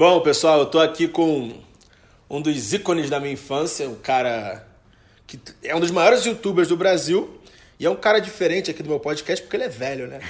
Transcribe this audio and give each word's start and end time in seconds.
Bom, 0.00 0.18
pessoal, 0.22 0.60
eu 0.60 0.64
tô 0.64 0.80
aqui 0.80 1.06
com 1.06 1.52
um 2.30 2.40
dos 2.40 2.72
ícones 2.72 3.10
da 3.10 3.20
minha 3.20 3.34
infância, 3.34 3.86
um 3.86 3.96
cara 3.96 4.66
que 5.26 5.38
é 5.62 5.76
um 5.76 5.80
dos 5.80 5.90
maiores 5.90 6.24
youtubers 6.24 6.68
do 6.68 6.74
Brasil 6.74 7.38
e 7.78 7.84
é 7.84 7.90
um 7.90 7.96
cara 7.96 8.18
diferente 8.18 8.70
aqui 8.70 8.82
do 8.82 8.88
meu 8.88 8.98
podcast 8.98 9.42
porque 9.44 9.58
ele 9.58 9.64
é 9.64 9.68
velho, 9.68 10.06
né? 10.06 10.20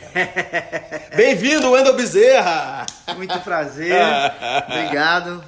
Bem-vindo, 1.14 1.70
Wendel 1.70 1.95
Bezerra! 1.95 2.84
Muito 3.14 3.38
prazer, 3.42 3.95
obrigado. 4.66 5.45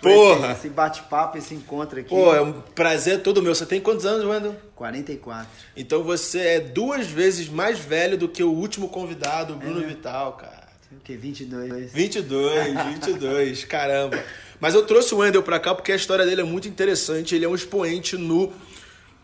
Porra! 0.00 0.52
Esse, 0.52 0.60
esse 0.60 0.68
bate-papo, 0.68 1.36
esse 1.36 1.52
encontro 1.52 1.98
aqui. 1.98 2.08
Pô, 2.08 2.32
é 2.32 2.40
um 2.40 2.52
prazer 2.52 3.20
todo 3.20 3.42
meu. 3.42 3.52
Você 3.52 3.66
tem 3.66 3.80
quantos 3.80 4.06
anos, 4.06 4.24
Wendel? 4.24 4.54
44. 4.76 5.48
Então 5.76 6.04
você 6.04 6.38
é 6.38 6.60
duas 6.60 7.08
vezes 7.08 7.48
mais 7.48 7.80
velho 7.80 8.16
do 8.16 8.28
que 8.28 8.44
o 8.44 8.52
último 8.52 8.88
convidado, 8.88 9.54
o 9.54 9.56
Bruno 9.56 9.82
é. 9.82 9.86
Vital, 9.88 10.34
cara. 10.34 10.59
O 10.92 10.96
que? 11.00 11.16
22. 11.16 11.92
22, 11.92 12.84
22, 12.84 13.64
caramba. 13.64 14.22
Mas 14.58 14.74
eu 14.74 14.84
trouxe 14.84 15.14
o 15.14 15.18
Wendel 15.18 15.42
pra 15.42 15.60
cá 15.60 15.74
porque 15.74 15.92
a 15.92 15.96
história 15.96 16.26
dele 16.26 16.40
é 16.40 16.44
muito 16.44 16.66
interessante. 16.66 17.34
Ele 17.34 17.44
é 17.44 17.48
um 17.48 17.54
expoente 17.54 18.16
no, 18.16 18.52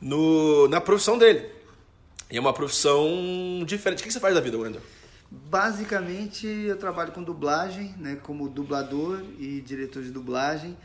no, 0.01 0.69
na 0.69 0.81
profissão 0.81 1.19
dele. 1.19 1.51
E 2.31 2.37
é 2.37 2.41
uma 2.41 2.53
profissão 2.53 3.65
diferente. 3.67 4.01
O 4.01 4.07
que 4.07 4.13
você 4.13 4.21
faz 4.21 4.35
da 4.35 4.41
vida, 4.41 4.57
Wendel? 4.57 4.81
Basicamente, 5.31 6.47
eu 6.47 6.77
trabalho 6.77 7.11
com 7.11 7.23
dublagem, 7.23 7.95
né, 7.99 8.17
como 8.23 8.49
dublador 8.49 9.23
e 9.39 9.61
diretor 9.61 10.03
de 10.03 10.11
dublagem, 10.11 10.77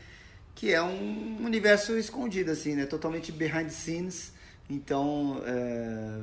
que 0.54 0.72
é 0.72 0.82
um 0.82 1.44
universo 1.44 1.96
escondido, 1.96 2.50
assim, 2.50 2.74
né, 2.74 2.86
totalmente 2.86 3.30
behind 3.30 3.66
the 3.66 3.70
scenes. 3.70 4.32
Então, 4.68 5.40
é, 5.46 6.20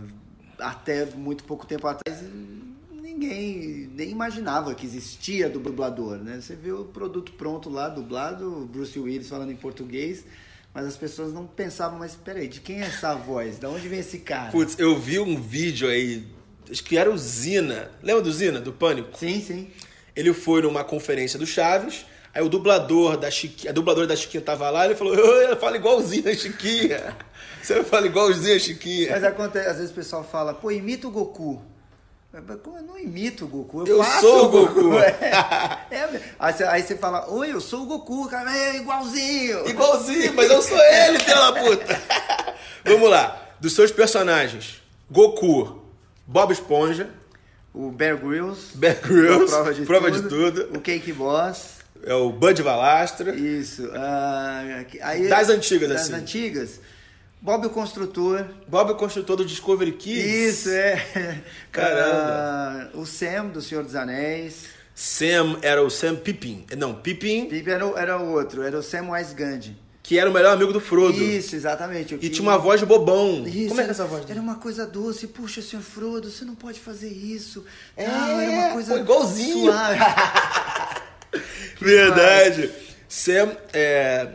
até 0.60 1.06
muito 1.06 1.46
pouco 1.46 1.66
tempo 1.66 1.88
atrás, 1.88 2.22
ninguém 3.20 3.90
nem 3.94 4.10
imaginava 4.10 4.74
que 4.74 4.86
existia 4.86 5.50
dublador, 5.50 6.18
né? 6.18 6.40
Você 6.42 6.56
vê 6.56 6.72
o 6.72 6.86
produto 6.86 7.34
pronto 7.34 7.70
lá, 7.70 7.90
dublado, 7.90 8.68
Bruce 8.72 8.98
Willis 8.98 9.28
falando 9.28 9.52
em 9.52 9.56
português, 9.56 10.24
mas 10.74 10.86
as 10.86 10.96
pessoas 10.96 11.34
não 11.34 11.46
pensavam, 11.46 12.00
mas 12.00 12.16
peraí, 12.16 12.48
de 12.48 12.62
quem 12.62 12.82
é 12.82 12.86
essa 12.86 13.14
voz? 13.14 13.60
De 13.60 13.66
onde 13.66 13.88
vem 13.90 14.00
esse 14.00 14.20
cara? 14.20 14.52
Putz, 14.52 14.80
eu 14.80 14.98
vi 14.98 15.20
um 15.20 15.40
vídeo 15.40 15.90
aí, 15.90 16.26
acho 16.72 16.84
que 16.84 16.98
era 16.98 17.12
o 17.12 17.18
Zina. 17.18 17.92
Lembra 18.02 18.22
do 18.22 18.32
Zina, 18.32 18.62
do 18.62 18.72
Pânico? 18.72 19.18
Sim, 19.18 19.42
sim. 19.42 19.70
Ele 20.16 20.34
foi 20.34 20.62
numa 20.62 20.84
conferência 20.84 21.38
do 21.38 21.46
Chaves, 21.46 22.06
aí 22.34 22.42
o 22.42 22.50
dublador 22.50 23.18
da 23.18 23.30
Chiquinha, 23.30 23.72
a 23.72 23.74
dubladora 23.74 24.08
da 24.08 24.16
Chiquinha 24.16 24.42
tava 24.42 24.70
lá, 24.70 24.86
ele 24.86 24.96
falou, 24.96 25.14
eu 25.16 25.58
falo 25.58 25.76
igualzinho 25.76 26.30
a 26.30 26.34
Chiquinha. 26.34 27.18
Você 27.62 27.84
fala 27.84 28.06
igualzinho 28.06 28.56
a 28.56 28.60
Chiquinha. 28.60 29.12
Mas 29.12 29.24
acontece, 29.24 29.68
às 29.68 29.76
vezes 29.78 29.92
o 29.92 29.96
pessoal 29.96 30.24
fala, 30.24 30.54
pô, 30.54 30.72
imita 30.72 31.08
o 31.08 31.12
Goku. 31.12 31.62
Eu 32.32 32.84
não 32.84 33.00
imito 33.00 33.46
o 33.46 33.48
Goku, 33.48 33.88
eu, 33.88 33.98
eu 33.98 34.04
sou 34.22 34.46
o 34.46 34.50
Goku. 34.50 34.84
Goku. 34.84 35.00
É. 35.02 35.96
É. 35.96 36.22
Aí, 36.38 36.54
você, 36.54 36.64
aí, 36.64 36.84
você, 36.84 36.96
fala, 36.96 37.28
oi, 37.32 37.52
eu 37.52 37.60
sou 37.60 37.84
o 37.84 37.86
Goku, 37.88 38.30
cara, 38.30 38.56
é 38.56 38.78
igualzinho. 38.78 39.68
Igualzinho, 39.68 40.34
mas 40.36 40.50
eu 40.50 40.62
sou 40.62 40.80
ele, 40.80 41.24
pela 41.24 41.54
puta. 41.54 42.02
Vamos 42.86 43.10
lá, 43.10 43.50
dos 43.60 43.74
seus 43.74 43.92
personagens, 43.92 44.80
Goku, 45.10 45.84
Bob 46.28 46.52
Esponja. 46.54 47.10
O 47.74 47.92
Bear 47.92 48.18
Grylls. 48.18 48.76
Bear 48.76 49.00
Grylls, 49.02 49.52
prova, 49.52 49.74
de, 49.74 49.86
prova 49.86 50.12
tudo, 50.12 50.22
de 50.22 50.30
tudo. 50.30 50.78
O 50.78 50.82
Cake 50.82 51.12
Boss. 51.12 51.80
É 52.04 52.14
o 52.14 52.32
Bud 52.32 52.62
Valastra. 52.62 53.36
Isso. 53.36 53.86
Uh, 53.86 54.86
aí, 55.02 55.28
das 55.28 55.50
antigas, 55.50 55.90
das 55.90 56.02
assim. 56.02 56.12
Das 56.12 56.22
antigas. 56.22 56.80
Bob 57.42 57.68
o 57.68 57.70
Construtor. 57.70 58.46
Bob 58.68 58.92
o 58.92 58.96
Construtor 58.96 59.38
do 59.38 59.46
Discovery 59.46 59.94
Kids. 59.94 60.26
Isso, 60.26 60.70
é. 60.70 61.42
Caramba. 61.72 62.92
Uh, 62.94 63.00
o 63.00 63.06
Sam, 63.06 63.48
do 63.48 63.62
Senhor 63.62 63.84
dos 63.84 63.96
Anéis. 63.96 64.66
Sam 64.94 65.58
era 65.62 65.82
o 65.82 65.90
Sam 65.90 66.18
Pippin. 66.18 66.66
Não, 66.78 66.94
Pippin... 66.94 67.46
Pippin 67.46 67.70
era, 67.70 67.86
era 67.96 68.20
o 68.20 68.34
outro, 68.34 68.62
era 68.62 68.78
o 68.78 68.84
Sam 68.84 69.12
Wise 69.12 69.34
Gandhi. 69.34 69.78
Que 70.04 70.20
era 70.20 70.30
o 70.30 70.34
melhor 70.34 70.54
amigo 70.54 70.74
do 70.74 70.82
Frodo. 70.82 71.22
Isso, 71.22 71.56
exatamente. 71.56 72.18
E 72.20 72.30
tinha 72.30 72.42
uma 72.42 72.58
voz 72.58 72.82
de 72.82 72.86
bobão. 72.86 73.48
Isso, 73.48 73.70
Como 73.70 73.80
é 73.80 73.84
que 73.84 73.90
é 73.90 73.92
essa 73.92 74.06
voz? 74.06 74.30
Era 74.30 74.42
uma 74.42 74.56
coisa 74.56 74.86
doce. 74.86 75.28
Puxa, 75.28 75.62
senhor 75.62 75.84
Frodo, 75.84 76.30
você 76.30 76.44
não 76.44 76.56
pode 76.56 76.80
fazer 76.80 77.10
isso. 77.10 77.64
É, 77.96 78.04
era 78.04 78.52
uma 78.52 78.70
coisa 78.72 78.94
pô, 78.96 79.00
igualzinho. 79.00 79.66
Suave. 79.66 80.00
Verdade. 81.80 82.72
Sam, 83.08 83.56
é, 83.72 84.30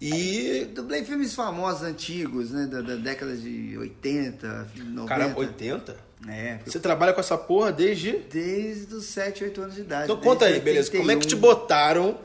e 0.00 0.70
dublei 0.74 1.04
filmes 1.04 1.34
famosos 1.34 1.82
antigos, 1.82 2.50
né? 2.50 2.66
Da, 2.66 2.80
da 2.80 2.94
década 2.94 3.36
de 3.36 3.76
80, 3.76 4.68
90. 4.76 5.08
Caramba, 5.08 5.40
80? 5.40 5.96
É. 6.28 6.58
Você 6.64 6.78
trabalha 6.78 7.12
com 7.12 7.20
essa 7.20 7.36
porra 7.36 7.72
desde? 7.72 8.12
Desde 8.30 8.94
os 8.94 9.04
7, 9.06 9.44
8 9.44 9.60
anos 9.60 9.74
de 9.74 9.80
idade. 9.82 10.04
Então 10.04 10.20
conta 10.20 10.46
aí, 10.46 10.60
beleza. 10.60 10.90
Como 10.90 11.10
é 11.10 11.16
que 11.16 11.26
te 11.26 11.36
botaram 11.36 12.18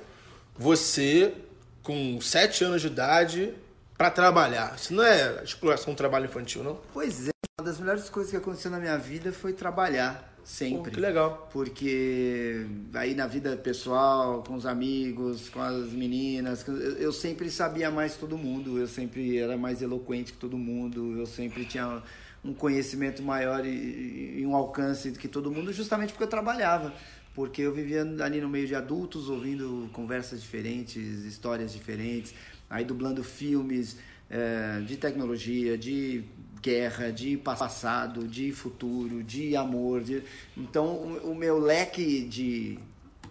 você 0.57 1.34
com 1.81 2.19
7 2.19 2.63
anos 2.63 2.81
de 2.81 2.88
idade 2.88 3.53
para 3.97 4.09
trabalhar? 4.09 4.75
Isso 4.75 4.94
não 4.94 5.03
é 5.03 5.44
exploração 5.44 5.94
do 5.94 5.97
trabalho 5.97 6.25
infantil, 6.25 6.63
não? 6.63 6.79
Pois 6.94 7.28
é. 7.28 7.34
Uma 7.59 7.67
das 7.67 7.79
melhores 7.79 8.09
coisas 8.09 8.31
que 8.31 8.38
aconteceu 8.38 8.72
na 8.72 8.79
minha 8.79 8.97
vida 8.97 9.31
foi 9.31 9.53
trabalhar 9.53 10.33
sempre. 10.44 10.92
Pô, 10.92 10.96
que 10.96 11.00
legal. 11.00 11.50
Porque 11.52 12.66
aí 12.94 13.14
na 13.14 13.28
vida 13.28 13.56
pessoal, 13.58 14.44
com 14.44 14.56
os 14.56 14.66
amigos, 14.66 15.50
com 15.50 15.62
as 15.62 15.92
meninas, 15.92 16.66
eu 17.00 17.12
sempre 17.12 17.50
sabia 17.50 17.90
mais 17.90 18.14
que 18.14 18.20
todo 18.20 18.38
mundo, 18.38 18.78
eu 18.78 18.88
sempre 18.88 19.38
era 19.38 19.58
mais 19.58 19.82
eloquente 19.82 20.34
que 20.34 20.38
todo 20.38 20.58
mundo, 20.58 21.18
eu 21.18 21.26
sempre 21.26 21.66
tinha 21.66 22.02
um 22.44 22.53
conhecimento 22.53 23.24
maior 23.24 23.66
e, 23.66 24.40
e 24.40 24.46
um 24.46 24.56
alcance 24.56 25.12
do 25.12 25.18
que 25.18 25.28
todo 25.28 25.50
mundo, 25.52 25.72
justamente 25.72 26.12
porque 26.12 26.24
eu 26.24 26.30
trabalhava. 26.30 26.94
Porque 27.34 27.64
eu 27.64 27.74
vivia 27.74 28.03
ali 28.24 28.40
no 28.40 28.50
meio 28.50 28.68
de 28.68 28.76
adultos, 28.76 29.28
ouvindo 29.28 29.90
conversas 29.92 30.42
diferentes, 30.42 31.26
histórias 31.26 31.74
diferentes, 31.74 32.34
aí 32.70 32.86
dublando 32.86 33.24
filmes 33.24 33.98
é, 34.30 34.82
de 34.82 34.98
tecnologia, 34.98 35.78
de 35.78 36.24
guerra, 36.63 37.12
de 37.12 37.35
passado, 37.35 38.25
de 38.25 38.53
futuro, 38.53 39.22
de 39.22 39.56
amor. 39.56 40.01
De... 40.01 40.24
Então, 40.56 40.85
o, 40.85 41.31
o 41.31 41.35
meu 41.35 41.59
leque 41.59 42.22
de, 42.22 42.79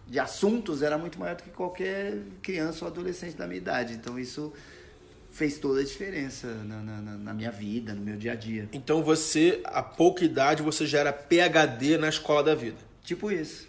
de 0.07 0.21
assuntos 0.21 0.83
era 0.83 0.99
muito 0.99 1.19
maior 1.19 1.35
do 1.35 1.43
que 1.43 1.51
qualquer 1.51 2.19
criança 2.43 2.85
ou 2.85 2.91
adolescente 2.91 3.35
da 3.35 3.47
minha 3.47 3.57
idade. 3.57 3.95
Então, 3.95 4.19
isso 4.19 4.53
fez 5.31 5.59
toda 5.59 5.81
a 5.81 5.85
diferença 5.85 6.47
na, 6.47 6.83
na, 6.83 7.01
na, 7.01 7.33
minha 7.33 7.51
vida, 7.51 7.95
no 7.95 8.03
meu 8.03 8.19
dia 8.19 8.33
a 8.33 8.37
dia. 8.37 8.69
Então, 8.71 9.03
você, 9.03 9.63
a 9.65 9.83
pouca 9.83 10.23
idade, 10.23 10.63
você 10.63 10.87
já 10.87 10.99
era 10.99 11.13
PHD 11.13 11.97
na 11.97 12.11
escola 12.11 12.45
da 12.45 12.55
vida? 12.55 12.77
Tipo 13.03 13.33
isso. 13.33 13.67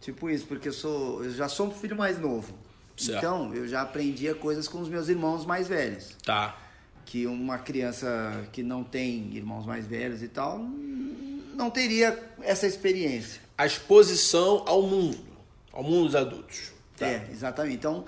Tipo 0.00 0.30
isso, 0.30 0.46
porque 0.46 0.68
eu, 0.68 0.72
sou, 0.72 1.24
eu 1.24 1.32
já 1.32 1.48
sou 1.48 1.66
um 1.66 1.70
filho 1.72 1.96
mais 1.96 2.18
novo. 2.18 2.56
Certo. 2.96 3.18
Então, 3.18 3.54
eu 3.54 3.66
já 3.66 3.82
aprendia 3.82 4.34
coisas 4.34 4.68
com 4.68 4.80
os 4.80 4.88
meus 4.88 5.08
irmãos 5.08 5.44
mais 5.44 5.66
velhos. 5.66 6.16
Tá 6.24 6.69
que 7.04 7.26
uma 7.26 7.58
criança 7.58 8.46
que 8.52 8.62
não 8.62 8.84
tem 8.84 9.34
irmãos 9.34 9.66
mais 9.66 9.86
velhos 9.86 10.22
e 10.22 10.28
tal 10.28 10.58
não 11.60 11.70
teria 11.70 12.18
essa 12.42 12.66
experiência. 12.66 13.40
A 13.56 13.66
exposição 13.66 14.64
ao 14.66 14.82
mundo, 14.82 15.18
ao 15.72 15.82
mundo 15.82 16.06
dos 16.06 16.14
adultos. 16.14 16.72
Tá? 16.96 17.06
É, 17.06 17.28
exatamente. 17.30 17.76
Então, 17.76 18.04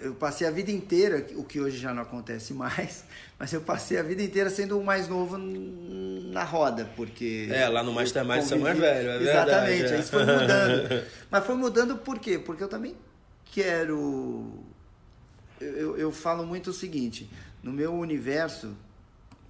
eu 0.00 0.14
passei 0.14 0.46
a 0.46 0.50
vida 0.50 0.70
inteira, 0.70 1.26
o 1.36 1.44
que 1.44 1.60
hoje 1.60 1.76
já 1.76 1.92
não 1.92 2.02
acontece 2.02 2.52
mais, 2.52 3.04
mas 3.38 3.52
eu 3.52 3.60
passei 3.60 3.98
a 3.98 4.02
vida 4.02 4.22
inteira 4.22 4.50
sendo 4.50 4.78
o 4.78 4.84
mais 4.84 5.08
novo 5.08 5.38
na 5.38 6.44
roda, 6.44 6.88
porque... 6.96 7.48
É, 7.50 7.68
lá 7.68 7.82
no 7.82 7.92
Mastermind 7.92 8.42
você 8.42 8.54
é 8.54 8.58
mais 8.58 8.78
velho, 8.78 9.10
é 9.10 9.22
Exatamente, 9.22 9.78
verdade, 9.78 9.94
é. 9.94 10.00
isso 10.00 10.10
foi 10.10 10.26
mudando. 10.26 11.06
mas 11.30 11.46
foi 11.46 11.54
mudando 11.54 11.96
por 11.98 12.18
quê? 12.18 12.38
Porque 12.38 12.62
eu 12.62 12.68
também 12.68 12.96
quero... 13.46 14.64
Eu, 15.60 15.96
eu 15.96 16.10
falo 16.10 16.44
muito 16.44 16.70
o 16.70 16.72
seguinte, 16.72 17.30
no 17.62 17.72
meu 17.72 17.94
universo, 17.94 18.74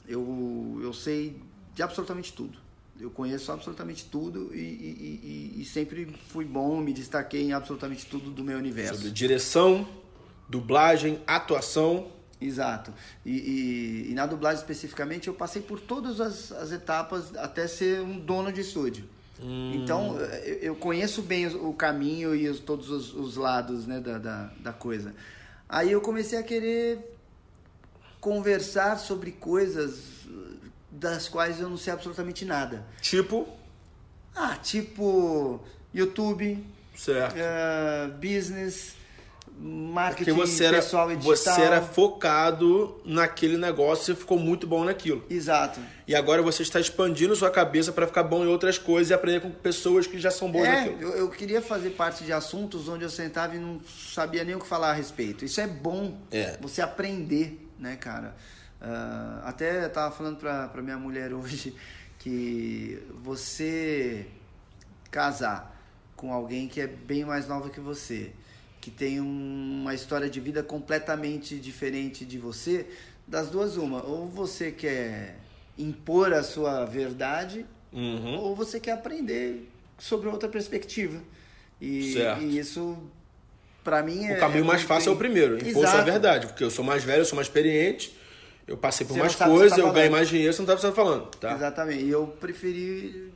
eu, 0.07 0.81
eu 0.83 0.93
sei 0.93 1.41
de 1.75 1.83
absolutamente 1.83 2.33
tudo. 2.33 2.59
Eu 3.01 3.11
conheço 3.11 3.51
absolutamente 3.51 4.05
tudo 4.05 4.55
e, 4.55 4.59
e, 4.59 5.53
e, 5.57 5.63
e, 5.63 5.65
sempre 5.65 6.15
fui 6.29 6.45
bom, 6.45 6.81
me 6.81 6.93
destaquei 6.93 7.43
em 7.43 7.53
absolutamente 7.53 8.07
tudo 8.07 8.31
do 8.31 8.45
meu 8.45 8.59
universo. 8.59 8.97
Sobre 8.97 9.11
direção, 9.11 9.89
dublagem, 10.49 11.21
atuação. 11.27 12.13
Exato. 12.41 12.93
E, 13.25 14.13
na 14.15 14.27
dublagem 14.27 14.61
especificamente, 14.61 15.29
eu 15.29 15.35
passei 15.35 15.63
por 15.63 15.81
todas 15.81 16.21
as, 16.21 16.53
as 16.53 16.71
etapas 16.71 17.35
até 17.37 17.67
ser 17.67 18.01
um 18.03 18.19
dono 18.19 18.53
de 18.53 18.61
estúdio. 18.61 19.09
Hum. 19.41 19.73
Então, 19.75 20.19
eu 20.61 20.77
conheço 20.77 21.23
bem 21.23 21.47
o 21.47 21.73
caminho 21.73 22.35
e 22.35 22.53
todos 22.61 22.91
os, 22.91 23.15
os 23.15 23.37
lados 23.37 23.87
né, 23.87 24.01
da, 24.01 24.19
da, 24.19 24.53
da 24.61 24.73
coisa. 24.73 25.15
Aí 25.69 25.91
eu 25.91 26.01
comecei 26.01 26.39
a 26.39 26.43
querer 26.43 27.12
conversar 28.23 28.99
sobre 29.01 29.33
coisas 29.33 30.23
das 30.89 31.29
quais 31.29 31.61
eu 31.61 31.69
não 31.69 31.77
sei 31.77 31.93
absolutamente 31.93 32.45
nada. 32.45 32.87
Tipo? 33.01 33.49
Ah, 34.35 34.57
tipo 34.63 35.61
YouTube, 35.93 36.65
certo. 36.95 37.35
Uh, 37.35 38.13
business, 38.13 38.95
marketing 39.59 40.31
Porque 40.31 40.47
você 40.47 40.67
era, 40.67 40.77
pessoal 40.77 41.11
e 41.11 41.17
digital. 41.17 41.37
Você 41.37 41.63
era 41.63 41.83
focado 41.83 43.01
naquele 43.05 43.57
negócio 43.57 44.13
e 44.13 44.17
ficou 44.17 44.39
muito 44.39 44.69
bom 44.69 44.85
naquilo. 44.85 45.25
Exato. 45.29 45.81
E 46.07 46.15
agora 46.15 46.43
você 46.43 46.63
está 46.63 46.79
expandindo 46.79 47.35
sua 47.35 47.51
cabeça 47.51 47.91
para 47.91 48.07
ficar 48.07 48.23
bom 48.23 48.45
em 48.45 48.47
outras 48.47 48.79
coisas 48.79 49.11
e 49.11 49.15
aprender 49.15 49.41
com 49.41 49.51
pessoas 49.51 50.07
que 50.07 50.17
já 50.21 50.31
são 50.31 50.49
boas 50.49 50.69
é, 50.69 50.73
naquilo. 50.73 51.03
Eu, 51.03 51.11
eu 51.19 51.29
queria 51.29 51.61
fazer 51.61 51.91
parte 51.91 52.23
de 52.23 52.33
assuntos 52.33 52.89
onde 52.89 53.03
eu 53.03 53.11
sentava 53.11 53.57
e 53.57 53.59
não 53.59 53.81
sabia 53.85 54.45
nem 54.45 54.55
o 54.55 54.61
que 54.61 54.67
falar 54.69 54.91
a 54.91 54.95
respeito. 54.95 55.45
Isso 55.45 55.61
é 55.61 55.67
bom. 55.67 56.17
É. 56.31 56.57
Você 56.61 56.81
aprender, 56.81 57.59
né, 57.83 57.97
cara? 57.97 58.35
Uh, 58.81 59.47
até 59.47 59.89
tava 59.89 60.15
falando 60.15 60.39
pra, 60.39 60.69
pra 60.69 60.81
minha 60.81 60.99
mulher 60.99 61.33
hoje 61.35 61.75
que 62.19 63.03
você 63.23 64.27
casar 65.11 65.71
com 66.17 66.33
alguém 66.33 66.69
que 66.69 66.81
é 66.81 66.87
bem 66.87 67.25
mais 67.25 67.47
nova 67.47 67.69
que 67.69 67.81
você 67.81 68.33
que 68.83 68.91
tem 68.91 69.21
uma 69.21 69.95
história 69.95 70.29
de 70.29 70.41
vida 70.41 70.61
completamente 70.61 71.57
diferente 71.57 72.25
de 72.25 72.37
você, 72.37 72.85
das 73.29 73.49
duas 73.49 73.77
uma, 73.77 74.05
ou 74.05 74.27
você 74.27 74.73
quer 74.73 75.39
impor 75.79 76.33
a 76.33 76.43
sua 76.43 76.85
verdade, 76.85 77.65
uhum. 77.93 78.39
ou 78.39 78.57
você 78.57 78.81
quer 78.81 78.91
aprender 78.93 79.71
sobre 79.97 80.29
outra 80.29 80.49
perspectiva. 80.49 81.23
E, 81.81 82.17
e 82.41 82.59
isso 82.59 82.99
para 83.83 84.03
mim 84.03 84.27
o 84.27 84.31
é 84.33 84.37
o 84.37 84.41
caminho 84.41 84.65
é 84.65 84.67
mais 84.67 84.83
fácil 84.83 85.07
bem... 85.07 85.13
é 85.13 85.17
o 85.17 85.19
primeiro, 85.19 85.57
impor 85.57 85.83
Exato. 85.83 85.97
sua 85.97 86.03
verdade, 86.03 86.47
porque 86.47 86.65
eu 86.65 86.71
sou 86.71 86.85
mais 86.85 87.05
velho, 87.05 87.23
eu 87.23 87.25
sou 87.25 87.37
mais 87.37 87.49
experiente, 87.49 88.17
eu 88.67 88.77
passei 88.77 89.07
por 89.07 89.15
Você 89.15 89.21
mais 89.21 89.35
que 89.35 89.45
coisas, 89.45 89.79
tá 89.79 89.85
eu 89.85 89.93
ganhei 89.93 90.11
mais 90.11 90.29
dinheiro, 90.29 90.53
você 90.53 90.61
não 90.61 90.67
tá 90.67 90.73
precisando 90.73 90.95
falando, 90.95 91.27
tá? 91.37 91.55
Exatamente. 91.55 92.05
E 92.05 92.11
eu 92.11 92.27
preferi 92.27 93.33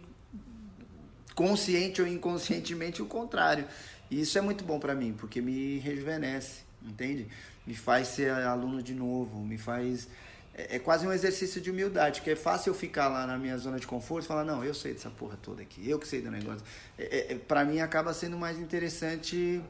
consciente 1.34 2.00
ou 2.00 2.08
inconscientemente 2.08 3.02
o 3.02 3.06
contrário. 3.06 3.66
E 4.10 4.20
isso 4.20 4.38
é 4.38 4.40
muito 4.40 4.64
bom 4.64 4.78
para 4.78 4.94
mim, 4.94 5.14
porque 5.16 5.40
me 5.40 5.78
rejuvenesce, 5.78 6.62
entende? 6.82 7.28
Me 7.66 7.74
faz 7.74 8.08
ser 8.08 8.30
aluno 8.30 8.82
de 8.82 8.94
novo, 8.94 9.40
me 9.40 9.58
faz. 9.58 10.08
É, 10.54 10.76
é, 10.76 10.78
quase 10.78 11.06
um 11.06 11.12
exercício 11.12 11.60
de 11.60 11.70
humildade, 11.70 12.20
porque 12.20 12.30
é 12.30 12.36
fácil 12.36 12.70
eu 12.70 12.74
ficar 12.74 13.08
lá 13.08 13.26
na 13.26 13.36
minha 13.36 13.58
zona 13.58 13.78
de 13.78 13.86
conforto 13.86 14.24
e 14.24 14.28
falar: 14.28 14.44
não, 14.44 14.64
eu 14.64 14.72
sei 14.72 14.94
dessa 14.94 15.10
porra 15.10 15.36
toda 15.42 15.60
aqui, 15.60 15.88
eu 15.88 15.98
que 15.98 16.06
sei 16.06 16.22
do 16.22 16.30
negócio. 16.30 16.64
É, 16.96 17.32
é, 17.32 17.34
para 17.34 17.64
mim 17.64 17.80
acaba 17.80 18.14
sendo 18.14 18.38
mais 18.38 18.58
interessante 18.58 19.60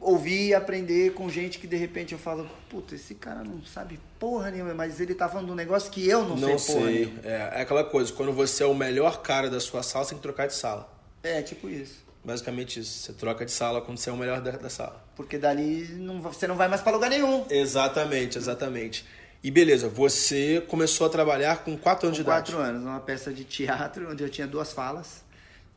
ouvir 0.00 0.48
e 0.48 0.54
aprender 0.54 1.12
com 1.12 1.28
gente 1.28 1.58
que 1.58 1.66
de 1.66 1.76
repente 1.76 2.12
eu 2.12 2.18
falo: 2.18 2.48
puta, 2.68 2.94
esse 2.94 3.14
cara 3.14 3.44
não 3.44 3.62
sabe 3.64 4.00
porra 4.18 4.50
nenhuma, 4.50 4.74
mas 4.74 5.00
ele 5.00 5.14
tá 5.14 5.28
falando 5.28 5.52
um 5.52 5.54
negócio 5.54 5.90
que 5.90 6.08
eu 6.08 6.24
não, 6.24 6.36
Não 6.36 6.58
sei 6.58 6.74
porra 6.74 6.86
sei. 6.88 6.98
nenhuma. 7.06 7.20
É, 7.24 7.52
é 7.54 7.60
aquela 7.62 7.84
coisa, 7.84 8.12
quando 8.12 8.32
você 8.32 8.62
é 8.62 8.66
o 8.66 8.74
melhor 8.74 9.22
cara 9.22 9.48
da 9.50 9.60
sua 9.60 9.82
sala, 9.82 10.04
você 10.04 10.10
tem 10.10 10.18
que 10.18 10.22
trocar 10.22 10.46
de 10.46 10.54
sala. 10.54 10.90
É, 11.22 11.42
tipo 11.42 11.68
isso. 11.68 12.04
Basicamente 12.24 12.80
isso. 12.80 12.98
Você 13.00 13.12
troca 13.14 13.44
de 13.46 13.50
sala 13.52 13.80
quando 13.80 13.98
você 13.98 14.10
é 14.10 14.12
o 14.12 14.16
melhor 14.16 14.40
da, 14.40 14.50
da 14.52 14.68
sala. 14.68 15.02
Porque 15.16 15.38
dali 15.38 15.86
não, 15.94 16.20
você 16.20 16.46
não 16.46 16.56
vai 16.56 16.68
mais 16.68 16.82
para 16.82 16.92
lugar 16.92 17.08
nenhum. 17.10 17.44
Exatamente, 17.48 18.36
exatamente. 18.38 19.06
E 19.42 19.50
beleza, 19.50 19.88
você 19.88 20.62
começou 20.68 21.06
a 21.06 21.10
trabalhar 21.10 21.64
com 21.64 21.74
4 21.76 22.08
anos 22.08 22.18
Com 22.18 22.24
de 22.24 22.28
idade. 22.28 22.52
quatro 22.52 22.62
anos, 22.62 22.82
numa 22.82 23.00
peça 23.00 23.32
de 23.32 23.42
teatro 23.44 24.10
onde 24.10 24.22
eu 24.22 24.28
tinha 24.28 24.46
duas 24.46 24.70
falas, 24.70 25.22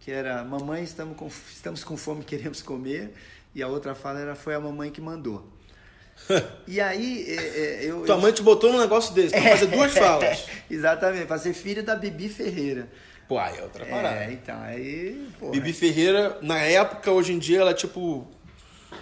que 0.02 0.12
era 0.12 0.44
mamãe, 0.44 0.84
estamos 0.84 1.16
com, 1.16 1.28
estamos 1.50 1.82
com 1.82 1.96
fome, 1.96 2.26
queremos 2.26 2.62
comer, 2.62 3.14
e 3.56 3.62
a 3.64 3.68
outra 3.68 3.94
fala 3.96 4.20
era 4.20 4.36
foi 4.36 4.56
a 4.56 4.60
mamãe 4.60 4.90
que 4.92 5.02
mandou. 5.02 5.48
e 6.68 6.80
aí 6.80 7.26
é, 7.28 7.36
é, 7.36 7.80
eu... 7.86 8.06
Tua 8.06 8.16
eu- 8.16 8.22
mãe 8.22 8.32
te 8.32 8.42
botou 8.44 8.72
num 8.72 8.80
negócio 8.80 9.14
desse, 9.14 9.32
pra 9.32 9.42
fazer 9.42 9.68
duas 9.68 9.92
falas. 9.98 10.46
Exatamente, 10.70 11.26
para 11.26 11.38
ser 11.40 11.54
filho 11.54 11.84
da 11.84 11.96
Bibi 11.96 12.30
Ferreira. 12.30 12.88
Pô, 13.28 13.40
aí 13.40 13.58
é 13.58 13.64
outra 13.64 13.86
parada. 13.86 14.24
É, 14.26 14.32
então, 14.34 14.62
aí... 14.62 15.28
Porra, 15.40 15.52
Bibi 15.52 15.74
Ferreira, 15.74 16.38
na 16.42 16.60
época, 16.60 17.10
hoje 17.12 17.34
em 17.34 17.40
dia, 17.40 17.60
ela 17.62 17.72
é 17.72 17.74
tipo. 17.74 18.28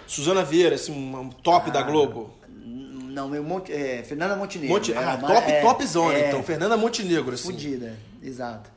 Suzana 0.06 0.42
Vieira, 0.44 0.74
assim, 0.74 0.92
um 0.92 1.28
top 1.28 1.68
Ah, 1.68 1.72
da 1.72 1.82
Globo. 1.82 2.32
Não, 2.48 3.28
meu 3.28 3.42
Monte, 3.42 3.72
é, 3.72 4.02
Fernanda 4.02 4.34
Montenegro. 4.34 4.74
Monte... 4.74 4.94
Ah, 4.94 5.16
uma- 5.20 5.28
top, 5.34 5.50
é, 5.52 5.60
topzona, 5.60 6.14
é, 6.18 6.28
então. 6.28 6.42
Fernanda 6.42 6.76
Montenegro, 6.78 7.34
assim. 7.34 7.44
Fudida, 7.44 7.94
exato. 8.22 8.70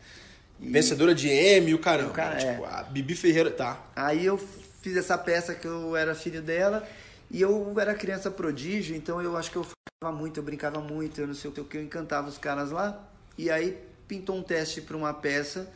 E- 0.60 0.69
Vencedora 0.69 1.16
de 1.16 1.30
M, 1.30 1.74
o 1.74 1.80
caramba. 1.80 2.10
O 2.10 2.13
cara, 2.13 2.36
tipo, 2.38 2.66
é. 2.66 2.68
a 2.69 2.83
Bibi 2.83 3.16
Ferreira, 3.16 3.50
tá. 3.50 3.81
Aí 3.95 4.25
eu 4.25 4.38
fiz 4.86 4.96
essa 4.96 5.18
peça 5.18 5.56
que 5.56 5.66
eu 5.66 5.96
era 5.96 6.14
filho 6.14 6.44
dela 6.44 6.88
e 7.32 7.42
eu 7.42 7.74
era 7.80 7.96
criança 7.96 8.30
prodígio, 8.30 8.96
então 8.96 9.20
eu 9.20 9.36
acho 9.36 9.50
que 9.50 9.58
eu 9.58 9.64
ficava 9.64 10.16
muito, 10.16 10.40
eu 10.40 10.44
brincava 10.44 10.80
muito, 10.80 11.20
eu 11.20 11.26
não 11.26 11.34
sei 11.34 11.50
o 11.50 11.54
que, 11.54 11.76
eu 11.76 11.82
encantava 11.82 12.30
os 12.30 12.38
caras 12.38 12.70
lá. 12.70 13.04
E 13.36 13.50
aí 13.50 13.82
pintou 14.08 14.38
um 14.38 14.44
teste 14.44 14.82
para 14.82 14.96
uma 14.96 15.12
peça 15.12 15.68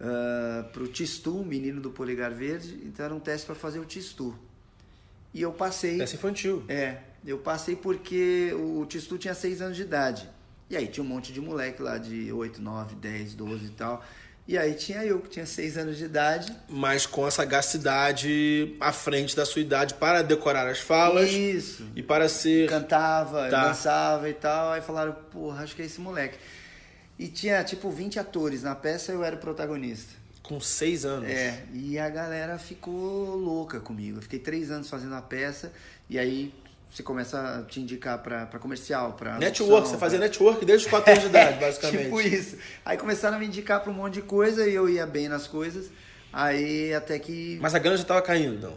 uh, 0.00 0.64
para 0.70 0.82
o 0.82 0.88
Tistu, 0.88 1.44
menino 1.44 1.82
do 1.82 1.90
Polegar 1.90 2.32
Verde, 2.32 2.80
então 2.82 3.04
era 3.04 3.14
um 3.14 3.20
teste 3.20 3.44
para 3.44 3.54
fazer 3.54 3.78
o 3.78 3.84
Tistu. 3.84 4.34
E 5.34 5.42
eu 5.42 5.52
passei. 5.52 5.98
Teste 5.98 6.16
infantil. 6.16 6.64
É, 6.66 6.96
eu 7.26 7.36
passei 7.36 7.76
porque 7.76 8.54
o 8.54 8.86
Tistu 8.86 9.18
tinha 9.18 9.34
6 9.34 9.60
anos 9.60 9.76
de 9.76 9.82
idade. 9.82 10.26
E 10.70 10.78
aí 10.78 10.86
tinha 10.86 11.04
um 11.04 11.06
monte 11.06 11.30
de 11.30 11.42
moleque 11.42 11.82
lá 11.82 11.98
de 11.98 12.32
8, 12.32 12.62
9, 12.62 12.94
10, 12.94 13.34
12 13.34 13.66
e 13.66 13.70
tal. 13.70 14.02
E 14.50 14.58
aí 14.58 14.74
tinha 14.74 15.04
eu 15.04 15.20
que 15.20 15.28
tinha 15.28 15.46
6 15.46 15.78
anos 15.78 15.96
de 15.96 16.06
idade. 16.06 16.52
Mas 16.68 17.06
com 17.06 17.24
a 17.24 17.30
sagacidade 17.30 18.74
à 18.80 18.92
frente 18.92 19.36
da 19.36 19.46
sua 19.46 19.62
idade 19.62 19.94
para 19.94 20.22
decorar 20.22 20.66
as 20.66 20.80
falas 20.80 21.30
Isso. 21.30 21.86
e 21.94 22.02
para 22.02 22.28
ser. 22.28 22.68
Cantava, 22.68 23.48
Tá. 23.48 23.68
dançava 23.68 24.28
e 24.28 24.34
tal. 24.34 24.72
Aí 24.72 24.80
falaram, 24.80 25.12
porra, 25.30 25.62
acho 25.62 25.76
que 25.76 25.82
é 25.82 25.84
esse 25.84 26.00
moleque. 26.00 26.36
E 27.16 27.28
tinha 27.28 27.62
tipo 27.62 27.88
20 27.90 28.18
atores 28.18 28.64
na 28.64 28.74
peça 28.74 29.12
eu 29.12 29.22
era 29.22 29.36
o 29.36 29.38
protagonista. 29.38 30.14
Com 30.42 30.58
seis 30.58 31.04
anos. 31.04 31.30
É, 31.30 31.62
e 31.72 31.96
a 31.96 32.08
galera 32.08 32.58
ficou 32.58 33.36
louca 33.36 33.78
comigo. 33.78 34.18
Eu 34.18 34.22
fiquei 34.22 34.40
três 34.40 34.68
anos 34.72 34.90
fazendo 34.90 35.14
a 35.14 35.22
peça 35.22 35.72
e 36.08 36.18
aí 36.18 36.52
você 36.90 37.02
começa 37.02 37.40
a 37.58 37.62
te 37.62 37.80
indicar 37.80 38.18
pra, 38.18 38.46
pra 38.46 38.58
comercial, 38.58 39.12
pra. 39.12 39.38
Network, 39.38 39.70
locução, 39.72 39.94
você 39.94 39.98
fazia 40.00 40.18
pra- 40.18 40.26
network 40.28 40.64
desde 40.64 40.86
os 40.86 40.90
4 40.90 41.10
anos 41.12 41.22
de 41.24 41.28
idade, 41.30 41.60
basicamente. 41.60 42.02
tipo 42.04 42.20
isso. 42.20 42.56
Aí 42.84 42.96
começaram 42.98 43.36
a 43.36 43.40
me 43.40 43.46
indicar 43.46 43.80
pra 43.80 43.90
um 43.90 43.94
monte 43.94 44.14
de 44.14 44.22
coisa 44.22 44.66
e 44.68 44.74
eu 44.74 44.88
ia 44.88 45.06
bem 45.06 45.28
nas 45.28 45.46
coisas. 45.46 45.90
Aí 46.32 46.92
até 46.94 47.18
que. 47.18 47.58
Mas 47.60 47.74
a 47.74 47.78
grana 47.78 47.96
já 47.96 48.04
tava 48.04 48.22
caindo, 48.22 48.60
não. 48.60 48.76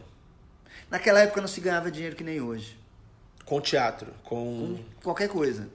Naquela 0.89 1.19
época 1.21 1.41
não 1.41 1.47
se 1.47 1.59
ganhava 1.59 1.89
dinheiro 1.89 2.15
que 2.15 2.23
nem 2.23 2.39
hoje. 2.41 2.77
Com 3.45 3.59
teatro, 3.59 4.07
com. 4.23 4.77
Qualquer 5.03 5.27
coisa. 5.27 5.67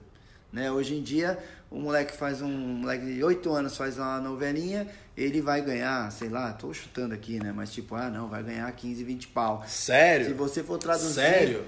Né? 0.52 0.70
Hoje 0.72 0.94
em 0.94 1.02
dia, 1.02 1.38
o 1.70 1.78
moleque 1.78 2.16
faz 2.16 2.40
um. 2.40 2.48
moleque 2.48 3.04
de 3.14 3.22
8 3.22 3.52
anos 3.52 3.76
faz 3.76 3.98
uma 3.98 4.18
novelinha, 4.20 4.86
ele 5.16 5.40
vai 5.42 5.60
ganhar, 5.60 6.10
sei 6.12 6.28
lá, 6.28 6.52
tô 6.52 6.72
chutando 6.72 7.12
aqui, 7.14 7.38
né? 7.42 7.52
Mas 7.54 7.70
tipo, 7.72 7.94
ah 7.94 8.08
não, 8.08 8.28
vai 8.28 8.42
ganhar 8.42 8.70
15, 8.72 9.04
20 9.04 9.28
pau. 9.28 9.62
Sério? 9.66 10.26
Se 10.26 10.32
você 10.32 10.62
for 10.62 10.78
traduzir. 10.78 11.14
Sério? 11.14 11.64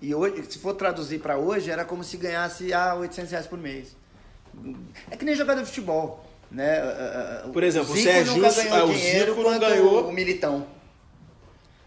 E 0.00 0.14
hoje, 0.14 0.44
se 0.48 0.58
for 0.58 0.74
traduzir 0.74 1.20
pra 1.20 1.36
hoje, 1.36 1.70
era 1.70 1.84
como 1.84 2.02
se 2.02 2.16
ganhasse 2.16 2.72
ah, 2.72 2.94
800 2.94 3.30
reais 3.30 3.46
por 3.46 3.58
mês. 3.58 3.94
É 5.10 5.16
que 5.16 5.24
nem 5.24 5.34
jogador 5.34 5.60
de 5.60 5.66
futebol. 5.66 6.24
Né? 6.50 6.78
Ah, 6.80 7.42
ah, 7.44 7.48
Por 7.52 7.62
exemplo, 7.62 7.90
o 7.90 7.94
o 7.94 8.02
Sérgio 8.02 8.34
nunca 8.34 8.52
ganhou 8.52 8.76
ah, 8.76 8.84
o 8.84 8.94
Zico 8.94 9.34
não 9.36 9.42
quanto 9.44 9.60
ganhou. 9.60 10.08
o 10.08 10.12
Militão. 10.12 10.66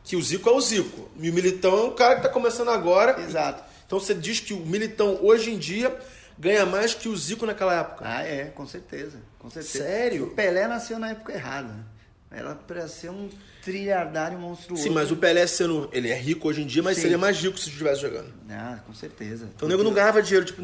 Que 0.04 0.16
o 0.16 0.22
Zico 0.22 0.50
é 0.50 0.54
o 0.54 0.62
Zico. 0.62 1.10
E 1.20 1.30
o 1.30 1.34
Militão 1.34 1.78
é 1.78 1.84
um 1.84 1.96
cara 1.96 2.16
que 2.16 2.22
tá 2.22 2.30
começando 2.30 2.70
agora. 2.70 3.20
Exato. 3.22 3.64
Então 3.86 4.00
você 4.00 4.14
diz 4.14 4.40
que 4.40 4.54
o 4.54 4.66
Militão 4.66 5.20
hoje 5.22 5.52
em 5.52 5.58
dia 5.58 5.96
ganha 6.38 6.66
mais 6.66 6.94
que 6.94 7.10
o 7.10 7.18
Zico 7.18 7.46
naquela 7.46 7.74
época. 7.80 8.06
Ah, 8.08 8.24
é, 8.24 8.46
com 8.46 8.66
certeza. 8.68 9.20
Com 9.40 9.50
certeza. 9.50 9.84
Sério? 9.84 10.26
O 10.26 10.30
Pelé 10.32 10.68
nasceu 10.68 10.98
na 11.00 11.12
época 11.12 11.34
errada. 11.34 11.74
Era 12.34 12.56
pra 12.56 12.88
ser 12.88 13.12
um 13.12 13.30
trilhardário 13.64 14.40
monstruoso. 14.40 14.82
Sim, 14.82 14.90
mas 14.90 15.12
o 15.12 15.16
Pelé 15.16 15.46
sendo. 15.46 15.88
Ele 15.94 16.10
é 16.10 16.18
rico 16.18 16.48
hoje 16.48 16.64
em 16.64 16.66
dia, 16.66 16.82
mas 16.82 16.96
Sim. 16.96 17.04
seria 17.04 17.18
mais 17.18 17.38
rico 17.38 17.58
se 17.60 17.70
estivesse 17.70 18.02
jogando. 18.02 18.34
Ah, 18.50 18.80
com 18.86 18.94
certeza. 18.94 19.48
Então 19.56 19.68
o 19.68 19.70
nego 19.70 19.84
não 19.84 19.94
ganhava 19.94 20.22
dinheiro, 20.22 20.46
tipo. 20.46 20.62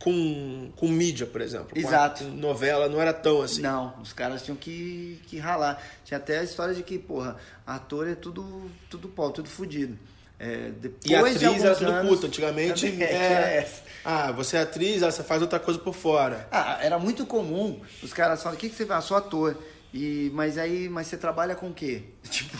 Com, 0.00 0.72
com 0.74 0.88
mídia, 0.88 1.24
por 1.28 1.40
exemplo. 1.40 1.68
Exato. 1.78 2.24
com 2.24 2.30
novela, 2.30 2.88
não 2.88 3.00
era 3.00 3.12
tão 3.12 3.40
assim. 3.40 3.62
Não, 3.62 3.94
os 4.02 4.12
caras 4.12 4.42
tinham 4.42 4.56
que, 4.56 5.20
que 5.28 5.38
ralar. 5.38 5.80
Tinha 6.04 6.18
até 6.18 6.40
a 6.40 6.42
história 6.42 6.74
de 6.74 6.82
que, 6.82 6.98
porra, 6.98 7.36
ator 7.64 8.08
é 8.08 8.16
tudo, 8.16 8.68
tudo 8.90 9.08
pau, 9.08 9.30
tudo 9.30 9.48
fudido. 9.48 9.96
É, 10.40 10.72
depois 10.80 11.08
E 11.08 11.14
atriz 11.14 11.38
de 11.38 11.66
era 11.66 11.76
tudo 11.76 11.92
anos, 11.92 12.10
puta. 12.10 12.26
Antigamente. 12.26 12.86
é, 13.00 13.58
essa. 13.58 13.82
Ah, 14.04 14.32
você 14.32 14.56
é 14.56 14.62
atriz, 14.62 15.04
ah, 15.04 15.12
você 15.12 15.22
faz 15.22 15.40
outra 15.40 15.60
coisa 15.60 15.78
por 15.78 15.94
fora. 15.94 16.48
Ah, 16.50 16.78
era 16.82 16.98
muito 16.98 17.24
comum 17.24 17.80
os 18.02 18.12
caras 18.12 18.42
falam, 18.42 18.58
o 18.58 18.60
que, 18.60 18.68
que 18.68 18.74
você 18.74 18.84
faz? 18.84 19.04
Ah, 19.04 19.06
sou 19.06 19.16
ator. 19.16 19.56
E, 19.92 20.30
mas 20.32 20.56
aí, 20.56 20.88
mas 20.88 21.06
você 21.06 21.18
trabalha 21.18 21.54
com 21.54 21.68
o 21.68 21.74
quê? 21.74 22.04
Tipo, 22.30 22.56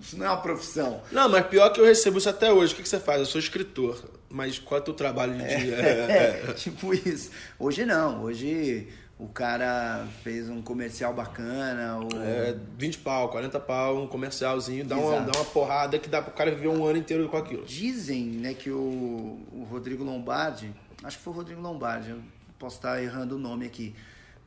isso 0.00 0.18
não 0.18 0.26
é 0.26 0.28
uma 0.30 0.40
profissão. 0.40 1.00
Não, 1.12 1.28
mas 1.28 1.46
pior 1.46 1.72
que 1.72 1.80
eu 1.80 1.84
recebo 1.84 2.18
isso 2.18 2.28
até 2.28 2.52
hoje. 2.52 2.72
O 2.72 2.76
que, 2.76 2.82
que 2.82 2.88
você 2.88 2.98
faz? 2.98 3.20
Eu 3.20 3.26
sou 3.26 3.40
escritor. 3.40 4.02
Mas 4.28 4.58
qual 4.58 4.78
é 4.78 4.82
o 4.82 4.84
teu 4.84 4.94
trabalho 4.94 5.34
de 5.34 5.44
dia? 5.44 5.76
É, 5.82 6.52
tipo 6.54 6.92
isso. 6.92 7.30
Hoje 7.58 7.84
não, 7.84 8.22
hoje 8.24 8.88
o 9.22 9.28
cara 9.28 10.04
fez 10.24 10.48
um 10.48 10.60
comercial 10.60 11.14
bacana. 11.14 12.00
O... 12.00 12.08
É, 12.20 12.56
20 12.76 12.98
pau, 12.98 13.28
40 13.28 13.60
pau, 13.60 14.02
um 14.02 14.08
comercialzinho, 14.08 14.84
dá 14.84 14.96
uma, 14.96 15.20
dá 15.20 15.38
uma 15.38 15.44
porrada 15.44 15.98
que 15.98 16.08
dá 16.08 16.20
pro 16.20 16.32
cara 16.32 16.50
viver 16.50 16.68
um 16.68 16.84
ano 16.84 16.98
inteiro 16.98 17.28
com 17.28 17.36
aquilo. 17.36 17.64
Dizem, 17.64 18.24
né, 18.24 18.54
que 18.54 18.70
o, 18.70 19.38
o 19.52 19.66
Rodrigo 19.70 20.02
Lombardi, 20.02 20.74
acho 21.04 21.18
que 21.18 21.22
foi 21.22 21.32
o 21.32 21.36
Rodrigo 21.36 21.60
Lombardi, 21.60 22.10
eu 22.10 22.18
posso 22.58 22.76
estar 22.76 23.00
errando 23.00 23.36
o 23.36 23.38
nome 23.38 23.66
aqui, 23.66 23.94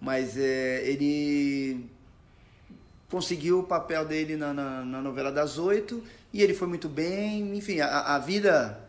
mas 0.02 0.38
é, 0.38 0.82
ele 0.86 1.90
conseguiu 3.10 3.60
o 3.60 3.64
papel 3.64 4.06
dele 4.06 4.36
na, 4.36 4.54
na, 4.54 4.84
na 4.84 5.02
novela 5.02 5.32
das 5.32 5.58
oito 5.58 6.04
e 6.34 6.42
ele 6.42 6.54
foi 6.54 6.68
muito 6.68 6.90
bem, 6.90 7.56
enfim, 7.56 7.80
a, 7.80 8.16
a 8.16 8.20
vida 8.20 8.80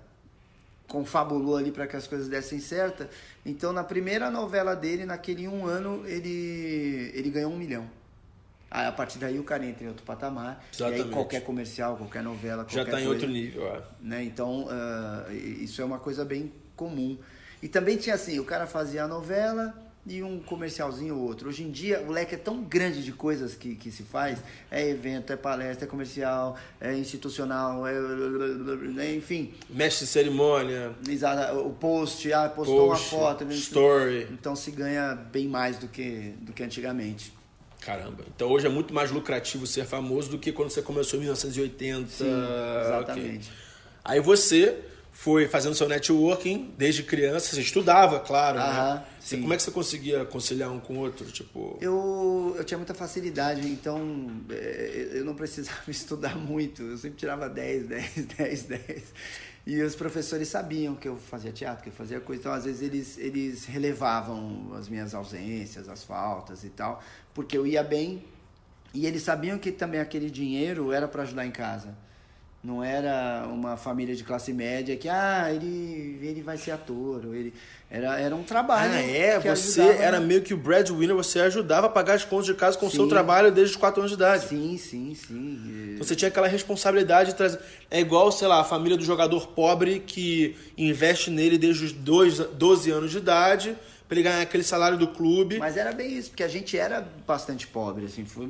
confabulou 0.88 1.56
ali 1.56 1.70
para 1.70 1.86
que 1.86 1.96
as 1.96 2.06
coisas 2.06 2.28
dessem 2.28 2.58
certo. 2.60 3.06
Então, 3.44 3.72
na 3.72 3.84
primeira 3.84 4.30
novela 4.30 4.74
dele, 4.74 5.04
naquele 5.04 5.46
um 5.48 5.66
ano, 5.66 6.02
ele, 6.06 7.10
ele 7.14 7.30
ganhou 7.30 7.52
um 7.52 7.56
milhão. 7.56 7.88
Aí, 8.70 8.86
a 8.86 8.92
partir 8.92 9.18
daí 9.18 9.38
o 9.38 9.44
cara 9.44 9.64
entra 9.64 9.84
em 9.84 9.88
outro 9.88 10.04
patamar. 10.04 10.64
Exatamente. 10.72 11.00
E 11.00 11.04
aí 11.04 11.10
qualquer 11.10 11.40
comercial, 11.42 11.96
qualquer 11.96 12.22
novela, 12.22 12.64
qualquer 12.64 12.74
Já 12.74 12.82
está 12.82 13.00
em 13.00 13.06
outro 13.06 13.28
nível, 13.28 13.66
é. 13.66 13.82
Né? 14.00 14.24
Então, 14.24 14.66
uh, 14.66 15.32
isso 15.32 15.80
é 15.80 15.84
uma 15.84 15.98
coisa 15.98 16.24
bem 16.24 16.52
comum. 16.74 17.16
E 17.62 17.68
também 17.68 17.96
tinha 17.96 18.14
assim, 18.14 18.38
o 18.38 18.44
cara 18.44 18.66
fazia 18.66 19.04
a 19.04 19.08
novela, 19.08 19.74
e 20.06 20.22
um 20.22 20.38
comercialzinho 20.38 21.16
ou 21.16 21.22
outro. 21.22 21.48
Hoje 21.48 21.64
em 21.64 21.70
dia, 21.70 22.00
o 22.06 22.12
leque 22.12 22.34
é 22.36 22.38
tão 22.38 22.62
grande 22.62 23.02
de 23.02 23.12
coisas 23.12 23.54
que, 23.54 23.74
que 23.74 23.90
se 23.90 24.04
faz. 24.04 24.38
É 24.70 24.88
evento, 24.88 25.32
é 25.32 25.36
palestra, 25.36 25.84
é 25.86 25.88
comercial, 25.88 26.56
é 26.80 26.94
institucional, 26.94 27.86
é... 27.86 27.96
Né, 28.96 29.14
enfim. 29.14 29.52
Mestre 29.68 30.06
de 30.06 30.12
cerimônia. 30.12 30.92
Exato, 31.08 31.58
o 31.58 31.72
post, 31.72 32.32
ah, 32.32 32.48
postou 32.48 32.88
post, 32.88 33.14
uma 33.14 33.20
foto. 33.22 33.52
Story. 33.52 34.28
Então 34.30 34.54
se 34.54 34.70
ganha 34.70 35.14
bem 35.14 35.48
mais 35.48 35.78
do 35.78 35.88
que, 35.88 36.34
do 36.40 36.52
que 36.52 36.62
antigamente. 36.62 37.32
Caramba. 37.80 38.24
Então 38.34 38.48
hoje 38.48 38.66
é 38.66 38.68
muito 38.70 38.94
mais 38.94 39.10
lucrativo 39.10 39.66
ser 39.66 39.84
famoso 39.84 40.30
do 40.30 40.38
que 40.38 40.52
quando 40.52 40.70
você 40.70 40.82
começou 40.82 41.18
em 41.18 41.22
1980. 41.22 42.08
Sim, 42.08 42.24
exatamente. 42.84 43.48
Okay. 43.48 43.66
Aí 44.04 44.20
você 44.20 44.78
foi 45.12 45.48
fazendo 45.48 45.74
seu 45.74 45.88
networking 45.88 46.74
desde 46.76 47.02
criança, 47.02 47.54
você 47.54 47.60
estudava, 47.60 48.20
claro, 48.20 48.58
né? 48.58 49.02
Você, 49.26 49.38
como 49.38 49.52
é 49.52 49.56
que 49.56 49.62
você 49.64 49.72
conseguia 49.72 50.24
conciliar 50.24 50.70
um 50.70 50.78
com 50.78 50.94
o 50.94 50.98
outro? 50.98 51.26
Tipo... 51.26 51.76
Eu, 51.80 52.54
eu 52.56 52.62
tinha 52.62 52.78
muita 52.78 52.94
facilidade, 52.94 53.68
então 53.68 54.30
é, 54.48 55.10
eu 55.14 55.24
não 55.24 55.34
precisava 55.34 55.80
estudar 55.90 56.36
muito. 56.38 56.80
Eu 56.82 56.96
sempre 56.96 57.18
tirava 57.18 57.48
10, 57.48 57.88
10, 57.88 58.14
10, 58.38 58.62
10. 58.62 59.02
E 59.66 59.82
os 59.82 59.96
professores 59.96 60.46
sabiam 60.46 60.94
que 60.94 61.08
eu 61.08 61.16
fazia 61.16 61.50
teatro, 61.50 61.82
que 61.82 61.88
eu 61.88 61.92
fazia 61.92 62.20
coisa. 62.20 62.40
Então, 62.40 62.52
às 62.52 62.66
vezes, 62.66 62.82
eles, 62.82 63.18
eles 63.18 63.64
relevavam 63.64 64.72
as 64.78 64.88
minhas 64.88 65.12
ausências, 65.12 65.88
as 65.88 66.04
faltas 66.04 66.62
e 66.62 66.68
tal, 66.68 67.02
porque 67.34 67.58
eu 67.58 67.66
ia 67.66 67.82
bem. 67.82 68.24
E 68.94 69.06
eles 69.06 69.24
sabiam 69.24 69.58
que 69.58 69.72
também 69.72 69.98
aquele 69.98 70.30
dinheiro 70.30 70.92
era 70.92 71.08
para 71.08 71.24
ajudar 71.24 71.44
em 71.44 71.50
casa. 71.50 71.98
Não 72.66 72.82
era 72.82 73.46
uma 73.48 73.76
família 73.76 74.16
de 74.16 74.24
classe 74.24 74.52
média 74.52 74.96
que, 74.96 75.08
ah, 75.08 75.48
ele, 75.54 76.18
ele 76.20 76.42
vai 76.42 76.56
ser 76.56 76.72
ator. 76.72 77.24
Ou 77.24 77.32
ele, 77.32 77.54
era, 77.88 78.18
era 78.18 78.34
um 78.34 78.42
trabalho. 78.42 78.92
Ah, 78.92 79.00
é? 79.00 79.38
Você 79.38 79.80
ajudava, 79.80 80.02
era 80.02 80.18
né? 80.18 80.26
meio 80.26 80.42
que 80.42 80.52
o 80.52 80.56
breadwinner, 80.56 81.14
você 81.14 81.38
ajudava 81.38 81.86
a 81.86 81.88
pagar 81.88 82.14
as 82.14 82.24
contas 82.24 82.46
de 82.46 82.54
casa 82.54 82.76
com 82.76 82.86
o 82.86 82.90
seu 82.90 83.06
trabalho 83.06 83.52
desde 83.52 83.74
os 83.74 83.76
4 83.80 84.00
anos 84.00 84.10
de 84.10 84.16
idade. 84.16 84.48
Sim, 84.48 84.76
sim, 84.76 85.14
sim. 85.14 85.92
Então 85.94 86.04
você 86.04 86.16
tinha 86.16 86.28
aquela 86.28 86.48
responsabilidade 86.48 87.30
de 87.30 87.36
trazer. 87.36 87.60
É 87.88 88.00
igual, 88.00 88.32
sei 88.32 88.48
lá, 88.48 88.60
a 88.60 88.64
família 88.64 88.98
do 88.98 89.04
jogador 89.04 89.46
pobre 89.46 90.00
que 90.00 90.56
investe 90.76 91.30
nele 91.30 91.56
desde 91.56 91.84
os 91.84 91.92
dois, 91.92 92.40
12 92.40 92.90
anos 92.90 93.12
de 93.12 93.18
idade 93.18 93.76
para 94.08 94.16
ele 94.16 94.22
ganhar 94.22 94.40
aquele 94.40 94.62
salário 94.62 94.96
do 94.96 95.08
clube. 95.08 95.58
Mas 95.58 95.76
era 95.76 95.92
bem 95.92 96.16
isso, 96.16 96.30
porque 96.30 96.44
a 96.44 96.48
gente 96.48 96.78
era 96.78 97.06
bastante 97.26 97.66
pobre, 97.66 98.06
assim. 98.06 98.24
Foi... 98.24 98.48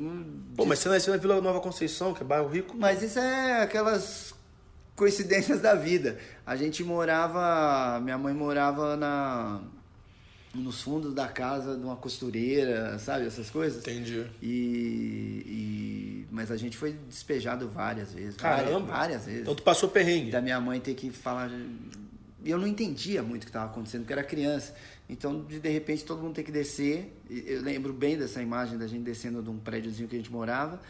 Pô, 0.55 0.65
mas 0.65 0.79
você 0.79 0.89
nasceu 0.89 1.13
na 1.13 1.19
Vila 1.19 1.41
Nova 1.41 1.59
Conceição, 1.59 2.13
que 2.13 2.21
é 2.21 2.25
bairro 2.25 2.47
rico. 2.47 2.75
Mas 2.77 3.01
isso 3.01 3.17
é 3.17 3.61
aquelas 3.61 4.33
coincidências 4.95 5.61
da 5.61 5.73
vida. 5.73 6.17
A 6.45 6.55
gente 6.55 6.83
morava, 6.83 7.99
minha 8.01 8.17
mãe 8.17 8.33
morava 8.33 8.95
na 8.95 9.61
nos 10.55 10.81
fundos 10.81 11.13
da 11.13 11.27
casa 11.27 11.75
de 11.77 11.83
uma 11.83 11.95
costureira, 11.95 12.97
sabe, 12.97 13.27
essas 13.27 13.47
coisas. 13.47 13.79
Entendi. 13.79 14.25
E, 14.41 15.43
e 15.45 16.27
mas 16.31 16.49
a 16.49 16.57
gente 16.57 16.75
foi 16.75 16.93
despejado 17.07 17.67
várias 17.69 18.11
vezes, 18.13 18.37
Caramba. 18.37 18.91
Várias, 18.91 19.25
vezes. 19.25 19.41
Então 19.41 19.53
tu 19.53 19.61
passou 19.61 19.87
perrengue. 19.89 20.31
Da 20.31 20.41
minha 20.41 20.59
mãe 20.59 20.79
ter 20.79 20.95
que 20.95 21.11
falar 21.11 21.51
eu 22.45 22.57
não 22.57 22.67
entendia 22.67 23.21
muito 23.21 23.43
o 23.43 23.45
que 23.45 23.49
estava 23.49 23.65
acontecendo, 23.65 24.01
porque 24.01 24.13
era 24.13 24.23
criança. 24.23 24.73
Então, 25.09 25.41
de, 25.43 25.59
de 25.59 25.69
repente, 25.69 26.03
todo 26.03 26.21
mundo 26.21 26.35
tem 26.35 26.43
que 26.43 26.51
descer. 26.51 27.21
Eu 27.29 27.61
lembro 27.61 27.93
bem 27.93 28.17
dessa 28.17 28.41
imagem 28.41 28.77
da 28.77 28.87
gente 28.87 29.03
descendo 29.03 29.41
de 29.41 29.49
um 29.49 29.57
prédiozinho 29.57 30.07
que 30.07 30.15
a 30.15 30.19
gente 30.19 30.31
morava. 30.31 30.81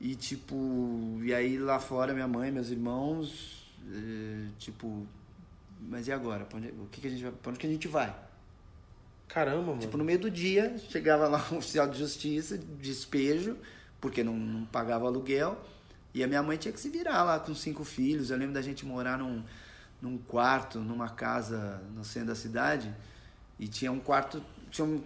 E, 0.00 0.14
tipo, 0.14 1.20
e 1.22 1.34
aí 1.34 1.58
lá 1.58 1.78
fora, 1.78 2.14
minha 2.14 2.28
mãe, 2.28 2.50
meus 2.50 2.70
irmãos, 2.70 3.70
eh, 3.92 4.46
tipo, 4.58 5.06
mas 5.80 6.08
e 6.08 6.12
agora? 6.12 6.46
Onde, 6.54 6.68
o 6.68 6.86
que, 6.90 7.00
que 7.00 7.06
a 7.06 7.10
gente 7.10 7.22
vai, 7.22 7.32
pra 7.32 7.50
onde 7.50 7.58
que 7.58 7.66
a 7.66 7.70
gente 7.70 7.88
vai? 7.88 8.14
Caramba, 9.28 9.66
mano. 9.66 9.78
Tipo, 9.78 9.96
no 9.96 10.04
meio 10.04 10.18
do 10.18 10.30
dia, 10.30 10.76
chegava 10.88 11.28
lá 11.28 11.44
um 11.52 11.58
oficial 11.58 11.88
de 11.88 11.98
justiça, 11.98 12.58
despejo, 12.58 13.56
porque 14.00 14.24
não, 14.24 14.34
não 14.34 14.64
pagava 14.64 15.06
aluguel. 15.06 15.60
E 16.12 16.24
a 16.24 16.26
minha 16.26 16.42
mãe 16.42 16.56
tinha 16.56 16.72
que 16.72 16.80
se 16.80 16.88
virar 16.88 17.22
lá 17.22 17.38
com 17.38 17.54
cinco 17.54 17.84
filhos. 17.84 18.30
Eu 18.30 18.38
lembro 18.38 18.54
da 18.54 18.62
gente 18.62 18.84
morar 18.84 19.18
num, 19.18 19.44
num 20.02 20.18
quarto, 20.18 20.80
numa 20.80 21.08
casa 21.08 21.80
no 21.94 22.04
centro 22.04 22.28
da 22.28 22.34
cidade. 22.34 22.92
E 23.60 23.68
tinha 23.68 23.92
um 23.92 24.00
quarto, 24.00 24.42
tinham 24.70 25.02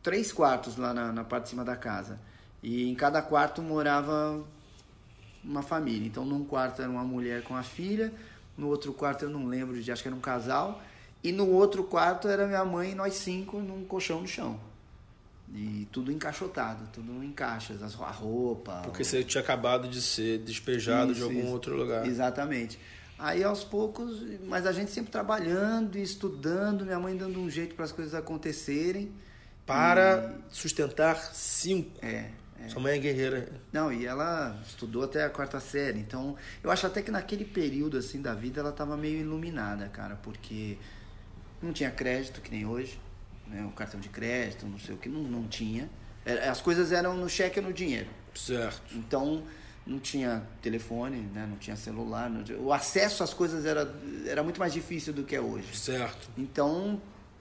três 0.00 0.32
quartos 0.32 0.76
lá 0.76 0.94
na, 0.94 1.12
na 1.12 1.24
parte 1.24 1.44
de 1.44 1.50
cima 1.50 1.64
da 1.64 1.74
casa. 1.74 2.20
E 2.62 2.88
em 2.88 2.94
cada 2.94 3.20
quarto 3.20 3.60
morava 3.60 4.44
uma 5.42 5.62
família. 5.62 6.06
Então, 6.06 6.24
num 6.24 6.44
quarto 6.44 6.80
era 6.80 6.90
uma 6.90 7.02
mulher 7.02 7.42
com 7.42 7.56
a 7.56 7.64
filha, 7.64 8.12
no 8.56 8.68
outro 8.68 8.92
quarto 8.92 9.24
eu 9.24 9.30
não 9.30 9.46
lembro 9.46 9.82
de, 9.82 9.90
acho 9.90 10.02
que 10.02 10.08
era 10.08 10.16
um 10.16 10.20
casal, 10.20 10.80
e 11.22 11.32
no 11.32 11.50
outro 11.50 11.82
quarto 11.82 12.28
era 12.28 12.46
minha 12.46 12.64
mãe 12.64 12.92
e 12.92 12.94
nós 12.94 13.14
cinco 13.14 13.58
num 13.58 13.84
colchão 13.84 14.20
no 14.20 14.28
chão. 14.28 14.58
E 15.52 15.88
tudo 15.90 16.12
encaixotado, 16.12 16.88
tudo 16.92 17.22
em 17.24 17.32
caixas, 17.32 17.82
a 17.82 18.10
roupa. 18.10 18.82
Porque 18.84 19.02
você 19.02 19.24
tinha 19.24 19.42
acabado 19.42 19.88
de 19.88 20.00
ser 20.00 20.38
despejado 20.38 21.10
isso, 21.10 21.20
de 21.20 21.22
algum 21.24 21.40
isso. 21.40 21.52
outro 21.52 21.76
lugar. 21.76 22.06
Exatamente. 22.06 22.78
Aí 23.18 23.42
aos 23.42 23.64
poucos, 23.64 24.22
mas 24.44 24.66
a 24.66 24.72
gente 24.72 24.90
sempre 24.90 25.10
trabalhando 25.10 25.96
e 25.96 26.02
estudando, 26.02 26.84
minha 26.84 27.00
mãe 27.00 27.16
dando 27.16 27.40
um 27.40 27.48
jeito 27.48 27.74
para 27.74 27.84
as 27.84 27.92
coisas 27.92 28.14
acontecerem. 28.14 29.12
Para 29.64 30.34
e... 30.50 30.54
sustentar 30.54 31.16
cinco. 31.34 31.98
É, 32.04 32.30
é. 32.60 32.68
Sua 32.68 32.80
mãe 32.80 32.94
é 32.94 32.98
guerreira. 32.98 33.48
Não, 33.72 33.92
e 33.92 34.06
ela 34.06 34.60
estudou 34.66 35.02
até 35.04 35.24
a 35.24 35.30
quarta 35.30 35.58
série. 35.60 35.98
Então, 35.98 36.36
eu 36.62 36.70
acho 36.70 36.86
até 36.86 37.00
que 37.00 37.10
naquele 37.10 37.44
período 37.44 37.96
assim 37.96 38.20
da 38.20 38.34
vida 38.34 38.60
ela 38.60 38.70
estava 38.70 38.96
meio 38.96 39.20
iluminada, 39.20 39.88
cara, 39.88 40.16
porque 40.16 40.76
não 41.62 41.72
tinha 41.72 41.90
crédito 41.90 42.40
que 42.40 42.50
nem 42.50 42.66
hoje, 42.66 43.00
né? 43.46 43.64
O 43.64 43.72
cartão 43.72 43.98
de 43.98 44.10
crédito, 44.10 44.66
não 44.66 44.78
sei 44.78 44.94
o 44.94 44.98
que, 44.98 45.08
não, 45.08 45.22
não 45.22 45.48
tinha. 45.48 45.88
As 46.50 46.60
coisas 46.60 46.92
eram 46.92 47.16
no 47.16 47.28
cheque 47.28 47.60
ou 47.60 47.66
no 47.66 47.72
dinheiro. 47.72 48.08
Certo. 48.34 48.94
Então, 48.94 49.42
não 49.86 50.00
tinha 50.00 50.42
telefone, 50.60 51.20
né? 51.32 51.46
não 51.48 51.56
tinha 51.56 51.76
celular. 51.76 52.28
Não 52.28 52.42
tinha... 52.42 52.58
O 52.58 52.72
acesso 52.72 53.22
às 53.22 53.32
coisas 53.32 53.64
era, 53.64 53.94
era 54.26 54.42
muito 54.42 54.58
mais 54.58 54.72
difícil 54.72 55.12
do 55.12 55.22
que 55.22 55.36
é 55.36 55.40
hoje. 55.40 55.76
Certo. 55.76 56.28
Então, 56.36 57.00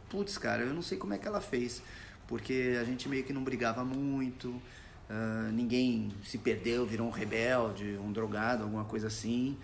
putz, 0.10 0.38
cara, 0.38 0.62
eu 0.62 0.74
não 0.74 0.82
sei 0.82 0.98
como 0.98 1.14
é 1.14 1.18
que 1.18 1.28
ela 1.28 1.42
fez. 1.42 1.82
Porque 2.28 2.78
a 2.80 2.84
gente 2.84 3.10
meio 3.10 3.24
que 3.24 3.34
não 3.34 3.44
brigava 3.44 3.84
muito, 3.84 4.50
uh, 4.50 5.52
ninguém 5.52 6.12
se 6.24 6.38
perdeu, 6.38 6.86
virou 6.86 7.08
um 7.08 7.12
rebelde, 7.12 7.98
um 7.98 8.12
drogado, 8.12 8.64
alguma 8.64 8.86
coisa 8.86 9.08
assim. 9.08 9.58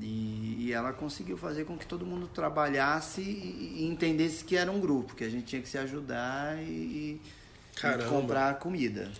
E, 0.00 0.66
e, 0.66 0.72
ela 0.72 0.92
conseguiu 0.92 1.36
fazer 1.36 1.64
com 1.64 1.76
que 1.76 1.84
todo 1.84 2.06
mundo 2.06 2.28
trabalhasse 2.28 3.20
e, 3.20 3.84
entendesse 3.84 4.44
que 4.44 4.56
era 4.56 4.70
um 4.70 4.78
grupo, 4.78 5.14
que 5.16 5.24
a 5.24 5.28
gente 5.28 5.46
tinha 5.46 5.60
que 5.60 5.68
se 5.68 5.76
ajudar 5.76 6.56
e, 6.62 7.20
e 7.20 7.20
comprar 8.08 8.58
comida. 8.60 9.10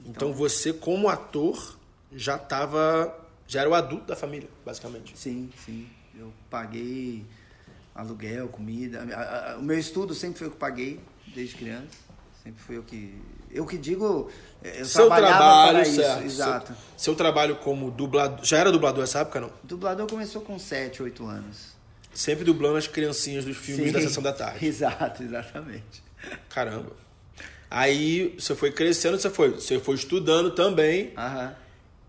Então, 0.00 0.28
então 0.28 0.32
você, 0.32 0.74
como 0.74 1.08
ator, 1.08 1.79
já 2.12 2.36
estava. 2.36 3.16
Já 3.46 3.60
era 3.60 3.70
o 3.70 3.74
adulto 3.74 4.06
da 4.06 4.16
família, 4.16 4.48
basicamente. 4.64 5.18
Sim, 5.18 5.50
sim. 5.64 5.88
Eu 6.16 6.32
paguei 6.48 7.24
aluguel, 7.94 8.48
comida. 8.48 9.04
O 9.58 9.62
meu 9.62 9.78
estudo 9.78 10.14
sempre 10.14 10.38
foi 10.38 10.46
eu 10.46 10.52
que 10.52 10.56
paguei, 10.56 11.00
desde 11.34 11.56
criança. 11.56 11.98
Sempre 12.42 12.62
foi 12.62 12.76
eu 12.76 12.82
que. 12.82 13.20
Eu 13.50 13.66
que 13.66 13.76
digo. 13.76 14.30
Eu 14.62 14.84
seu 14.84 15.08
trabalho, 15.08 15.82
isso, 15.82 15.96
certo. 15.96 16.24
Exato. 16.24 16.66
Seu, 16.68 16.76
seu, 16.96 17.14
trabalho 17.14 17.56
como 17.56 17.90
dublador. 17.90 18.44
Já 18.44 18.58
era 18.58 18.70
dublador 18.70 19.00
nessa 19.00 19.20
época, 19.20 19.40
não? 19.40 19.50
Dublador 19.64 20.06
começou 20.06 20.42
com 20.42 20.58
7, 20.58 21.02
8 21.02 21.26
anos. 21.26 21.80
Sempre 22.14 22.44
dublando 22.44 22.76
as 22.76 22.86
criancinhas 22.86 23.44
dos 23.44 23.56
filmes 23.56 23.86
Sim, 23.86 23.92
da 23.92 24.00
sessão 24.00 24.22
da 24.22 24.32
tarde. 24.32 24.64
Exato, 24.66 25.22
exatamente. 25.22 26.02
Caramba. 26.48 26.92
Aí 27.70 28.34
você 28.38 28.54
foi 28.54 28.72
crescendo, 28.72 29.18
você 29.18 29.30
foi, 29.30 29.50
você 29.50 29.78
foi 29.78 29.94
estudando 29.94 30.50
também. 30.52 31.12
Aham 31.16 31.54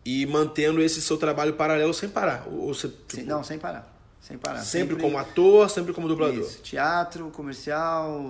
e 0.05 0.25
mantendo 0.25 0.81
esse 0.81 1.01
seu 1.01 1.17
trabalho 1.17 1.53
paralelo 1.53 1.93
sem 1.93 2.09
parar? 2.09 2.47
Ou 2.47 2.73
você, 2.73 2.87
tipo... 3.07 3.23
Não, 3.25 3.43
sem 3.43 3.57
parar. 3.59 3.87
Sem 4.19 4.37
parar. 4.37 4.59
Sempre, 4.59 4.95
como 4.97 5.17
ator, 5.17 5.69
sempre 5.69 5.93
como 5.93 6.07
dublador. 6.07 6.41
Isso, 6.41 6.61
teatro, 6.61 7.29
comercial, 7.31 8.21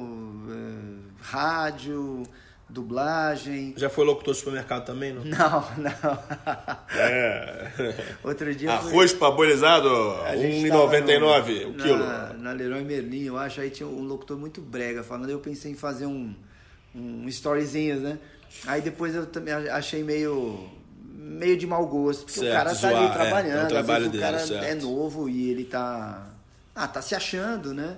eh, 0.50 1.00
rádio, 1.22 2.24
dublagem. 2.70 3.74
Já 3.76 3.90
foi 3.90 4.06
locutor 4.06 4.34
de 4.34 4.40
supermercado 4.40 4.86
também, 4.86 5.12
não? 5.14 5.24
Não, 5.26 5.66
não. 5.78 6.20
É. 6.98 7.72
Outro 8.24 8.54
dia 8.56 8.78
fui- 8.80 8.90
Arroz 8.90 9.14
gente 10.36 10.70
tava 10.70 10.86
1,99 10.98 11.64
no- 11.66 11.70
o 11.70 11.74
quilo. 11.74 11.98
Na, 12.00 12.34
na 12.34 12.52
Leroy 12.54 12.84
Merlin, 12.84 13.24
eu 13.26 13.38
acho, 13.38 13.60
aí 13.62 13.70
tinha 13.70 13.88
um 13.88 14.04
locutor 14.04 14.38
muito 14.38 14.62
brega 14.62 15.04
falando, 15.04 15.30
eu 15.30 15.40
pensei 15.40 15.72
em 15.72 15.76
fazer 15.76 16.06
um, 16.06 16.34
um 16.96 17.28
storyzinho, 17.28 18.00
né? 18.00 18.18
Aí 18.66 18.82
depois 18.82 19.16
eu 19.16 19.26
também 19.26 19.54
achei 19.54 20.04
meio 20.04 20.70
meio 21.32 21.58
de 21.58 21.66
mau 21.66 21.86
gosto, 21.88 22.26
porque 22.26 22.40
Certo, 22.40 22.52
o 22.52 22.56
cara 22.56 22.70
tá 22.70 22.76
zoar, 22.76 22.96
ali 22.96 23.06
é, 23.06 23.14
trabalhando, 23.14 23.58
é 23.58 23.62
o 23.62 23.64
às 23.64 23.70
trabalho 23.70 24.00
vezes 24.00 24.08
o 24.08 24.12
dele, 24.12 24.24
cara 24.24 24.40
certo. 24.40 24.64
é 24.64 24.76
novo 24.76 25.30
e 25.30 25.50
ele 25.50 25.66
tá 25.66 26.30
ah, 26.76 26.88
tá 26.88 27.02
se 27.02 27.16
achando, 27.16 27.74
né? 27.74 27.98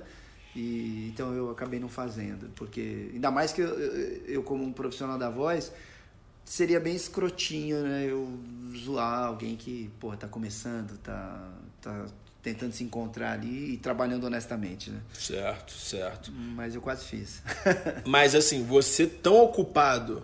E 0.56 1.10
então 1.12 1.34
eu 1.34 1.50
acabei 1.50 1.80
não 1.80 1.90
fazendo, 1.90 2.50
porque 2.56 3.10
ainda 3.14 3.32
mais 3.32 3.52
que 3.52 3.62
eu, 3.62 3.68
eu, 3.68 4.26
eu 4.26 4.44
como 4.44 4.64
um 4.64 4.72
profissional 4.72 5.18
da 5.18 5.30
voz, 5.30 5.72
seria 6.46 6.80
bem 6.80 6.96
escrotinho, 6.96 7.82
né? 7.82 8.06
Eu 8.08 8.40
zoar 8.78 9.26
alguém 9.26 9.56
que, 9.56 9.90
porra, 10.00 10.18
tá 10.18 10.28
começando, 10.28 10.98
tá, 11.00 11.50
tá 11.82 12.06
tentando 12.42 12.74
se 12.74 12.84
encontrar 12.84 13.32
ali 13.32 13.74
e 13.74 13.78
trabalhando 13.78 14.26
honestamente, 14.26 14.90
né? 14.90 15.00
Certo, 15.14 15.74
certo. 15.74 16.32
Mas 16.32 16.76
eu 16.76 16.82
quase 16.82 17.06
fiz. 17.06 17.42
Mas 18.06 18.36
assim, 18.36 18.64
você 18.64 19.08
tão 19.08 19.38
ocupado 19.44 20.24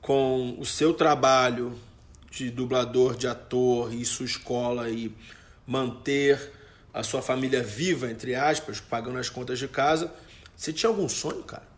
com 0.00 0.56
o 0.58 0.64
seu 0.64 0.94
trabalho 0.94 1.76
de 2.30 2.50
dublador, 2.50 3.16
de 3.16 3.26
ator 3.26 3.92
e 3.92 4.04
sua 4.04 4.26
escola 4.26 4.88
e 4.88 5.12
manter 5.66 6.52
a 6.92 7.02
sua 7.02 7.22
família 7.22 7.62
viva, 7.62 8.10
entre 8.10 8.34
aspas, 8.34 8.80
pagando 8.80 9.18
as 9.18 9.28
contas 9.28 9.58
de 9.58 9.68
casa, 9.68 10.12
você 10.56 10.72
tinha 10.72 10.88
algum 10.90 11.08
sonho, 11.08 11.42
cara? 11.42 11.68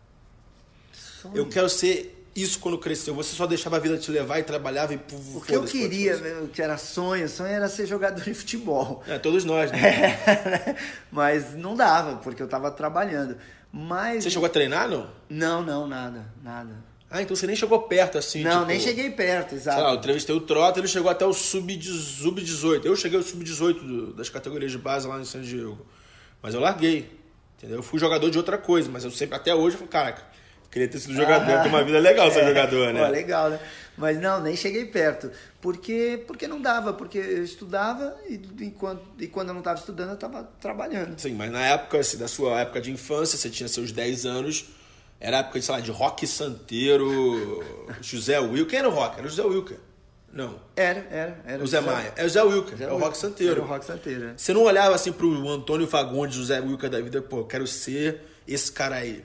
Eu 1.33 1.47
quero 1.47 1.69
ser 1.69 2.23
isso 2.35 2.59
quando 2.59 2.77
crescer. 2.77 3.11
Você 3.11 3.35
só 3.35 3.45
deixava 3.45 3.77
a 3.77 3.79
vida 3.79 3.97
te 3.97 4.11
levar 4.11 4.39
e 4.39 4.43
trabalhava 4.43 4.93
e 4.93 4.99
O 5.33 5.41
que 5.41 5.55
eu 5.55 5.63
queria, 5.63 6.17
meu, 6.17 6.47
que 6.47 6.61
era 6.61 6.77
sonho, 6.77 7.29
sonho 7.29 7.49
era 7.49 7.69
ser 7.69 7.85
jogador 7.85 8.21
de 8.21 8.33
futebol. 8.33 9.03
É, 9.07 9.17
todos 9.17 9.45
nós, 9.45 9.71
né? 9.71 10.17
Mas 11.11 11.53
não 11.55 11.75
dava, 11.75 12.17
porque 12.17 12.41
eu 12.41 12.47
tava 12.47 12.71
trabalhando. 12.71 13.37
Mas. 13.71 14.23
Você 14.23 14.31
chegou 14.31 14.45
a 14.45 14.49
treinar, 14.49 14.89
não? 14.89 15.09
Não, 15.29 15.63
não, 15.63 15.87
nada, 15.87 16.25
nada. 16.43 16.75
Ah, 17.15 17.21
então 17.21 17.35
você 17.35 17.45
nem 17.45 17.55
chegou 17.55 17.79
perto 17.83 18.17
assim. 18.17 18.41
não, 18.41 18.51
tipo, 18.61 18.65
nem 18.65 18.79
cheguei 18.79 19.11
perto, 19.11 19.49
Sei 19.49 19.59
exato. 19.59 19.81
lá, 19.81 19.91
eu 19.91 19.95
entrevistei 19.97 20.33
o 20.35 20.41
Trota, 20.41 20.79
ele 20.79 20.87
chegou 20.87 21.11
até 21.11 21.23
o 21.23 21.31
sub-18. 21.31 22.85
Eu 22.85 22.95
cheguei 22.95 23.17
ao 23.19 23.23
sub-18 23.23 23.73
do- 23.85 24.13
das 24.13 24.29
categorias 24.29 24.71
de 24.71 24.77
base 24.79 25.07
lá 25.07 25.19
em 25.19 25.25
San 25.25 25.41
Diego. 25.41 25.85
Mas 26.41 26.53
eu 26.55 26.59
larguei. 26.59 27.09
Entendeu? 27.57 27.77
Eu 27.77 27.83
fui 27.83 27.99
jogador 27.99 28.29
de 28.31 28.37
outra 28.37 28.57
coisa, 28.57 28.89
mas 28.91 29.03
eu 29.03 29.11
sempre, 29.11 29.35
até 29.35 29.53
hoje, 29.53 29.75
eu 29.75 29.79
falei, 29.79 29.91
caraca, 29.91 30.23
queria 30.71 30.87
ter 30.87 30.99
sido 30.99 31.13
jogador, 31.13 31.61
ter 31.61 31.69
uma 31.69 31.83
vida 31.83 31.99
legal 31.99 32.29
ser 32.31 32.43
jogador, 32.47 32.91
né? 32.93 33.05
Pô, 33.05 33.11
legal, 33.11 33.49
né? 33.51 33.59
Mas 33.95 34.19
não, 34.19 34.41
nem 34.41 34.55
cheguei 34.55 34.85
perto. 34.85 35.31
Porque, 35.61 36.21
porque 36.27 36.47
não 36.47 36.59
dava, 36.59 36.93
porque 36.93 37.19
eu 37.19 37.43
estudava 37.43 38.17
e, 38.27 38.41
enquanto, 38.61 39.03
e 39.19 39.27
quando 39.27 39.49
eu 39.49 39.53
não 39.53 39.61
estava 39.61 39.79
estudando, 39.79 40.09
eu 40.09 40.15
estava 40.15 40.43
trabalhando. 40.59 41.17
Sim, 41.19 41.35
mas 41.35 41.51
na 41.51 41.61
época, 41.63 41.99
assim, 41.99 42.17
da 42.17 42.27
sua 42.27 42.59
época 42.61 42.81
de 42.81 42.91
infância, 42.91 43.37
você 43.37 43.49
tinha 43.51 43.69
seus 43.69 43.91
10 43.91 44.25
anos, 44.25 44.65
era 45.23 45.37
a 45.37 45.39
época, 45.39 45.57
de, 45.59 45.65
sei 45.65 45.73
lá, 45.75 45.81
de 45.81 45.89
Rock 45.91 46.27
Santeiro, 46.27 47.63
José 48.01 48.39
Wilker. 48.39 48.67
Quem 48.67 48.79
era 48.79 48.89
o 48.89 48.91
Rock? 48.91 49.17
Era 49.17 49.27
o 49.27 49.29
José 49.29 49.43
Wilker. 49.43 49.77
Não. 50.31 50.59
Era, 50.75 51.07
era. 51.11 51.39
era 51.45 51.63
O 51.63 51.67
Zé 51.67 51.79
Maia. 51.79 52.11
É 52.15 52.25
o 52.25 52.29
Zé 52.29 52.41
Wilker, 52.43 52.77
Zé 52.77 52.83
é 52.85 52.91
o. 52.91 52.97
Rock 52.97 53.17
Santeiro. 53.17 53.51
Era 53.53 53.61
o 53.61 53.65
Rock 53.67 53.85
Santeiro, 53.85 54.19
né? 54.25 54.33
Você 54.35 54.51
não 54.53 54.63
olhava 54.63 54.95
assim 54.95 55.11
pro 55.11 55.47
Antônio 55.49 55.87
Fagundes, 55.87 56.35
José 56.37 56.59
Wilker 56.59 56.89
da 56.89 56.99
vida, 56.99 57.21
pô, 57.21 57.39
eu 57.39 57.45
quero 57.45 57.65
ser 57.67 58.21
esse 58.47 58.71
cara 58.71 58.95
aí. 58.95 59.23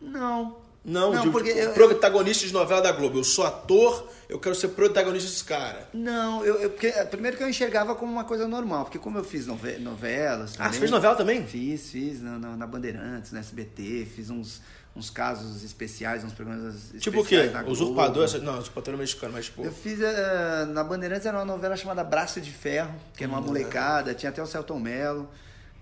Não. 0.00 0.64
Não, 0.84 1.12
Não, 1.12 1.22
de, 1.24 1.30
porque 1.30 1.48
tipo, 1.52 1.64
eu- 1.64 1.72
protagonista 1.72 2.46
de 2.46 2.52
novela 2.52 2.80
da 2.80 2.92
Globo. 2.92 3.18
Eu 3.18 3.24
sou 3.24 3.44
ator, 3.44 4.08
eu 4.28 4.38
quero 4.38 4.54
ser 4.54 4.68
protagonista 4.68 5.28
desse 5.28 5.42
cara. 5.42 5.88
Não, 5.92 6.44
eu, 6.44 6.60
eu- 6.62 6.70
porque, 6.70 6.92
primeiro 7.10 7.36
que 7.36 7.42
eu 7.42 7.48
enxergava 7.48 7.96
como 7.96 8.12
uma 8.12 8.22
coisa 8.22 8.46
normal, 8.46 8.84
porque 8.84 8.96
como 9.00 9.18
eu 9.18 9.24
fiz 9.24 9.48
nove- 9.48 9.78
novelas. 9.78 10.52
Ah, 10.52 10.56
também- 10.58 10.72
você 10.74 10.78
fez 10.78 10.90
novela 10.92 11.16
também? 11.16 11.44
Fiz, 11.44 11.90
fiz 11.90 12.22
na, 12.22 12.38
na- 12.38 12.56
na 12.56 12.66
Bandeirantes, 12.68 13.32
na 13.32 13.40
SBT, 13.40 14.06
fiz 14.14 14.30
uns, 14.30 14.62
uns 14.96 15.10
casos 15.10 15.62
especiais, 15.62 16.24
uns 16.24 16.32
programas 16.32 16.90
Tipo 16.98 17.20
o 17.20 17.24
quê? 17.24 17.34
especiais 17.36 17.52
na 17.52 17.62
Globo. 17.62 17.72
Usurpador? 17.72 18.24
essa- 18.24 18.38
Não, 18.38 18.58
usurpador 18.58 18.94
é 18.94 18.96
mexicano, 18.96 19.32
mas 19.34 19.44
tipo. 19.46 19.62
Eu 19.64 19.72
fiz 19.72 20.00
eh, 20.00 20.64
na 20.72 20.82
Bandeirantes 20.82 21.26
era 21.26 21.36
uma 21.36 21.44
novela 21.44 21.76
chamada 21.76 22.02
Braço 22.02 22.40
de 22.40 22.50
Ferro, 22.50 22.94
que 23.16 23.22
era 23.24 23.32
uma 23.32 23.40
Hum. 23.40 23.46
molecada, 23.46 24.14
tinha 24.14 24.30
até 24.30 24.42
o 24.42 24.46
Celton 24.46 24.78
Mello, 24.80 25.28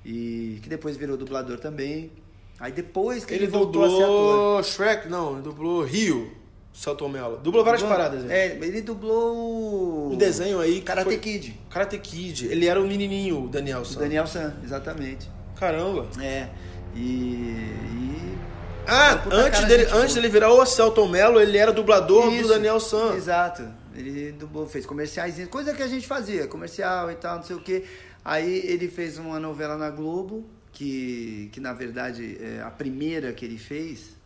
e 0.05 0.59
que 0.62 0.68
depois 0.68 0.96
virou 0.96 1.16
dublador 1.16 1.59
também. 1.59 2.11
Aí 2.59 2.72
depois 2.72 3.24
que 3.24 3.35
ele, 3.35 3.44
Ele 3.44 3.53
voltou 3.53 3.85
a 3.85 3.88
ser 3.88 3.94
ator. 4.03 4.07
dublou 4.07 4.62
Shrek, 4.62 5.09
não, 5.09 5.33
ele 5.35 5.42
dublou 5.42 5.83
Rio, 5.85 6.33
Celton 6.72 7.09
Mello. 7.09 7.37
Dublou 7.38 7.64
várias 7.64 7.83
Dublou- 7.83 7.98
paradas. 7.98 8.29
É, 8.31 8.57
ele 8.57 8.81
dublou 8.81 9.37
o- 9.37 10.12
Um 10.12 10.16
desenho 10.16 10.59
aí. 10.61 10.81
Karate 10.81 11.05
foi- 11.05 11.18
Kid. 11.18 11.61
Karate 11.70 11.98
Kid. 11.98 12.46
Ele 12.46 12.66
era 12.66 12.81
o 12.81 12.87
menininho, 12.87 13.44
o 13.44 13.48
Daniel 13.48 13.81
O 13.81 13.85
San. 13.85 14.00
Daniel 14.00 14.27
San, 14.27 14.55
exatamente. 14.64 15.29
Caramba. 15.57 16.07
É. 16.20 16.48
E. 16.96 17.00
e- 17.00 18.38
Ah, 18.87 19.23
antes 19.31 19.64
dele, 19.64 19.85
antes 19.92 20.14
dele 20.14 20.29
virar 20.29 20.53
o 20.53 20.64
Celton 20.66 21.09
Mello, 21.09 21.40
ele 21.40 21.57
era 21.57 21.73
dublador 21.73 22.27
do 22.31 22.37
Isso, 22.37 22.49
Daniel 22.49 22.79
San. 22.81 23.14
Exato. 23.14 23.66
Ele 23.94 24.33
dublou, 24.33 24.66
fez 24.66 24.85
comerciais, 24.85 25.37
coisa 25.49 25.73
que 25.73 25.83
a 25.83 25.87
gente 25.88 26.07
fazia, 26.07 26.47
comercial 26.49 27.11
e 27.11 27.14
tal, 27.14 27.37
não 27.37 27.42
sei 27.44 27.57
o 27.57 27.61
quê. 27.61 27.85
Aí 28.25 28.62
ele 28.66 28.88
fez 28.88 29.18
uma 29.18 29.38
novela 29.38 29.77
na 29.77 29.90
Globo, 29.90 30.44
que, 30.73 31.49
que 31.53 31.61
na 31.61 31.73
verdade 31.73 32.37
é, 32.40 32.61
a 32.62 32.70
primeira 32.70 33.33
que 33.33 33.44
ele 33.44 33.59
fez, 33.59 34.16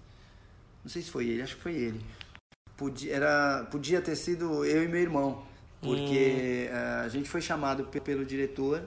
não 0.82 0.90
sei 0.90 1.02
se 1.02 1.10
foi 1.10 1.26
ele, 1.28 1.42
acho 1.42 1.56
que 1.56 1.62
foi 1.62 1.74
ele. 1.74 2.00
Podia, 2.76 3.14
era, 3.14 3.66
podia 3.70 4.00
ter 4.00 4.16
sido 4.16 4.64
eu 4.64 4.82
e 4.84 4.88
meu 4.88 5.00
irmão, 5.00 5.42
porque 5.82 6.68
eh, 6.70 7.02
a 7.04 7.08
gente 7.08 7.28
foi 7.28 7.40
chamado 7.40 7.84
pe- 7.84 8.00
pelo 8.00 8.24
diretor, 8.24 8.82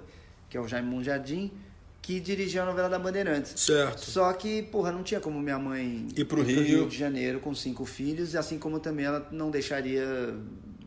que 0.50 0.56
é 0.58 0.62
o 0.62 0.68
Jaime 0.68 1.04
Jardim, 1.04 1.52
que 2.02 2.20
dirigiu 2.20 2.64
a 2.64 2.66
novela 2.66 2.90
da 2.90 2.98
Bandeirantes. 2.98 3.54
Certo. 3.56 4.02
Só 4.10 4.32
que, 4.34 4.64
porra, 4.64 4.92
não 4.92 5.04
tinha 5.04 5.20
como 5.20 5.40
minha 5.40 5.60
mãe 5.60 6.08
Ir 6.16 6.26
pro 6.26 6.42
Rio. 6.42 6.88
de 6.88 6.98
Janeiro 6.98 7.40
com 7.40 7.54
cinco 7.54 7.86
filhos, 7.86 8.34
e 8.34 8.38
assim 8.38 8.58
como 8.58 8.80
também 8.80 9.06
ela 9.06 9.28
não 9.32 9.52
deixaria 9.52 10.34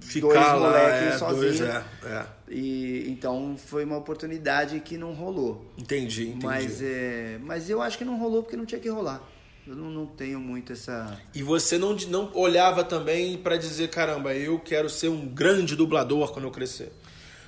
Ficar 0.00 0.26
dois 0.26 0.38
lá, 0.38 0.58
moleques 0.58 1.14
é, 1.14 1.18
sozinhos. 1.18 1.60
é, 1.60 1.84
é. 2.04 2.26
E 2.48 3.08
então 3.08 3.56
foi 3.56 3.84
uma 3.84 3.96
oportunidade 3.96 4.78
que 4.80 4.98
não 4.98 5.12
rolou. 5.14 5.72
Entendi, 5.78 6.28
entendi. 6.28 6.44
Mas, 6.44 6.82
é, 6.82 7.38
mas 7.42 7.70
eu 7.70 7.80
acho 7.80 7.96
que 7.96 8.04
não 8.04 8.18
rolou 8.18 8.42
porque 8.42 8.56
não 8.56 8.66
tinha 8.66 8.80
que 8.80 8.88
rolar. 8.88 9.22
Eu 9.66 9.74
não, 9.74 9.88
não 9.88 10.04
tenho 10.04 10.38
muito 10.38 10.74
essa. 10.74 11.18
E 11.34 11.42
você 11.42 11.78
não, 11.78 11.96
não 12.08 12.30
olhava 12.34 12.84
também 12.84 13.38
pra 13.38 13.56
dizer, 13.56 13.88
caramba, 13.88 14.34
eu 14.34 14.58
quero 14.58 14.90
ser 14.90 15.08
um 15.08 15.26
grande 15.26 15.74
dublador 15.74 16.32
quando 16.32 16.44
eu 16.44 16.50
crescer. 16.50 16.92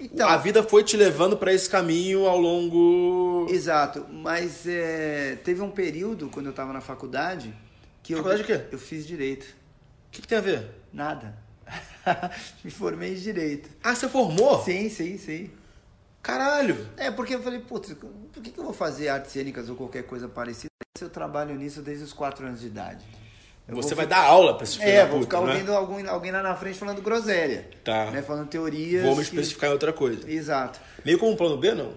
Então, 0.00 0.28
a 0.28 0.36
vida 0.36 0.62
foi 0.62 0.84
te 0.84 0.96
levando 0.96 1.36
pra 1.36 1.52
esse 1.52 1.68
caminho 1.68 2.26
ao 2.26 2.38
longo. 2.38 3.46
Exato, 3.50 4.06
mas 4.10 4.66
é, 4.66 5.36
teve 5.44 5.60
um 5.62 5.70
período 5.70 6.28
quando 6.28 6.46
eu 6.46 6.50
estava 6.50 6.72
na 6.72 6.80
faculdade 6.80 7.54
que 8.02 8.12
eu, 8.12 8.18
Faculdade 8.18 8.42
de 8.42 8.46
quê? 8.46 8.64
eu 8.70 8.78
fiz 8.78 9.06
direito. 9.06 9.44
O 9.44 10.10
que, 10.12 10.22
que 10.22 10.28
tem 10.28 10.38
a 10.38 10.42
ver? 10.42 10.70
Nada. 10.92 11.36
Me 12.62 12.70
formei 12.70 13.12
em 13.12 13.16
direito. 13.18 13.68
Ah, 13.82 13.94
você 13.94 14.08
formou? 14.08 14.62
Sim, 14.62 14.88
sim, 14.88 15.18
sim. 15.18 15.50
Caralho! 16.22 16.88
É, 16.96 17.10
porque 17.10 17.34
eu 17.34 17.42
falei, 17.42 17.60
putz, 17.60 17.94
por 17.94 18.42
que, 18.42 18.50
que 18.50 18.58
eu 18.58 18.64
vou 18.64 18.72
fazer 18.72 19.08
artes 19.08 19.32
cênicas 19.32 19.68
ou 19.68 19.76
qualquer 19.76 20.04
coisa 20.04 20.28
parecida 20.28 20.70
se 20.96 21.04
eu 21.04 21.10
trabalho 21.10 21.54
nisso 21.54 21.82
desde 21.82 22.04
os 22.04 22.12
4 22.12 22.46
anos 22.46 22.60
de 22.60 22.66
idade? 22.66 23.04
Eu 23.68 23.74
Você 23.76 23.88
vou 23.90 23.96
vai 23.96 24.06
dar 24.06 24.18
aula 24.22 24.54
pra 24.54 24.62
esse 24.64 24.78
filho 24.78 24.88
É, 24.88 25.00
vou 25.06 25.18
puta, 25.18 25.36
ficar 25.36 25.40
né? 25.46 25.52
ouvindo 25.54 25.72
alguém, 25.74 26.06
alguém 26.06 26.30
lá 26.30 26.40
na 26.42 26.54
frente 26.54 26.78
falando 26.78 27.02
groselha. 27.02 27.68
Tá. 27.82 28.10
Né, 28.12 28.22
falando 28.22 28.48
teorias. 28.48 29.02
Vou 29.02 29.12
me 29.16 29.16
que- 29.18 29.22
especificar 29.30 29.70
em 29.70 29.72
outra 29.72 29.92
coisa. 29.92 30.30
Exato. 30.30 30.78
Meio 31.04 31.18
como 31.18 31.32
um 31.32 31.36
plano 31.36 31.56
B, 31.56 31.74
não? 31.74 31.94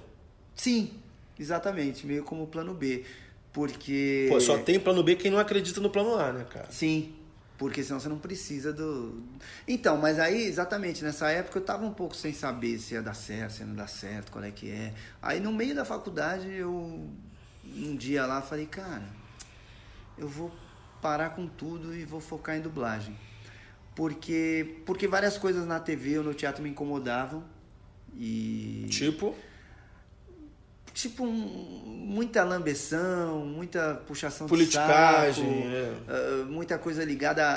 Sim, 0.56 0.92
exatamente. 1.40 2.08
Meio 2.08 2.24
como 2.24 2.48
plano 2.48 2.74
B. 2.74 3.04
Porque. 3.54 4.28
Pô, 4.30 4.40
só 4.40 4.58
tem 4.58 4.80
plano 4.80 5.04
B 5.04 5.16
quem 5.16 5.30
não 5.32 5.38
acredita 5.40 5.80
no 5.80 5.90
plano 5.90 6.16
A, 6.16 6.32
né, 6.34 6.46
cara? 6.50 6.68
Sim, 6.72 7.14
porque 7.58 7.84
senão 7.84 8.00
você 8.00 8.10
não 8.10 8.18
precisa 8.20 8.72
do. 8.74 9.22
Então, 9.68 9.98
mas 9.98 10.20
aí, 10.20 10.46
exatamente, 10.46 11.04
nessa 11.04 11.30
época 11.30 11.60
eu 11.60 11.64
tava 11.64 11.86
um 11.86 11.92
pouco 11.94 12.16
sem 12.16 12.34
saber 12.34 12.78
se 12.80 12.94
ia 12.96 13.02
dar 13.02 13.14
certo, 13.16 13.52
se 13.54 13.60
ia 13.62 13.66
não 13.68 13.76
dar 13.76 13.88
certo, 13.88 14.32
qual 14.32 14.44
é 14.44 14.50
que 14.52 14.70
é. 14.72 14.94
Aí 15.22 15.40
no 15.40 15.52
meio 15.52 15.76
da 15.76 15.84
faculdade 15.86 16.48
eu, 16.52 16.72
um 17.66 17.96
dia 17.96 18.26
lá, 18.26 18.42
falei, 18.42 18.66
cara, 18.68 19.04
eu 20.18 20.28
vou 20.28 20.52
parar 21.02 21.32
com 21.32 21.48
tudo 21.48 21.96
e 21.96 22.06
vou 22.06 22.20
focar 22.20 22.56
em 22.58 22.62
dublagem. 22.62 23.16
Porque, 23.96 24.78
porque 24.86 25.08
várias 25.08 25.38
coisas 25.38 25.66
na 25.66 25.80
TV 25.80 26.20
ou 26.20 26.24
no 26.24 26.34
teatro 26.34 26.64
me 26.64 26.70
incomodavam. 26.70 27.44
E. 28.18 28.88
Tipo, 28.90 29.36
Tipo, 30.94 31.24
um- 31.24 31.86
muita 32.10 32.44
lambeção, 32.44 33.46
muita 33.46 34.02
puxação 34.06 34.48
de 34.48 34.50
Politicagem, 34.50 35.46
saco, 35.64 35.74
é. 35.74 35.94
ah, 36.10 36.46
muita 36.50 36.78
coisa 36.78 37.06
ligada 37.06 37.46
a, 37.46 37.54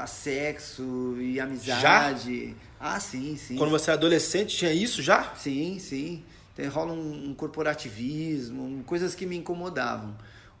a- 0.00 0.02
a 0.02 0.06
sexo 0.06 1.16
e 1.18 1.40
amizade. 1.40 2.54
Ah, 2.78 3.00
sim, 3.00 3.36
sim. 3.38 3.56
quando 3.56 3.70
você 3.70 3.90
é 3.90 3.94
adolescente, 3.94 4.54
tinha 4.54 4.72
isso 4.72 5.00
já? 5.02 5.32
Sim, 5.34 5.78
sim. 5.78 6.22
Tem, 6.54 6.66
rola 6.66 6.92
um, 6.92 7.30
um 7.30 7.34
corporativismo, 7.34 8.62
um, 8.62 8.82
coisas 8.82 9.14
que 9.14 9.24
me 9.24 9.36
incomodavam. 9.36 10.14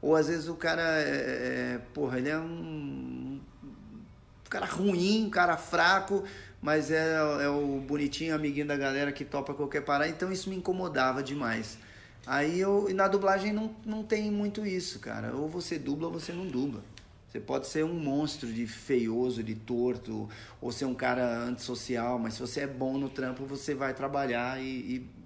Ou 0.04 0.14
às 0.14 0.28
vezes 0.28 0.48
o 0.48 0.54
cara 0.54 0.82
é, 0.82 1.76
é, 1.76 1.80
porra, 1.94 2.18
ele 2.18 2.28
é 2.28 2.36
um, 2.36 3.40
um 3.64 4.50
cara 4.50 4.66
ruim, 4.66 5.24
um 5.24 5.30
cara 5.30 5.56
fraco, 5.56 6.24
mas 6.60 6.90
é, 6.90 7.14
é 7.14 7.48
o 7.48 7.80
bonitinho, 7.80 8.34
amiguinho 8.34 8.66
da 8.66 8.76
galera 8.76 9.10
que 9.12 9.24
topa 9.24 9.54
qualquer 9.54 9.80
parada, 9.82 10.10
então 10.10 10.30
isso 10.30 10.50
me 10.50 10.56
incomodava 10.56 11.22
demais. 11.22 11.78
Aí 12.26 12.60
eu, 12.60 12.86
na 12.94 13.08
dublagem 13.08 13.50
não, 13.50 13.74
não 13.82 14.02
tem 14.02 14.30
muito 14.30 14.66
isso, 14.66 14.98
cara. 14.98 15.34
Ou 15.34 15.48
você 15.48 15.78
dubla 15.78 16.08
ou 16.08 16.12
você 16.12 16.32
não 16.32 16.46
dubla. 16.46 16.82
Você 17.26 17.40
pode 17.40 17.66
ser 17.66 17.82
um 17.82 17.94
monstro 17.94 18.52
de 18.52 18.66
feioso, 18.66 19.42
de 19.42 19.54
torto, 19.54 20.28
ou 20.60 20.70
ser 20.70 20.84
um 20.84 20.94
cara 20.94 21.38
antissocial, 21.44 22.18
mas 22.18 22.34
se 22.34 22.40
você 22.40 22.60
é 22.60 22.66
bom 22.66 22.98
no 22.98 23.08
trampo, 23.08 23.46
você 23.46 23.74
vai 23.74 23.94
trabalhar 23.94 24.60
e. 24.60 24.66
e 24.66 25.23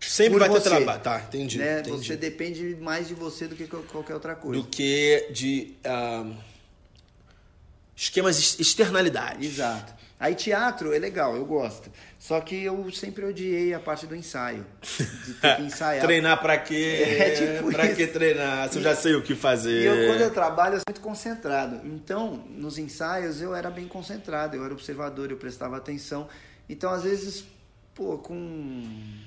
Sempre 0.00 0.38
vai 0.38 0.48
você, 0.48 0.70
ter 0.70 0.76
trabalho. 0.76 1.00
Tá, 1.00 1.20
entendi, 1.26 1.58
né? 1.58 1.80
entendi, 1.80 2.06
Você 2.06 2.16
depende 2.16 2.76
mais 2.80 3.08
de 3.08 3.14
você 3.14 3.46
do 3.46 3.56
que 3.56 3.66
qualquer 3.66 4.14
outra 4.14 4.34
coisa. 4.34 4.60
Do 4.60 4.68
que 4.68 5.28
de 5.32 5.74
uh, 5.84 6.34
esquemas 7.96 8.58
externalidades. 8.60 9.54
Exato. 9.54 9.98
Aí 10.20 10.34
teatro 10.34 10.92
é 10.92 10.98
legal, 10.98 11.36
eu 11.36 11.44
gosto. 11.44 11.90
Só 12.18 12.40
que 12.40 12.64
eu 12.64 12.90
sempre 12.90 13.24
odiei 13.24 13.72
a 13.72 13.78
parte 13.78 14.04
do 14.04 14.16
ensaio. 14.16 14.66
De 14.82 15.34
ter 15.34 15.56
que 15.56 15.62
ensaiar. 15.66 16.04
treinar 16.04 16.40
pra 16.40 16.58
quê? 16.58 17.04
É, 17.04 17.30
tipo 17.30 17.70
pra 17.70 17.86
isso. 17.86 17.96
que 17.96 18.06
treinar? 18.08 18.68
Se 18.68 18.78
eu 18.78 18.82
já 18.82 18.96
sei 18.96 19.14
o 19.14 19.22
que 19.22 19.36
fazer. 19.36 19.82
E 19.82 19.86
eu, 19.86 20.08
quando 20.08 20.20
eu 20.22 20.30
trabalho, 20.32 20.74
eu 20.74 20.78
sou 20.78 20.84
muito 20.88 21.00
concentrado. 21.00 21.80
Então, 21.86 22.44
nos 22.50 22.78
ensaios, 22.78 23.40
eu 23.40 23.54
era 23.54 23.70
bem 23.70 23.86
concentrado. 23.86 24.56
Eu 24.56 24.64
era 24.64 24.74
observador, 24.74 25.30
eu 25.30 25.36
prestava 25.36 25.76
atenção. 25.76 26.28
Então, 26.68 26.90
às 26.90 27.04
vezes, 27.04 27.44
pô, 27.98 28.16
com, 28.16 28.84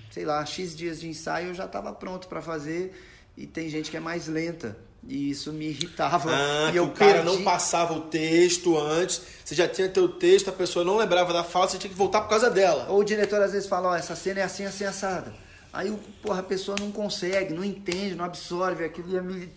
sei 0.10 0.24
lá, 0.24 0.46
X 0.46 0.74
dias 0.74 1.02
de 1.02 1.10
ensaio, 1.10 1.50
eu 1.50 1.54
já 1.54 1.66
estava 1.66 1.92
pronto 1.92 2.30
para 2.30 2.42
fazer. 2.42 2.96
E 3.36 3.46
tem 3.46 3.70
gente 3.70 3.92
que 3.92 3.98
é 3.98 4.00
mais 4.00 4.28
lenta. 4.28 4.78
E 5.06 5.30
isso 5.30 5.52
me 5.52 5.66
irritava. 5.66 6.32
Ah, 6.32 6.72
e 6.72 6.78
eu 6.78 6.86
o 6.86 6.92
cara 6.92 7.22
perdi... 7.22 7.26
não 7.26 7.44
passava 7.44 7.94
o 7.94 8.02
texto 8.02 8.78
antes, 8.78 9.22
você 9.44 9.56
já 9.56 9.68
tinha 9.68 9.90
teu 9.90 10.08
texto, 10.08 10.50
a 10.50 10.54
pessoa 10.54 10.86
não 10.86 10.96
lembrava 10.96 11.34
da 11.34 11.44
fala, 11.44 11.68
você 11.68 11.78
tinha 11.78 11.92
que 11.92 11.98
voltar 11.98 12.22
por 12.22 12.30
causa 12.30 12.50
dela. 12.50 12.88
Ou 12.88 13.00
o 13.00 13.04
diretor 13.04 13.42
às 13.42 13.52
vezes 13.52 13.68
fala, 13.68 13.90
ó, 13.90 13.92
oh, 13.92 13.96
essa 13.96 14.16
cena 14.16 14.40
é 14.40 14.44
assim, 14.44 14.64
assim, 14.64 14.86
assada. 14.86 15.34
Aí 15.74 15.92
porra, 16.22 16.40
a 16.40 16.44
pessoa 16.44 16.78
não 16.80 16.92
consegue, 16.92 17.54
não 17.54 17.64
entende, 17.64 18.16
não 18.16 18.26
absorve, 18.26 18.86
aquilo 18.86 19.10
ia 19.10 19.22
me, 19.22 19.52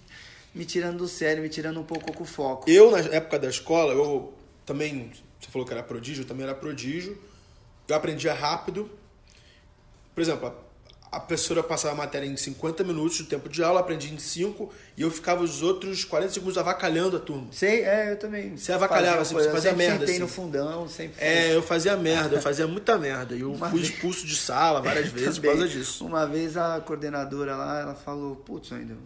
me 0.54 0.64
tirando 0.64 0.98
do 0.98 1.08
sério, 1.08 1.42
me 1.42 1.48
tirando 1.48 1.78
um 1.78 1.84
pouco 1.84 2.22
o 2.22 2.26
foco. 2.26 2.68
Eu, 2.68 2.90
na 2.90 2.98
época 2.98 3.38
da 3.38 3.48
escola, 3.48 3.92
eu 3.92 4.32
também, 4.64 5.12
você 5.38 5.50
falou 5.50 5.66
que 5.66 5.74
era 5.74 5.82
prodígio, 5.82 6.22
eu 6.22 6.26
também 6.26 6.44
era 6.44 6.54
prodígio. 6.54 7.18
Eu 7.86 7.96
aprendia 7.96 8.32
rápido. 8.32 8.90
Por 10.14 10.20
exemplo, 10.20 10.54
a 11.14 11.20
professora 11.20 11.62
passava 11.62 11.94
a 11.94 11.96
matéria 11.96 12.26
em 12.26 12.36
50 12.36 12.82
minutos 12.82 13.18
do 13.18 13.24
tempo 13.24 13.48
de 13.48 13.62
aula, 13.62 13.80
aprendi 13.80 14.12
em 14.12 14.18
5 14.18 14.72
e 14.96 15.02
eu 15.02 15.10
ficava 15.10 15.42
os 15.42 15.62
outros 15.62 16.04
40 16.04 16.32
segundos 16.32 16.58
avacalhando 16.58 17.16
a 17.16 17.20
turma. 17.20 17.46
Sei, 17.52 17.84
é, 17.84 18.12
eu 18.12 18.18
também. 18.18 18.56
Você 18.56 18.72
avacalhava, 18.72 19.22
assim, 19.22 19.34
você 19.34 19.50
fazia 19.50 19.72
merda. 19.72 20.00
Sentei 20.00 20.14
assim. 20.14 20.22
no 20.22 20.28
fundão, 20.28 20.88
sempre. 20.88 21.22
É, 21.22 21.54
eu 21.54 21.62
fazia 21.62 21.96
merda, 21.96 22.36
eu 22.36 22.42
fazia 22.42 22.66
muita 22.66 22.98
merda. 22.98 23.36
Eu 23.36 23.52
uma 23.54 23.70
fui 23.70 23.80
vez... 23.80 23.92
expulso 23.92 24.26
de 24.26 24.36
sala 24.36 24.80
várias 24.80 25.08
vezes 25.12 25.38
por 25.38 25.46
causa 25.46 25.68
disso. 25.68 26.04
Uma 26.04 26.26
vez 26.26 26.56
a 26.56 26.80
coordenadora 26.80 27.56
lá, 27.56 27.80
ela 27.80 27.94
falou, 27.94 28.36
putz, 28.36 28.72
ainda. 28.72 28.96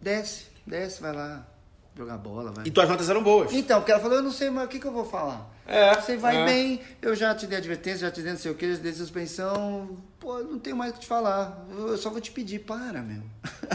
Desce, 0.00 0.44
desce, 0.66 1.00
vai 1.00 1.14
lá 1.14 1.46
jogar 1.96 2.18
bola, 2.18 2.50
vai. 2.50 2.66
E 2.66 2.70
tuas 2.70 2.88
notas 2.88 3.08
eram 3.08 3.22
boas. 3.22 3.52
Então, 3.52 3.80
porque 3.80 3.92
ela 3.92 4.00
falou, 4.00 4.18
eu 4.18 4.22
não 4.22 4.32
sei, 4.32 4.50
mas 4.50 4.66
o 4.66 4.68
que, 4.68 4.78
que 4.78 4.86
eu 4.86 4.92
vou 4.92 5.04
falar? 5.04 5.53
É. 5.66 5.94
Você 5.94 6.16
vai 6.16 6.42
é. 6.42 6.44
bem, 6.44 6.80
eu 7.00 7.14
já 7.14 7.34
te 7.34 7.46
dei 7.46 7.58
advertência, 7.58 8.00
já 8.00 8.10
te 8.10 8.22
dei 8.22 8.32
não 8.32 8.38
sei 8.38 8.50
o 8.50 8.54
que, 8.54 8.70
já 8.70 8.76
te 8.76 8.82
dei 8.82 8.92
suspensão. 8.92 9.96
Pô, 10.20 10.38
não 10.38 10.58
tenho 10.58 10.76
mais 10.76 10.90
o 10.90 10.94
que 10.94 11.00
te 11.00 11.06
falar. 11.06 11.66
Eu 11.70 11.96
só 11.96 12.10
vou 12.10 12.20
te 12.20 12.30
pedir, 12.30 12.60
para, 12.60 13.02
meu. 13.02 13.22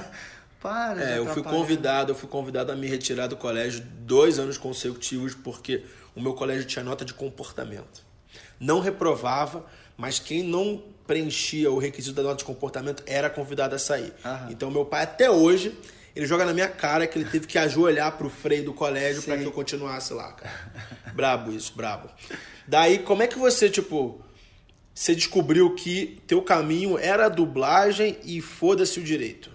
para. 0.62 1.04
É, 1.04 1.18
eu 1.18 1.26
fui 1.28 1.44
convidado, 1.44 2.12
eu 2.12 2.16
fui 2.16 2.30
convidado 2.30 2.72
a 2.72 2.76
me 2.76 2.88
retirar 2.88 3.28
do 3.28 3.36
colégio 3.36 3.84
dois 4.00 4.40
anos 4.40 4.58
consecutivos 4.58 5.34
porque 5.34 5.84
o 6.16 6.22
meu 6.22 6.34
colégio 6.34 6.66
tinha 6.66 6.84
nota 6.84 7.04
de 7.04 7.14
comportamento. 7.14 8.04
Não 8.60 8.80
reprovava, 8.80 9.66
mas 9.98 10.20
quem 10.20 10.44
não 10.44 10.84
preenchia 11.08 11.72
o 11.72 11.80
requisito 11.80 12.16
da 12.16 12.22
nota 12.22 12.38
de 12.38 12.46
comportamento 12.46 13.02
era 13.08 13.30
convidado 13.30 13.74
a 13.74 13.80
sair. 13.80 14.14
Aham. 14.24 14.48
Então 14.52 14.70
meu 14.70 14.86
pai 14.86 15.04
até 15.04 15.32
hoje 15.32 15.76
ele 16.16 16.26
joga 16.26 16.46
na 16.46 16.54
minha 16.54 16.68
cara 16.68 17.08
que 17.08 17.18
ele 17.18 17.30
teve 17.30 17.48
que 17.48 17.58
ajoelhar 17.58 18.18
pro 18.18 18.30
freio 18.30 18.66
do 18.66 18.74
colégio 18.74 19.22
para 19.22 19.38
que 19.38 19.44
eu 19.44 19.52
continuasse 19.52 20.14
lá, 20.14 20.32
cara. 20.34 20.54
brabo 21.14 21.52
isso, 21.52 21.74
brabo. 21.76 22.10
Daí, 22.68 23.00
como 23.00 23.24
é 23.24 23.28
que 23.28 23.38
você, 23.38 23.70
tipo, 23.70 24.22
você 24.94 25.16
descobriu 25.16 25.74
que 25.76 26.22
teu 26.28 26.42
caminho 26.42 26.98
era 26.98 27.26
a 27.26 27.30
dublagem 27.30 28.18
e 28.24 28.42
foda-se 28.42 29.00
o 29.00 29.04
direito? 29.04 29.50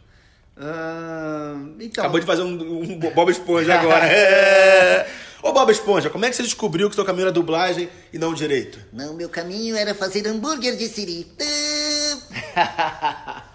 Uh, 0.56 1.74
então... 1.80 2.04
Acabou 2.04 2.20
de 2.20 2.26
fazer 2.26 2.42
um, 2.42 2.82
um 2.82 2.98
Bob 2.98 3.30
Esponja 3.30 3.74
agora. 3.74 4.06
é. 4.06 5.08
Ô 5.44 5.52
Bob 5.52 5.70
Esponja, 5.70 6.08
como 6.08 6.24
é 6.24 6.30
que 6.30 6.36
você 6.36 6.42
descobriu 6.42 6.88
que 6.88 6.96
teu 6.96 7.04
caminho 7.04 7.24
era 7.24 7.32
dublagem 7.32 7.90
e 8.10 8.18
não 8.18 8.32
direito? 8.32 8.80
Não, 8.90 9.12
meu 9.12 9.28
caminho 9.28 9.76
era 9.76 9.94
fazer 9.94 10.26
hambúrguer 10.26 10.74
de 10.74 10.88
siri. 10.88 11.26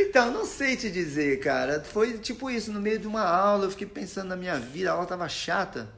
Então, 0.00 0.30
não 0.30 0.46
sei 0.46 0.76
te 0.76 0.90
dizer, 0.90 1.40
cara. 1.40 1.80
Foi 1.82 2.18
tipo 2.18 2.48
isso, 2.48 2.72
no 2.72 2.80
meio 2.80 2.98
de 2.98 3.06
uma 3.06 3.22
aula, 3.22 3.64
eu 3.64 3.70
fiquei 3.70 3.86
pensando 3.86 4.28
na 4.28 4.36
minha 4.36 4.56
vida, 4.58 4.90
a 4.90 4.94
aula 4.94 5.06
tava 5.06 5.28
chata. 5.28 5.88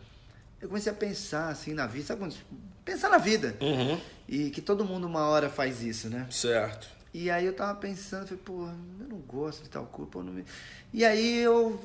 Eu 0.61 0.69
comecei 0.69 0.91
a 0.91 0.95
pensar 0.95 1.49
assim 1.49 1.75
na 1.75 1.87
vida, 1.87 2.07
sabe 2.07 2.21
quando? 2.21 2.35
Pensar 2.85 3.09
na 3.11 3.19
vida. 3.19 3.57
Uhum. 3.61 4.01
E 4.29 4.51
que 4.51 4.61
todo 4.61 4.85
mundo 4.85 5.07
uma 5.07 5.27
hora 5.29 5.49
faz 5.49 5.83
isso, 5.83 6.09
né? 6.09 6.27
Certo. 6.31 6.89
E 7.13 7.31
aí 7.31 7.45
eu 7.45 7.53
tava 7.53 7.75
pensando, 7.79 8.27
falei, 8.27 8.43
pô, 8.45 8.69
eu 9.01 9.09
não 9.09 9.19
gosto 9.19 9.65
de 9.65 9.69
tal 9.69 9.85
coisa, 9.87 10.23
não 10.23 10.33
me... 10.33 10.45
E 10.93 11.05
aí 11.05 11.41
eu. 11.41 11.81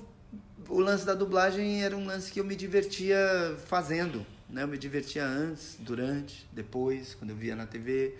O 0.68 0.80
lance 0.80 1.06
da 1.06 1.14
dublagem 1.14 1.84
era 1.84 1.96
um 1.96 2.06
lance 2.06 2.32
que 2.32 2.40
eu 2.40 2.44
me 2.44 2.56
divertia 2.56 3.18
fazendo. 3.66 4.26
Né? 4.50 4.64
Eu 4.64 4.68
me 4.68 4.78
divertia 4.78 5.26
antes, 5.26 5.78
durante, 5.80 6.48
depois, 6.52 7.16
quando 7.16 7.32
eu 7.32 7.36
via 7.36 7.56
na 7.56 7.66
TV. 7.66 8.16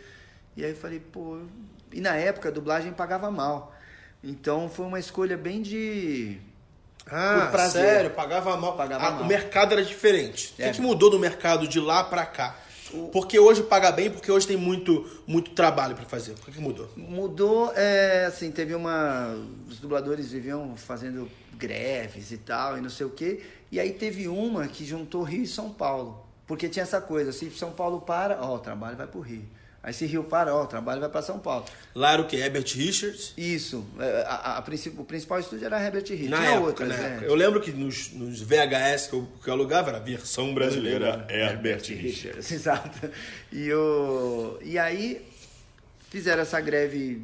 E 0.56 0.64
aí 0.64 0.72
eu 0.72 0.76
falei, 0.76 1.00
pô. 1.00 1.40
E 1.92 2.02
na 2.02 2.16
época 2.16 2.50
a 2.50 2.52
dublagem 2.52 2.94
pagava 2.94 3.30
mal. 3.30 3.75
Então 4.26 4.68
foi 4.68 4.86
uma 4.88 5.00
escolha 5.00 5.38
bem 5.38 5.62
de. 5.62 6.38
Ah, 7.06 7.52
sério? 7.70 8.10
Pagava 8.10 8.58
mal. 8.58 8.76
Pagava 8.76 9.08
ah, 9.08 9.12
mal. 9.12 9.22
O 9.22 9.26
mercado 9.26 9.74
era 9.74 9.86
diferente. 9.86 10.56
É. 10.58 10.64
O 10.64 10.72
que, 10.72 10.76
que 10.78 10.82
mudou 10.82 11.12
do 11.12 11.20
mercado 11.20 11.68
de 11.68 11.80
lá 11.80 12.04
para 12.04 12.26
cá? 12.26 12.56
Porque 13.12 13.38
hoje 13.40 13.62
paga 13.64 13.92
bem, 13.92 14.10
porque 14.10 14.32
hoje 14.32 14.48
tem 14.48 14.58
muito, 14.58 15.06
muito 15.28 15.52
trabalho 15.52 15.96
para 15.96 16.06
fazer. 16.06 16.32
O 16.32 16.36
que, 16.36 16.52
que 16.52 16.60
mudou? 16.60 16.90
Mudou, 16.96 17.72
é, 17.76 18.26
assim, 18.26 18.52
teve 18.52 18.74
uma. 18.74 19.36
Os 19.68 19.80
dubladores 19.80 20.32
viviam 20.32 20.76
fazendo 20.76 21.30
greves 21.54 22.32
e 22.32 22.38
tal, 22.38 22.78
e 22.78 22.82
não 22.82 22.90
sei 22.90 23.06
o 23.06 23.10
quê. 23.10 23.44
E 23.72 23.80
aí 23.80 23.92
teve 23.92 24.28
uma 24.28 24.68
que 24.68 24.86
juntou 24.86 25.24
Rio 25.24 25.44
e 25.44 25.48
São 25.48 25.70
Paulo. 25.70 26.26
Porque 26.48 26.70
tinha 26.70 26.84
essa 26.84 27.02
coisa, 27.02 27.32
se 27.32 27.50
São 27.52 27.72
Paulo 27.72 28.02
para, 28.02 28.40
ó, 28.40 28.56
o 28.56 28.60
trabalho 28.60 28.96
vai 28.96 29.08
pro 29.08 29.20
Rio. 29.20 29.46
Aí 29.86 29.94
se 29.94 30.08
Rio 30.08 30.24
para, 30.24 30.56
ó, 30.56 30.64
o 30.64 30.68
trabalho 30.68 31.00
vai 31.00 31.10
para 31.10 31.22
São 31.22 31.38
Paulo. 31.38 31.64
Lá 31.94 32.14
era 32.14 32.22
o 32.24 32.26
que? 32.26 32.36
Herbert 32.36 32.66
Richards? 32.76 33.36
Isso. 33.38 33.86
É, 34.00 34.26
a, 34.28 34.34
a, 34.34 34.58
a, 34.58 34.60
o 34.98 35.06
principal 35.06 35.40
estúdio 35.40 35.64
era 35.68 35.80
Herbert 35.80 36.06
Richards. 36.10 36.30
Na 36.32 36.44
época, 36.44 36.66
outras, 36.66 36.90
na 36.90 36.96
época. 36.96 37.26
Eu 37.26 37.36
lembro 37.36 37.62
que 37.62 37.72
nos, 37.72 38.12
nos 38.12 38.42
VHS 38.42 39.08
que 39.10 39.14
eu, 39.14 39.28
que 39.44 39.48
eu, 39.48 39.54
alugava 39.54 39.90
era 39.90 40.00
a 40.00 40.02
versão 40.02 40.56
brasileira 40.56 41.28
Herbert 41.30 41.84
Richards. 41.84 42.50
Exato. 42.52 43.12
E, 43.52 43.72
o, 43.74 44.58
e 44.64 44.80
aí 44.80 45.24
fizeram 46.10 46.42
essa 46.42 46.60
greve 46.60 47.22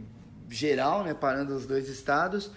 geral, 0.47 1.03
né, 1.03 1.15
parando 1.15 1.55
os 1.55 1.65
dois 1.65 1.89
estados. 1.89 2.51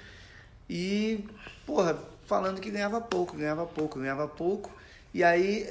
E, 0.69 1.25
porra, 1.65 1.99
falando 2.27 2.61
que 2.61 2.71
ganhava 2.71 3.01
pouco, 3.01 3.39
ganhava 3.39 3.65
pouco, 3.65 3.99
ganhava 3.99 4.29
pouco. 4.29 4.71
E 5.15 5.25
aí 5.25 5.67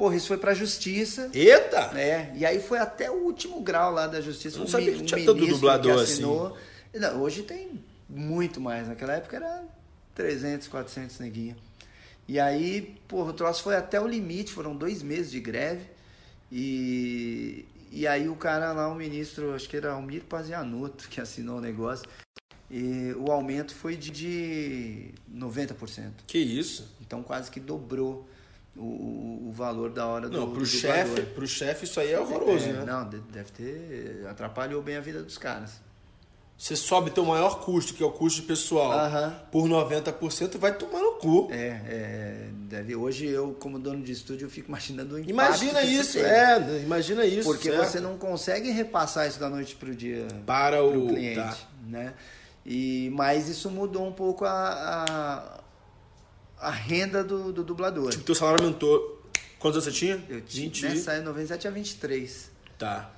Porra, 0.00 0.16
isso 0.16 0.28
foi 0.28 0.38
pra 0.38 0.54
justiça. 0.54 1.30
Eita! 1.34 1.90
É, 1.94 2.32
e 2.34 2.46
aí 2.46 2.58
foi 2.58 2.78
até 2.78 3.10
o 3.10 3.16
último 3.16 3.60
grau 3.60 3.92
lá 3.92 4.06
da 4.06 4.18
justiça. 4.18 4.56
Não 4.56 4.64
um, 4.64 4.66
sabia 4.66 4.94
que 4.94 5.02
tinha 5.02 5.20
um 5.20 5.26
tanto 5.26 5.46
dublador 5.46 6.00
assim. 6.00 6.22
Não, 6.22 7.20
hoje 7.20 7.42
tem 7.42 7.78
muito 8.08 8.62
mais. 8.62 8.88
Naquela 8.88 9.12
época 9.12 9.36
era 9.36 9.62
300, 10.14 10.68
400 10.68 11.18
neguinho. 11.18 11.54
E 12.26 12.40
aí, 12.40 12.96
porra, 13.06 13.28
o 13.28 13.34
troço 13.34 13.62
foi 13.62 13.76
até 13.76 14.00
o 14.00 14.06
limite. 14.06 14.54
Foram 14.54 14.74
dois 14.74 15.02
meses 15.02 15.30
de 15.30 15.38
greve. 15.38 15.84
E, 16.50 17.66
e 17.92 18.06
aí 18.06 18.26
o 18.26 18.36
cara 18.36 18.72
lá, 18.72 18.88
o 18.88 18.94
ministro, 18.94 19.54
acho 19.54 19.68
que 19.68 19.76
era 19.76 19.92
Almir 19.92 20.24
Pazianotto, 20.24 21.10
que 21.10 21.20
assinou 21.20 21.58
o 21.58 21.60
negócio. 21.60 22.08
E 22.70 23.14
o 23.18 23.30
aumento 23.30 23.74
foi 23.74 23.96
de, 23.96 24.10
de 24.10 25.10
90%. 25.30 26.10
Que 26.26 26.38
isso? 26.38 26.90
Então 27.02 27.22
quase 27.22 27.50
que 27.50 27.60
dobrou 27.60 28.26
o, 28.76 29.48
o 29.48 29.52
valor 29.52 29.90
da 29.90 30.06
hora 30.06 30.28
não, 30.28 30.46
do 30.46 30.52
pro 30.52 30.64
chefe 30.66 31.22
Pro 31.22 31.46
chefe 31.46 31.84
isso 31.84 31.98
aí 32.00 32.12
é 32.12 32.20
horroroso, 32.20 32.66
é, 32.66 32.72
né? 32.72 32.84
Não, 32.86 33.04
deve 33.08 33.50
ter... 33.52 34.26
Atrapalhou 34.28 34.80
bem 34.82 34.96
a 34.96 35.00
vida 35.00 35.22
dos 35.22 35.36
caras. 35.36 35.72
você 36.56 36.76
sobe 36.76 37.10
teu 37.10 37.24
maior 37.24 37.60
custo, 37.64 37.94
que 37.94 38.02
é 38.02 38.06
o 38.06 38.12
custo 38.12 38.42
de 38.42 38.46
pessoal, 38.46 38.92
Aham. 38.92 39.34
por 39.50 39.68
90%, 39.68 40.56
vai 40.58 40.74
tomar 40.76 41.00
no 41.00 41.12
cu. 41.12 41.48
É, 41.50 41.56
é, 41.56 42.48
deve, 42.68 42.94
hoje 42.94 43.26
eu, 43.26 43.56
como 43.58 43.78
dono 43.78 44.02
de 44.04 44.12
estúdio, 44.12 44.46
eu 44.46 44.50
fico 44.50 44.68
imaginando 44.68 45.14
o 45.14 45.18
impacto 45.18 45.30
Imagina 45.64 45.82
isso, 45.82 46.18
é, 46.18 46.82
imagina 46.84 47.24
isso. 47.24 47.48
Porque 47.48 47.70
certo? 47.70 47.84
você 47.86 47.98
não 48.00 48.16
consegue 48.18 48.70
repassar 48.70 49.26
isso 49.26 49.40
da 49.40 49.48
noite 49.48 49.74
pro 49.74 49.94
dia 49.94 50.26
Para 50.46 50.84
o. 50.84 51.08
cliente, 51.08 51.36
Tá. 51.40 51.56
né? 51.86 52.14
E, 52.64 53.10
mas 53.14 53.48
isso 53.48 53.70
mudou 53.70 54.06
um 54.06 54.12
pouco 54.12 54.44
a, 54.44 54.50
a, 54.52 55.59
a 56.60 56.70
renda 56.70 57.24
do, 57.24 57.52
do 57.52 57.64
dublador. 57.64 58.10
Tipo, 58.10 58.24
teu 58.24 58.34
salário 58.34 58.64
aumentou. 58.64 59.20
Quantos 59.58 59.76
anos 59.76 59.84
você 59.84 59.98
tinha? 59.98 60.22
Eu 60.28 60.40
tinha, 60.40 60.68
20. 60.68 60.82
nessa 60.84 61.12
época, 61.12 61.28
97 61.30 61.68
a 61.68 61.70
23. 61.70 62.50
Tá. 62.78 63.10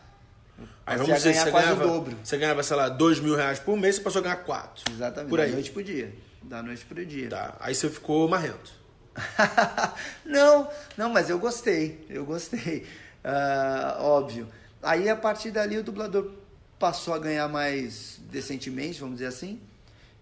Aí 0.86 0.96
vamos 0.96 1.14
dizer, 1.14 1.32
ganhar 1.32 1.44
você 1.44 1.50
quase 1.50 1.66
o 1.66 1.76
ganhava, 1.76 1.92
dobro. 1.92 2.16
você 2.22 2.36
ganhava, 2.36 2.62
sei 2.62 2.76
lá, 2.76 2.88
2 2.88 3.20
mil 3.20 3.36
reais 3.36 3.58
por 3.58 3.76
mês, 3.76 3.96
você 3.96 4.02
passou 4.02 4.20
a 4.20 4.22
ganhar 4.22 4.36
4. 4.36 4.92
Exatamente. 4.92 5.30
Por 5.30 5.40
aí. 5.40 5.48
Da 5.48 5.54
noite 5.54 5.70
pro 5.70 5.82
dia. 5.82 6.14
Da 6.42 6.62
noite 6.62 6.84
pro 6.84 7.06
dia. 7.06 7.28
Tá. 7.30 7.56
Aí 7.60 7.74
você 7.74 7.88
ficou 7.88 8.28
marrento. 8.28 8.72
não, 10.24 10.68
não, 10.96 11.10
mas 11.10 11.28
eu 11.28 11.38
gostei, 11.38 12.04
eu 12.08 12.24
gostei. 12.24 12.86
Ah, 13.22 13.98
óbvio. 14.00 14.48
Aí 14.82 15.08
a 15.08 15.16
partir 15.16 15.50
dali 15.50 15.78
o 15.78 15.84
dublador 15.84 16.32
passou 16.78 17.14
a 17.14 17.18
ganhar 17.18 17.46
mais 17.48 18.20
decentemente, 18.30 19.00
vamos 19.00 19.16
dizer 19.16 19.28
assim. 19.28 19.60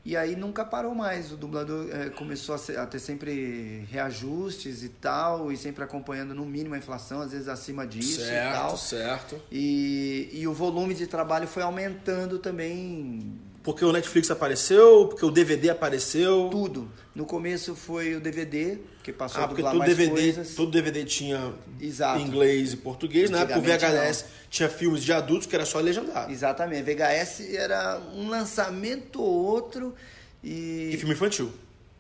E 0.05 0.17
aí 0.17 0.35
nunca 0.35 0.65
parou 0.65 0.95
mais. 0.95 1.31
O 1.31 1.37
dublador 1.37 1.87
eh, 1.93 2.09
começou 2.11 2.55
a, 2.55 2.59
ser- 2.59 2.79
a 2.79 2.87
ter 2.87 2.99
sempre 2.99 3.85
reajustes 3.91 4.83
e 4.83 4.89
tal, 4.89 5.53
e 5.53 5.57
sempre 5.57 5.85
acompanhando 5.85 6.35
no 6.35 6.47
mínimo 6.47 6.75
a 6.75 6.79
inflação, 6.79 7.21
às 7.21 7.33
vezes 7.33 7.49
acima 7.49 7.87
disso 7.87 8.21
e 8.23 8.53
tal. 8.53 8.77
certo, 8.79 9.31
certo. 9.37 9.43
E, 9.53 10.31
e 10.33 10.49
o 10.49 10.55
volume 10.55 10.95
de 10.95 11.07
trabalho 11.07 11.47
foi 11.47 11.63
aumentando 11.63 12.39
também 12.39 13.33
Porque 13.63 13.85
o 13.85 13.93
Netflix 13.93 14.31
apareceu, 14.31 15.07
porque 15.09 15.25
o 15.25 15.31
DVD 15.31 15.69
apareceu. 15.71 16.49
tudo. 16.51 16.91
No 17.15 17.27
começo 17.27 17.75
foi 17.75 18.15
o 18.15 18.21
DVD, 18.21 18.79
que 19.03 19.13
passou 19.13 19.43
Ah, 19.43 19.45
a 19.45 19.49
porque 19.49 19.63
todo 19.63 19.79
DVD, 19.81 20.11
coisas. 20.11 20.55
todo 20.55 20.71
DVD 20.71 21.05
tinha 21.05 21.53
Exato. 21.79 22.21
inglês 22.23 22.73
e 22.73 22.77
português. 22.79 23.29
Na 23.29 23.41
época 23.41 23.59
o 23.59 23.63
VHS 23.63 24.25
tinha 24.49 24.69
filmes 24.69 25.03
de 25.03 25.13
adultos 25.13 25.47
que 25.47 25.55
era 25.55 25.67
só 25.67 25.79
legendado. 25.81 26.33
Exatamente. 26.33 26.83
VHS 26.85 27.55
era 27.55 28.01
um 28.15 28.29
lançamento 28.31 29.21
ou 29.21 29.45
outro 29.45 29.95
e, 30.43 30.93
E 30.95 30.97
filme 30.97 31.15
infantil. 31.15 31.53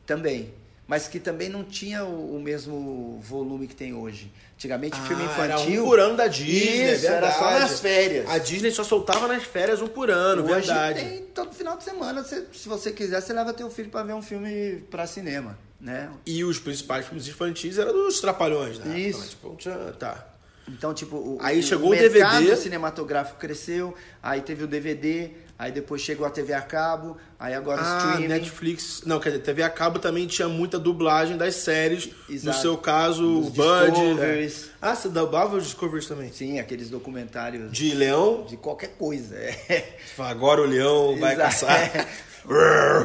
também. 0.06 0.54
Mas 0.90 1.06
que 1.06 1.20
também 1.20 1.48
não 1.48 1.62
tinha 1.62 2.04
o, 2.04 2.34
o 2.34 2.40
mesmo 2.42 3.20
volume 3.22 3.68
que 3.68 3.76
tem 3.76 3.94
hoje. 3.94 4.28
Antigamente, 4.56 5.00
filme 5.02 5.22
Ah, 5.24 5.44
era 5.44 5.54
infantil. 5.54 5.84
um 5.84 5.86
por 5.86 6.00
ano 6.00 6.16
da 6.16 6.26
Disney, 6.26 6.94
Isso, 6.94 7.06
é 7.06 7.10
era 7.10 7.30
só 7.30 7.48
nas 7.60 7.78
férias. 7.78 8.28
A 8.28 8.38
Disney 8.38 8.72
só 8.72 8.82
soltava 8.82 9.28
nas 9.28 9.44
férias 9.44 9.80
um 9.80 9.86
por 9.86 10.10
ano, 10.10 10.42
Hoje 10.42 10.52
verdade. 10.66 10.98
tem 11.00 11.22
todo 11.26 11.54
final 11.54 11.76
de 11.76 11.84
semana. 11.84 12.24
você- 12.24 12.44
se 12.52 12.68
você 12.68 12.90
quiser, 12.90 13.20
você 13.22 13.32
leva 13.32 13.52
teu 13.52 13.70
filho 13.70 13.88
para 13.88 14.02
ver 14.02 14.14
um 14.14 14.20
filme 14.20 14.82
para 14.90 15.06
cinema, 15.06 15.56
né? 15.80 16.10
E 16.26 16.42
os 16.42 16.58
principais 16.58 17.06
filmes 17.06 17.28
infantis 17.28 17.78
eram 17.78 17.92
dos 17.92 18.20
Trapalhões, 18.20 18.80
né? 18.80 18.98
Isso. 18.98 19.28
Tipo, 19.28 19.54
tinha- 19.54 19.92
tá. 19.96 20.26
Então, 20.72 20.94
tipo, 20.94 21.16
o, 21.16 21.38
Aí 21.40 21.58
o, 21.58 21.62
chegou 21.62 21.90
o 21.90 21.92
o 21.92 21.96
DVD. 21.96 22.56
cinematográfico 22.56 23.38
cresceu, 23.38 23.94
aí 24.22 24.40
teve 24.40 24.64
o 24.64 24.66
DVD, 24.66 25.30
aí 25.58 25.72
depois 25.72 26.00
chegou 26.00 26.26
a 26.26 26.30
TV 26.30 26.52
a 26.54 26.62
cabo, 26.62 27.16
aí 27.38 27.54
agora 27.54 27.80
o 27.82 27.84
Ah, 27.84 27.98
streaming. 27.98 28.28
Netflix. 28.28 29.02
Não, 29.04 29.18
quer 29.18 29.30
dizer, 29.30 29.42
TV 29.42 29.62
a 29.62 29.70
cabo 29.70 29.98
também 29.98 30.26
tinha 30.26 30.48
muita 30.48 30.78
dublagem 30.78 31.36
das 31.36 31.56
séries. 31.56 32.10
No 32.28 32.34
Exato. 32.34 32.58
seu 32.60 32.76
caso, 32.78 33.24
o 33.24 33.50
Bud. 33.50 34.20
É. 34.22 34.48
Ah, 34.80 34.94
você 34.94 35.08
dublava 35.08 35.56
os 35.56 35.64
Discoveries 35.64 36.06
também? 36.06 36.32
Sim, 36.32 36.58
aqueles 36.58 36.88
documentários 36.88 37.70
De 37.72 37.92
leão. 37.94 38.44
de 38.48 38.56
qualquer 38.56 38.90
coisa. 38.98 39.36
É. 39.36 39.96
Fala, 40.16 40.30
Agora 40.30 40.60
o 40.62 40.64
leão 40.66 41.18
vai 41.18 41.34
Exato. 41.34 41.50
caçar. 41.66 42.08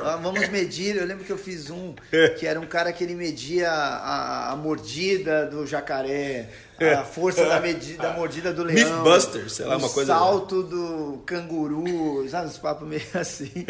Ah, 0.03 0.17
Vamos 0.21 0.47
medir. 0.49 0.95
Eu 0.95 1.05
lembro 1.05 1.23
que 1.25 1.31
eu 1.31 1.37
fiz 1.37 1.69
um 1.69 1.93
que 2.39 2.45
era 2.47 2.59
um 2.59 2.65
cara 2.65 2.91
que 2.93 3.03
ele 3.03 3.15
media 3.15 3.69
a, 3.69 4.51
a 4.51 4.55
mordida 4.55 5.45
do 5.45 5.65
jacaré, 5.67 6.49
a 6.79 7.03
força 7.03 7.45
da, 7.45 7.59
medida, 7.59 8.03
da 8.03 8.13
mordida 8.13 8.53
do 8.53 8.63
leão, 8.63 9.03
Mythbusters, 9.03 9.53
sei 9.53 9.65
lá, 9.65 9.75
o 9.75 9.79
uma 9.79 9.89
coisa- 9.89 10.13
salto 10.13 10.63
do 10.63 11.21
canguru, 11.25 12.27
sabe, 12.29 12.47
uns 12.47 12.57
papos 12.57 12.87
meio 12.87 13.01
assim. 13.13 13.51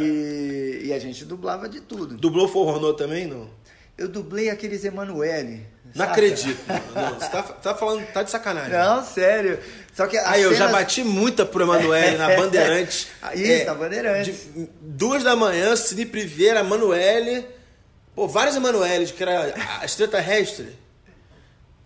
E, 0.00 0.82
e 0.86 0.92
a 0.92 0.98
gente 0.98 1.24
dublava 1.24 1.68
de 1.68 1.80
tudo. 1.80 2.16
Dublou 2.16 2.48
forró 2.48 2.92
também, 2.92 3.26
não? 3.26 3.48
Eu 3.96 4.08
dublei 4.08 4.48
aqueles 4.50 4.84
Emanuele. 4.84 5.66
Não 5.94 6.04
saca? 6.06 6.12
acredito. 6.12 6.60
Não, 6.94 7.14
você 7.18 7.28
tá, 7.28 7.42
tá 7.42 7.74
falando, 7.74 8.06
tá 8.12 8.22
de 8.22 8.30
sacanagem. 8.30 8.70
Não, 8.72 9.04
sério. 9.04 9.58
Só 9.94 10.06
que 10.06 10.16
Aí 10.18 10.42
eu 10.42 10.50
já 10.52 10.66
cenas- 10.66 10.72
bati 10.72 11.02
muita 11.04 11.44
pro 11.44 11.62
Emanuele 11.64 12.16
na 12.16 12.28
Bandeirantes. 12.36 13.08
Isso, 13.34 13.66
na 13.66 13.74
Bandeirantes. 13.74 14.36
de- 14.54 14.68
duas 14.80 15.22
da 15.24 15.34
manhã, 15.34 15.74
Cine 15.76 16.06
Priveira, 16.06 16.60
Emanuele. 16.60 17.46
Pô, 18.14 18.26
vários 18.28 18.56
Emanueles, 18.56 19.10
que 19.10 19.22
era 19.22 19.52
a 19.80 19.84
extraterrestre. 19.84 20.76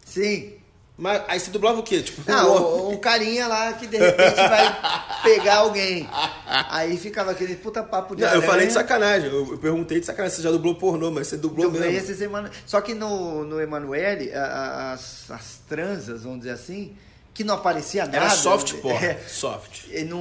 Sim. 0.05 0.55
Mas 0.97 1.23
aí 1.27 1.41
você 1.41 1.51
dublava 1.51 1.81
o 1.81 1.83
quê? 1.83 2.03
Tipo, 2.03 2.23
Não, 2.31 2.91
um 2.91 2.97
carinha 2.99 3.49
lá 3.49 3.73
que 3.73 3.85
de 3.87 3.97
repente 3.97 4.37
vai 4.37 4.77
pegar 5.25 5.57
alguém. 5.57 6.09
Aí 6.47 6.97
ficava 6.97 7.33
aquele 7.33 7.57
puta 7.57 7.83
papo 7.83 8.15
de 8.15 8.23
Não, 8.23 8.29
eu 8.29 8.35
aranha. 8.37 8.51
falei 8.51 8.67
de 8.69 8.73
sacanagem. 8.73 9.29
Eu, 9.29 9.51
eu 9.53 9.59
perguntei 9.59 9.99
de 9.99 10.07
sacanagem. 10.07 10.37
Você 10.37 10.43
já 10.43 10.53
dublou 10.53 10.77
pornô, 10.77 11.11
mas 11.11 11.27
você 11.27 11.37
dublou 11.37 11.69
Dublei 11.69 11.91
mesmo. 11.91 12.05
esses 12.05 12.21
Emanu... 12.21 12.49
Só 12.65 12.81
que 12.81 12.95
no, 12.95 13.45
no 13.45 13.61
Emanuele, 13.61 14.33
as, 14.33 15.29
as 15.33 15.61
transas, 15.69 16.23
vamos 16.23 16.39
dizer 16.39 16.53
assim, 16.53 16.95
que 17.33 17.43
não 17.43 17.57
aparecia 17.57 18.05
nada. 18.05 18.17
Era 18.19 18.31
soft 18.31 18.75
porn. 18.75 19.05
É, 19.05 19.19
Soft. 19.27 19.89
e 19.91 20.05
não, 20.05 20.21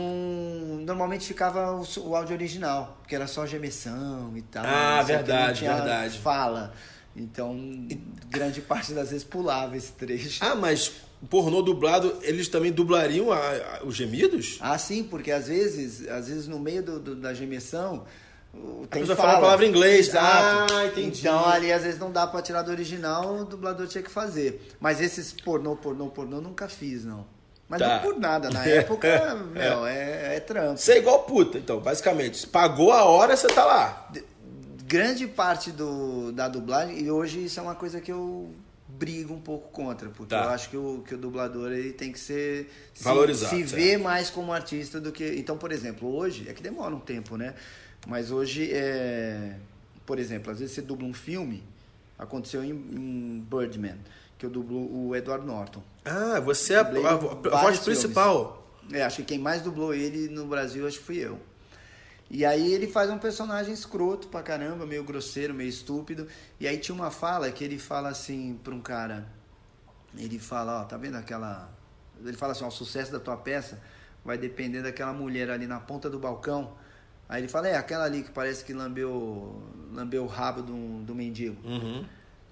normalmente 0.84 1.28
ficava 1.28 1.72
o, 1.72 1.86
o 2.00 2.16
áudio 2.16 2.36
original, 2.36 2.98
porque 3.02 3.14
era 3.14 3.28
só 3.28 3.46
gemessão 3.46 4.34
e 4.36 4.42
tal. 4.42 4.64
Ah, 4.66 5.04
verdade, 5.04 5.64
verdade. 5.66 6.18
Fala. 6.18 6.74
Então, 7.15 7.88
grande 8.30 8.60
parte 8.62 8.91
das 8.93 9.10
vezes 9.12 9.23
pulava 9.23 9.78
esse 9.78 9.91
trecho. 9.91 10.43
Ah, 10.43 10.56
mas 10.56 10.91
pornô 11.30 11.62
dublado, 11.62 12.17
eles 12.23 12.47
também 12.47 12.71
dublariam 12.71 13.32
a- 13.32 13.38
a- 13.38 13.82
os 13.86 13.95
gemidos? 13.95 14.58
Ah, 14.60 14.78
sim, 14.78 15.04
porque 15.04 15.32
às 15.32 15.47
vezes, 15.47 16.08
às 16.10 16.28
vezes 16.28 16.47
no 16.47 16.60
meio 16.60 16.82
do, 16.82 16.99
do- 16.99 17.15
da 17.15 17.34
gemessão 17.34 18.04
tem 18.89 19.02
pessoa 19.02 19.15
fala. 19.15 19.28
fala 19.30 19.38
a 19.38 19.41
palavra 19.41 19.65
em 19.65 19.69
inglês. 19.69 20.08
Exato. 20.10 20.73
Ah, 20.73 20.86
entendi. 20.88 21.19
Então 21.21 21.45
ali 21.47 21.71
às 21.71 21.84
vezes 21.84 21.99
não 21.99 22.12
dá 22.12 22.26
pra 22.28 22.41
tirar 22.41 22.62
do 22.63 22.71
original, 22.71 23.36
o 23.38 23.45
dublador 23.45 23.88
tinha 23.88 24.04
que 24.04 24.12
fazer. 24.12 24.73
Mas 24.80 24.99
esses 24.99 25.32
pornô, 25.34 25.76
pornô, 25.76 26.08
pornô 26.08 26.41
nunca 26.41 26.67
fiz, 26.67 27.06
não. 27.06 27.26
Mas 27.69 27.80
Tá. 27.80 27.95
não 27.95 27.99
por 28.02 28.19
nada, 28.19 28.49
na 28.49 28.65
época, 28.67 29.36
meu, 29.52 29.86
é, 29.86 30.36
é 30.36 30.39
trampo. 30.39 30.78
Você 30.78 30.93
é 30.93 30.97
igual 30.97 31.23
puta, 31.23 31.58
então, 31.58 31.80
basicamente. 31.80 32.45
Pagou 32.47 32.91
a 32.91 33.04
hora, 33.06 33.36
você 33.38 33.47
tá 33.47 33.63
lá. 33.65 34.12
Grande 34.94 35.26
parte 35.28 35.72
do, 35.72 36.32
da 36.32 36.48
dublagem, 36.48 37.00
e 37.02 37.10
hoje 37.10 37.46
isso 37.46 37.60
é 37.60 37.64
uma 37.64 37.74
coisa 37.76 38.00
que 38.00 38.12
eu 38.12 38.52
brigo 38.88 39.34
um 39.34 39.40
pouco 39.42 39.70
contra, 39.72 40.10
porque 40.10 40.36
Tá. 40.36 40.44
eu 40.44 40.50
acho 40.52 40.70
que 40.70 40.78
o, 40.78 41.04
que 41.08 41.16
o 41.16 41.18
dublador 41.18 41.72
ele 41.72 41.92
tem 41.94 42.12
que 42.12 42.20
ser 42.20 42.70
se- 42.94 43.04
Valorizado, 43.04 43.50
se 43.56 43.68
certo. 43.68 43.74
ver 43.82 43.98
mais 43.98 44.30
como 44.30 44.54
artista 44.54 45.00
do 45.02 45.12
que. 45.12 45.26
Então, 45.36 45.58
por 45.58 45.72
exemplo, 45.72 46.14
hoje, 46.16 46.48
é 46.48 46.54
que 46.54 46.62
demora 46.62 46.94
um 46.94 47.00
tempo, 47.00 47.36
né? 47.38 47.56
Mas 48.08 48.30
hoje 48.30 48.70
é. 48.72 49.56
Por 50.06 50.20
exemplo, 50.20 50.52
às 50.52 50.60
vezes 50.60 50.76
você 50.76 50.82
dubla 50.82 51.08
um 51.08 51.14
filme, 51.14 51.64
aconteceu 52.20 52.64
em, 52.64 52.70
em 52.72 53.48
Birdman, 53.50 53.98
que 54.38 54.46
eu 54.46 54.50
dublo 54.50 55.08
o 55.08 55.16
Edward 55.16 55.44
Norton. 55.46 55.82
Ah, 56.06 56.40
você 56.40 56.74
é 56.74 56.78
a, 56.78 56.82
a- 56.82 56.86
a 56.86 57.18
vários 57.18 57.62
voz 57.62 57.80
principal. 57.80 58.60
É, 58.92 59.02
acho 59.02 59.18
que 59.18 59.24
quem 59.24 59.40
mais 59.40 59.62
dublou 59.62 59.94
ele 59.94 60.28
no 60.28 60.46
Brasil 60.46 60.86
acho 60.86 61.00
que 61.00 61.06
fui 61.06 61.18
eu. 61.18 61.40
E 62.30 62.46
aí 62.46 62.74
ele 62.74 62.88
faz 62.88 63.10
um 63.10 63.18
personagem 63.18 63.74
escroto 63.74 64.28
pra 64.28 64.42
caramba, 64.42 64.86
meio 64.86 65.04
grosseiro, 65.04 65.54
meio 65.54 65.70
estúpido. 65.70 66.28
E 66.60 66.68
aí 66.68 66.78
tinha 66.78 66.96
uma 66.96 67.12
fala 67.12 67.52
que 67.52 67.64
ele 67.64 67.78
fala 67.78 68.10
assim 68.10 68.60
pra 68.64 68.74
um 68.74 68.82
cara. 68.82 69.28
Ele 70.18 70.40
fala, 70.40 70.82
ó, 70.82 70.84
tá 70.86 70.98
vendo 70.98 71.16
aquela. 71.16 71.70
Ele 72.24 72.38
fala 72.38 72.54
assim, 72.54 72.64
ó, 72.64 72.68
o 72.68 72.72
sucesso 72.72 73.12
da 73.12 73.20
tua 73.20 73.38
peça 73.38 73.82
vai 74.24 74.38
depender 74.38 74.82
daquela 74.82 75.14
mulher 75.14 75.50
ali 75.50 75.68
na 75.68 75.80
ponta 75.80 76.10
do 76.10 76.18
balcão. 76.18 76.74
Aí 77.28 77.42
ele 77.42 77.48
fala, 77.48 77.68
é, 77.68 77.76
aquela 77.76 78.06
ali 78.06 78.24
que 78.24 78.32
parece 78.32 78.64
que 78.64 78.74
lambeu, 78.74 79.62
lambeu 79.92 80.24
o 80.24 80.28
rabo 80.28 80.62
do, 80.62 81.04
do 81.04 81.16
mendigo. 81.16 81.58
Uhum. 81.68 82.06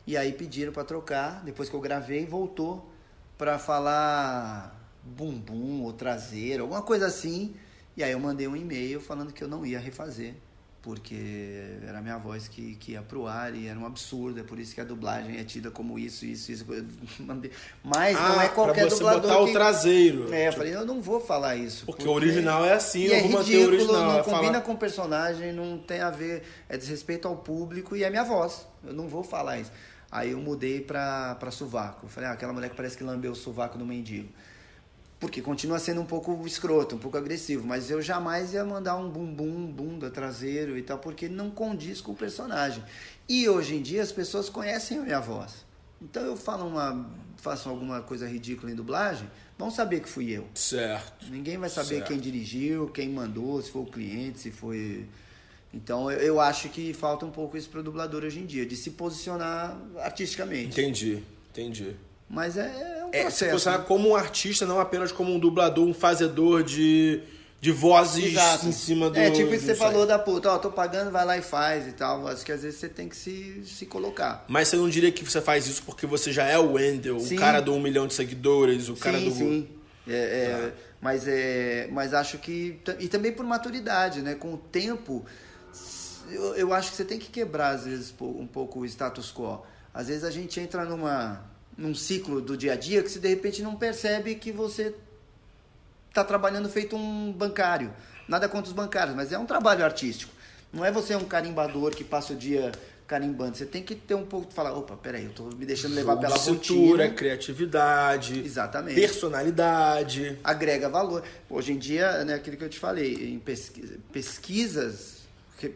E 0.05 0.17
aí 0.17 0.33
pediram 0.33 0.73
pra 0.73 0.83
trocar, 0.83 1.43
depois 1.43 1.69
que 1.69 1.75
eu 1.75 1.81
gravei, 1.81 2.25
voltou 2.25 2.91
pra 3.37 3.57
falar 3.57 4.75
bumbum 5.03 5.83
ou 5.83 5.93
traseiro, 5.93 6.63
alguma 6.63 6.81
coisa 6.81 7.07
assim. 7.07 7.55
E 7.95 8.03
aí 8.03 8.11
eu 8.11 8.19
mandei 8.19 8.47
um 8.47 8.55
e-mail 8.55 8.99
falando 9.01 9.33
que 9.33 9.43
eu 9.43 9.47
não 9.47 9.65
ia 9.65 9.79
refazer, 9.79 10.33
porque 10.81 11.77
era 11.87 11.99
a 11.99 12.01
minha 12.01 12.17
voz 12.17 12.47
que, 12.47 12.75
que 12.75 12.93
ia 12.93 13.01
pro 13.01 13.27
ar 13.27 13.53
e 13.53 13.67
era 13.67 13.77
um 13.77 13.85
absurdo, 13.85 14.39
é 14.39 14.43
por 14.43 14.57
isso 14.59 14.73
que 14.73 14.81
a 14.81 14.83
dublagem 14.83 15.37
é 15.37 15.43
tida 15.43 15.69
como 15.69 15.99
isso, 15.99 16.25
isso, 16.25 16.51
isso. 16.51 16.65
Mas 17.83 18.15
não 18.15 18.41
é 18.41 18.47
qualquer 18.49 18.83
Ah, 18.83 18.87
pra 18.87 18.89
você 18.89 18.95
dublador 18.95 19.21
botar 19.21 19.35
que... 19.43 19.49
o 19.49 19.53
traseiro. 19.53 20.33
É, 20.33 20.47
eu 20.47 20.53
falei, 20.53 20.73
eu 20.75 20.85
não 20.85 21.01
vou 21.01 21.19
falar 21.19 21.55
isso. 21.55 21.85
Porque 21.85 22.07
o 22.07 22.11
original 22.11 22.65
é 22.65 22.73
assim, 22.73 23.01
e 23.01 23.07
eu 23.07 23.13
é 23.15 23.21
vou 23.21 23.31
manter 23.31 23.57
o 23.57 23.71
ridículo, 23.71 23.93
original. 23.93 24.17
não 24.17 24.23
combina 24.23 24.53
falar- 24.53 24.61
com 24.61 24.71
o 24.71 24.77
personagem, 24.77 25.53
não 25.53 25.77
tem 25.77 25.99
a 25.99 26.09
ver, 26.09 26.43
é 26.69 26.77
desrespeito 26.77 27.27
ao 27.27 27.35
público 27.37 27.95
e 27.95 28.03
é 28.03 28.09
minha 28.09 28.23
voz. 28.23 28.65
Eu 28.85 28.93
não 28.93 29.07
vou 29.07 29.23
falar 29.23 29.59
isso. 29.59 29.71
Aí 30.09 30.31
eu 30.31 30.39
mudei 30.39 30.81
pra, 30.81 31.35
pra 31.35 31.51
sovaco. 31.51 32.05
Eu 32.05 32.09
falei, 32.09 32.29
ah, 32.29 32.33
aquela 32.33 32.51
mulher 32.53 32.69
que 32.69 32.75
parece 32.75 32.97
que 32.97 33.03
lambeu 33.03 33.31
o 33.31 33.35
sovaco 33.35 33.77
do 33.77 33.85
mendigo. 33.85 34.29
Porque 35.21 35.39
continua 35.39 35.77
sendo 35.77 36.01
um 36.01 36.05
pouco 36.05 36.45
escroto, 36.47 36.95
um 36.95 36.97
pouco 36.97 37.15
agressivo, 37.15 37.65
mas 37.65 37.91
eu 37.91 38.01
jamais 38.01 38.53
ia 38.53 38.65
mandar 38.65 38.95
um 38.97 39.07
bumbum, 39.07 39.71
bunda, 39.71 40.09
traseiro 40.09 40.75
e 40.75 40.81
tal, 40.81 40.97
porque 40.97 41.29
não 41.29 41.51
condiz 41.51 42.01
com 42.01 42.11
o 42.11 42.15
personagem. 42.15 42.83
E 43.29 43.47
hoje 43.47 43.75
em 43.75 43.83
dia 43.83 44.01
as 44.01 44.11
pessoas 44.11 44.49
conhecem 44.49 44.97
a 44.97 45.01
minha 45.01 45.19
voz. 45.19 45.63
Então 46.01 46.23
eu 46.23 46.35
falo 46.35 46.67
uma, 46.67 47.07
faço 47.37 47.69
alguma 47.69 48.01
coisa 48.01 48.27
ridícula 48.27 48.71
em 48.71 48.75
dublagem, 48.75 49.29
vão 49.59 49.69
saber 49.69 49.99
que 49.99 50.09
fui 50.09 50.31
eu. 50.31 50.47
Certo. 50.55 51.27
Ninguém 51.29 51.55
vai 51.55 51.69
saber 51.69 51.97
Certo. 51.97 52.07
quem 52.07 52.19
dirigiu, 52.19 52.87
quem 52.87 53.09
mandou, 53.09 53.61
se 53.61 53.69
foi 53.69 53.83
o 53.83 53.85
cliente, 53.85 54.39
se 54.39 54.49
foi. 54.49 55.05
Então 55.71 56.09
eu, 56.09 56.19
eu 56.19 56.41
acho 56.41 56.67
que 56.69 56.95
falta 56.95 57.27
um 57.27 57.31
pouco 57.31 57.55
isso 57.55 57.69
para 57.69 57.81
o 57.81 57.83
dublador 57.83 58.23
hoje 58.23 58.39
em 58.39 58.45
dia, 58.47 58.65
de 58.65 58.75
se 58.75 58.89
posicionar 58.89 59.79
artisticamente. 59.99 60.81
Entendi, 60.81 61.21
entendi. 61.51 61.95
Mas 62.31 62.55
é, 62.57 62.61
é 62.61 63.05
um 63.05 63.09
É, 63.11 63.21
processo. 63.23 63.51
posicionar 63.51 63.79
né? 63.81 63.85
como 63.87 64.09
um 64.09 64.15
artista, 64.15 64.65
não 64.65 64.79
apenas 64.79 65.11
como 65.11 65.33
um 65.33 65.37
dublador, 65.39 65.85
um 65.85 65.93
fazedor 65.93 66.63
de, 66.63 67.21
de 67.59 67.71
vozes 67.73 68.31
Exato. 68.31 68.67
em 68.67 68.71
cima 68.71 69.09
do. 69.09 69.19
É 69.19 69.29
tipo 69.29 69.53
isso 69.53 69.65
que 69.65 69.71
você 69.71 69.75
falou 69.75 70.07
da 70.07 70.17
puta, 70.17 70.49
ó, 70.49 70.57
tô 70.57 70.71
pagando, 70.71 71.11
vai 71.11 71.25
lá 71.25 71.37
e 71.37 71.41
faz 71.41 71.87
e 71.87 71.91
tal. 71.91 72.25
Acho 72.27 72.45
que 72.45 72.51
às 72.53 72.61
vezes 72.63 72.79
você 72.79 72.87
tem 72.87 73.09
que 73.09 73.15
se, 73.17 73.61
se 73.65 73.85
colocar. 73.85 74.45
Mas 74.47 74.69
você 74.69 74.77
não 74.77 74.87
diria 74.89 75.11
que 75.11 75.25
você 75.25 75.41
faz 75.41 75.67
isso 75.67 75.83
porque 75.83 76.07
você 76.07 76.31
já 76.31 76.45
é 76.45 76.57
o 76.57 76.73
Wendel, 76.73 77.19
Sim. 77.19 77.35
o 77.35 77.39
cara 77.39 77.59
do 77.61 77.73
um 77.73 77.81
milhão 77.81 78.07
de 78.07 78.13
seguidores, 78.13 78.87
o 78.87 78.95
cara 78.95 79.19
sim, 79.19 79.25
do. 79.29 79.35
sim. 79.35 79.69
É, 80.07 80.13
é, 80.13 80.73
mas, 81.01 81.27
é, 81.27 81.89
mas 81.91 82.13
acho 82.13 82.37
que. 82.37 82.79
E 82.97 83.07
também 83.09 83.31
por 83.33 83.45
maturidade, 83.45 84.21
né? 84.21 84.35
Com 84.35 84.53
o 84.53 84.57
tempo, 84.57 85.25
eu, 86.29 86.55
eu 86.55 86.73
acho 86.73 86.91
que 86.91 86.95
você 86.95 87.05
tem 87.05 87.19
que 87.19 87.29
quebrar, 87.29 87.71
às 87.75 87.83
vezes, 87.85 88.13
um 88.21 88.47
pouco 88.47 88.79
o 88.79 88.85
status 88.85 89.31
quo. 89.33 89.63
Às 89.93 90.07
vezes 90.07 90.23
a 90.23 90.31
gente 90.31 90.59
entra 90.59 90.85
numa, 90.85 91.41
num 91.77 91.95
ciclo 91.95 92.41
do 92.41 92.55
dia 92.55 92.73
a 92.73 92.75
dia 92.75 93.01
que 93.01 93.09
você 93.09 93.19
de 93.19 93.27
repente 93.27 93.61
não 93.61 93.75
percebe 93.75 94.35
que 94.35 94.51
você 94.51 94.93
está 96.09 96.23
trabalhando 96.23 96.69
feito 96.69 96.95
um 96.95 97.31
bancário. 97.31 97.93
Nada 98.27 98.47
contra 98.47 98.67
os 98.67 98.73
bancários, 98.73 99.15
mas 99.15 99.31
é 99.31 99.37
um 99.37 99.45
trabalho 99.45 99.83
artístico. 99.83 100.31
Não 100.71 100.85
é 100.85 100.91
você 100.91 101.15
um 101.15 101.25
carimbador 101.25 101.91
que 101.91 102.03
passa 102.03 102.33
o 102.33 102.35
dia 102.35 102.71
carimbando. 103.07 103.57
Você 103.57 103.65
tem 103.65 103.83
que 103.83 103.93
ter 103.93 104.15
um 104.15 104.25
pouco 104.25 104.47
de 104.47 104.53
falar, 104.53 104.71
opa, 104.73 104.95
peraí, 104.95 105.25
eu 105.25 105.33
tô 105.33 105.43
me 105.43 105.65
deixando 105.65 105.93
levar 105.95 106.13
Jogo 106.13 106.21
pela 106.21 106.37
de 106.37 106.43
cintura, 106.43 107.03
rotina. 107.03 107.09
criatividade, 107.09 108.39
Exatamente. 108.39 108.95
personalidade. 108.95 110.39
agrega 110.41 110.87
valor. 110.87 111.21
Hoje 111.49 111.73
em 111.73 111.77
dia, 111.77 112.23
né, 112.23 112.35
aquilo 112.35 112.55
que 112.55 112.63
eu 112.63 112.69
te 112.69 112.79
falei, 112.79 113.33
em 113.33 113.39
pesquisa, 113.39 113.97
pesquisas, 114.13 115.17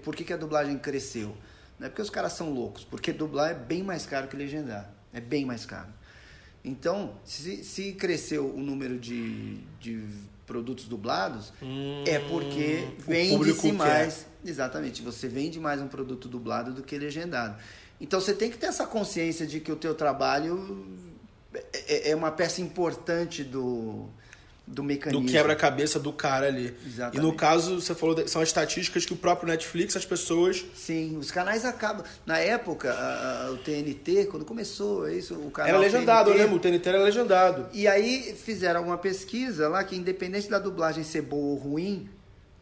por 0.03 0.15
que, 0.15 0.23
que 0.23 0.31
a 0.31 0.38
dublagem 0.38 0.77
cresceu? 0.77 1.36
Não 1.77 1.88
é 1.88 1.89
porque 1.89 2.01
os 2.01 2.10
caras 2.10 2.31
são 2.31 2.53
loucos, 2.53 2.86
porque 2.86 3.12
dublar 3.12 3.51
é 3.51 3.53
bem 3.53 3.84
mais 3.84 4.05
caro 4.05 4.29
que 4.29 4.38
legendar. 4.38 4.89
É 5.15 5.21
bem 5.21 5.45
mais 5.45 5.65
caro. 5.65 5.88
Então, 6.63 7.15
se, 7.23 7.63
se 7.63 7.93
cresceu 7.93 8.54
o 8.54 8.60
número 8.60 8.99
de, 8.99 9.58
de 9.80 10.04
produtos 10.45 10.86
dublados, 10.86 11.54
é 12.06 12.19
porque 12.19 12.84
Hum, 12.86 12.89
o 12.89 13.38
público 13.38 13.38
vende-se 13.41 13.62
quer. 13.62 13.73
mais. 13.73 14.25
Exatamente, 14.43 15.01
você 15.01 15.28
vende 15.28 15.60
mais 15.60 15.82
um 15.82 15.88
produto 15.88 16.28
dublado 16.28 16.73
do 16.73 16.84
que 16.84 16.97
legendado. 16.97 17.56
Então 18.01 18.19
você 18.19 18.34
tem 18.34 18.51
que 18.51 18.58
ter 18.58 18.65
essa 18.67 18.86
consciência 18.86 19.47
de 19.47 19.60
que 19.60 19.71
o 19.71 19.75
teu 19.75 19.95
trabalho 19.95 20.86
é, 21.88 22.12
é 22.12 22.15
uma 22.15 22.32
peça 22.32 22.62
importante 22.62 23.43
do, 23.43 24.10
do 24.67 24.84
mecanismo. 24.84 25.23
Do 25.25 25.32
quebra-cabeça 25.32 25.99
do 25.99 26.12
cara 26.12 26.47
ali. 26.47 26.73
Exatamente. 26.86 27.17
E 27.17 27.21
no 27.21 27.34
caso, 27.36 27.80
você 27.80 27.93
falou, 27.93 28.15
de- 28.15 28.28
são 28.30 28.41
as 28.41 28.49
estatísticas 28.49 29.06
que 29.06 29.13
o 29.13 29.15
próprio 29.15 29.47
Netflix, 29.47 29.95
as 29.95 30.06
pessoas. 30.06 30.65
Sim, 30.73 31.17
os 31.17 31.30
canais 31.30 31.63
acabam. 31.65 32.04
Na 32.25 32.39
época, 32.39 32.91
a- 32.91 33.45
a- 33.47 33.51
o 33.51 33.58
TNT, 33.58 34.25
quando 34.25 34.43
começou 34.43 35.08
isso, 35.10 35.36
o 35.36 35.51
canal. 35.51 35.69
Era 35.69 35.78
legendado, 35.78 36.25
TNT, 36.32 36.39
eu 36.39 36.43
lembro, 36.43 36.58
o 36.58 36.60
TNT 36.60 36.89
era 36.89 36.99
legendado. 37.04 37.67
E 37.73 37.88
aí 37.88 38.34
fizeram 38.36 38.84
uma 38.84 38.97
pesquisa 38.97 39.67
lá 39.69 39.84
que, 39.84 39.95
independente 39.95 40.49
da 40.49 40.58
dublagem 40.58 41.04
ser 41.04 41.21
boa 41.21 41.51
ou 41.51 41.56
ruim, 41.56 42.10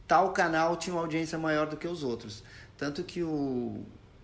tal 0.08 0.34
canal 0.34 0.76
tinha 0.76 0.94
uma 0.94 1.02
audiência 1.02 1.38
maior 1.38 1.68
do 1.68 1.78
que 1.78 1.88
os 1.88 2.04
outros. 2.04 2.44
Tanto 2.78 3.02
que 3.04 3.24
o, 3.24 3.82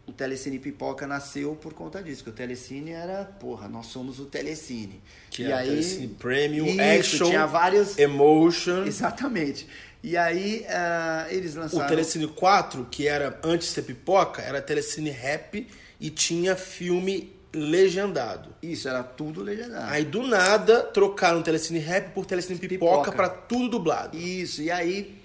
o 0.09 0.13
Telecine 0.13 0.59
Pipoca 0.59 1.05
nasceu 1.05 1.55
por 1.55 1.73
conta 1.73 2.01
disso, 2.01 2.23
que 2.23 2.29
o 2.29 2.33
Telecine 2.33 2.91
era, 2.91 3.25
porra, 3.25 3.67
nós 3.67 3.85
somos 3.87 4.19
o 4.19 4.25
Telecine. 4.25 5.01
Que 5.29 5.43
e 5.43 5.45
era 5.45 5.57
aí, 5.57 5.69
Telecine 5.69 6.07
Premium, 6.07 6.65
isso, 6.65 6.81
Action, 6.81 7.27
tinha 7.29 7.45
vários. 7.45 7.97
Emotion. 7.97 8.85
Exatamente. 8.85 9.67
E 10.01 10.15
aí 10.17 10.65
ah, 10.69 11.27
eles 11.29 11.55
O 11.55 11.59
lançaram. 11.59 11.87
Telecine 11.87 12.27
4, 12.27 12.87
que 12.89 13.07
era 13.07 13.39
antes 13.43 13.67
de 13.67 13.73
ser 13.73 13.81
pipoca, 13.83 14.41
era 14.41 14.61
Telecine 14.61 15.09
Rap 15.09 15.67
e 15.99 16.09
tinha 16.09 16.55
filme 16.55 17.35
legendado. 17.53 18.49
Isso, 18.63 18.87
era 18.87 19.03
tudo 19.03 19.41
legendado. 19.41 19.91
Aí 19.91 20.05
do 20.05 20.23
nada 20.23 20.83
trocaram 20.83 21.39
o 21.39 21.43
Telecine 21.43 21.79
Rap 21.79 22.13
por 22.13 22.25
Telecine 22.25 22.57
Pipoca, 22.57 23.11
Pipoca. 23.11 23.11
pra 23.11 23.29
tudo 23.29 23.69
dublado. 23.69 24.17
Isso, 24.17 24.61
e 24.61 24.71
aí, 24.71 25.18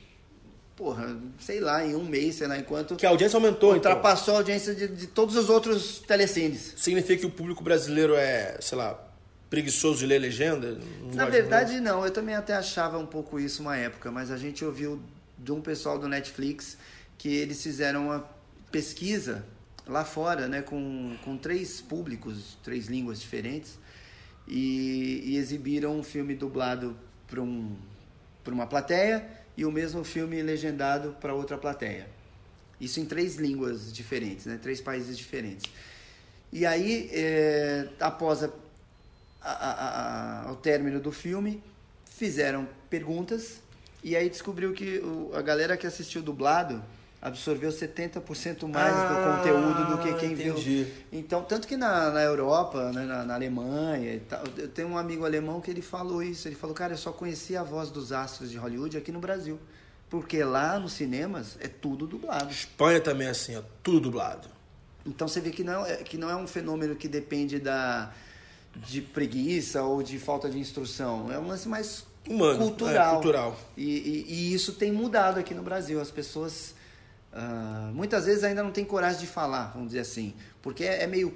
porra, 0.76 1.16
sei 1.38 1.60
lá, 1.60 1.84
em 1.84 1.94
um 1.94 2.04
mês, 2.04 2.36
sei 2.36 2.46
lá, 2.46 2.58
enquanto 2.58 2.96
Que 2.96 3.06
a 3.06 3.10
audiência 3.10 3.36
aumentou, 3.36 3.76
então. 3.76 3.92
ultrapassou 3.92 4.34
a 4.34 4.38
audiência 4.38 4.74
de, 4.74 4.88
de 4.88 5.06
todos 5.06 5.36
os 5.36 5.48
outros 5.48 6.00
telecines. 6.00 6.74
Significa 6.76 7.20
que 7.20 7.26
o 7.26 7.30
público 7.30 7.62
brasileiro 7.62 8.14
é, 8.14 8.56
sei 8.60 8.76
lá, 8.76 8.98
preguiçoso 9.48 10.00
de 10.00 10.06
ler 10.06 10.18
legenda? 10.18 10.78
Na 11.12 11.26
verdade, 11.26 11.80
não, 11.80 12.04
eu 12.04 12.10
também 12.10 12.34
até 12.34 12.54
achava 12.54 12.98
um 12.98 13.06
pouco 13.06 13.38
isso 13.38 13.62
uma 13.62 13.76
época, 13.76 14.10
mas 14.10 14.30
a 14.30 14.36
gente 14.36 14.64
ouviu 14.64 15.00
de 15.38 15.52
um 15.52 15.60
pessoal 15.60 15.98
do 15.98 16.08
Netflix 16.08 16.76
que 17.16 17.28
eles 17.28 17.62
fizeram 17.62 18.06
uma 18.06 18.28
pesquisa 18.72 19.44
lá 19.86 20.04
fora, 20.04 20.48
né, 20.48 20.62
com, 20.62 21.16
com 21.24 21.36
três 21.36 21.80
públicos, 21.80 22.58
três 22.64 22.86
línguas 22.86 23.20
diferentes, 23.20 23.78
e, 24.48 25.22
e 25.24 25.36
exibiram 25.36 25.98
um 25.98 26.02
filme 26.02 26.34
dublado 26.34 26.96
para 27.28 27.40
um, 27.40 27.76
pra 28.42 28.52
uma 28.52 28.66
plateia 28.66 29.24
e 29.56 29.64
o 29.64 29.70
mesmo 29.72 30.02
filme 30.04 30.42
legendado 30.42 31.16
para 31.20 31.34
outra 31.34 31.56
plateia. 31.56 32.06
Isso 32.80 32.98
em 33.00 33.04
três 33.04 33.36
línguas 33.36 33.92
diferentes, 33.92 34.46
né, 34.46 34.58
três 34.60 34.80
países 34.80 35.16
diferentes. 35.16 35.70
E 36.52 36.66
aí, 36.66 37.08
é, 37.12 37.88
após 38.00 38.42
a, 38.44 38.50
a- 39.42 40.50
a- 40.50 40.50
término 40.56 41.00
do 41.00 41.12
filme, 41.12 41.62
fizeram 42.04 42.68
perguntas 42.88 43.60
e 44.02 44.16
aí 44.16 44.28
descobriu 44.28 44.72
que 44.72 44.98
o- 44.98 45.32
a 45.34 45.42
galera 45.42 45.76
que 45.76 45.86
assistiu 45.86 46.22
dublado 46.22 46.82
absorveu 47.24 47.70
70% 47.70 48.68
mais 48.68 48.94
Ah, 48.94 49.08
do 49.08 49.36
conteúdo 49.38 49.96
do 49.96 49.98
que 50.02 50.12
quem 50.20 50.32
entendi. 50.34 50.84
viu. 50.84 50.94
Então, 51.10 51.42
tanto 51.42 51.66
que 51.66 51.76
na, 51.76 52.10
na 52.10 52.20
Europa, 52.22 52.92
né, 52.92 53.02
na, 53.04 53.24
na 53.24 53.34
Alemanha 53.34 54.14
e 54.14 54.20
tal, 54.20 54.44
eu 54.58 54.68
tenho 54.68 54.88
um 54.88 54.98
amigo 54.98 55.24
alemão 55.24 55.58
que 55.60 55.70
ele 55.70 55.80
falou 55.80 56.22
isso. 56.22 56.46
Ele 56.46 56.54
falou, 56.54 56.76
cara, 56.76 56.92
eu 56.92 56.98
só 56.98 57.10
conhecia 57.12 57.60
a 57.60 57.64
voz 57.64 57.90
dos 57.90 58.12
astros 58.12 58.50
de 58.50 58.58
Hollywood 58.58 58.96
aqui 58.98 59.10
no 59.10 59.20
Brasil. 59.20 59.58
Porque 60.10 60.44
lá 60.44 60.78
nos 60.78 60.92
cinemas 60.92 61.56
é 61.60 61.66
tudo 61.66 62.06
dublado. 62.06 62.50
Espanha 62.52 63.00
também 63.00 63.26
é 63.26 63.30
assim, 63.30 63.56
ó, 63.56 63.62
tudo 63.82 64.00
dublado. 64.00 64.46
Então 65.06 65.26
você 65.26 65.40
vê 65.40 65.50
que 65.50 65.64
não, 65.64 65.84
é, 65.84 65.96
que 65.96 66.18
não 66.18 66.28
é 66.30 66.36
um 66.36 66.46
fenômeno 66.46 66.94
que 66.94 67.08
depende 67.08 67.58
da, 67.58 68.12
de 68.86 69.00
preguiça 69.00 69.82
ou 69.82 70.02
de 70.02 70.18
falta 70.18 70.48
de 70.50 70.58
instrução. 70.58 71.32
É 71.32 71.38
um 71.38 71.48
lance 71.48 71.66
mais 71.68 72.04
Humano, 72.28 72.58
cultural. 72.58 73.10
é, 73.10 73.14
cultural. 73.14 73.56
E, 73.76 73.84
e- 73.84 74.26
e 74.28 74.54
isso 74.54 74.74
tem 74.74 74.92
mudado 74.92 75.38
aqui 75.40 75.54
no 75.54 75.62
Brasil. 75.62 76.00
As 76.00 76.10
pessoas 76.10 76.73
ah, 77.34 77.90
muitas 77.92 78.26
vezes 78.26 78.44
ainda 78.44 78.62
não 78.62 78.70
têm 78.70 78.84
coragem 78.84 79.20
de 79.20 79.26
falar, 79.26 79.72
vamos 79.72 79.88
dizer 79.88 80.00
assim. 80.00 80.32
Porque 80.62 80.84
é, 80.84 81.02
é 81.02 81.06
meio 81.06 81.34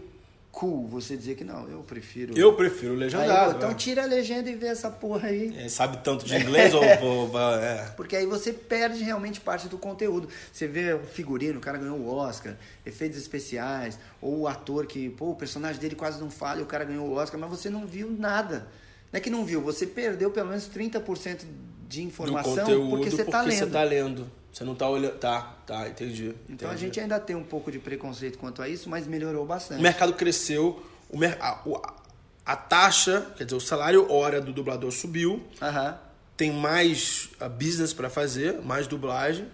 cool 0.52 0.86
você 0.86 1.16
dizer 1.16 1.34
que 1.34 1.42
não, 1.42 1.68
eu 1.68 1.80
prefiro. 1.80 2.38
Eu 2.38 2.54
prefiro 2.54 2.92
Aí, 2.92 2.98
legendado. 2.98 3.56
então 3.56 3.70
é. 3.70 3.74
tira 3.74 4.04
a 4.04 4.06
legenda 4.06 4.48
e 4.48 4.54
vê 4.54 4.68
essa 4.68 4.90
porra 4.90 5.28
aí. 5.28 5.52
É, 5.58 5.68
sabe 5.68 5.98
tanto 6.04 6.24
de 6.24 6.36
inglês 6.36 6.72
ou, 6.72 6.82
é. 7.60 7.92
Porque 7.96 8.14
aí 8.14 8.26
você 8.26 8.52
perde 8.52 9.02
realmente 9.02 9.40
parte 9.40 9.68
do 9.68 9.76
conteúdo. 9.76 10.28
Você 10.52 10.68
vê 10.68 10.94
o 10.94 11.00
figurino, 11.00 11.58
o 11.58 11.60
cara 11.60 11.78
ganhou 11.78 11.98
o 11.98 12.14
Oscar, 12.14 12.56
efeitos 12.86 13.18
especiais, 13.18 13.98
ou 14.22 14.40
o 14.40 14.48
ator 14.48 14.86
que, 14.86 15.10
pô, 15.10 15.30
o 15.30 15.34
personagem 15.34 15.80
dele 15.80 15.96
quase 15.96 16.20
não 16.20 16.30
fala 16.30 16.60
e 16.60 16.62
o 16.62 16.66
cara 16.66 16.84
ganhou 16.84 17.08
o 17.08 17.14
Oscar, 17.14 17.40
mas 17.40 17.50
você 17.50 17.68
não 17.68 17.86
viu 17.86 18.08
nada. 18.10 18.68
Não 19.12 19.18
é 19.18 19.20
que 19.20 19.30
não 19.30 19.44
viu, 19.44 19.60
você 19.60 19.86
perdeu 19.86 20.30
pelo 20.30 20.48
menos 20.48 20.68
30% 20.68 21.40
de 21.88 22.02
informação 22.02 22.90
porque 22.90 23.10
você 23.10 23.24
tá 23.24 23.42
lendo. 23.42 23.58
você 23.58 23.66
tá 23.66 23.82
lendo. 23.82 24.37
Você 24.52 24.64
não 24.64 24.74
tá 24.74 24.88
olhando. 24.88 25.16
Tá, 25.18 25.56
tá, 25.66 25.88
entendi. 25.88 26.34
Então 26.48 26.70
a 26.70 26.76
gente 26.76 26.98
ainda 26.98 27.20
tem 27.20 27.36
um 27.36 27.44
pouco 27.44 27.70
de 27.70 27.78
preconceito 27.78 28.38
quanto 28.38 28.60
a 28.62 28.68
isso, 28.68 28.88
mas 28.88 29.06
melhorou 29.06 29.44
bastante. 29.46 29.78
O 29.78 29.82
mercado 29.82 30.12
cresceu, 30.14 30.82
o 31.08 31.16
mer- 31.18 31.36
a, 31.40 31.60
o- 31.66 31.80
a 32.44 32.56
taxa, 32.56 33.32
quer 33.36 33.44
dizer, 33.44 33.56
o 33.56 33.60
salário 33.60 34.10
hora 34.10 34.40
do 34.40 34.52
dublador 34.52 34.90
subiu, 34.90 35.42
Aham. 35.60 35.98
tem 36.36 36.50
mais 36.50 37.28
ah, 37.38 37.48
business 37.48 37.92
pra 37.92 38.08
fazer, 38.08 38.60
mais 38.62 38.86
dublagem, 38.86 39.46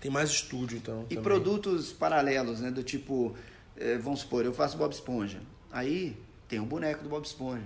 tem 0.00 0.10
mais 0.10 0.28
estúdio, 0.30 0.76
então. 0.76 1.02
E 1.08 1.14
também. 1.14 1.22
produtos 1.22 1.92
paralelos, 1.92 2.60
né? 2.60 2.70
Do 2.70 2.82
tipo, 2.82 3.34
eh, 3.76 3.96
vamos 3.96 4.20
supor, 4.20 4.44
eu 4.44 4.52
faço 4.52 4.76
Bob 4.76 4.92
Esponja. 4.92 5.40
Aí 5.72 6.16
tem 6.46 6.60
um 6.60 6.66
boneco 6.66 7.02
do 7.02 7.08
Bob 7.08 7.24
Esponja 7.24 7.62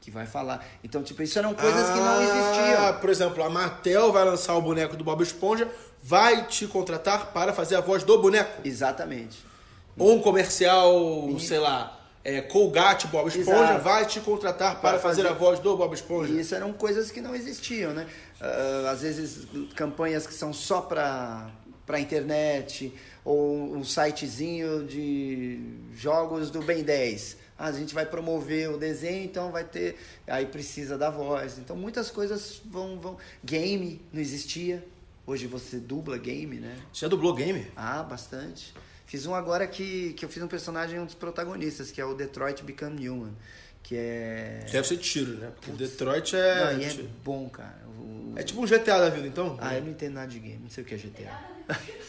que 0.00 0.10
vai 0.10 0.26
falar. 0.26 0.64
Então, 0.82 1.02
tipo, 1.02 1.22
isso 1.22 1.38
eram 1.38 1.54
coisas 1.54 1.90
que 1.90 1.98
não 1.98 2.18
Ah, 2.18 2.22
existiam. 2.22 3.00
Por 3.00 3.10
exemplo, 3.10 3.42
a 3.42 3.50
Mattel 3.50 4.12
vai 4.12 4.24
lançar 4.24 4.54
o 4.54 4.62
boneco 4.62 4.96
do 4.96 5.04
Bob 5.04 5.22
Esponja, 5.22 5.68
vai 6.02 6.46
te 6.46 6.66
contratar 6.66 7.32
para 7.32 7.52
fazer 7.52 7.76
a 7.76 7.80
voz 7.80 8.02
do 8.04 8.18
boneco. 8.20 8.60
Exatamente. 8.64 9.38
Ou 9.96 10.14
um 10.14 10.20
comercial, 10.22 10.94
sei 11.40 11.58
lá, 11.58 11.98
é, 12.24 12.40
Colgate 12.40 13.06
Bob 13.08 13.26
Esponja 13.28 13.50
Exato. 13.64 13.82
vai 13.84 14.06
te 14.06 14.20
contratar 14.20 14.80
para, 14.80 14.90
Para 14.92 14.98
fazer, 15.00 15.22
fazer- 15.22 15.34
a 15.34 15.38
voz 15.38 15.58
do 15.58 15.76
Bob 15.76 15.92
Esponja. 15.94 16.32
E 16.32 16.40
isso 16.40 16.54
eram 16.54 16.72
coisas 16.72 17.10
que 17.10 17.20
não 17.20 17.34
existiam, 17.34 17.92
né? 17.92 18.06
Ah, 18.40 18.90
às 18.92 19.02
vezes 19.02 19.46
campanhas 19.74 20.26
que 20.26 20.34
são 20.34 20.52
só 20.52 20.80
para 20.80 21.50
para 21.84 21.98
internet 21.98 22.92
ou 23.24 23.74
um 23.74 23.82
sitezinho 23.82 24.84
de 24.84 25.58
jogos 25.94 26.50
do 26.50 26.60
Ben 26.60 26.82
10. 26.82 27.38
Ah, 27.58 27.66
a 27.66 27.72
gente 27.72 27.92
vai 27.92 28.06
promover 28.06 28.70
o 28.70 28.76
desenho, 28.78 29.24
então 29.24 29.50
vai 29.50 29.64
ter, 29.64 29.96
aí 30.28 30.46
precisa 30.46 30.96
da 30.96 31.10
voz. 31.10 31.58
Então 31.58 31.76
muitas 31.76 32.08
coisas 32.10 32.62
vão 32.64 32.98
vão 33.00 33.16
game 33.44 34.00
não 34.12 34.20
existia. 34.20 34.86
Hoje 35.26 35.46
você 35.46 35.78
dubla 35.78 36.16
game, 36.16 36.56
né? 36.56 36.76
Você 36.92 37.00
já 37.04 37.08
dublou 37.08 37.34
game? 37.34 37.66
Ah, 37.76 38.02
bastante. 38.02 38.72
Fiz 39.06 39.26
um 39.26 39.34
agora 39.34 39.66
que, 39.66 40.12
que 40.14 40.24
eu 40.24 40.28
fiz 40.28 40.42
um 40.42 40.48
personagem, 40.48 41.00
um 41.00 41.04
dos 41.04 41.14
protagonistas, 41.14 41.90
que 41.90 42.00
é 42.00 42.04
o 42.04 42.14
Detroit 42.14 42.62
Become 42.62 43.08
Human. 43.08 43.32
Que 43.82 43.96
é. 43.96 44.66
Deve 44.70 44.86
ser 44.86 44.96
tiro, 44.98 45.32
né? 45.38 45.50
Porque 45.54 45.70
Detroit 45.72 46.34
é. 46.36 46.72
Não, 46.74 46.80
e 46.80 46.84
é 46.84 46.94
bom, 47.24 47.48
cara. 47.48 47.78
O- 47.98 48.34
É 48.36 48.42
tipo 48.42 48.60
um 48.62 48.66
GTA 48.66 48.98
da 49.00 49.08
vida, 49.08 49.26
então? 49.26 49.56
Ah, 49.60 49.74
eu 49.76 49.82
não 49.82 49.90
entendo 49.90 50.14
nada 50.14 50.28
de 50.28 50.38
game, 50.38 50.58
não 50.62 50.70
sei 50.70 50.84
o 50.84 50.86
que 50.86 50.94
é 50.94 50.98
GTA. 50.98 51.38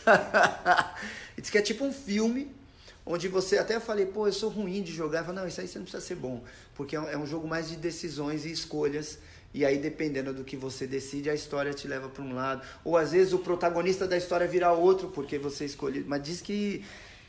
Diz 1.37 1.49
que 1.49 1.57
é 1.57 1.61
tipo 1.61 1.83
um 1.85 1.91
filme 1.93 2.51
onde 3.09 3.27
você 3.27 3.57
até 3.57 3.79
falei, 3.79 4.05
pô, 4.05 4.27
eu 4.27 4.31
sou 4.33 4.49
ruim 4.49 4.81
de 4.83 4.93
jogar. 4.93 5.19
Eu 5.19 5.25
falei, 5.25 5.41
não, 5.41 5.47
isso 5.47 5.59
aí 5.59 5.67
você 5.67 5.79
não 5.79 5.83
precisa 5.85 6.05
ser 6.05 6.15
bom, 6.15 6.43
porque 6.75 6.95
é 6.95 7.01
um, 7.01 7.09
é 7.09 7.17
um 7.17 7.25
jogo 7.25 7.47
mais 7.47 7.67
de 7.67 7.75
decisões 7.75 8.45
e 8.45 8.51
escolhas. 8.51 9.17
E 9.51 9.65
aí, 9.65 9.79
dependendo 9.79 10.31
do 10.31 10.43
que 10.43 10.55
você 10.55 10.85
decide, 10.85 11.27
a 11.27 11.33
história 11.33 11.73
te 11.73 11.87
leva 11.87 12.07
para 12.07 12.23
um 12.23 12.35
lado. 12.35 12.61
Ou 12.85 12.95
às 12.95 13.11
vezes 13.11 13.33
o 13.33 13.39
protagonista 13.39 14.07
da 14.07 14.15
história 14.15 14.47
vira 14.47 14.71
outro, 14.71 15.07
porque 15.09 15.39
você 15.39 15.65
escolheu. 15.65 16.03
Mas 16.05 16.21
diz 16.21 16.39
que, 16.39 16.85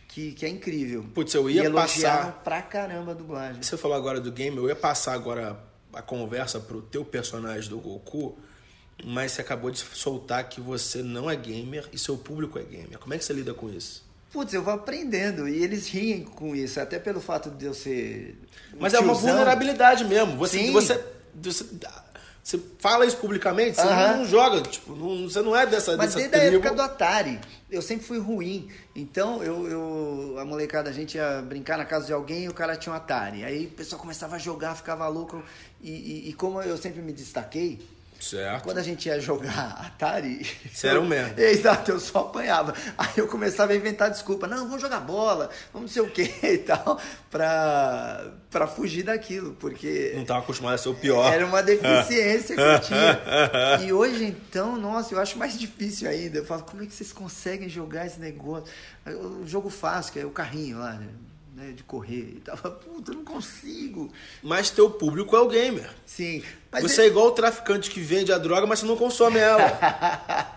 que, 0.07 0.33
que 0.33 0.45
é 0.45 0.49
incrível. 0.51 1.07
Putz, 1.15 1.33
eu 1.33 1.49
ia 1.49 1.65
e 1.65 1.73
passar- 1.73 2.43
pra 2.45 2.61
caramba 2.61 3.13
a 3.13 3.15
dublagem. 3.15 3.63
Você 3.63 3.75
falou 3.79 3.97
agora 3.97 4.21
do 4.21 4.31
game, 4.31 4.55
eu 4.55 4.69
ia 4.69 4.77
passar 4.77 5.15
agora 5.15 5.59
a 5.95 6.03
conversa 6.03 6.61
pro 6.61 6.83
teu 6.83 7.07
personagem 7.07 7.71
do 7.71 7.79
Goku, 7.79 8.39
mas 9.03 9.33
você 9.33 9.41
acabou 9.41 9.71
de 9.71 9.79
soltar 9.79 10.47
que 10.47 10.61
você 10.61 11.03
não 11.03 11.31
é 11.31 11.35
gamer 11.35 11.89
e 11.91 11.97
seu 11.99 12.19
público 12.19 12.59
é 12.59 12.63
gamer. 12.63 12.99
Como 12.99 13.15
é 13.15 13.19
que 13.19 13.25
você 13.25 13.33
lida 13.33 13.55
com 13.55 13.71
isso? 13.71 14.05
Putz, 14.33 14.53
eu 14.55 14.63
vou 14.63 14.73
aprendendo 14.75 15.49
e 15.49 15.63
eles 15.63 15.89
riem 15.89 16.23
com 16.25 16.55
isso, 16.55 16.79
até 16.81 16.99
pelo 16.99 17.21
fato 17.21 17.51
de 17.51 17.65
eu 17.67 17.75
ser. 17.75 18.39
Mas 18.79 18.95
é 18.95 19.01
uma 19.01 19.13
tiozão. 19.13 19.31
vulnerabilidade 19.31 20.05
mesmo. 20.05 20.37
Você, 20.37 20.59
Sim. 20.59 20.73
você, 20.73 21.05
você, 21.35 21.65
você 22.43 22.61
fala 22.79 23.05
isso 23.05 23.17
publicamente, 23.17 23.75
você 23.75 23.83
Aham. 23.83 24.19
não 24.19 24.25
joga, 24.27 24.61
tipo, 24.63 24.95
não- 24.95 25.29
você 25.29 25.43
não 25.43 25.55
é 25.57 25.67
dessa, 25.67 25.97
Mas 25.97 26.15
dessa 26.15 26.29
desde 26.29 26.37
a 26.37 26.41
tribo. 26.51 26.57
época 26.65 26.75
do 26.77 26.83
Atari, 26.83 27.41
eu 27.69 27.83
sempre 27.83 28.07
fui 28.07 28.19
ruim. 28.21 28.69
Então, 28.95 29.43
eu, 29.43 29.67
eu, 29.69 30.37
a 30.39 30.45
molecada, 30.45 30.89
a 30.91 30.93
gente 30.93 31.17
ia 31.17 31.43
brincar 31.43 31.77
na 31.77 31.85
casa 31.85 32.07
de 32.07 32.13
alguém 32.13 32.45
e 32.45 32.49
o 32.49 32.55
cara 32.55 32.77
tinha 32.77 32.93
um 32.93 32.97
Atari. 32.97 33.43
Aí 33.45 33.67
o 33.67 33.71
pessoal 33.71 34.01
começava 34.01 34.37
a 34.37 34.39
jogar, 34.39 34.77
ficava 34.77 35.09
louco. 35.09 35.43
E, 35.83 35.91
e- 35.91 36.29
e 36.31 36.33
como 36.35 36.63
eu 36.63 36.77
sempre 36.77 37.03
me 37.03 37.13
destaquei, 37.13 37.81
Certo. 38.21 38.65
quando 38.65 38.79
a 38.79 38.83
gente 38.83 39.07
ia 39.09 39.19
jogar 39.19 39.81
Atari. 39.87 40.47
Você 40.73 40.89
era 40.89 41.01
um 41.01 41.05
eu- 41.05 41.09
merda. 41.09 41.41
Exato, 41.43 41.91
eu 41.91 41.99
só 42.01 42.21
apanhava. 42.21 42.75
Aí 42.97 43.09
eu 43.17 43.27
começava 43.27 43.73
a 43.73 43.77
inventar 43.77 44.11
desculpa. 44.11 44.47
Não, 44.47 44.67
vamos 44.67 44.81
jogar 44.81 45.01
bola, 45.01 45.51
vamos 45.73 45.89
não 45.91 45.93
sei 45.95 46.03
o 46.03 46.11
que 46.11 46.23
e 46.47 46.59
tal, 46.59 47.01
pra, 47.31 48.27
pra 48.51 48.67
fugir 48.67 49.03
daquilo, 49.05 49.55
porque. 49.59 50.13
Não 50.15 50.23
estava 50.23 50.41
acostumado 50.41 50.75
a 50.75 50.79
ser 50.79 50.89
o 50.91 50.95
pior. 50.95 51.33
Era 51.33 51.47
uma 51.47 51.63
deficiência 51.63 52.55
que 52.55 52.61
eu 52.63 52.81
tinha. 52.81 53.21
E 53.87 53.93
hoje, 53.93 54.25
então, 54.25 54.77
nossa, 54.77 55.15
eu 55.15 55.21
acho 55.21 55.39
mais 55.39 55.59
difícil 55.59 56.09
ainda. 56.09 56.39
Eu 56.39 56.45
falo, 56.45 56.63
como 56.63 56.83
é 56.83 56.87
que 56.87 56.95
vocês 56.95 57.13
conseguem 57.13 57.69
jogar 57.69 58.07
esse 58.07 58.21
negócio? 58.21 58.67
O 59.07 59.47
jogo 59.47 59.71
fácil, 59.71 60.13
que 60.13 60.21
é 60.21 60.27
o 60.27 60.31
carrinho 60.31 60.79
lá, 60.79 60.93
né? 60.93 61.07
Né, 61.61 61.73
De 61.73 61.83
correr 61.83 62.35
e 62.37 62.41
tal. 62.41 62.57
Puta, 62.57 63.13
eu 63.13 63.17
não 63.17 63.25
consigo. 63.25 64.11
Mas 64.43 64.71
teu 64.71 64.91
público 64.91 65.37
é 65.37 65.41
o 65.41 65.49
gamer. 65.49 65.91
Sim. 66.07 66.43
Você 66.81 67.03
é 67.03 67.07
igual 67.07 67.27
o 67.27 67.33
traficante 67.33 67.91
que 67.91 68.01
vende 68.01 68.33
a 68.33 68.39
droga, 68.39 68.67
mas 68.67 68.79
você 68.79 68.87
não 68.87 68.97
consome 68.97 69.39
ela. 69.39 70.57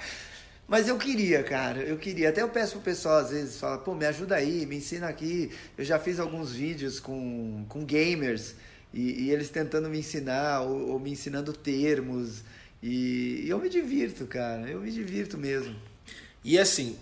Mas 0.68 0.88
eu 0.88 0.98
queria, 0.98 1.44
cara, 1.44 1.82
eu 1.82 1.98
queria. 1.98 2.30
Até 2.30 2.42
eu 2.42 2.50
peço 2.50 2.74
pro 2.74 2.82
pessoal, 2.82 3.18
às 3.18 3.32
vezes, 3.32 3.60
fala, 3.60 3.78
pô, 3.78 3.94
me 3.94 4.06
ajuda 4.06 4.36
aí, 4.36 4.66
me 4.66 4.78
ensina 4.78 5.08
aqui. 5.08 5.52
Eu 5.78 5.84
já 5.84 6.00
fiz 6.00 6.20
alguns 6.20 6.54
vídeos 6.54 7.00
com, 7.00 7.66
com 7.68 7.84
gamers 7.84 8.56
e, 8.94 9.26
e 9.26 9.32
eles 9.32 9.50
tentando 9.50 9.90
me 9.90 10.00
ensinar 10.00 10.62
ou, 10.62 10.92
ou 10.92 11.00
me 11.00 11.12
ensinando 11.12 11.52
termos. 11.52 12.44
E, 12.82 13.44
e 13.46 13.50
eu 13.50 13.60
me 13.60 13.70
divirto, 13.70 14.26
cara, 14.26 14.70
eu 14.70 14.80
me 14.80 14.92
divirto 14.92 15.38
mesmo. 15.38 15.76
E 16.44 16.60
assim, 16.60 16.98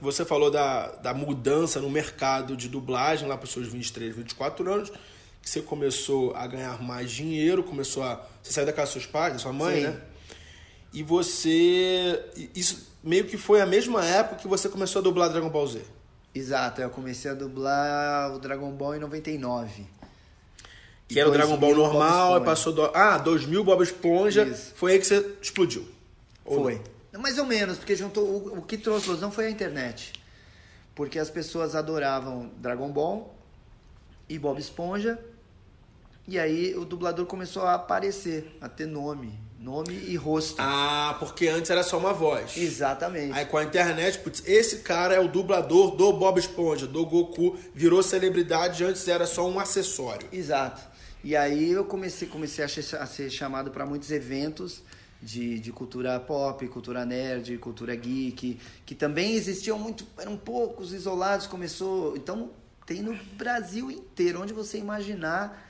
você, 0.00 0.24
falou 0.24 0.50
da, 0.50 0.86
da 0.96 1.12
mudança 1.12 1.80
no 1.80 1.90
mercado 1.90 2.56
de 2.56 2.68
dublagem 2.68 3.28
lá 3.28 3.36
para 3.36 3.44
os 3.44 3.50
seus 3.50 3.66
23, 3.66 4.14
24 4.14 4.72
anos, 4.72 4.92
que 5.42 5.50
você 5.50 5.60
começou 5.60 6.34
a 6.36 6.46
ganhar 6.46 6.80
mais 6.80 7.10
dinheiro, 7.10 7.64
começou 7.64 8.04
a. 8.04 8.24
Você 8.42 8.52
saiu 8.52 8.66
da 8.66 8.72
casa 8.72 8.92
dos 8.92 9.02
seus 9.02 9.06
pais, 9.06 9.32
da 9.32 9.38
sua 9.40 9.52
mãe, 9.52 9.76
Sim. 9.76 9.82
né? 9.88 10.00
E 10.92 11.02
você. 11.02 12.24
e 12.36 12.50
Isso 12.54 12.94
meio 13.02 13.24
que 13.24 13.36
foi 13.36 13.60
a 13.60 13.66
mesma 13.66 14.04
época 14.04 14.36
que 14.42 14.48
você 14.48 14.68
começou 14.68 15.00
a 15.00 15.02
dublar 15.02 15.30
Dragon 15.30 15.48
Ball 15.48 15.66
Z. 15.66 15.82
Exato, 16.32 16.80
eu 16.80 16.90
comecei 16.90 17.30
a 17.30 17.34
dublar 17.34 18.34
o 18.34 18.38
Dragon 18.38 18.70
Ball 18.70 18.96
em 18.96 18.98
99. 19.00 19.84
Que 21.08 21.18
era 21.18 21.28
o 21.28 21.32
Dragon 21.32 21.56
Ball 21.56 21.74
2000, 21.74 21.76
Bob 21.76 21.94
normal, 21.94 22.28
Esponja. 22.28 22.44
passou. 22.44 22.72
Do... 22.72 22.90
Ah, 22.94 23.18
2000 23.18 23.64
Bob 23.64 23.82
Esponja. 23.82 24.44
Isso. 24.44 24.72
Foi 24.76 24.92
aí 24.92 24.98
que 24.98 25.06
você 25.06 25.36
explodiu. 25.40 25.86
Ou 26.44 26.62
Foi. 26.62 26.80
Mais 27.18 27.38
ou 27.38 27.44
menos, 27.44 27.78
porque 27.78 27.96
juntou 27.96 28.24
o, 28.24 28.58
o 28.58 28.62
que 28.62 28.76
trouxe 28.76 29.00
explosão 29.00 29.30
foi 29.30 29.46
a 29.46 29.50
internet. 29.50 30.12
Porque 30.94 31.18
as 31.18 31.30
pessoas 31.30 31.74
adoravam 31.74 32.50
Dragon 32.58 32.90
Ball 32.90 33.34
e 34.28 34.38
Bob 34.38 34.58
Esponja. 34.58 35.18
E 36.26 36.38
aí 36.38 36.74
o 36.74 36.84
dublador 36.84 37.26
começou 37.26 37.62
a 37.62 37.74
aparecer, 37.74 38.56
a 38.60 38.68
ter 38.68 38.86
nome, 38.86 39.38
nome 39.58 39.94
e 39.94 40.16
rosto. 40.16 40.56
Ah, 40.58 41.16
porque 41.20 41.46
antes 41.46 41.70
era 41.70 41.82
só 41.82 41.98
uma 41.98 42.12
voz. 42.12 42.56
Exatamente. 42.56 43.32
Aí 43.32 43.44
com 43.44 43.56
a 43.58 43.64
internet, 43.64 44.18
putz, 44.18 44.42
esse 44.46 44.78
cara 44.78 45.14
é 45.14 45.20
o 45.20 45.28
dublador 45.28 45.94
do 45.94 46.12
Bob 46.12 46.38
Esponja, 46.38 46.86
do 46.86 47.06
Goku, 47.06 47.56
virou 47.74 48.02
celebridade, 48.02 48.84
antes 48.84 49.06
era 49.06 49.26
só 49.26 49.48
um 49.48 49.60
acessório. 49.60 50.28
Exato. 50.32 50.82
E 51.22 51.36
aí 51.36 51.72
eu 51.72 51.84
comecei, 51.84 52.26
comecei 52.26 52.64
a, 52.64 52.68
ser, 52.68 52.96
a 52.96 53.06
ser 53.06 53.30
chamado 53.30 53.70
para 53.70 53.86
muitos 53.86 54.10
eventos 54.10 54.82
de, 55.22 55.58
de 55.58 55.72
cultura 55.72 56.18
pop, 56.20 56.66
cultura 56.68 57.04
nerd, 57.04 57.56
cultura 57.58 57.94
geek, 57.94 58.58
que 58.84 58.94
também 58.94 59.34
existiam 59.34 59.78
muito, 59.78 60.06
eram 60.18 60.36
poucos 60.36 60.92
isolados, 60.92 61.46
começou. 61.46 62.16
Então 62.16 62.50
tem 62.86 63.02
no 63.02 63.14
Brasil 63.34 63.90
inteiro, 63.90 64.40
onde 64.42 64.52
você 64.52 64.78
imaginar, 64.78 65.64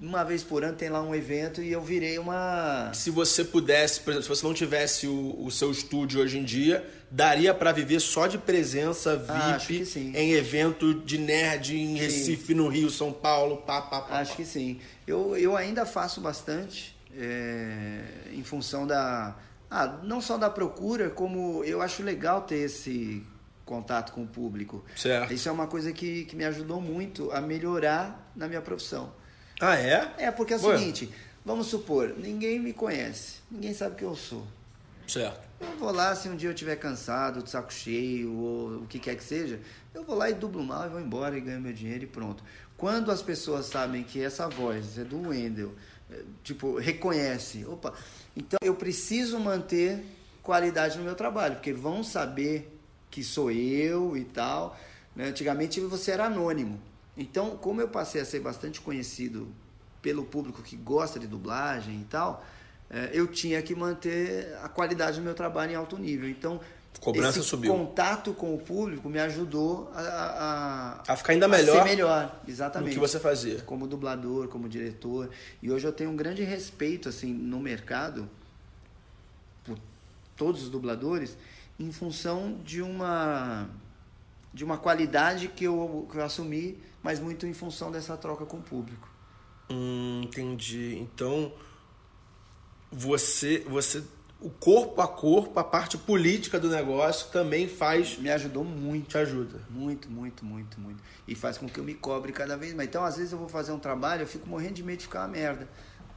uma 0.00 0.24
vez 0.24 0.42
por 0.42 0.64
ano 0.64 0.76
tem 0.76 0.88
lá 0.88 1.00
um 1.00 1.14
evento 1.14 1.62
e 1.62 1.70
eu 1.72 1.80
virei 1.80 2.18
uma. 2.18 2.90
Se 2.92 3.10
você 3.10 3.44
pudesse, 3.44 4.00
por 4.00 4.10
exemplo, 4.10 4.24
se 4.24 4.28
você 4.28 4.46
não 4.46 4.52
tivesse 4.54 5.06
o, 5.06 5.36
o 5.44 5.50
seu 5.50 5.70
estúdio 5.70 6.20
hoje 6.20 6.38
em 6.38 6.44
dia, 6.44 6.84
daria 7.10 7.54
pra 7.54 7.70
viver 7.70 8.00
só 8.00 8.26
de 8.26 8.36
presença 8.36 9.24
Ah, 9.28 9.56
VIP 9.56 9.86
sim. 9.86 10.12
em 10.14 10.32
evento 10.32 10.92
de 10.94 11.16
nerd 11.16 11.76
em 11.76 11.96
Recife, 11.96 12.52
no 12.54 12.68
Rio, 12.68 12.90
São 12.90 13.12
Paulo, 13.12 13.58
pá, 13.58 13.80
pá, 13.82 14.00
pá. 14.00 14.18
Acho 14.18 14.34
que 14.36 14.44
sim. 14.44 14.80
Eu, 15.06 15.36
eu 15.36 15.56
ainda 15.56 15.86
faço 15.86 16.20
bastante 16.20 16.93
é, 17.16 18.30
em 18.32 18.42
função 18.42 18.86
da. 18.86 19.36
Ah, 19.70 19.98
não 20.02 20.20
só 20.20 20.36
da 20.36 20.48
procura, 20.48 21.10
como 21.10 21.64
eu 21.64 21.82
acho 21.82 22.02
legal 22.02 22.42
ter 22.42 22.56
esse 22.56 23.24
contato 23.64 24.12
com 24.12 24.22
o 24.22 24.26
público. 24.26 24.84
Certo. 24.94 25.32
Isso 25.32 25.48
é 25.48 25.52
uma 25.52 25.66
coisa 25.66 25.92
que, 25.92 26.24
que 26.26 26.36
me 26.36 26.44
ajudou 26.44 26.80
muito 26.80 27.30
a 27.32 27.40
melhorar 27.40 28.30
na 28.36 28.46
minha 28.46 28.60
profissão. 28.60 29.12
Ah, 29.60 29.76
é? 29.76 30.12
É, 30.18 30.30
porque 30.30 30.54
é 30.54 30.56
o 30.56 30.62
Ué. 30.66 30.78
seguinte, 30.78 31.10
vamos 31.44 31.68
supor, 31.68 32.14
ninguém 32.16 32.58
me 32.58 32.72
conhece, 32.72 33.38
ninguém 33.50 33.72
sabe 33.72 33.96
quem 33.96 34.06
eu 34.06 34.16
sou. 34.16 34.46
Certo. 35.06 35.40
Eu 35.60 35.76
vou 35.78 35.92
lá, 35.92 36.14
se 36.14 36.28
um 36.28 36.36
dia 36.36 36.48
eu 36.48 36.52
estiver 36.52 36.76
cansado, 36.76 37.42
de 37.42 37.50
saco 37.50 37.72
cheio, 37.72 38.32
ou 38.34 38.82
o 38.82 38.86
que 38.86 38.98
quer 38.98 39.16
que 39.16 39.24
seja, 39.24 39.60
eu 39.94 40.02
vou 40.02 40.16
lá 40.16 40.28
e 40.28 40.34
dublo 40.34 40.62
mal 40.62 40.86
e 40.86 40.88
vou 40.88 41.00
embora 41.00 41.36
e 41.36 41.40
ganho 41.40 41.60
meu 41.60 41.72
dinheiro 41.72 42.04
e 42.04 42.06
pronto. 42.06 42.42
Quando 42.76 43.10
as 43.10 43.22
pessoas 43.22 43.66
sabem 43.66 44.02
que 44.02 44.20
essa 44.20 44.48
voz 44.48 44.98
é 44.98 45.04
do 45.04 45.28
Wendel, 45.28 45.72
tipo, 46.42 46.78
reconhece, 46.78 47.64
opa, 47.66 47.94
então 48.36 48.58
eu 48.62 48.74
preciso 48.74 49.38
manter 49.38 50.04
qualidade 50.42 50.98
no 50.98 51.04
meu 51.04 51.14
trabalho, 51.14 51.54
porque 51.56 51.72
vão 51.72 52.04
saber 52.04 52.78
que 53.10 53.24
sou 53.24 53.50
eu 53.50 54.16
e 54.16 54.24
tal. 54.24 54.78
né? 55.14 55.28
Antigamente 55.28 55.80
você 55.80 56.10
era 56.10 56.26
anônimo. 56.26 56.80
Então, 57.16 57.56
como 57.56 57.80
eu 57.80 57.88
passei 57.88 58.20
a 58.20 58.24
ser 58.24 58.40
bastante 58.40 58.80
conhecido 58.80 59.48
pelo 60.02 60.24
público 60.24 60.62
que 60.62 60.76
gosta 60.76 61.18
de 61.18 61.26
dublagem 61.26 62.00
e 62.00 62.04
tal, 62.04 62.44
eh, 62.90 63.10
eu 63.12 63.26
tinha 63.28 63.62
que 63.62 63.74
manter 63.74 64.54
a 64.62 64.68
qualidade 64.68 65.18
do 65.18 65.22
meu 65.22 65.34
trabalho 65.34 65.72
em 65.72 65.76
alto 65.76 65.96
nível. 65.96 66.28
Então, 66.28 66.60
Cobrança 67.00 67.38
esse 67.38 67.48
subiu. 67.48 67.72
contato 67.72 68.32
com 68.32 68.54
o 68.54 68.58
público 68.58 69.08
me 69.08 69.18
ajudou 69.18 69.90
a, 69.94 71.02
a, 71.06 71.12
A 71.12 71.16
ficar 71.16 71.32
ainda 71.34 71.46
a 71.46 71.48
melhor 71.48 71.76
ser 71.76 71.84
melhor, 71.84 72.40
exatamente. 72.48 72.94
que 72.94 72.98
você 72.98 73.20
fazia. 73.20 73.60
Como 73.62 73.86
dublador, 73.86 74.48
como 74.48 74.68
diretor. 74.68 75.28
E 75.62 75.70
hoje 75.70 75.86
eu 75.86 75.92
tenho 75.92 76.10
um 76.10 76.16
grande 76.16 76.42
respeito 76.42 77.08
assim 77.08 77.32
no 77.32 77.60
mercado 77.60 78.28
por 79.64 79.78
todos 80.36 80.62
os 80.62 80.70
dubladores 80.70 81.36
em 81.78 81.90
função 81.92 82.58
de 82.64 82.80
uma 82.80 83.68
de 84.52 84.64
uma 84.64 84.78
qualidade 84.78 85.48
que 85.48 85.64
eu, 85.64 86.06
que 86.10 86.16
eu 86.16 86.24
assumi, 86.24 86.78
mas 87.02 87.18
muito 87.18 87.44
em 87.44 87.52
função 87.52 87.90
dessa 87.90 88.16
troca 88.16 88.46
com 88.46 88.58
o 88.58 88.62
público. 88.62 89.08
Hum, 89.68 90.22
entendi. 90.22 90.96
Então, 91.00 91.52
você, 92.92 93.64
você, 93.68 94.04
o 94.44 94.50
corpo 94.50 95.00
a 95.00 95.08
corpo, 95.08 95.58
a 95.58 95.64
parte 95.64 95.96
política 95.96 96.60
do 96.60 96.68
negócio 96.68 97.30
também 97.30 97.66
faz. 97.66 98.18
Me 98.18 98.30
ajudou 98.30 98.62
muito. 98.62 99.08
Te 99.08 99.16
ajuda. 99.16 99.58
Muito, 99.70 100.10
muito, 100.10 100.44
muito, 100.44 100.78
muito. 100.78 101.02
E 101.26 101.34
faz 101.34 101.56
com 101.56 101.66
que 101.66 101.80
eu 101.80 101.84
me 101.84 101.94
cobre 101.94 102.30
cada 102.30 102.54
vez 102.54 102.74
mais. 102.74 102.86
Então, 102.86 103.02
às 103.02 103.16
vezes 103.16 103.32
eu 103.32 103.38
vou 103.38 103.48
fazer 103.48 103.72
um 103.72 103.78
trabalho, 103.78 104.22
eu 104.22 104.26
fico 104.26 104.46
morrendo 104.46 104.74
de 104.74 104.82
medo 104.82 104.98
de 104.98 105.04
ficar 105.04 105.20
uma 105.20 105.28
merda. 105.28 105.66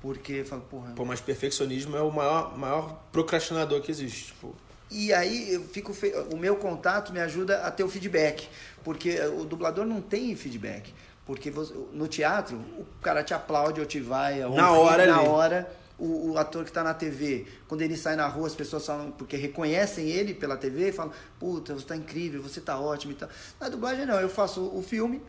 Porque 0.02 0.34
eu 0.34 0.46
falo, 0.46 0.62
porra. 0.64 0.92
Pô, 0.92 1.06
mas 1.06 1.22
perfeccionismo 1.22 1.96
é 1.96 2.02
o 2.02 2.12
maior, 2.12 2.58
maior 2.58 3.02
procrastinador 3.14 3.82
que 3.82 3.90
existe. 3.90 4.26
Tipo. 4.26 4.54
E 4.92 5.14
aí 5.14 5.54
eu 5.54 5.64
fico 5.64 5.94
fe... 5.94 6.14
o 6.32 6.36
meu 6.36 6.58
contato 6.58 7.14
me 7.14 7.22
ajuda 7.22 7.62
a 7.62 7.72
ter 7.72 7.86
o 7.86 7.90
feedback, 7.90 8.50
porque 8.84 9.20
o 9.22 9.46
dublador 9.46 9.86
não 9.86 10.02
tem 10.02 10.36
feedback, 10.36 10.94
porque 11.26 11.50
você... 11.50 11.74
no 11.94 12.08
teatro 12.10 12.58
o 12.78 12.86
cara 13.02 13.24
te 13.24 13.34
aplaude 13.34 13.80
ou 13.80 13.86
te 13.86 14.02
vai 14.02 14.40
na 14.40 14.72
hora 14.74 15.06
na 15.06 15.20
ali. 15.20 15.28
hora. 15.28 15.87
O, 15.98 16.32
o, 16.32 16.38
ator 16.38 16.64
que 16.64 16.70
está 16.70 16.84
na 16.84 16.94
TV, 16.94 17.48
quando 17.68 17.82
ele 17.82 17.98
sai 17.98 18.16
na 18.16 18.28
rua, 18.28 18.46
as 18.46 18.54
pessoas 18.54 18.86
falam, 18.86 19.10
porque 19.10 19.36
reconhecem 19.36 20.08
ele 20.10 20.32
pela 20.32 20.56
TV, 20.56 20.92
falam, 20.92 21.12
puta, 21.40 21.74
você 21.74 21.82
está 21.82 21.96
incrível, 21.96 22.40
você 22.40 22.60
está 22.60 22.80
ótimo 22.80 23.14
e 23.14 23.16
tal. 23.16 23.28
Na 23.60 23.68
dublagem 23.68 24.06
não, 24.06 24.20
eu 24.20 24.30
faço 24.30 24.62
o 24.62 24.84
filme 24.84 25.20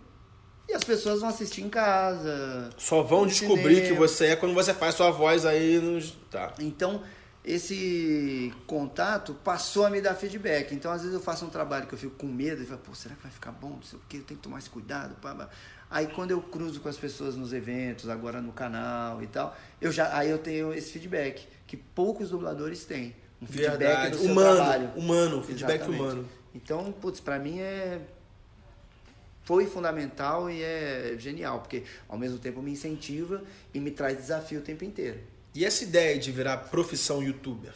e 0.68 0.74
as 0.74 0.84
pessoas 0.84 1.20
vão 1.20 1.30
assistir 1.30 1.62
em 1.62 1.70
casa. 1.70 2.68
Só 2.76 3.02
vão 3.02 3.26
descobrir 3.26 3.76
cinema. 3.76 3.86
que 3.88 3.92
você 3.94 4.26
é 4.26 4.36
quando 4.36 4.52
você 4.52 4.74
faz 4.74 4.94
sua 4.94 5.10
voz 5.10 5.46
aí 5.46 5.78
nos. 5.78 6.14
Tá. 6.30 6.52
Então, 6.58 7.02
esse 7.42 8.52
contato 8.66 9.32
passou 9.42 9.86
a 9.86 9.90
me 9.90 10.02
dar 10.02 10.14
feedback. 10.14 10.74
Então, 10.74 10.92
às 10.92 11.00
vezes 11.00 11.14
eu 11.14 11.22
faço 11.22 11.46
um 11.46 11.48
trabalho 11.48 11.86
que 11.86 11.94
eu 11.94 11.98
fico 11.98 12.14
com 12.16 12.26
medo 12.26 12.62
e 12.62 12.66
falo, 12.66 12.80
pô, 12.80 12.94
será 12.94 13.14
que 13.14 13.22
vai 13.22 13.32
ficar 13.32 13.52
bom? 13.52 13.70
Não 13.70 13.82
sei 13.82 13.98
o 13.98 14.02
que, 14.06 14.18
eu 14.18 14.24
tenho 14.24 14.38
que 14.38 14.44
tomar 14.44 14.58
esse 14.58 14.68
cuidado. 14.68 15.16
Aí 15.91 16.07
quando 16.07 16.32
eu 16.32 16.43
cruzo 16.43 16.80
com 16.80 16.89
as 16.89 16.97
pessoas 16.97 17.34
nos 17.34 17.53
eventos, 17.53 18.09
agora 18.09 18.43
no 18.43 18.53
canal 18.53 19.22
e 19.22 19.26
tal, 19.26 19.57
eu 19.80 19.91
já 19.91 20.14
aí 20.16 20.28
eu 20.28 20.39
tenho 20.39 20.72
esse 20.72 20.93
feedback 20.93 21.47
que 21.66 21.76
poucos 21.76 22.30
dubladores 22.30 22.84
têm. 22.84 23.14
Um 23.41 23.47
feedback 23.47 23.78
Verdade. 23.78 24.11
do 24.11 24.18
seu 24.18 24.32
humano, 24.32 24.57
trabalho. 24.57 24.91
Humano, 24.97 25.43
feedback 25.43 25.76
Exatamente. 25.76 26.03
humano. 26.03 26.28
Então, 26.55 26.93
putz, 26.93 27.20
pra 27.20 27.39
mim 27.39 27.61
é 27.61 28.01
foi 29.45 29.64
fundamental 29.64 30.51
e 30.51 30.62
é 30.62 31.14
genial, 31.18 31.61
porque 31.61 31.84
ao 32.07 32.18
mesmo 32.18 32.39
tempo 32.39 32.61
me 32.61 32.72
incentiva 32.72 33.43
e 33.72 33.80
me 33.80 33.91
traz 33.91 34.18
desafio 34.18 34.59
o 34.59 34.62
tempo 34.62 34.84
inteiro. 34.84 35.20
E 35.55 35.64
essa 35.64 35.84
ideia 35.84 36.18
de 36.18 36.30
virar 36.30 36.59
profissão 36.59 37.22
youtuber? 37.22 37.72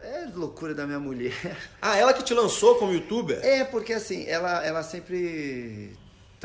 É 0.00 0.26
loucura 0.34 0.74
da 0.74 0.86
minha 0.86 0.98
mulher. 0.98 1.34
Ah, 1.82 1.98
ela 1.98 2.14
que 2.14 2.22
te 2.22 2.32
lançou 2.32 2.76
como 2.76 2.94
youtuber? 2.94 3.44
É, 3.44 3.62
porque 3.64 3.92
assim, 3.92 4.24
ela, 4.26 4.64
ela 4.64 4.82
sempre 4.82 5.94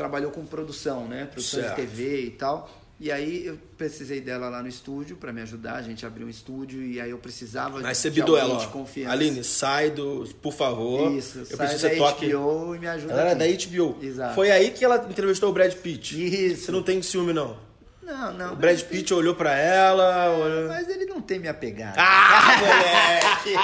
trabalhou 0.02 0.32
com 0.32 0.44
produção, 0.44 1.06
né? 1.06 1.26
Produção 1.26 1.60
Certo. 1.60 1.76
de 1.76 1.86
TV 1.86 2.22
e 2.24 2.30
tal. 2.32 2.68
E 2.98 3.10
aí 3.10 3.46
eu 3.46 3.58
precisei 3.76 4.20
dela 4.20 4.48
lá 4.48 4.62
no 4.62 4.68
estúdio 4.68 5.16
para 5.16 5.32
me 5.32 5.40
ajudar. 5.42 5.74
A 5.74 5.82
gente 5.82 6.04
abriu 6.04 6.26
um 6.26 6.30
estúdio 6.30 6.82
e 6.84 7.00
aí 7.00 7.10
eu 7.10 7.18
precisava 7.18 7.80
Mas 7.80 7.98
você 7.98 8.10
de 8.10 8.20
bidou 8.20 8.36
ela, 8.36 8.64
confiança. 8.66 9.12
Aline, 9.12 9.42
sai 9.44 9.90
do. 9.90 10.28
Por 10.40 10.52
favor. 10.52 11.12
Isso, 11.12 11.38
eu 11.38 11.46
sai 11.46 11.56
preciso 11.68 11.88
da 11.88 11.96
toque. 11.96 12.32
HBO 12.32 12.74
e 12.74 12.78
me 12.80 12.86
ajuda 12.88 13.12
Ela 13.12 13.22
era 13.22 13.34
da 13.34 13.44
aqui. 13.44 13.66
HBO. 13.66 13.96
Exato. 14.02 14.34
Foi 14.34 14.50
aí 14.50 14.70
que 14.70 14.84
ela 14.84 15.04
entrevistou 15.08 15.50
o 15.50 15.52
Brad 15.52 15.72
Pitt. 15.74 16.14
Isso. 16.52 16.66
Você 16.66 16.72
não 16.72 16.82
tem 16.82 17.00
ciúme, 17.02 17.32
não. 17.32 17.56
Não, 18.02 18.32
não. 18.32 18.52
O 18.54 18.56
Brad 18.56 18.80
Pitt 18.82 19.14
olhou 19.14 19.34
pra 19.34 19.56
ela. 19.56 20.30
Olhou... 20.30 20.68
Mas 20.68 20.88
ele 20.88 21.06
não 21.06 21.20
tem 21.20 21.38
minha 21.38 21.54
pegada. 21.54 21.94
Ah, 21.96 22.56
moleque! 23.46 23.54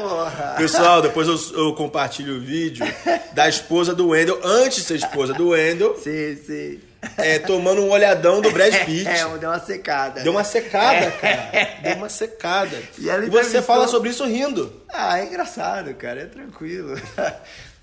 Porra. 0.00 0.54
Pessoal, 0.56 1.00
depois 1.00 1.28
eu, 1.28 1.38
eu 1.58 1.74
compartilho 1.74 2.36
o 2.36 2.40
vídeo 2.40 2.84
da 3.32 3.48
esposa 3.48 3.94
do 3.94 4.08
Wendel, 4.08 4.40
antes 4.44 4.78
de 4.78 4.84
ser 4.84 4.96
esposa 4.96 5.32
do 5.32 5.50
Wendel, 5.50 5.96
Sim, 5.98 6.36
sim. 6.44 6.80
é, 7.16 7.38
tomando 7.38 7.82
um 7.82 7.90
olhadão 7.90 8.40
do 8.40 8.50
Brad 8.50 8.74
Pitt. 8.84 9.06
É, 9.08 9.24
deu 9.38 9.48
uma 9.50 9.60
secada. 9.60 10.20
Deu 10.22 10.32
uma 10.32 10.44
secada, 10.44 11.10
cara. 11.12 11.50
Deu 11.82 11.96
uma 11.96 12.08
secada. 12.08 12.76
E 12.98 13.08
ela 13.08 13.24
E 13.24 13.30
você 13.30 13.62
fala 13.62 13.86
sobre 13.86 14.10
isso 14.10 14.24
rindo. 14.24 14.82
Ah, 14.92 15.18
é 15.20 15.24
engraçado, 15.26 15.94
cara. 15.94 16.22
É 16.22 16.26
tranquilo. 16.26 17.00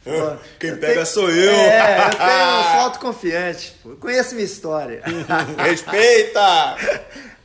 Pô, 0.03 0.37
Quem 0.59 0.75
pega 0.75 0.93
tenho- 0.93 1.05
sou 1.05 1.29
eu. 1.29 1.51
É, 1.51 1.97
eu 1.99 2.09
tenho, 2.17 2.71
sou 2.71 2.79
autoconfiante. 2.81 3.75
Pô. 3.81 3.89
Eu 3.91 3.97
conheço 3.97 4.33
minha 4.35 4.45
história. 4.45 5.01
Respeita! 5.57 6.75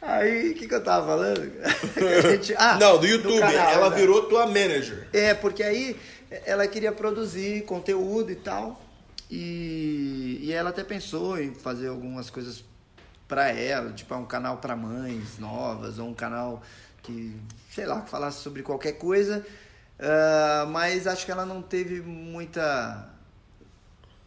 Aí, 0.00 0.50
o 0.50 0.54
que, 0.54 0.66
que 0.68 0.74
eu 0.74 0.82
tava 0.82 1.06
falando? 1.06 1.52
Gente- 2.30 2.54
ah, 2.56 2.76
Não, 2.80 2.98
do 2.98 3.06
YouTube. 3.06 3.38
canal, 3.40 3.72
ela 3.72 3.90
né? 3.90 3.96
virou 3.96 4.22
tua 4.24 4.46
manager. 4.46 5.06
É, 5.12 5.34
porque 5.34 5.62
aí 5.62 5.96
ela 6.46 6.66
queria 6.66 6.92
produzir 6.92 7.62
conteúdo 7.64 8.30
e 8.32 8.36
tal. 8.36 8.80
E, 9.30 10.38
e 10.42 10.52
ela 10.52 10.70
até 10.70 10.82
pensou 10.82 11.38
em 11.38 11.52
fazer 11.54 11.88
algumas 11.88 12.30
coisas 12.30 12.64
pra 13.26 13.50
ela, 13.50 13.92
tipo 13.92 14.14
um 14.14 14.24
canal 14.24 14.56
pra 14.56 14.74
mães 14.74 15.38
novas, 15.38 15.98
ou 15.98 16.08
um 16.08 16.14
canal 16.14 16.62
que, 17.02 17.36
sei 17.70 17.84
lá, 17.84 18.00
que 18.00 18.08
falasse 18.10 18.40
sobre 18.40 18.62
qualquer 18.62 18.92
coisa. 18.92 19.44
Ah, 19.98 20.66
mas 20.70 21.06
acho 21.06 21.24
que 21.24 21.32
ela 21.32 21.44
não 21.44 21.60
teve 21.60 22.00
muita 22.00 23.08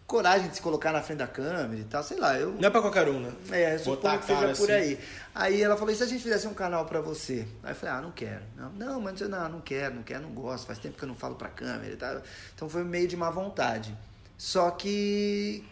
coragem 0.06 0.50
de 0.50 0.58
se 0.58 0.62
colocar 0.62 0.92
na 0.92 1.02
frente 1.02 1.20
da 1.20 1.28
câmera 1.28 1.80
e 1.80 1.86
tal, 1.86 2.04
sei 2.04 2.18
lá. 2.20 2.38
Eu, 2.38 2.52
Não 2.52 2.68
é 2.68 2.70
pra 2.70 2.82
qualquer 2.82 3.08
um, 3.08 3.20
né? 3.22 3.32
é, 3.52 3.78
suponho 3.78 4.20
que 4.20 4.26
seja 4.26 4.42
por 4.42 4.70
assim. 4.70 4.72
aí. 4.74 5.00
Aí 5.34 5.62
ela 5.62 5.78
falou, 5.78 5.94
e 5.94 5.96
se 5.96 6.04
a 6.04 6.06
gente 6.06 6.22
fizesse 6.22 6.46
um 6.48 6.54
canal 6.54 6.86
pra 6.86 7.00
você? 7.00 7.48
Aí 7.64 7.72
eu 7.72 7.76
falei, 7.76 7.96
ah, 7.96 8.02
não 8.02 8.12
quero. 8.12 8.42
Não, 8.58 8.70
não, 8.72 9.00
mas 9.00 9.22
eu 9.22 9.30
não, 9.30 9.48
não 9.48 9.62
quero, 9.62 9.96
não 9.96 10.04
quero, 10.04 10.24
não 10.24 10.32
gosto. 10.32 10.68
Faz 10.68 10.80
tempo 10.80 10.98
que 10.98 11.04
eu 11.04 11.08
não 11.08 11.16
falo 11.16 11.36
pra 11.36 11.48
câmera 11.48 11.94
e 11.94 11.96
tal. 11.96 12.22
Então 12.54 12.68
foi 12.68 12.84
meio 12.84 13.08
de 13.08 13.16
má 13.16 13.30
vontade. 13.30 13.98
Só 14.38 14.70
que 14.72 15.64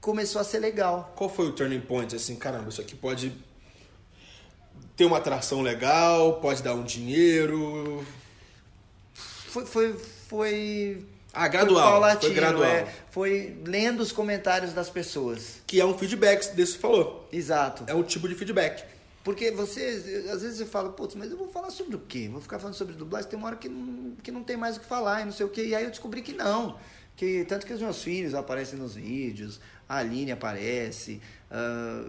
começou 0.00 0.40
a 0.40 0.44
ser 0.44 0.60
legal. 0.60 1.12
Qual 1.14 1.28
foi 1.28 1.48
o 1.48 1.52
turning 1.52 1.80
point? 1.82 2.16
Assim, 2.16 2.36
caramba, 2.36 2.70
isso 2.70 2.80
aqui 2.80 2.96
pode 2.96 3.36
ter 4.96 5.04
uma 5.04 5.18
atração 5.18 5.60
legal, 5.60 6.40
pode 6.40 6.62
dar 6.62 6.72
um 6.72 6.84
dinheiro. 6.84 8.02
Foi, 9.66 9.92
foi, 9.92 9.92
foi 10.28 11.06
Ah, 11.32 11.48
gradual, 11.48 11.82
Foi 11.82 11.90
paulatino, 11.92 12.32
foi 12.32 12.34
gradual. 12.34 12.64
é. 12.64 12.94
Foi 13.10 13.56
lendo 13.66 14.00
os 14.00 14.12
comentários 14.12 14.72
das 14.72 14.88
pessoas. 14.90 15.60
Que 15.66 15.80
é 15.80 15.84
um 15.84 15.96
feedback 15.96 16.54
desse 16.54 16.74
que 16.74 16.78
falou. 16.80 17.28
Exato. 17.32 17.84
É 17.86 17.94
um 17.94 18.02
tipo 18.02 18.28
de 18.28 18.34
feedback. 18.34 18.84
Porque 19.24 19.50
você, 19.50 20.26
às 20.32 20.42
vezes 20.42 20.60
eu 20.60 20.66
falo, 20.66 20.92
putz, 20.92 21.14
mas 21.14 21.30
eu 21.30 21.36
vou 21.36 21.48
falar 21.48 21.70
sobre 21.70 21.96
o 21.96 21.98
quê? 21.98 22.28
Vou 22.32 22.40
ficar 22.40 22.58
falando 22.58 22.74
sobre 22.74 22.94
dublagem, 22.94 23.28
tem 23.28 23.38
uma 23.38 23.48
hora 23.48 23.56
que 23.56 23.68
não, 23.68 24.12
que 24.22 24.30
não 24.30 24.42
tem 24.42 24.56
mais 24.56 24.76
o 24.76 24.80
que 24.80 24.86
falar 24.86 25.20
e 25.20 25.24
não 25.26 25.32
sei 25.32 25.44
o 25.44 25.50
quê. 25.50 25.66
E 25.66 25.74
aí 25.74 25.84
eu 25.84 25.90
descobri 25.90 26.22
que 26.22 26.32
não. 26.32 26.78
Que, 27.14 27.44
tanto 27.44 27.66
que 27.66 27.72
os 27.74 27.80
meus 27.80 28.00
filhos 28.02 28.32
aparecem 28.32 28.78
nos 28.78 28.94
vídeos, 28.94 29.60
a 29.88 29.96
Aline 29.98 30.32
aparece. 30.32 31.20
ah, 31.50 32.04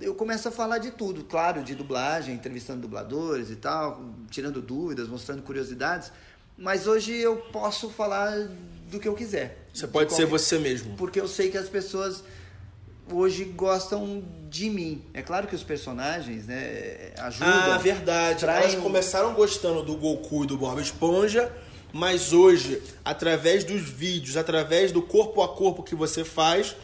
eu 0.00 0.14
começo 0.16 0.48
a 0.48 0.50
falar 0.50 0.78
de 0.78 0.90
tudo, 0.90 1.22
claro, 1.24 1.62
de 1.62 1.74
dublagem, 1.76 2.34
entrevistando 2.34 2.80
dubladores 2.80 3.50
e 3.50 3.56
tal, 3.56 4.02
tirando 4.28 4.60
dúvidas, 4.60 5.06
mostrando 5.06 5.42
curiosidades. 5.42 6.10
Mas 6.56 6.86
hoje 6.86 7.12
eu 7.16 7.36
posso 7.36 7.90
falar 7.90 8.48
do 8.90 9.00
que 9.00 9.08
eu 9.08 9.14
quiser. 9.14 9.58
Você 9.72 9.86
De 9.86 9.92
pode 9.92 10.12
ser 10.12 10.22
qualquer- 10.26 10.38
você 10.38 10.58
mesmo. 10.58 10.94
porque 10.96 11.20
eu 11.20 11.26
sei 11.26 11.50
que 11.50 11.58
as 11.58 11.68
pessoas 11.68 12.22
hoje 13.12 13.44
gostam 13.44 14.22
de 14.48 14.70
mim. 14.70 15.02
É 15.12 15.20
claro 15.20 15.46
que 15.48 15.54
os 15.54 15.62
personagens, 15.64 16.46
né, 16.46 17.12
ajudam. 17.18 17.48
Ah, 17.72 17.78
verdade. 17.78 18.40
traem 18.40 18.70
Elas 18.72 18.82
começaram 18.82 19.34
gostando 19.34 19.82
do 19.82 19.96
Goku 19.96 20.44
e 20.44 20.46
do 20.46 20.56
Bob 20.56 20.80
Esponja, 20.80 21.52
mas 21.92 22.32
hoje, 22.32 22.80
através 23.04 23.64
dos 23.64 23.82
vídeos, 23.82 24.36
através 24.36 24.92
do 24.92 25.02
corpo 25.02 25.42
a 25.42 25.48
corpo 25.48 25.82
que 25.82 25.94
você 25.94 26.24
faz, 26.24 26.76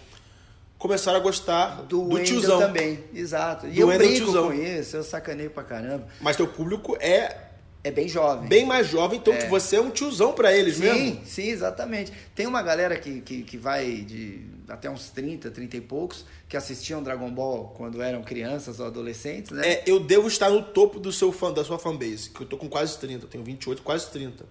começaram 0.79 1.19
a 1.19 1.23
gostar 1.23 1.83
do, 1.83 2.09
do, 2.09 2.23
tiozão. 2.25 2.59
também. 2.59 3.05
Exato. 3.15 3.67
E 3.67 3.71
Do 3.71 3.81
eu 3.83 3.87
Wendel 3.89 4.09
brinco 4.09 4.25
tiozão. 4.25 4.47
com 4.49 4.55
isso, 4.55 4.97
eu 4.97 5.05
sacaneio 5.05 5.51
pra 5.51 5.63
caramba. 5.63 6.09
Mas 6.21 6.37
teu 6.37 6.49
público 6.49 6.97
é 7.01 7.37
É 7.83 7.91
bem 7.91 8.07
jovem. 8.07 8.47
bem 8.49 8.67
mais 8.67 8.89
jovem, 8.89 9.19
então 9.19 9.35
que 9.35 9.47
você 9.47 9.77
é 9.77 9.81
um 9.81 9.91
tiozão 9.91 10.33
pra 10.35 10.55
eles 10.55 10.77
sim, 10.77 10.83
mesmo. 10.83 11.21
sim, 11.25 11.49
exatamente. 11.49 12.13
Tem 12.35 12.47
uma 12.47 12.61
galera 12.63 12.95
que, 12.99 13.23
que, 13.23 13.43
que 13.43 13.57
vai 13.57 14.03
de 14.03 14.45
até 14.69 14.89
uns 14.91 15.09
30, 15.11 15.51
30 15.51 15.79
e 15.79 15.81
poucos, 15.81 16.25
que 16.49 16.57
assistiam 16.57 17.03
Dragon 17.03 17.31
Ball 17.31 17.73
quando 17.77 18.03
eram 18.03 18.23
crianças 18.23 18.79
ou 18.81 18.87
adolescentes, 18.87 19.51
né? 19.51 19.67
É, 19.67 19.83
eu 19.87 19.99
devo 19.99 20.29
estar 20.29 20.51
no 20.51 20.63
topo 20.63 21.01
do 21.01 21.11
seu 21.11 21.33
fã, 21.33 21.51
da 21.53 21.65
sua 21.65 21.79
fanbase, 21.79 22.29
que 22.31 22.43
eu 22.43 22.47
tô 22.47 22.57
com 22.59 22.69
quase 22.69 22.99
30, 22.99 23.25
eu 23.25 23.29
tenho 23.29 23.43
28, 23.43 23.83
quase 23.83 24.11
30. 24.11 24.45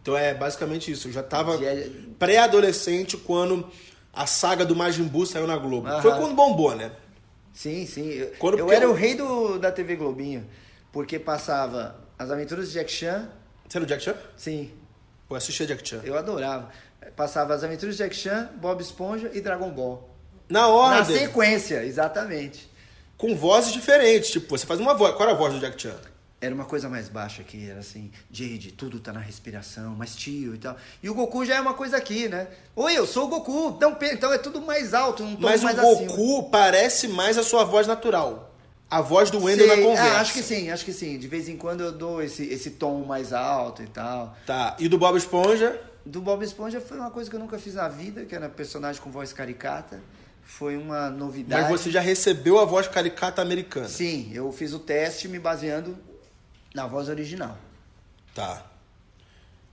Então 0.00 0.16
é 0.16 0.32
basicamente 0.32 0.90
isso. 0.90 1.08
Eu 1.08 1.12
já 1.12 1.22
tava 1.22 1.62
é- 1.62 1.90
pré-adolescente 2.18 3.16
quando 3.18 3.68
a 4.12 4.24
saga 4.26 4.64
do 4.64 4.74
Majin 4.74 5.04
Buu 5.04 5.26
saiu 5.26 5.46
na 5.46 5.56
Globo. 5.58 5.86
Aham. 5.86 6.00
Foi 6.02 6.12
quando 6.16 6.34
bombou, 6.34 6.74
né? 6.74 6.92
Sim, 7.52 7.84
sim. 7.86 8.08
Eu, 8.08 8.32
Quando- 8.38 8.58
eu 8.58 8.64
porque 8.64 8.74
era 8.76 8.84
eu- 8.86 8.90
o 8.90 8.94
rei 8.94 9.14
do, 9.14 9.58
da 9.58 9.70
TV 9.70 9.96
Globinho, 9.96 10.46
porque 10.92 11.18
passava 11.18 12.07
As 12.18 12.30
Aventuras 12.30 12.68
de 12.68 12.74
Jack 12.74 12.90
Chan, 12.90 13.28
Você 13.68 13.78
era 13.78 13.84
o 13.84 13.86
Jack 13.86 14.02
Chan? 14.02 14.14
sim, 14.36 14.70
Eu 15.30 15.36
assistia 15.36 15.66
Jack 15.66 15.86
Chan. 15.88 16.00
eu 16.04 16.16
adorava. 16.16 16.70
Passava 17.16 17.54
As 17.54 17.62
Aventuras 17.64 17.96
de 17.96 18.02
Jack 18.02 18.14
Chan, 18.16 18.50
Bob 18.60 18.80
Esponja 18.82 19.30
e 19.32 19.40
Dragon 19.40 19.70
Ball. 19.70 20.08
Na 20.48 20.60
Na 20.62 20.68
ordem, 20.68 21.16
sequência, 21.18 21.84
exatamente. 21.84 22.68
com 23.16 23.36
vozes 23.36 23.72
diferentes. 23.72 24.30
Tipo, 24.30 24.56
você 24.56 24.66
faz 24.66 24.80
uma 24.80 24.94
voz. 24.94 25.14
Qual 25.14 25.28
era 25.28 25.32
a 25.36 25.38
voz 25.38 25.52
do 25.54 25.60
Jack 25.60 25.80
Chan? 25.80 25.94
era 26.40 26.54
uma 26.54 26.64
coisa 26.66 26.88
mais 26.88 27.08
baixa 27.08 27.42
aqui, 27.42 27.68
era 27.68 27.80
assim, 27.80 28.12
Jade, 28.30 28.70
tudo 28.70 29.00
tá 29.00 29.12
na 29.12 29.18
respiração, 29.18 29.96
mais 29.96 30.14
tio 30.14 30.54
e 30.54 30.58
tal. 30.58 30.76
E 31.02 31.10
o 31.10 31.14
Goku 31.14 31.44
já 31.44 31.56
é 31.56 31.60
uma 31.60 31.74
coisa 31.74 31.96
aqui, 31.96 32.28
né? 32.28 32.46
Oi, 32.76 32.96
eu 32.96 33.08
sou 33.08 33.24
o 33.24 33.28
Goku. 33.28 33.74
Então, 33.76 33.96
então 34.02 34.32
é 34.32 34.38
tudo 34.38 34.60
mais 34.62 34.94
alto, 34.94 35.24
um 35.24 35.34
tom 35.34 35.42
Mas 35.42 35.64
mais 35.64 35.76
o 35.76 35.80
Goku 35.82 36.04
acima. 36.36 36.42
parece 36.50 37.08
mais 37.08 37.36
a 37.36 37.42
sua 37.42 37.64
voz 37.64 37.88
natural. 37.88 38.47
A 38.90 39.02
voz 39.02 39.30
do 39.30 39.42
Wendel 39.42 39.66
na 39.66 39.74
Sei, 39.74 39.84
conversa. 39.84 40.16
ah, 40.16 40.20
acho 40.20 40.32
que 40.32 40.42
sim, 40.42 40.70
acho 40.70 40.84
que 40.84 40.92
sim. 40.92 41.18
De 41.18 41.28
vez 41.28 41.48
em 41.48 41.56
quando 41.56 41.82
eu 41.82 41.92
dou 41.92 42.22
esse, 42.22 42.44
esse 42.44 42.70
tom 42.70 43.04
mais 43.04 43.32
alto 43.34 43.82
e 43.82 43.86
tal. 43.86 44.34
Tá. 44.46 44.76
E 44.78 44.88
do 44.88 44.96
Bob 44.96 45.16
Esponja? 45.18 45.78
Do 46.06 46.22
Bob 46.22 46.42
Esponja 46.42 46.80
foi 46.80 46.98
uma 46.98 47.10
coisa 47.10 47.28
que 47.28 47.36
eu 47.36 47.40
nunca 47.40 47.58
fiz 47.58 47.74
na 47.74 47.86
vida, 47.88 48.24
que 48.24 48.34
era 48.34 48.48
personagem 48.48 49.00
com 49.02 49.10
voz 49.10 49.32
caricata. 49.32 50.00
Foi 50.42 50.78
uma 50.78 51.10
novidade. 51.10 51.70
Mas 51.70 51.70
você 51.82 51.90
já 51.90 52.00
recebeu 52.00 52.58
a 52.58 52.64
voz 52.64 52.88
caricata 52.88 53.42
americana. 53.42 53.88
Sim, 53.88 54.30
eu 54.32 54.50
fiz 54.50 54.72
o 54.72 54.78
teste 54.78 55.28
me 55.28 55.38
baseando 55.38 55.98
na 56.74 56.86
voz 56.86 57.10
original. 57.10 57.58
Tá. 58.34 58.64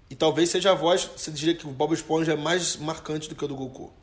E 0.09 0.15
talvez 0.15 0.49
seja 0.49 0.71
a 0.71 0.75
voz, 0.75 1.09
você 1.15 1.31
diria 1.31 1.55
que 1.55 1.65
o 1.65 1.71
Bob 1.71 1.93
Esponja 1.93 2.33
é 2.33 2.35
mais 2.35 2.75
marcante 2.75 3.29
do 3.29 3.35
que 3.35 3.45
o 3.45 3.47
do 3.47 3.55
Goku. 3.55 3.93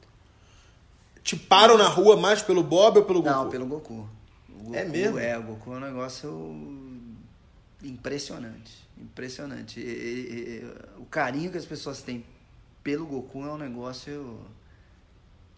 Te 1.22 1.36
param 1.36 1.76
na 1.76 1.86
rua 1.86 2.16
mais 2.16 2.40
pelo 2.40 2.62
Bob 2.62 2.98
ou 2.98 3.04
pelo 3.04 3.22
Goku? 3.22 3.34
Não, 3.34 3.50
pelo 3.50 3.66
Goku. 3.66 4.08
Goku 4.62 4.76
É 4.76 4.84
mesmo? 4.84 5.18
É, 5.18 5.36
o 5.38 5.42
Goku 5.42 5.72
é 5.74 5.76
um 5.76 5.80
negócio 5.80 6.28
impressionante. 7.82 8.88
Impressionante. 8.98 9.80
E- 9.80 9.82
e- 9.84 10.58
e- 10.62 11.00
o 11.00 11.04
carinho 11.06 11.50
que 11.50 11.58
as 11.58 11.66
pessoas 11.66 12.02
têm 12.02 12.24
pelo 12.82 13.06
Goku 13.06 13.44
é 13.44 13.52
um 13.52 13.58
negócio 13.58 14.40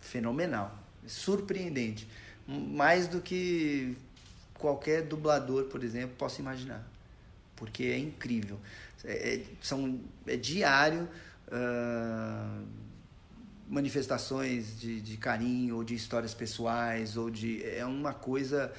fenomenal. 0.00 0.76
Surpreendente. 1.06 2.08
Mais 2.46 3.08
do 3.08 3.20
que 3.20 3.96
qualquer 4.54 5.02
dublador, 5.02 5.64
por 5.64 5.82
exemplo, 5.82 6.16
possa 6.16 6.40
imaginar. 6.40 6.86
Porque 7.56 7.84
é 7.84 7.98
incrível. 7.98 8.58
É, 9.04 9.34
é- 9.36 9.44
são, 9.62 10.00
é 10.26 10.36
diário. 10.36 11.08
ah, 11.52 12.62
manifestações 13.68 14.78
de, 14.78 15.00
de 15.00 15.16
carinho 15.16 15.76
ou 15.76 15.84
de 15.84 15.94
histórias 15.94 16.34
pessoais 16.34 17.16
ou 17.16 17.30
de 17.30 17.64
é 17.64 17.84
uma 17.84 18.12
coisa 18.12 18.70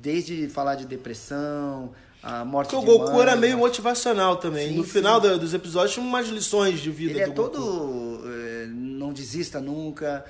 desde 0.00 0.48
falar 0.48 0.74
de 0.76 0.86
depressão 0.86 1.92
a 2.22 2.44
morte 2.44 2.70
Porque 2.70 2.84
o 2.90 2.98
Goku 2.98 3.12
mãe, 3.12 3.22
era 3.22 3.36
meio 3.36 3.54
a- 3.54 3.58
motivacional 3.58 4.36
também. 4.36 4.70
Sim, 4.70 4.76
no 4.76 4.84
sim. 4.84 4.90
final 4.90 5.20
dos 5.20 5.54
episódios 5.54 5.94
tinha 5.94 6.04
umas 6.04 6.26
lições 6.28 6.80
de 6.80 6.90
vida 6.90 7.12
ele 7.12 7.20
é 7.22 7.26
do 7.26 7.32
Goku. 7.32 7.50
todo 7.50 8.20
eh, 8.26 8.66
não 8.70 9.12
desista 9.12 9.60
nunca 9.60 10.24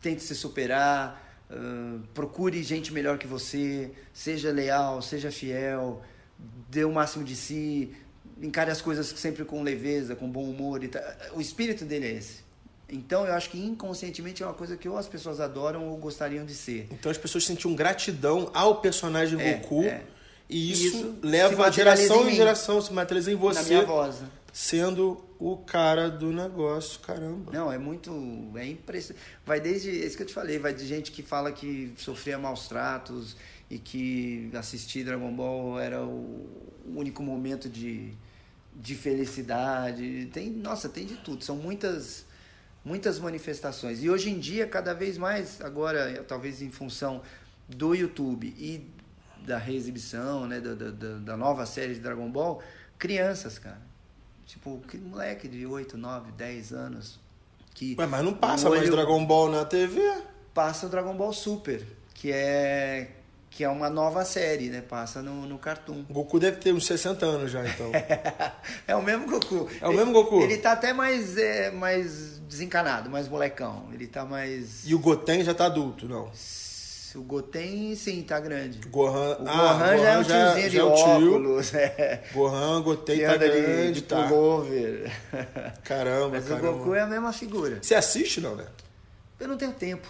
tente 0.00 0.22
se 0.22 0.34
superar 0.34 1.20
procure 2.14 2.62
gente 2.62 2.92
melhor 2.94 3.18
que 3.18 3.26
você 3.26 3.92
seja 4.12 4.50
leal 4.50 5.02
seja 5.02 5.30
fiel 5.30 6.02
dê 6.70 6.82
o 6.82 6.90
máximo 6.90 7.22
de 7.24 7.36
si 7.36 7.92
encare 8.40 8.70
as 8.70 8.80
coisas 8.80 9.06
sempre 9.08 9.44
com 9.44 9.62
leveza 9.62 10.16
com 10.16 10.28
bom 10.30 10.44
humor 10.44 10.82
e 10.82 10.90
o 11.34 11.40
espírito 11.42 11.84
dele 11.84 12.06
é 12.06 12.12
esse 12.12 12.40
então 12.92 13.26
eu 13.26 13.32
acho 13.34 13.50
que 13.50 13.58
inconscientemente 13.58 14.42
é 14.42 14.46
uma 14.46 14.54
coisa 14.54 14.76
que 14.76 14.88
ou 14.88 14.96
as 14.98 15.08
pessoas 15.08 15.40
adoram 15.40 15.88
ou 15.88 15.96
gostariam 15.96 16.44
de 16.44 16.54
ser 16.54 16.86
Então 16.90 17.10
as 17.10 17.18
pessoas 17.18 17.44
sentiam 17.44 17.74
gratidão 17.74 18.50
ao 18.54 18.80
personagem 18.80 19.40
É, 19.40 19.54
Goku. 19.54 19.84
é. 19.84 20.02
E 20.48 20.70
Isso 20.70 20.86
isso, 20.88 21.18
leva 21.22 21.66
a 21.66 21.70
geração 21.70 22.28
em 22.28 22.32
em 22.32 22.36
geração, 22.36 22.80
se 22.82 22.92
materializa 22.92 23.30
em 23.30 23.34
na 23.34 23.40
você, 23.40 23.68
minha 23.74 23.86
voz 23.86 24.20
né? 24.20 24.28
sendo 24.52 25.24
o 25.38 25.56
cara 25.56 26.10
do 26.10 26.30
negócio. 26.30 27.00
Caramba. 27.00 27.50
Não, 27.52 27.72
é 27.72 27.78
muito. 27.78 28.12
É 28.54 28.66
impressionante. 28.66 29.24
Vai 29.46 29.60
desde. 29.60 29.90
É 29.90 30.06
isso 30.06 30.16
que 30.16 30.22
eu 30.22 30.26
te 30.26 30.34
falei, 30.34 30.58
vai 30.58 30.74
de 30.74 30.86
gente 30.86 31.10
que 31.10 31.22
fala 31.22 31.50
que 31.50 31.94
sofria 31.96 32.38
maus 32.38 32.68
tratos 32.68 33.34
e 33.70 33.78
que 33.78 34.50
assistir 34.54 35.04
Dragon 35.04 35.32
Ball 35.32 35.80
era 35.80 36.02
o 36.04 36.46
único 36.94 37.22
momento 37.22 37.68
de, 37.68 38.12
de 38.76 38.94
felicidade. 38.94 40.28
Tem, 40.32 40.50
nossa, 40.50 40.88
tem 40.88 41.06
de 41.06 41.16
tudo. 41.16 41.42
São 41.42 41.56
muitas 41.56 42.26
muitas 42.84 43.18
manifestações. 43.18 44.02
E 44.02 44.10
hoje 44.10 44.30
em 44.30 44.38
dia, 44.38 44.66
cada 44.66 44.92
vez 44.94 45.16
mais, 45.18 45.60
agora, 45.60 46.24
talvez 46.26 46.60
em 46.62 46.70
função 46.70 47.22
do 47.68 47.94
YouTube 47.94 48.46
e 48.58 48.88
da 49.46 49.58
reexibição, 49.58 50.46
né, 50.46 50.60
da, 50.60 50.74
da, 50.74 50.90
da- 51.18 51.36
nova 51.36 51.66
série 51.66 51.94
de 51.94 52.00
Dragon 52.00 52.30
Ball, 52.30 52.62
crianças, 52.98 53.58
cara. 53.58 53.80
Tipo, 54.46 54.80
que 54.86 54.96
moleque 54.98 55.48
de 55.48 55.66
8, 55.66 55.96
9, 55.96 56.32
10 56.32 56.72
anos. 56.72 57.18
Que 57.74 57.96
Ué, 57.98 58.06
mas 58.06 58.22
não 58.24 58.34
passa 58.34 58.68
mais 58.68 58.88
Dragon 58.90 59.24
Ball 59.24 59.50
na 59.50 59.64
TV? 59.64 60.00
Passa 60.52 60.86
o 60.86 60.88
Dragon 60.88 61.16
Ball 61.16 61.32
Super, 61.32 61.84
que 62.14 62.30
é 62.30 63.10
que 63.52 63.62
é 63.62 63.68
uma 63.68 63.90
nova 63.90 64.24
série, 64.24 64.70
né? 64.70 64.80
Passa 64.80 65.20
no, 65.20 65.46
no 65.46 65.58
Cartoon. 65.58 66.04
O 66.08 66.12
Goku 66.14 66.40
deve 66.40 66.56
ter 66.56 66.72
uns 66.72 66.86
60 66.86 67.24
anos 67.26 67.50
já, 67.50 67.62
então. 67.66 67.92
é 68.88 68.96
o 68.96 69.02
mesmo 69.02 69.26
Goku. 69.26 69.68
É 69.78 69.86
o 69.86 69.92
mesmo 69.92 70.10
Goku? 70.10 70.40
Ele 70.40 70.56
tá 70.56 70.72
até 70.72 70.94
mais, 70.94 71.36
é, 71.36 71.70
mais 71.70 72.38
desencanado, 72.48 73.10
mais 73.10 73.28
molecão. 73.28 73.88
Ele 73.92 74.06
tá 74.06 74.24
mais. 74.24 74.88
e 74.88 74.94
o 74.94 74.98
Goten 74.98 75.44
já 75.44 75.52
tá 75.52 75.66
adulto, 75.66 76.08
não. 76.08 76.30
O 77.14 77.22
Goten, 77.24 77.94
sim, 77.94 78.22
tá 78.22 78.40
grande. 78.40 78.80
O 78.86 78.90
Gohan, 78.90 79.36
O 79.38 79.46
ah, 79.46 79.74
Gohan 79.74 79.98
já 79.98 80.08
é 80.08 80.18
um 80.18 80.24
já- 80.24 80.44
tiozinho 80.54 80.70
de 80.70 80.76
já 80.76 80.82
é 80.82 80.84
óculos, 80.84 81.74
é. 81.76 82.22
Gohan, 82.32 82.82
Goten 82.82 83.18
Que 83.18 83.26
tá 83.26 83.32
anda 83.34 83.50
de, 83.50 83.60
grande, 83.60 83.92
de 83.92 84.02
tá. 84.02 84.28
pullover. 84.28 85.12
Caramba, 85.84 86.28
Mas 86.30 86.48
caramba. 86.48 86.70
o 86.70 86.78
Goku 86.78 86.94
é 86.94 87.02
a 87.02 87.06
mesma 87.06 87.32
figura. 87.34 87.78
Você 87.82 87.94
assiste, 87.94 88.40
não, 88.40 88.56
né? 88.56 88.64
Eu 89.38 89.46
não 89.46 89.58
tenho 89.58 89.72
tempo. 89.72 90.08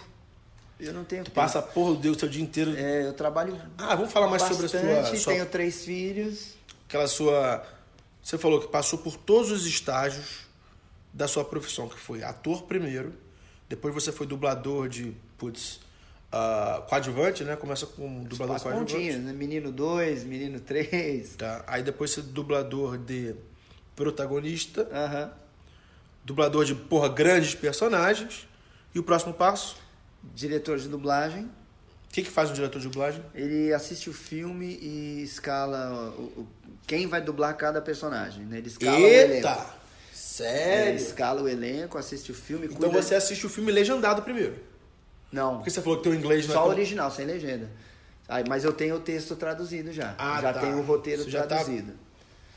Eu 0.79 0.93
não 0.93 1.03
tenho 1.03 1.23
tempo. 1.23 1.35
Passa, 1.35 1.61
porra, 1.61 1.95
Deus, 1.99 2.17
seu 2.17 2.27
dia 2.27 2.41
inteiro... 2.43 2.75
É, 2.75 3.07
eu 3.07 3.13
trabalho 3.13 3.59
Ah, 3.77 3.95
vamos 3.95 4.11
falar 4.11 4.27
mais 4.27 4.41
bastante, 4.41 4.69
sobre 4.69 4.91
a 4.91 5.05
sua... 5.05 5.15
sua 5.17 5.33
tenho 5.33 5.45
três 5.45 5.85
filhos. 5.85 6.55
aquela 6.87 7.07
sua. 7.07 7.63
Você 8.21 8.37
falou 8.37 8.59
que 8.61 8.67
passou 8.67 8.99
por 8.99 9.15
todos 9.17 9.51
os 9.51 9.65
estágios 9.65 10.39
da 11.13 11.27
sua 11.27 11.45
profissão, 11.45 11.87
que 11.87 11.99
foi 11.99 12.23
ator 12.23 12.63
primeiro, 12.63 13.13
depois 13.69 13.93
você 13.93 14.11
foi 14.11 14.25
dublador 14.25 14.89
de, 14.89 15.13
putz, 15.37 15.79
ah, 16.31 16.83
coadjuvante, 16.89 17.43
né? 17.43 17.55
Começa 17.55 17.85
com 17.85 18.23
dublador 18.23 18.55
As 18.55 18.63
coadjuvante. 18.63 18.93
pontinhas, 18.93 19.19
né? 19.21 19.31
Menino 19.33 19.71
2, 19.71 20.23
menino 20.23 20.59
3. 20.59 21.35
Tá? 21.35 21.63
Aí 21.67 21.83
depois 21.83 22.11
você 22.11 22.21
é 22.21 22.23
dublador 22.23 22.97
de 22.97 23.35
protagonista, 23.95 24.87
Aham. 24.91 25.31
dublador 26.25 26.65
de, 26.65 26.73
porra, 26.75 27.07
grandes 27.09 27.53
personagens. 27.55 28.47
E 28.95 28.99
o 28.99 29.03
próximo 29.03 29.33
passo? 29.33 29.77
Diretor 30.35 30.77
de 30.77 30.87
dublagem. 30.87 31.43
O 31.45 32.13
que, 32.13 32.21
que 32.23 32.29
faz 32.29 32.49
um 32.51 32.53
diretor 32.53 32.79
de 32.79 32.87
dublagem? 32.87 33.23
Ele 33.33 33.73
assiste 33.73 34.09
o 34.09 34.13
filme 34.13 34.77
e 34.81 35.23
escala 35.23 36.13
o, 36.17 36.21
o- 36.41 36.47
quem 36.85 37.07
vai 37.07 37.21
dublar 37.21 37.55
cada 37.57 37.81
personagem, 37.81 38.45
né? 38.45 38.59
Ele 38.59 38.67
escala 38.67 38.97
o 38.97 39.01
elenco. 39.05 39.33
Eita! 39.47 39.49
É, 39.49 40.15
Sério? 40.15 40.95
escala 40.95 41.41
o 41.41 41.47
elenco, 41.47 41.97
assiste 41.97 42.31
o 42.31 42.35
filme, 42.35 42.65
Então 42.65 42.89
cuida... 42.89 43.01
você 43.01 43.15
assiste 43.15 43.45
o 43.45 43.49
filme 43.49 43.71
legendado 43.71 44.21
primeiro. 44.23 44.55
Não, 45.31 45.55
Porque 45.57 45.69
você 45.71 45.81
falou 45.81 45.97
que 45.97 46.03
teu 46.03 46.13
inglês 46.13 46.45
não 46.47 46.53
é 46.53 46.57
só 46.57 46.63
tão- 46.63 46.71
original, 46.71 47.09
sem 47.11 47.25
legenda. 47.25 47.69
Aí, 48.27 48.43
mas 48.47 48.63
eu 48.63 48.71
tenho 48.73 48.95
o 48.95 48.99
texto 48.99 49.35
traduzido 49.35 49.91
já. 49.91 50.15
Ah, 50.17 50.39
já 50.41 50.53
tá. 50.53 50.59
tenho 50.61 50.77
o 50.79 50.81
roteiro 50.83 51.27
já 51.29 51.41
tá- 51.41 51.47
traduzido. 51.57 51.93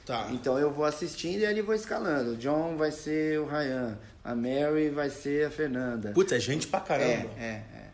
Tá. 0.06 0.28
Então 0.30 0.56
eu 0.56 0.70
vou 0.72 0.84
assistindo 0.84 1.40
e 1.40 1.46
ali 1.46 1.60
vou 1.60 1.74
escalando. 1.74 2.30
O 2.30 2.36
John 2.36 2.76
vai 2.76 2.92
ser 2.92 3.40
o 3.40 3.44
Ryan, 3.44 3.98
a 4.24 4.34
Mary 4.36 4.88
vai 4.88 5.10
ser 5.10 5.46
a 5.46 5.50
Fernanda. 5.50 6.12
Putz, 6.12 6.30
é 6.30 6.38
gente 6.38 6.68
pra 6.68 6.78
É, 6.78 6.82
caramba. 6.82 7.30
é, 7.36 7.44
é. 7.44 7.86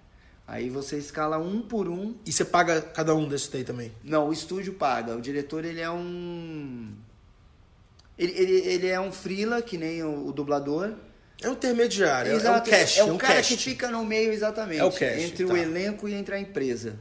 Aí 0.46 0.68
você 0.68 0.98
escala 0.98 1.38
um 1.38 1.62
por 1.62 1.88
um. 1.88 2.14
E 2.26 2.32
você 2.32 2.44
paga 2.44 2.82
cada 2.82 3.14
um 3.14 3.26
desses 3.26 3.48
daí 3.48 3.64
também? 3.64 3.90
Não, 4.04 4.28
o 4.28 4.32
estúdio 4.32 4.74
paga. 4.74 5.16
O 5.16 5.20
diretor, 5.22 5.64
ele 5.64 5.80
é 5.80 5.90
um... 5.90 6.92
Ele, 8.18 8.32
ele, 8.36 8.52
ele 8.68 8.86
é 8.88 9.00
um 9.00 9.10
freela, 9.10 9.62
que 9.62 9.78
nem 9.78 10.02
o, 10.02 10.26
o 10.26 10.32
dublador. 10.32 10.92
É 11.40 11.48
um 11.48 11.52
intermediário, 11.52 12.32
Exato, 12.32 12.58
é 12.58 12.60
um 12.60 12.78
cast. 12.78 13.00
É 13.00 13.04
o 13.04 13.12
um 13.14 13.16
cara 13.16 13.34
cast. 13.36 13.56
que 13.56 13.62
fica 13.62 13.90
no 13.90 14.04
meio, 14.04 14.32
exatamente. 14.32 14.80
É 14.80 14.84
o 14.84 14.92
cast, 14.92 15.20
entre 15.22 15.46
tá. 15.46 15.52
o 15.54 15.56
elenco 15.56 16.08
e 16.08 16.12
entre 16.14 16.34
a 16.34 16.38
empresa. 16.38 16.98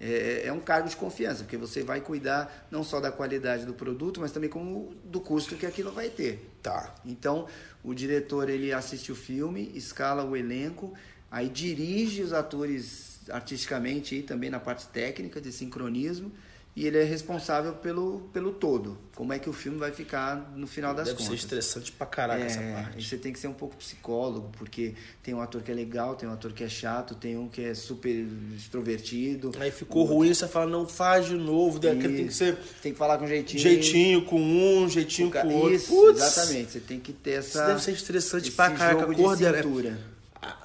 É, 0.00 0.46
é 0.46 0.52
um 0.52 0.60
cargo 0.60 0.88
de 0.88 0.96
confiança, 0.96 1.44
porque 1.44 1.58
você 1.58 1.82
vai 1.82 2.00
cuidar 2.00 2.66
não 2.70 2.82
só 2.82 3.00
da 3.00 3.12
qualidade 3.12 3.66
do 3.66 3.74
produto, 3.74 4.18
mas 4.20 4.32
também 4.32 4.48
como 4.48 4.94
do 5.04 5.20
custo 5.20 5.56
que 5.56 5.66
aquilo 5.66 5.92
vai 5.92 6.08
ter. 6.08 6.50
Tá. 6.62 6.94
Então, 7.04 7.46
o 7.84 7.92
diretor 7.92 8.48
ele 8.48 8.72
assiste 8.72 9.12
o 9.12 9.14
filme, 9.14 9.70
escala 9.74 10.24
o 10.24 10.34
elenco, 10.34 10.94
aí 11.30 11.48
dirige 11.50 12.22
os 12.22 12.32
atores 12.32 13.20
artisticamente 13.30 14.14
e 14.14 14.22
também 14.22 14.48
na 14.48 14.58
parte 14.58 14.86
técnica 14.88 15.40
de 15.40 15.52
sincronismo, 15.52 16.32
e 16.80 16.86
ele 16.86 16.96
é 16.98 17.04
responsável 17.04 17.74
pelo, 17.74 18.20
pelo 18.32 18.52
todo. 18.52 18.96
Como 19.14 19.34
é 19.34 19.38
que 19.38 19.50
o 19.50 19.52
filme 19.52 19.76
vai 19.76 19.92
ficar 19.92 20.50
no 20.56 20.66
final 20.66 20.94
das 20.94 21.08
Deve 21.08 21.18
ser 21.18 21.24
contas. 21.28 21.40
estressante 21.40 21.92
pra 21.92 22.06
caraca 22.06 22.42
essa 22.42 22.58
É, 22.60 22.70
e 22.70 22.72
parte. 22.72 23.06
você 23.06 23.18
tem 23.18 23.32
que 23.34 23.38
ser 23.38 23.48
um 23.48 23.52
pouco 23.52 23.76
psicólogo, 23.76 24.50
porque 24.56 24.94
tem 25.22 25.34
um 25.34 25.42
ator 25.42 25.60
que 25.60 25.70
é 25.70 25.74
legal, 25.74 26.14
tem 26.16 26.26
um 26.26 26.32
ator 26.32 26.52
que 26.54 26.64
é 26.64 26.68
chato, 26.70 27.14
tem 27.14 27.36
um 27.36 27.48
que 27.48 27.62
é 27.62 27.74
super 27.74 28.26
extrovertido. 28.56 29.52
Aí 29.60 29.70
ficou 29.70 30.04
ruim, 30.04 30.32
você 30.32 30.48
fala, 30.48 30.70
não 30.70 30.86
faz 30.86 31.26
de 31.26 31.34
novo. 31.34 31.78
Daquele 31.78 32.02
tem 32.16 32.16
que 32.24 32.30
Isso. 32.30 32.38
ser 32.38 32.56
Tem 32.82 32.92
que 32.92 32.98
falar 32.98 33.18
com 33.18 33.26
jeitinho. 33.26 33.62
jeitinho 33.62 34.24
com 34.24 34.40
um, 34.40 34.88
jeitinho 34.88 35.28
ca- 35.30 35.42
com 35.42 35.48
o 35.48 35.54
outro. 35.56 35.74
Isso, 35.74 35.88
Putz, 35.94 36.22
exatamente. 36.22 36.72
Você 36.72 36.80
tem 36.80 36.98
que 36.98 37.12
ter 37.12 37.32
essa. 37.32 37.58
Isso 37.58 37.66
deve 37.66 37.82
ser 37.82 37.92
estressante 37.92 38.50
pra 38.52 38.70
caraca. 38.70 39.00
jogo 39.00 39.14
de 39.14 39.22
Coordenar- 39.22 39.62
cintura. 39.62 39.98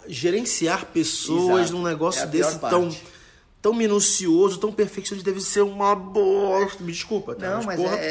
Gerenciar 0.08 0.86
pessoas 0.86 1.64
Exato. 1.66 1.74
num 1.74 1.84
negócio 1.84 2.22
É 2.24 2.28
desse 2.28 2.58
parte. 2.60 2.74
tão 2.74 2.96
minucioso, 3.74 4.60
tão 4.60 4.72
perfeccionista, 4.72 5.30
deve 5.32 5.44
ser 5.44 5.62
uma 5.62 5.96
bosta. 5.96 6.84
Me 6.84 6.92
desculpa, 6.92 7.36
tá? 7.36 7.58
Não, 7.58 7.64
mas 7.64 7.80
porra, 7.80 7.98
é, 7.98 8.06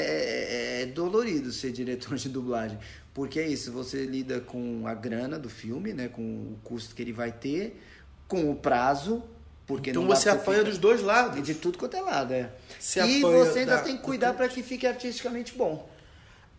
é- 0.81 0.83
é 0.83 0.87
dolorido 0.87 1.53
ser 1.53 1.73
diretor 1.73 2.17
de 2.17 2.29
dublagem. 2.29 2.79
Porque 3.13 3.39
é 3.39 3.47
isso, 3.47 3.71
você 3.73 4.05
lida 4.05 4.41
com 4.41 4.87
a 4.87 4.95
grana 4.95 5.39
do 5.39 5.49
filme, 5.49 5.93
né? 5.93 6.09
Com 6.09 6.23
o 6.23 6.59
custo 6.65 6.95
que 6.95 7.03
ele 7.03 7.13
vai 7.13 7.31
ter, 7.31 7.81
com 8.27 8.51
o 8.51 8.57
prazo, 8.57 9.23
porque 9.67 9.91
Então 9.91 10.05
você 10.07 10.29
apanha 10.29 10.59
ficar- 10.59 10.71
dos 10.71 10.79
dois 10.79 11.01
lados. 11.01 11.43
De 11.43 11.55
tudo 11.55 11.79
quanto 11.79 11.97
é 11.97 12.01
lado, 12.01 12.33
é. 12.35 12.51
Se 12.81 13.01
e 13.01 13.21
você 13.21 13.61
ainda 13.61 13.77
da- 13.77 13.83
tem 13.83 13.97
que 13.97 14.03
cuidar 14.03 14.33
para 14.35 14.49
que 14.49 14.63
fique 14.63 14.87
artisticamente 14.87 15.55
bom. 15.55 15.89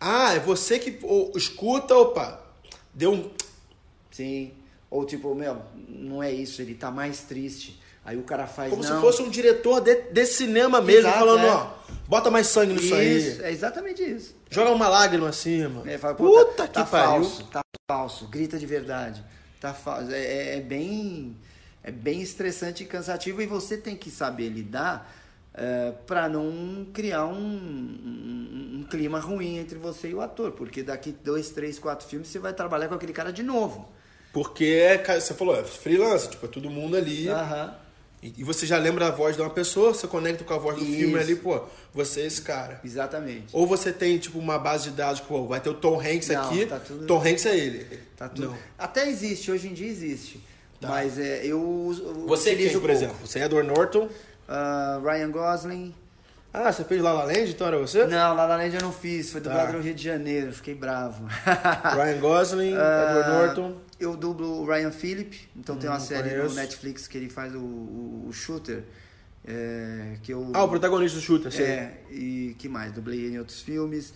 Ah, 0.00 0.34
é 0.34 0.38
você 0.40 0.78
que 0.78 0.98
ô, 1.02 1.32
escuta, 1.36 1.94
opa, 1.94 2.40
deu 2.94 3.12
um... 3.12 3.30
Sim. 4.10 4.52
Ou 4.90 5.04
tipo, 5.04 5.34
meu, 5.34 5.60
não 5.88 6.22
é 6.22 6.32
isso, 6.32 6.62
ele 6.62 6.74
tá 6.74 6.90
mais 6.90 7.20
triste. 7.22 7.78
Aí 8.06 8.16
o 8.16 8.22
cara 8.22 8.46
faz. 8.46 8.70
Como 8.70 8.82
não, 8.82 8.94
se 8.94 9.00
fosse 9.00 9.20
um 9.20 9.28
diretor 9.28 9.80
de, 9.80 9.94
de 10.12 10.24
cinema 10.26 10.80
mesmo, 10.80 11.00
Exato, 11.08 11.18
falando, 11.18 11.44
é. 11.44 11.50
ó, 11.50 11.66
bota 12.06 12.30
mais 12.30 12.46
sangue 12.46 12.72
nisso 12.74 12.94
Isso, 12.94 13.40
aí. 13.42 13.48
é 13.48 13.52
exatamente 13.52 14.00
isso. 14.02 14.34
Joga 14.48 14.70
uma 14.70 14.88
lágrima 14.88 15.28
acima. 15.28 15.82
É, 15.84 15.98
fala, 15.98 16.14
pô, 16.14 16.24
Puta 16.30 16.54
tá, 16.62 16.68
que 16.68 16.74
tá 16.74 16.84
pariu. 16.86 17.24
falso, 17.24 17.44
tá 17.44 17.60
falso, 17.90 18.28
grita 18.28 18.58
de 18.58 18.64
verdade. 18.66 19.24
Tá 19.60 19.74
falso. 19.74 20.12
É, 20.12 20.18
é- 20.20 20.56
é 20.56 20.60
bem 20.60 21.36
é 21.82 21.90
bem 21.90 22.20
estressante 22.22 22.82
e 22.84 22.86
cansativo 22.86 23.42
e 23.42 23.46
você 23.46 23.76
tem 23.76 23.94
que 23.96 24.10
saber 24.10 24.48
lidar 24.48 25.12
é, 25.54 25.92
para 26.06 26.28
não 26.28 26.86
criar 26.92 27.24
um, 27.26 27.32
um- 27.34 28.78
um 28.80 28.86
clima 28.88 29.18
ruim 29.18 29.56
entre 29.58 29.78
você 29.78 30.08
e 30.10 30.14
o 30.14 30.20
ator, 30.20 30.52
porque 30.52 30.82
daqui 30.82 31.10
dois, 31.12 31.50
três, 31.50 31.78
quatro 31.78 32.06
filmes 32.06 32.28
você 32.28 32.38
vai 32.38 32.52
trabalhar 32.52 32.88
com 32.88 32.94
aquele 32.94 33.12
cara 33.12 33.32
de 33.32 33.42
novo. 33.42 33.88
Porque, 34.32 34.64
é, 34.64 35.18
você 35.18 35.32
falou, 35.32 35.56
é 35.58 35.64
freelance, 35.64 36.28
tipo, 36.28 36.44
é 36.44 36.48
todo 36.48 36.68
mundo 36.68 36.96
ali. 36.96 37.28
Aham. 37.28 37.74
E, 38.22 38.34
e 38.38 38.42
você 38.44 38.66
já 38.66 38.78
lembra 38.78 39.08
a 39.08 39.10
voz 39.10 39.36
de 39.36 39.42
uma 39.42 39.50
pessoa, 39.50 39.92
você 39.94 40.06
conecta 40.06 40.42
com 40.42 40.54
a 40.54 40.58
voz 40.58 40.78
do 40.78 40.84
filme 40.84 41.12
Isso. 41.12 41.18
ali, 41.18 41.36
pô, 41.36 41.60
você 41.92 42.22
é 42.22 42.26
esse 42.26 42.42
cara. 42.42 42.80
Exatamente. 42.84 43.46
Ou 43.52 43.66
você 43.66 43.92
tem, 43.92 44.18
tipo, 44.18 44.38
uma 44.38 44.58
base 44.58 44.90
de 44.90 44.96
dados, 44.96 45.20
pô, 45.20 45.46
vai 45.46 45.60
ter 45.60 45.68
o 45.70 45.74
Tom 45.74 46.00
Hanks 46.00 46.28
Não, 46.28 46.42
aqui, 46.46 46.66
tá 46.66 46.78
tudo- 46.80 47.06
Tom 47.06 47.18
Hanks 47.20 47.46
é 47.46 47.56
ele. 47.56 48.00
Tá 48.16 48.28
tudo. 48.28 48.48
Não. 48.48 48.58
Até 48.78 49.08
existe, 49.08 49.50
hoje 49.50 49.68
em 49.68 49.74
dia 49.74 49.88
existe. 49.88 50.40
Tá. 50.80 50.88
Mas 50.88 51.18
é, 51.18 51.44
eu 51.46 51.60
uso- 51.62 52.04
Você 52.26 52.54
quem, 52.56 52.66
por 52.70 52.72
pouco. 52.80 52.90
exemplo? 52.90 53.16
Você 53.24 53.38
é 53.38 53.44
Edward 53.44 53.68
Norton. 53.68 54.08
Ah, 54.48 55.00
Ryan 55.02 55.30
Gosling. 55.30 55.94
Ah, 56.52 56.72
você 56.72 56.84
fez 56.84 57.02
La 57.02 57.12
La 57.12 57.24
Land, 57.24 57.50
então 57.50 57.66
era 57.66 57.76
você? 57.78 58.06
Não, 58.06 58.34
La 58.34 58.46
La 58.46 58.56
Land 58.56 58.76
eu 58.76 58.80
não 58.82 58.92
fiz, 58.92 59.30
foi 59.30 59.42
dublado 59.42 59.72
Tá. 59.72 59.72
no 59.76 59.82
Rio 59.82 59.92
de 59.94 60.02
Janeiro, 60.02 60.52
fiquei 60.54 60.74
bravo. 60.74 61.26
Ryan 61.26 62.18
Gosling, 62.20 62.74
Ah, 62.80 63.06
Edward 63.10 63.30
Norton. 63.30 63.76
Eu 63.98 64.14
dublo 64.16 64.60
o 64.60 64.66
Ryan 64.66 64.90
Phillip, 64.90 65.48
então 65.56 65.76
tem 65.76 65.88
uma 65.88 65.96
Hum, 65.96 66.00
série 66.00 66.30
conheço. 66.30 66.48
no 66.50 66.54
Netflix 66.54 67.08
que 67.08 67.16
ele 67.16 67.28
faz 67.30 67.54
o, 67.54 67.58
o- 67.58 68.26
o 68.28 68.32
Shooter. 68.32 68.82
é, 69.48 70.16
que 70.24 70.32
eu, 70.32 70.50
Ah, 70.54 70.64
o 70.64 70.68
protagonista 70.68 71.18
do 71.18 71.22
Shooter, 71.24 71.52
sei. 71.52 71.64
É, 71.66 72.00
e 72.10 72.56
que 72.58 72.68
mais? 72.68 72.92
Dublei 72.92 73.20
ele 73.20 73.34
em 73.36 73.38
outros 73.38 73.60
filmes. 73.60 74.12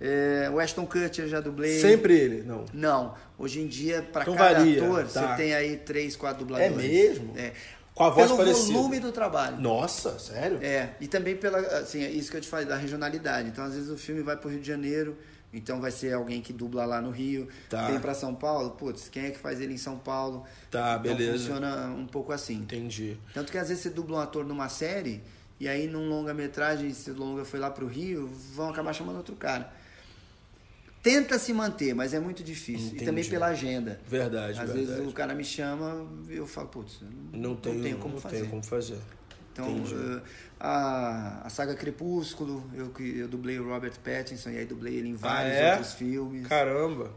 É, 0.00 0.50
o 0.52 0.60
Ashton 0.60 0.84
Kutcher 0.86 1.26
já 1.26 1.40
dublei. 1.40 1.80
Sempre 1.80 2.14
ele, 2.18 2.42
não. 2.42 2.66
Não, 2.72 3.14
hoje 3.38 3.60
em 3.62 3.66
dia, 3.66 4.02
para 4.02 4.22
Então 4.22 4.34
cada 4.36 4.58
varia, 4.58 4.82
ator, 4.84 5.06
tá. 5.08 5.30
você 5.30 5.36
tem 5.42 5.54
aí 5.54 5.76
três, 5.78 6.14
quatro 6.16 6.44
dubladores. 6.44 6.74
É 6.74 6.76
mesmo? 6.76 7.32
É. 7.36 7.52
Com 7.94 8.04
a 8.04 8.10
voz 8.10 8.26
Pelo 8.26 8.36
parecida. 8.36 8.72
volume 8.74 9.00
do 9.00 9.10
trabalho. 9.12 9.58
Nossa, 9.60 10.18
sério? 10.18 10.58
É, 10.60 10.90
e 11.00 11.06
também 11.08 11.34
pela, 11.36 11.58
assim, 11.78 12.02
é 12.02 12.10
isso 12.10 12.30
que 12.30 12.36
eu 12.36 12.40
te 12.42 12.48
falei, 12.48 12.66
da 12.66 12.76
regionalidade. 12.76 13.48
Então, 13.48 13.64
às 13.64 13.72
vezes 13.74 13.88
o 13.88 13.96
filme 13.96 14.20
vai 14.20 14.36
pro 14.36 14.50
Rio 14.50 14.60
de 14.60 14.66
Janeiro, 14.66 15.16
então 15.54 15.80
vai 15.80 15.90
ser 15.90 16.12
alguém 16.14 16.40
que 16.42 16.52
dubla 16.52 16.84
lá 16.84 17.00
no 17.00 17.10
Rio. 17.10 17.48
Tá. 17.70 17.88
Vem 17.90 18.00
pra 18.00 18.12
São 18.14 18.34
Paulo, 18.34 18.70
putz, 18.72 19.08
quem 19.08 19.26
é 19.26 19.30
que 19.30 19.38
faz 19.38 19.60
ele 19.60 19.74
em 19.74 19.78
São 19.78 19.96
Paulo? 19.98 20.44
Tá, 20.70 20.98
Então 21.00 21.16
beleza. 21.16 21.38
funciona 21.38 21.86
um 21.96 22.06
pouco 22.06 22.32
assim. 22.32 22.56
Entendi. 22.56 23.16
Tanto 23.32 23.50
que 23.52 23.58
às 23.58 23.68
vezes 23.68 23.82
você 23.82 23.90
dubla 23.90 24.18
um 24.18 24.20
ator 24.20 24.44
numa 24.44 24.68
série, 24.68 25.22
e 25.60 25.68
aí 25.68 25.86
num 25.86 26.08
longa-metragem, 26.08 26.92
se 26.92 27.10
o 27.10 27.14
longa 27.16 27.44
foi 27.44 27.60
lá 27.60 27.70
pro 27.70 27.86
Rio, 27.86 28.26
vão 28.54 28.68
acabar 28.70 28.92
chamando 28.92 29.16
outro 29.16 29.36
cara. 29.36 29.72
Tenta 31.02 31.38
se 31.38 31.52
manter, 31.52 31.94
mas 31.94 32.14
é 32.14 32.18
muito 32.20 32.42
difícil. 32.42 32.86
Entendi. 32.86 33.02
E 33.02 33.06
também 33.06 33.24
pela 33.24 33.46
agenda. 33.48 34.00
Verdade, 34.08 34.58
Às 34.58 34.70
verdade. 34.70 34.86
vezes 34.96 35.06
o 35.06 35.12
cara 35.12 35.34
me 35.34 35.44
chama 35.44 36.06
e 36.30 36.36
eu 36.36 36.46
falo, 36.46 36.68
putz, 36.68 37.00
não, 37.30 37.50
Não 37.50 37.56
tenho, 37.56 37.82
tenho 37.82 37.98
como 37.98 38.14
não 38.14 38.20
fazer. 38.20 38.36
tenho 38.38 38.48
como 38.50 38.62
fazer. 38.62 38.98
Então, 39.52 39.68
Entendi. 39.70 40.22
A, 40.66 41.42
a 41.44 41.50
saga 41.50 41.74
Crepúsculo, 41.74 42.64
eu, 42.72 42.90
eu 43.04 43.28
dublei 43.28 43.58
o 43.58 43.68
Robert 43.68 43.92
Pattinson 44.02 44.48
e 44.48 44.58
aí 44.58 44.64
dublei 44.64 44.94
ele 44.94 45.10
em 45.10 45.14
vários 45.14 45.54
é? 45.54 45.72
outros 45.72 45.92
filmes. 45.92 46.46
Caramba. 46.46 47.10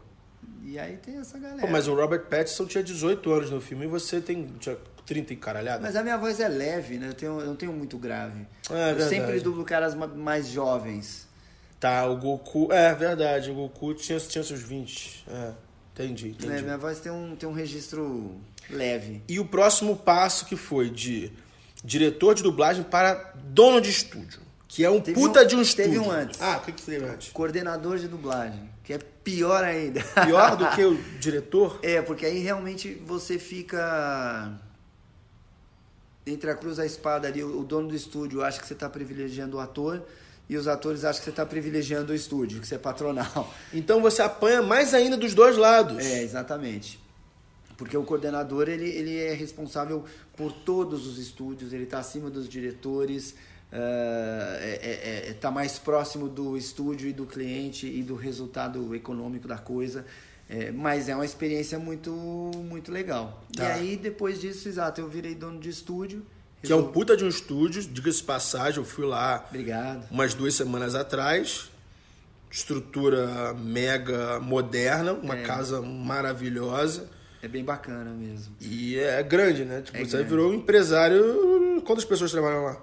E 0.62 0.78
aí 0.78 0.98
tem 0.98 1.16
essa 1.16 1.38
galera. 1.38 1.62
Pô, 1.62 1.66
mas 1.66 1.88
o 1.88 1.94
Robert 1.94 2.26
Pattinson 2.26 2.66
tinha 2.66 2.84
18 2.84 3.32
anos 3.32 3.50
no 3.50 3.58
filme 3.58 3.86
e 3.86 3.88
você 3.88 4.20
tem 4.20 4.46
tinha 4.60 4.76
30 5.06 5.32
encaralhada? 5.32 5.80
Mas 5.80 5.96
a 5.96 6.02
minha 6.02 6.18
voz 6.18 6.38
é 6.40 6.46
leve, 6.46 6.98
né? 6.98 7.08
Eu, 7.08 7.14
tenho, 7.14 7.40
eu 7.40 7.46
não 7.46 7.56
tenho 7.56 7.72
muito 7.72 7.96
grave. 7.96 8.46
É, 8.68 8.90
eu 8.90 8.96
verdade. 8.96 9.08
sempre 9.08 9.40
dublo 9.40 9.64
caras 9.64 9.94
ma- 9.94 10.06
mais 10.06 10.48
jovens. 10.48 11.26
Tá, 11.80 12.04
o 12.06 12.18
Goku. 12.18 12.70
É 12.70 12.94
verdade, 12.94 13.50
o 13.50 13.54
Goku 13.54 13.94
tinha, 13.94 14.20
tinha 14.20 14.44
seus 14.44 14.60
20. 14.60 15.24
É, 15.26 15.52
entendi, 15.94 16.28
entendi. 16.30 16.48
Né? 16.48 16.60
Minha 16.60 16.76
voz 16.76 17.00
tem 17.00 17.10
um, 17.10 17.34
tem 17.34 17.48
um 17.48 17.52
registro 17.52 18.38
leve. 18.68 19.22
E 19.26 19.40
o 19.40 19.46
próximo 19.46 19.96
passo 19.96 20.44
que 20.44 20.56
foi 20.56 20.90
de 20.90 21.32
diretor 21.84 22.34
de 22.34 22.42
dublagem 22.42 22.82
para 22.82 23.32
dono 23.36 23.80
de 23.80 23.90
estúdio. 23.90 24.40
Que 24.66 24.84
é 24.84 24.90
um 24.90 25.00
Teve 25.00 25.18
puta 25.18 25.42
um- 25.42 25.46
de 25.46 25.56
um 25.56 25.62
estúdio. 25.62 25.90
teve 25.92 25.98
um 25.98 26.10
antes. 26.10 26.40
Ah, 26.42 26.58
o 26.58 26.60
que, 26.66 26.72
que 26.72 26.82
teve 26.82 27.04
antes? 27.04 27.30
Coordenador 27.32 27.98
de 27.98 28.06
dublagem, 28.06 28.68
que 28.84 28.92
é 28.92 28.98
pior 28.98 29.64
ainda. 29.64 30.02
Pior 30.26 30.56
do 30.56 30.68
que 30.70 30.84
o 30.84 30.94
diretor? 31.18 31.78
É, 31.82 32.02
porque 32.02 32.26
aí 32.26 32.38
realmente 32.38 32.94
você 33.06 33.38
fica 33.38 34.52
entre 36.26 36.50
a 36.50 36.54
cruz 36.54 36.76
e 36.78 36.82
a 36.82 36.86
espada 36.86 37.26
ali, 37.28 37.42
o 37.42 37.60
o 37.60 37.64
dono 37.64 37.88
do 37.88 37.94
estúdio 37.96 38.42
acha 38.42 38.60
que 38.60 38.66
você 38.66 38.74
está 38.74 38.88
privilegiando 38.88 39.56
o 39.56 39.60
ator 39.60 40.02
e 40.48 40.56
os 40.56 40.68
atores 40.68 41.02
acham 41.04 41.18
que 41.20 41.24
você 41.24 41.30
está 41.30 41.46
privilegiando 41.46 42.12
o 42.12 42.14
estúdio, 42.14 42.60
que 42.60 42.66
você 42.68 42.74
é 42.74 42.78
patronal. 42.78 43.52
Então 43.72 44.00
você 44.02 44.20
apanha 44.22 44.60
mais 44.62 44.92
ainda 44.92 45.16
dos 45.16 45.32
dois 45.34 45.56
lados. 45.56 46.04
É, 46.04 46.22
exatamente. 46.22 47.00
Porque 47.78 47.96
o 47.96 48.02
coordenador, 48.02 48.68
ele, 48.68 48.84
ele 48.90 49.16
é 49.16 49.32
responsável 49.32 50.04
por 50.36 50.52
todos 50.52 51.06
os 51.06 51.16
estúdios, 51.16 51.72
ele 51.72 51.84
está 51.84 52.00
acima 52.00 52.28
dos 52.28 52.46
diretores, 52.48 53.34
está 55.30 55.50
mais 55.50 55.78
próximo 55.78 56.28
do 56.28 56.56
estúdio 56.56 57.08
e 57.08 57.12
do 57.12 57.24
cliente 57.24 57.86
e 57.86 58.02
do 58.02 58.14
resultado 58.16 58.94
econômico 58.94 59.46
da 59.48 59.58
coisa. 59.58 60.04
É, 60.50 60.70
mas 60.72 61.08
é 61.08 61.14
uma 61.14 61.24
experiência 61.26 61.78
muito, 61.78 62.10
muito 62.10 62.90
legal. 62.90 63.44
Tá. 63.54 63.64
E 63.64 63.66
aí, 63.72 63.96
depois 63.96 64.40
disso, 64.40 64.66
exato, 64.68 65.00
eu 65.00 65.08
virei 65.08 65.34
dono 65.34 65.60
de 65.60 65.68
estúdio. 65.68 66.24
Que 66.62 66.72
é 66.72 66.76
um 66.76 66.90
puta 66.90 67.16
de 67.16 67.24
um 67.24 67.28
estúdio, 67.28 67.82
diga-se 67.82 68.24
passagem, 68.24 68.78
eu 68.80 68.84
fui 68.84 69.04
lá 69.06 69.44
Obrigado. 69.48 70.10
umas 70.10 70.34
duas 70.34 70.54
semanas 70.54 70.94
atrás. 70.94 71.70
Estrutura 72.50 73.52
mega 73.54 74.40
moderna, 74.40 75.12
uma 75.12 75.36
É. 75.36 75.42
casa 75.42 75.82
maravilhosa. 75.82 77.08
É 77.42 77.46
bem 77.48 77.64
bacana 77.64 78.10
mesmo. 78.10 78.54
E 78.60 78.96
é 78.98 79.22
grande, 79.22 79.64
né? 79.64 79.80
Tipo, 79.82 79.96
É 79.98 80.04
você 80.04 80.16
grande. 80.16 80.28
virou 80.28 80.50
um 80.50 80.54
empresário. 80.54 81.82
Quantas 81.86 82.04
pessoas 82.04 82.30
trabalham 82.32 82.64
lá? 82.64 82.80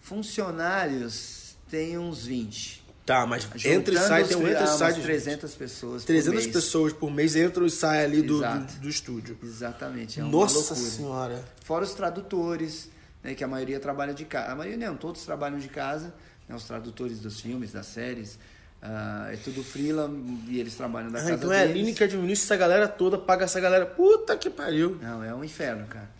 Funcionários 0.00 1.56
tem 1.70 1.98
uns 1.98 2.26
20. 2.26 2.84
Tá, 3.06 3.26
mas 3.26 3.42
Juntando 3.42 3.68
entra 3.68 3.94
e 3.94 3.98
sai, 3.98 4.24
tem 4.24 4.36
um 4.36 4.40
fri- 4.40 4.50
entra 4.52 4.62
e 4.62 4.64
ah, 4.64 4.66
sai 4.78 4.92
de 4.94 5.02
300 5.02 5.54
pessoas 5.54 6.02
por 6.02 6.06
300 6.06 6.32
mês. 6.42 6.46
pessoas 6.54 6.92
por 6.92 7.10
mês 7.10 7.36
entram 7.36 7.66
e 7.66 7.70
saem 7.70 8.02
ali 8.02 8.22
do, 8.22 8.38
do, 8.40 8.80
do 8.80 8.88
estúdio. 8.88 9.36
Exatamente, 9.42 10.20
é 10.20 10.22
uma 10.22 10.32
Nossa 10.32 10.56
loucura. 10.58 10.76
senhora. 10.80 11.44
Fora 11.64 11.84
os 11.84 11.92
tradutores, 11.92 12.88
né, 13.22 13.34
que 13.34 13.44
a 13.44 13.48
maioria 13.48 13.78
trabalha 13.78 14.14
de 14.14 14.24
casa. 14.24 14.52
A 14.52 14.54
maioria 14.54 14.88
não, 14.88 14.96
todos 14.96 15.22
trabalham 15.22 15.58
de 15.58 15.68
casa. 15.68 16.14
Né, 16.48 16.54
os 16.56 16.64
tradutores 16.64 17.18
dos 17.20 17.40
filmes, 17.40 17.72
das 17.72 17.86
séries. 17.86 18.38
Ah, 18.86 19.30
é 19.32 19.36
tudo 19.36 19.64
freela 19.64 20.10
e 20.46 20.60
eles 20.60 20.74
trabalham 20.74 21.10
da 21.10 21.18
Ah, 21.18 21.22
casa 21.22 21.34
então 21.34 21.50
é 21.50 21.60
a. 21.60 21.62
Aline 21.62 21.94
que 21.94 22.04
administra 22.04 22.44
essa 22.44 22.56
galera 22.56 22.86
toda, 22.86 23.16
paga 23.16 23.44
essa 23.44 23.58
galera. 23.58 23.86
Puta 23.86 24.36
que 24.36 24.50
pariu. 24.50 24.98
Não, 25.00 25.24
é 25.24 25.34
um 25.34 25.42
inferno, 25.42 25.86
cara. 25.86 26.10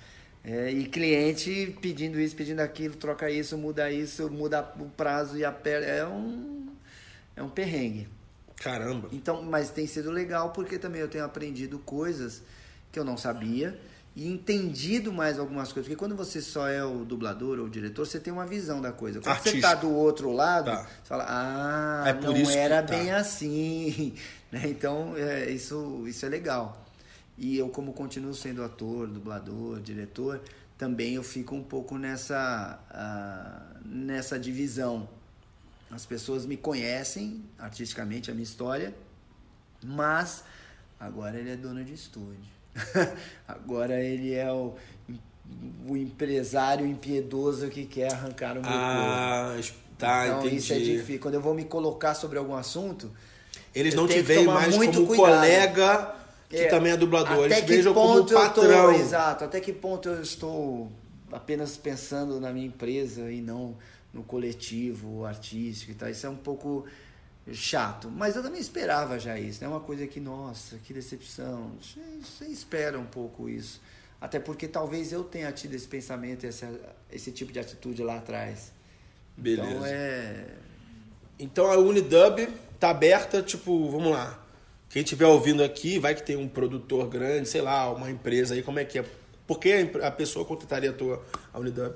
É, 0.42 0.70
e 0.70 0.86
cliente 0.86 1.76
pedindo 1.82 2.18
isso, 2.18 2.34
pedindo 2.34 2.60
aquilo, 2.60 2.96
troca 2.96 3.30
isso, 3.30 3.58
muda 3.58 3.90
isso, 3.90 4.30
muda 4.30 4.66
o 4.80 4.86
prazo 4.86 5.36
e 5.36 5.44
a 5.44 5.52
perna. 5.52 5.86
É 5.86 6.06
um, 6.06 6.68
é 7.36 7.42
um 7.42 7.50
perrengue. 7.50 8.08
Caramba. 8.56 9.08
Então, 9.12 9.42
mas 9.42 9.68
tem 9.68 9.86
sido 9.86 10.10
legal 10.10 10.50
porque 10.50 10.78
também 10.78 11.02
eu 11.02 11.08
tenho 11.08 11.24
aprendido 11.24 11.78
coisas 11.78 12.42
que 12.90 12.98
eu 12.98 13.04
não 13.04 13.18
sabia 13.18 13.78
e 14.16 14.28
entendido 14.28 15.12
mais 15.12 15.38
algumas 15.38 15.72
coisas. 15.72 15.88
Porque 15.88 15.98
quando 15.98 16.14
você 16.16 16.40
só 16.40 16.68
é 16.68 16.84
o 16.84 17.04
dublador 17.04 17.58
ou 17.58 17.66
o 17.66 17.70
diretor, 17.70 18.06
você 18.06 18.20
tem 18.20 18.32
uma 18.32 18.46
visão 18.46 18.80
da 18.80 18.92
coisa. 18.92 19.20
Quando 19.20 19.38
você 19.42 19.60
tá 19.60 19.74
do 19.74 19.90
outro 19.90 20.30
lado, 20.32 20.70
Tá. 20.70 20.82
você 20.84 20.88
fala, 21.08 21.26
ah, 21.28 22.04
É 22.08 22.12
não 22.12 22.50
era 22.50 22.82
tá. 22.82 22.96
bem 22.96 23.10
assim. 23.12 24.14
Né? 24.52 24.68
Então, 24.68 25.16
é, 25.16 25.50
isso, 25.50 26.04
isso 26.06 26.24
é 26.24 26.28
legal. 26.28 26.86
E 27.36 27.58
eu, 27.58 27.68
como 27.70 27.92
continuo 27.92 28.32
sendo 28.32 28.62
ator, 28.62 29.08
dublador, 29.08 29.80
diretor, 29.80 30.40
também 30.78 31.14
eu 31.16 31.24
fico 31.24 31.56
um 31.56 31.62
pouco 31.64 31.98
nessa, 31.98 32.78
ah, 32.88 33.62
nessa 33.84 34.38
divisão. 34.38 35.08
As 35.90 36.06
pessoas 36.06 36.46
me 36.46 36.56
conhecem 36.56 37.44
artisticamente, 37.58 38.30
a 38.30 38.34
minha 38.34 38.44
história, 38.44 38.94
mas 39.82 40.44
agora 41.00 41.36
ele 41.36 41.50
é 41.50 41.56
dono 41.56 41.82
de 41.84 41.94
estúdio. 41.94 42.53
agora 43.46 44.00
ele 44.02 44.34
é 44.34 44.50
o 44.52 44.74
o 45.88 45.96
empresário 45.96 46.86
impiedoso 46.86 47.68
que 47.68 47.84
quer 47.84 48.12
arrancar 48.12 48.52
o 48.58 48.62
meu 48.62 48.70
Ah, 48.70 49.54
tá, 49.98 50.26
então 50.26 50.38
entendi. 50.40 50.56
isso 50.56 50.72
é 50.72 50.78
difícil. 50.78 51.20
Quando 51.20 51.34
eu 51.34 51.40
vou 51.40 51.54
me 51.54 51.64
colocar 51.64 52.14
sobre 52.14 52.38
algum 52.38 52.54
assunto, 52.54 53.10
Eles 53.74 53.94
não 53.94 54.06
te 54.08 54.20
veem 54.22 54.46
mais 54.46 54.74
muito 54.74 54.94
como 54.96 55.06
cuidado. 55.08 55.36
colega 55.36 56.14
que 56.48 56.56
É, 56.56 56.66
também 56.68 56.92
é 56.92 56.96
dublador. 56.96 57.44
Eles 57.44 57.60
vejam 57.64 57.92
como 57.94 58.24
patrão. 58.26 58.92
tô, 58.94 58.98
exato, 59.00 59.44
até 59.44 59.60
que 59.60 59.72
ponto 59.72 60.08
eu 60.08 60.22
estou 60.22 60.90
apenas 61.30 61.76
pensando 61.76 62.40
na 62.40 62.52
minha 62.52 62.66
empresa 62.66 63.30
e 63.30 63.40
não 63.40 63.76
no 64.12 64.22
coletivo 64.22 65.24
artístico 65.24 65.92
e 65.92 65.94
tal. 65.94 66.08
Isso 66.08 66.26
é 66.26 66.30
um 66.30 66.36
pouco 66.36 66.84
chato, 67.52 68.10
mas 68.10 68.36
eu 68.36 68.42
também 68.42 68.60
esperava 68.60 69.18
já 69.18 69.38
isso, 69.38 69.62
né? 69.62 69.68
Uma 69.68 69.80
coisa 69.80 70.06
que, 70.06 70.18
nossa, 70.18 70.78
que 70.78 70.94
decepção. 70.94 71.72
Você, 72.22 72.46
espera 72.46 72.98
um 72.98 73.04
pouco 73.04 73.48
isso. 73.48 73.80
Até 74.20 74.40
porque 74.40 74.66
talvez 74.66 75.12
eu 75.12 75.22
tenha 75.22 75.52
tido 75.52 75.74
esse 75.74 75.86
pensamento, 75.86 76.44
esse, 76.44 76.66
esse 77.12 77.30
tipo 77.30 77.52
de 77.52 77.58
atitude 77.58 78.02
lá 78.02 78.16
atrás. 78.16 78.72
Beleza. 79.36 79.70
Então 79.70 79.86
é. 79.86 80.46
Então 81.38 81.70
a 81.70 81.76
Unidub 81.76 82.48
tá 82.80 82.90
aberta, 82.90 83.42
tipo, 83.42 83.90
vamos 83.90 84.12
lá. 84.12 84.42
Quem 84.88 85.02
estiver 85.02 85.26
ouvindo 85.26 85.62
aqui, 85.62 85.98
vai 85.98 86.14
que 86.14 86.22
tem 86.22 86.36
um 86.36 86.48
produtor 86.48 87.08
grande, 87.08 87.48
sei 87.48 87.60
lá, 87.60 87.90
uma 87.90 88.10
empresa 88.10 88.54
aí, 88.54 88.62
como 88.62 88.78
é 88.78 88.84
que 88.84 89.00
é? 89.00 89.04
Por 89.46 89.58
que 89.58 89.90
a 90.02 90.10
pessoa 90.10 90.44
contrataria 90.44 90.90
a 90.90 90.92
tua 90.92 91.22
a 91.52 91.58
Unidub? 91.58 91.94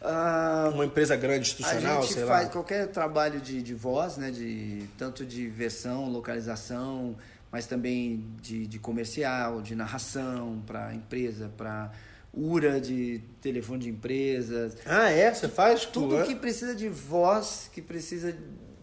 Ah, 0.00 0.70
Uma 0.74 0.84
empresa 0.84 1.16
grande, 1.16 1.38
A 1.38 1.42
institucional, 1.42 2.02
gente 2.02 2.14
sei 2.14 2.24
faz 2.24 2.46
lá. 2.46 2.52
qualquer 2.52 2.88
trabalho 2.88 3.40
de, 3.40 3.62
de 3.62 3.74
voz, 3.74 4.16
né? 4.16 4.30
De, 4.30 4.84
tanto 4.98 5.24
de 5.24 5.46
versão, 5.48 6.08
localização, 6.08 7.16
mas 7.50 7.66
também 7.66 8.24
de, 8.40 8.66
de 8.66 8.78
comercial, 8.78 9.62
de 9.62 9.74
narração 9.74 10.62
para 10.66 10.94
empresa, 10.94 11.50
para 11.56 11.90
URA 12.32 12.78
de 12.80 13.22
telefone 13.40 13.84
de 13.84 13.88
empresas. 13.88 14.76
Ah, 14.84 15.10
é? 15.10 15.32
Você 15.32 15.48
faz? 15.48 15.86
Tudo 15.86 16.08
Tu, 16.16 16.20
é? 16.20 16.26
que 16.26 16.34
precisa 16.34 16.74
de 16.74 16.88
voz, 16.88 17.70
que 17.72 17.80
precisa 17.80 18.36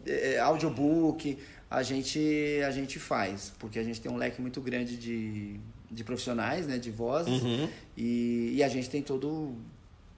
é, 0.07 0.39
audiobook, 0.39 1.37
a 1.69 1.83
gente, 1.83 2.19
a 2.65 2.71
gente 2.71 2.97
faz. 2.99 3.53
Porque 3.59 3.77
a 3.77 3.83
gente 3.83 4.01
tem 4.01 4.11
um 4.11 4.17
leque 4.17 4.41
muito 4.41 4.59
grande 4.59 4.97
de, 4.97 5.59
de 5.91 6.03
profissionais, 6.03 6.65
né? 6.65 6.79
De 6.79 6.89
vozes. 6.89 7.41
Uhum. 7.43 7.69
E, 7.95 8.53
e 8.55 8.63
a 8.63 8.67
gente 8.67 8.89
tem 8.89 9.03
todo, 9.03 9.55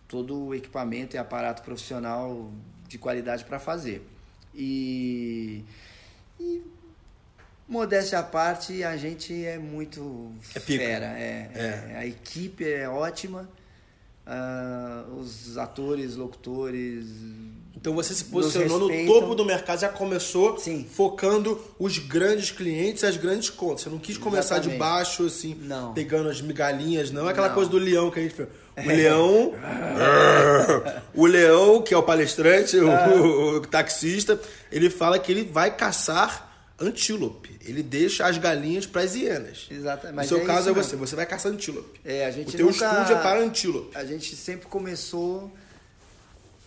todo 0.07 0.47
o 0.47 0.55
equipamento 0.55 1.15
e 1.15 1.19
aparato 1.19 1.61
profissional 1.61 2.51
de 2.87 2.97
qualidade 2.97 3.43
para 3.45 3.59
fazer. 3.59 4.05
E, 4.53 5.63
e 6.39 6.61
modéstia 7.67 8.19
à 8.19 8.23
parte, 8.23 8.83
a 8.83 8.95
gente 8.95 9.45
é 9.45 9.57
muito 9.57 10.31
É 10.53 10.59
fera. 10.59 11.07
É, 11.17 11.49
É. 11.53 11.91
é. 11.93 11.97
a 11.97 12.05
equipe 12.05 12.63
é 12.63 12.87
ótima. 12.87 13.49
Ah, 14.25 15.03
os 15.17 15.57
atores, 15.57 16.15
locutores. 16.15 17.05
Então 17.75 17.93
você 17.93 18.13
se 18.15 18.23
posicionou 18.25 18.79
no 18.79 19.05
topo 19.05 19.35
do 19.35 19.45
mercado, 19.45 19.79
já 19.81 19.89
começou 19.89 20.57
Sim. 20.57 20.87
focando 20.91 21.59
os 21.77 21.99
grandes 21.99 22.49
clientes 22.49 23.03
e 23.03 23.05
as 23.05 23.17
grandes 23.17 23.49
contas. 23.49 23.81
Você 23.83 23.89
não 23.89 23.99
quis 23.99 24.17
começar 24.17 24.55
de 24.59 24.69
Exatamente. 24.69 24.79
baixo, 24.79 25.25
assim, 25.25 25.55
Não. 25.61 25.93
pegando 25.93 26.29
as 26.29 26.41
migalhinhas, 26.41 27.11
não. 27.11 27.27
É 27.27 27.31
aquela 27.31 27.49
Não. 27.49 27.55
coisa 27.55 27.69
do 27.69 27.77
leão 27.77 28.09
que 28.09 28.19
a 28.19 28.23
gente 28.23 28.33
fez. 28.33 28.47
O 28.77 28.87
leão. 28.87 29.53
o 31.13 31.25
leão, 31.25 31.81
que 31.81 31.93
é 31.93 31.97
o 31.97 32.03
palestrante, 32.03 32.77
o, 32.77 32.89
Ah. 32.91 33.07
o 33.57 33.61
taxista, 33.61 34.39
ele 34.71 34.89
fala 34.89 35.19
que 35.19 35.31
ele 35.31 35.43
vai 35.43 35.75
caçar 35.75 36.54
antílope. 36.79 37.57
Ele 37.63 37.81
deixa 37.81 38.25
as 38.25 38.37
galinhas 38.37 38.85
para 38.85 39.01
as 39.01 39.15
hienas. 39.15 39.67
Exatamente. 39.71 40.11
No 40.11 40.15
Mas 40.17 40.27
seu 40.27 40.41
é 40.41 40.45
caso 40.45 40.69
é 40.69 40.73
você, 40.73 40.95
você 40.95 41.15
vai 41.15 41.25
caçar 41.25 41.51
antílope. 41.51 41.99
É, 42.03 42.25
a 42.25 42.31
gente 42.31 42.49
o 42.49 42.57
teu 42.57 42.65
nunca- 42.67 42.85
estúdio 42.91 43.15
é 43.15 43.21
para 43.21 43.39
antílope. 43.39 43.97
A 43.97 44.03
gente 44.05 44.35
sempre 44.35 44.67
começou 44.67 45.51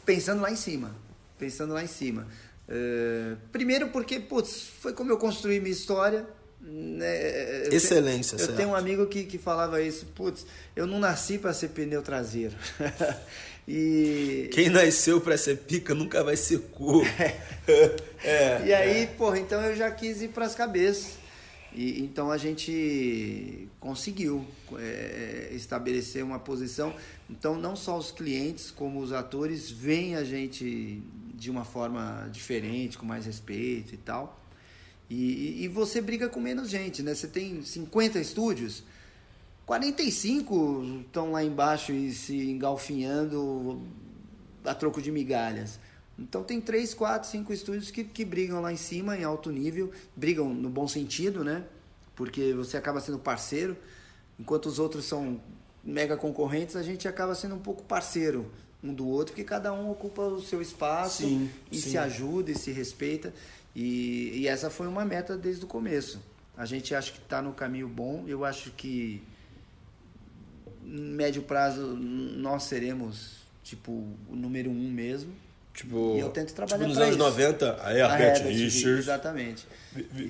pensando 0.05 0.41
lá 0.43 0.51
em 0.51 0.57
cima. 0.57 0.95
Pensando 1.39 1.73
lá 1.75 1.83
em 1.83 1.87
cima. 1.87 2.27
Eh, 2.69 3.37
primeiro 3.53 3.89
porque, 3.89 4.19
putz, 4.21 4.65
foi 4.81 4.93
como 4.93 5.11
eu 5.11 5.17
construí 5.19 5.61
minha 5.61 5.73
história. 5.73 6.27
né? 6.61 7.67
Eu 7.67 7.73
Excelência, 7.73 8.37
Eu 8.37 8.57
tenho 8.57 8.71
um 8.71 8.75
amigo 8.75 9.07
que, 9.07 9.25
que 9.25 9.39
falava 9.39 9.81
isso, 9.81 10.05
putz, 10.07 10.45
eu 10.75 10.87
não 10.87 10.99
nasci 10.99 11.39
para 11.39 11.53
ser 11.55 11.69
pneu 11.69 12.03
traseiro. 12.03 12.55
e, 13.69 14.49
Quem 14.53 14.71
nasceu 14.71 15.21
para 15.21 15.37
ser 15.37 15.59
pica 15.59 15.95
nunca 15.95 16.25
vai 16.25 16.37
ser 16.37 16.59
cu. 16.73 17.03
é. 18.25 18.67
e 18.67 18.73
aí, 18.73 19.07
porra, 19.19 19.39
então 19.39 19.61
eu 19.61 19.77
já 19.77 19.91
quis 19.91 20.23
ir 20.23 20.29
para 20.29 20.47
as 20.47 20.55
cabeças. 20.55 21.19
E, 21.75 22.01
então 22.03 22.31
a 22.31 22.39
gente 22.39 23.69
conseguiu 23.79 24.45
é, 24.79 25.51
estabelecer 25.53 26.25
uma 26.25 26.39
posição. 26.39 26.95
Então 27.29 27.59
não 27.59 27.77
só 27.77 27.99
os 27.99 28.11
clientes, 28.11 28.71
como 28.71 29.01
os 29.01 29.13
atores 29.13 29.71
veem 29.71 30.17
a 30.17 30.25
gente 30.25 31.03
de 31.35 31.51
uma 31.51 31.65
forma 31.65 32.29
diferente, 32.33 32.97
com 32.97 33.05
mais 33.05 33.27
respeito 33.27 33.95
e 33.95 33.99
tal. 33.99 34.43
E, 35.11 35.15
e- 35.61 35.65
e 35.65 35.69
você 35.69 36.01
briga 36.01 36.29
com 36.29 36.41
menos 36.41 36.69
gente, 36.71 37.03
né? 37.03 37.15
Você 37.15 37.29
tem 37.29 37.63
50 37.63 38.19
estúdios, 38.19 38.83
45 39.69 41.03
estão 41.03 41.33
lá 41.33 41.45
embaixo 41.45 41.93
e 41.93 42.11
se 42.15 42.35
engalfinhando 42.51 43.83
a 44.65 44.75
troco 44.75 45.03
de 45.03 45.13
migalhas. 45.13 45.79
Então 46.19 46.43
tem 46.43 46.59
três, 46.59 46.95
quatro, 46.95 47.29
cinco 47.29 47.53
estúdios 47.53 47.91
que, 47.91 48.03
que 48.03 48.25
brigam 48.25 48.63
lá 48.63 48.73
em 48.73 48.79
cima, 48.79 49.15
em 49.15 49.25
alto 49.25 49.51
nível, 49.51 49.93
brigam 50.17 50.49
no 50.55 50.71
bom 50.71 50.89
sentido, 50.89 51.45
né? 51.45 51.67
Porque 52.17 52.55
você 52.55 52.79
acaba 52.79 52.99
sendo 52.99 53.19
parceiro, 53.19 53.77
enquanto 54.41 54.65
os 54.65 54.79
outros 54.79 55.05
são 55.05 55.39
mega 55.85 56.17
concorrentes, 56.17 56.75
a 56.75 56.83
gente 56.83 57.07
acaba 57.07 57.35
sendo 57.35 57.55
um 57.55 57.61
pouco 57.61 57.83
parceiro 57.83 58.51
um 58.83 58.95
do 58.95 59.07
outro, 59.07 59.35
porque 59.35 59.45
cada 59.45 59.71
um 59.71 59.91
ocupa 59.91 60.23
o 60.23 60.41
seu 60.41 60.63
espaço 60.63 61.25
Sim, 61.25 61.51
e 61.71 61.79
sim. 61.79 61.91
se 61.91 61.99
ajuda 61.99 62.51
e 62.51 62.55
se 62.55 62.73
respeita. 62.73 63.35
E, 63.77 64.31
e 64.35 64.49
essa 64.49 64.71
foi 64.71 64.87
uma 64.89 65.05
meta 65.05 65.37
desde 65.37 65.63
o 65.63 65.69
começo. 65.69 66.23
A 66.57 66.65
gente 66.65 66.95
acha 66.95 67.13
que 67.13 67.19
está 67.19 67.43
no 67.43 67.53
caminho 67.53 67.87
bom, 67.87 68.25
eu 68.27 68.47
acho 68.47 68.71
que 68.71 69.23
médio 70.89 71.43
prazo 71.43 71.83
nós 71.97 72.65
seremos 72.65 73.39
tipo 73.63 73.93
o 74.29 74.35
número 74.35 74.71
um 74.71 74.91
mesmo. 74.91 75.33
Tipo, 75.75 76.17
E 76.17 76.21
eu 76.21 76.31
tento 76.31 76.53
trabalhar 76.55 76.79
tipo 76.79 76.89
nos 76.89 76.97
pra 76.99 77.07
anos 77.07 77.17
isso. 77.17 77.25
90, 77.25 77.79
aí 77.85 78.01
a 78.01 78.19
Herbert, 78.21 78.47
Richards, 78.49 78.99
Exatamente. 79.01 79.67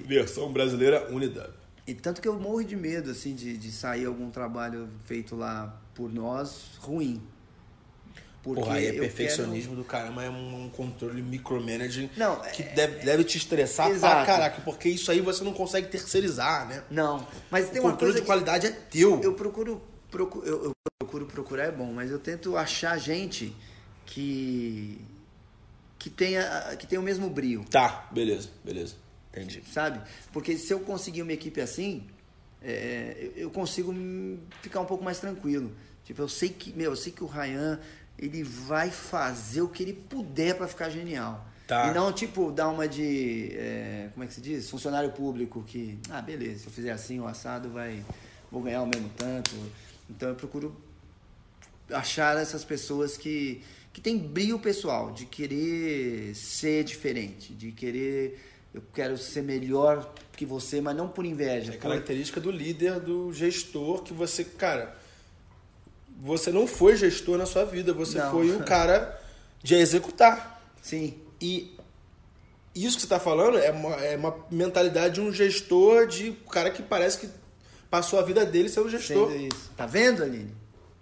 versão 0.07 0.53
brasileira 0.53 1.09
Unidade. 1.11 1.53
E 1.87 1.95
tanto 1.95 2.21
que 2.21 2.29
eu 2.29 2.39
morro 2.39 2.63
de 2.63 2.77
medo, 2.77 3.11
assim, 3.11 3.35
de, 3.35 3.57
de 3.57 3.73
sair 3.73 4.05
algum 4.05 4.31
trabalho 4.31 4.91
feito 5.07 5.35
lá 5.35 5.75
por 5.95 6.13
nós 6.13 6.73
ruim. 6.81 7.23
Porque 8.43 8.61
Porra, 8.61 8.77
aí 8.77 8.87
é 8.87 8.93
perfeccionismo 8.93 9.75
do 9.75 9.85
caramba, 9.85 10.23
é 10.23 10.31
um, 10.31 10.69
controle 10.71 11.21
micromanaging 11.23 12.09
Não, 12.17 12.41
que 12.41 12.63
é- 12.63 12.73
deve, 12.75 13.05
deve 13.05 13.25
te 13.25 13.37
estressar 13.39 13.87
pra 13.89 13.97
Exato. 13.97 14.27
caraca, 14.27 14.61
porque 14.63 14.89
isso 14.89 15.11
aí 15.11 15.21
você 15.21 15.43
não 15.43 15.53
consegue 15.53 15.89
terceirizar, 15.89 16.67
né? 16.69 16.75
quero- 16.75 16.87
Não, 16.91 17.27
mas 17.51 17.69
tem 17.71 17.81
o 17.81 17.85
uma 17.85 17.91
controle 17.93 18.13
coisa 18.13 18.21
de 18.21 18.27
qualidade 18.27 18.67
é 18.67 18.71
teu. 18.71 19.21
eu 19.23 19.35
procuro, 19.35 19.83
procu- 20.11 20.43
eu, 20.45 20.65
eu 20.67 20.73
procuro 21.01 21.27
procurar 21.27 21.65
é 21.65 21.71
bom, 21.73 21.93
mas 21.93 22.11
eu 22.11 22.19
tento 22.19 22.57
achar 22.57 22.99
gente 22.99 23.55
que 24.07 25.01
que 25.99 26.09
tenha 26.11 26.77
que 26.79 26.87
tenha 26.87 27.01
o 27.01 27.05
mesmo 27.05 27.29
brio. 27.29 27.65
Tá, 27.71 28.09
beleza, 28.13 28.49
beleza. 28.65 28.95
Entendi. 29.31 29.63
sabe? 29.71 30.01
Porque 30.33 30.57
se 30.57 30.73
eu 30.73 30.81
conseguir 30.81 31.23
uma 31.23 31.33
equipe 31.33 31.61
assim, 31.61 32.05
é, 32.63 33.15
eu- 33.37 33.43
eu 33.43 33.51
consigo 33.51 33.95
ficar 34.63 34.81
um 34.81 34.85
pouco 34.87 35.05
mais 35.05 35.21
tranquilo. 35.21 35.73
Tipo, 36.05 36.23
eu 36.23 36.29
sei 36.29 36.49
que, 36.49 36.73
meu, 36.73 36.93
eu 36.93 36.97
sei 36.97 37.13
que 37.13 37.23
o 37.23 37.27
Ryan, 37.27 37.79
ele 38.19 38.43
vai 38.43 38.91
fazer 38.91 39.61
o 39.61 39.69
que 39.69 39.83
ele 39.83 39.93
puder 39.93 40.57
para 40.57 40.67
ficar 40.67 40.89
genial. 40.91 41.47
Tá. 41.67 41.89
E 41.89 41.95
não, 41.95 42.11
tipo, 42.13 42.51
dar 42.51 42.69
uma 42.69 42.89
de, 42.89 43.51
é, 43.55 44.09
como 44.15 44.25
é 44.25 44.27
que 44.27 44.33
se 44.35 44.41
diz? 44.41 44.71
Funcionário 44.71 45.13
público 45.13 45.63
que, 45.65 45.99
ah, 46.11 46.23
beleza, 46.23 46.61
se 46.61 46.67
eu 46.67 46.73
fizer 46.73 46.91
assim, 46.91 47.21
o 47.21 47.27
assado 47.27 47.69
vai, 47.71 48.03
vou 48.51 48.63
ganhar 48.63 48.83
o 48.83 48.87
mesmo 48.87 49.11
tanto. 49.17 49.51
Então 50.09 50.29
eu 50.31 50.35
procuro 50.35 50.75
achar 51.91 52.37
essas 52.37 52.65
pessoas 52.65 53.17
que, 53.17 53.63
que 53.93 54.01
têm 54.01 54.19
brilho 54.19 54.59
pessoal, 54.59 55.11
de 55.13 55.25
querer 55.27 56.35
ser 56.35 56.85
diferente, 56.85 57.53
de 57.55 57.73
querer, 57.73 58.39
eu 58.75 58.83
quero 58.95 59.17
ser 59.19 59.43
melhor 59.43 60.13
que 60.37 60.45
você, 60.45 60.81
mas 60.81 60.97
não 60.97 61.09
por 61.09 61.25
inveja. 61.25 61.73
É 61.73 61.77
por- 61.77 61.83
característica 61.83 62.41
do 62.41 62.51
líder, 62.51 63.01
do 63.01 63.33
gestor, 63.33 64.03
que 64.03 64.13
você, 64.13 64.45
cara, 64.45 64.97
você 66.21 66.51
não 66.51 66.67
foi 66.67 66.97
gestor 66.97 67.39
na 67.39 67.47
sua 67.47 67.65
vida, 67.65 67.93
você 67.93 68.19
Não. 68.19 68.31
foi 68.31 68.51
um 68.55 68.61
cara 68.61 69.21
de 69.63 69.75
executar. 69.75 70.63
Sim, 70.83 71.15
E 71.41 71.77
isso 72.75 72.97
que 72.97 73.03
você 73.03 73.07
está 73.07 73.21
falando 73.21 73.59
é 73.59 73.71
uma, 73.71 73.95
é 73.97 74.17
uma 74.17 74.37
mentalidade 74.51 75.15
de 75.15 75.21
um 75.21 75.33
gestor, 75.33 76.07
de 76.07 76.31
um 76.31 76.49
cara 76.51 76.71
que 76.71 76.83
parece 76.83 77.19
que 77.19 77.29
passou 77.91 78.18
a 78.18 78.22
vida 78.22 78.45
dele 78.45 78.68
sendo 78.68 78.89
gestor. 78.89 79.30
sendo 79.30 79.47
isso. 79.47 79.70
Tá 79.76 79.86
vendo, 79.86 80.22
Aline? 80.22 80.55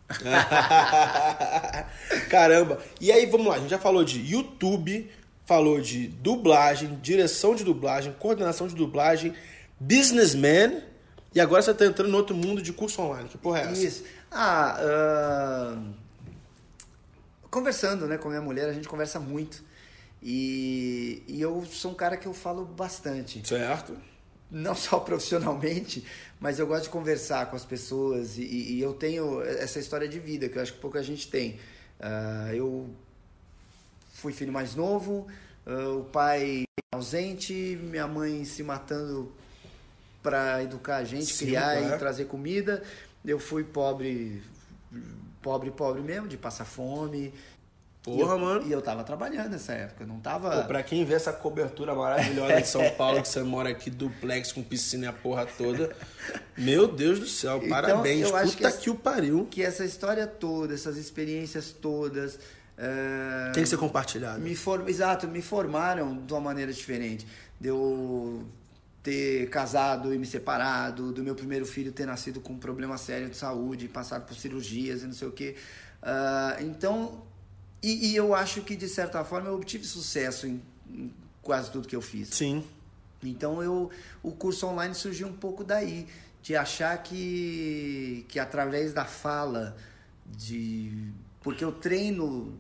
Caramba. 2.30 2.78
E 3.01 3.11
aí, 3.11 3.26
vamos 3.26 3.47
lá, 3.47 3.57
a 3.57 3.59
gente 3.59 3.70
já 3.70 3.78
falou 3.78 4.05
de 4.05 4.20
YouTube, 4.20 5.11
falou 5.45 5.80
de 5.80 6.09
dublagem, 6.09 6.99
direção 7.03 7.55
de 7.55 7.64
dublagem, 7.64 8.14
coordenação 8.18 8.68
de 8.68 8.74
dublagem, 8.74 9.34
businessman, 9.78 10.82
e 11.34 11.41
agora 11.41 11.61
você 11.61 11.74
tá 11.74 11.84
entrando 11.84 12.11
no 12.11 12.16
outro 12.16 12.34
mundo 12.34 12.62
de 12.62 12.72
curso 12.72 13.03
online. 13.03 13.28
Que 13.28 13.37
porra 13.37 13.61
é 13.61 13.62
essa? 13.64 13.82
Isso. 13.82 14.05
Ah, 14.30 15.76
uh... 15.78 15.95
conversando, 17.51 18.07
né, 18.07 18.16
com 18.16 18.28
a 18.28 18.30
minha 18.30 18.43
mulher, 18.43 18.68
a 18.68 18.72
gente 18.72 18.89
conversa 18.89 19.20
muito. 19.20 19.64
E, 20.22 21.22
e 21.28 21.41
eu 21.41 21.64
sou 21.70 21.93
um 21.93 21.95
cara 21.95 22.16
que 22.16 22.26
eu 22.26 22.32
falo 22.32 22.64
bastante. 22.64 23.47
Certo. 23.47 23.97
Não 24.51 24.74
só 24.74 25.01
profissionalmente, 25.01 26.05
mas 26.40 26.59
eu 26.59 26.66
gosto 26.66 26.84
de 26.84 26.90
conversar 26.90 27.47
com 27.47 27.57
as 27.57 27.64
pessoas. 27.64 28.38
E, 28.38 28.42
e 28.44 28.80
eu 28.80 28.94
tenho 28.94 29.42
essa 29.42 29.78
história 29.78 30.09
de 30.09 30.18
vida 30.18 30.49
que 30.49 30.59
eu 30.59 30.62
acho 30.62 30.72
que 30.74 30.80
pouca 30.80 31.03
gente 31.03 31.28
tem. 31.28 31.59
Uh, 31.99 32.55
eu 32.55 32.90
fui 34.12 34.32
filho 34.32 34.53
mais 34.53 34.74
novo, 34.74 35.26
uh, 35.66 36.01
o 36.01 36.05
pai 36.05 36.64
ausente, 36.94 37.78
minha 37.82 38.07
mãe 38.07 38.44
se 38.44 38.62
matando 38.62 39.32
para 40.22 40.62
educar 40.62 40.97
a 40.97 41.05
gente, 41.05 41.32
Sim, 41.32 41.47
criar 41.47 41.78
claro. 41.78 41.94
e 41.94 41.99
trazer 41.99 42.24
comida. 42.24 42.82
Eu 43.24 43.38
fui 43.38 43.62
pobre, 43.62 44.42
pobre, 45.40 45.70
pobre 45.70 46.03
mesmo, 46.03 46.26
de 46.26 46.36
passar 46.36 46.64
fome. 46.64 47.32
Porra, 48.07 48.19
e 48.19 48.21
eu, 48.21 48.39
mano. 48.39 48.67
E 48.69 48.71
eu 48.71 48.81
tava 48.81 49.03
trabalhando 49.03 49.51
nessa 49.51 49.73
época, 49.73 50.07
não 50.07 50.21
tava. 50.21 50.63
Pô, 50.63 50.69
pra 50.69 50.81
quem 50.81 51.05
vê 51.05 51.15
essa 51.15 51.33
cobertura 51.33 51.93
maravilhosa 51.93 52.63
de 52.63 52.69
São 52.69 52.89
Paulo, 52.91 53.21
que 53.21 53.29
você 53.29 53.43
mora 53.43 53.71
aqui 53.71 53.91
duplex 53.91 54.53
com 54.53 54.63
piscina 54.63 55.07
e 55.07 55.09
a 55.09 55.13
porra 55.13 55.45
toda. 55.45 55.95
Meu 56.57 56.87
Deus 56.87 57.19
do 57.19 57.27
céu, 57.27 57.57
então, 57.57 57.69
parabéns. 57.69 58.29
Eu 58.29 58.37
acho 58.37 58.57
Puta 58.57 58.71
que, 58.71 58.79
que 58.79 58.91
o 58.91 58.95
pariu. 58.95 59.49
Que 59.51 59.61
essa 59.61 59.85
história 59.85 60.25
toda, 60.25 60.73
essas 60.73 60.97
experiências 60.97 61.73
todas, 61.73 62.39
é, 62.79 63.51
Tem 63.53 63.65
que 63.65 63.69
ser 63.69 63.77
compartilhado. 63.77 64.41
Me 64.41 64.55
for, 64.55 64.89
exato, 64.89 65.27
me 65.27 65.43
formaram 65.43 66.25
de 66.25 66.33
uma 66.33 66.41
maneira 66.41 66.73
diferente. 66.73 67.27
De 67.61 67.69
eu 67.69 68.47
ter 69.03 69.49
casado 69.51 70.15
e 70.15 70.19
me 70.19 70.27
separado, 70.27 71.13
do 71.13 71.25
meu 71.25 71.35
primeiro 71.35 71.67
filho 71.67 71.91
ter 71.91 72.07
nascido 72.07 72.41
com 72.41 72.53
um 72.53 72.59
problema 72.59 72.97
sério 72.99 73.29
de 73.29 73.37
saúde, 73.37 73.89
passado 73.89 74.27
por 74.27 74.37
cirurgias 74.37 75.03
e 75.03 75.07
não 75.07 75.13
sei 75.13 75.27
o 75.27 75.33
quê. 75.33 75.57
Uh, 76.03 76.63
então, 76.63 77.23
e, 77.83 78.12
e, 78.12 78.16
eu 78.16 78.35
acho 78.35 78.62
que 78.62 78.74
de 78.74 78.89
certa 78.89 79.24
forma 79.24 79.49
eu 79.49 79.55
obtive 79.55 79.85
sucesso 79.85 80.47
em, 80.47 80.62
em, 80.91 81.12
quase 81.43 81.70
tudo 81.70 81.87
que 81.87 81.95
eu 81.95 82.03
fiz. 82.03 82.29
Sim. 82.31 82.64
Então 83.22 83.62
eu, 83.62 83.91
o 84.22 84.33
curso 84.33 84.66
online 84.66 84.95
surgiu 84.95 85.29
um 85.29 85.33
pouco 85.33 85.64
daí, 85.64 86.07
de 86.43 86.57
achar 86.57 86.97
que, 87.03 88.24
que 88.29 88.39
através 88.39 88.93
da 88.93 89.05
fala, 89.05 89.77
de 90.24 91.12
porque 91.41 91.64
eu 91.64 91.72
treino 91.72 92.59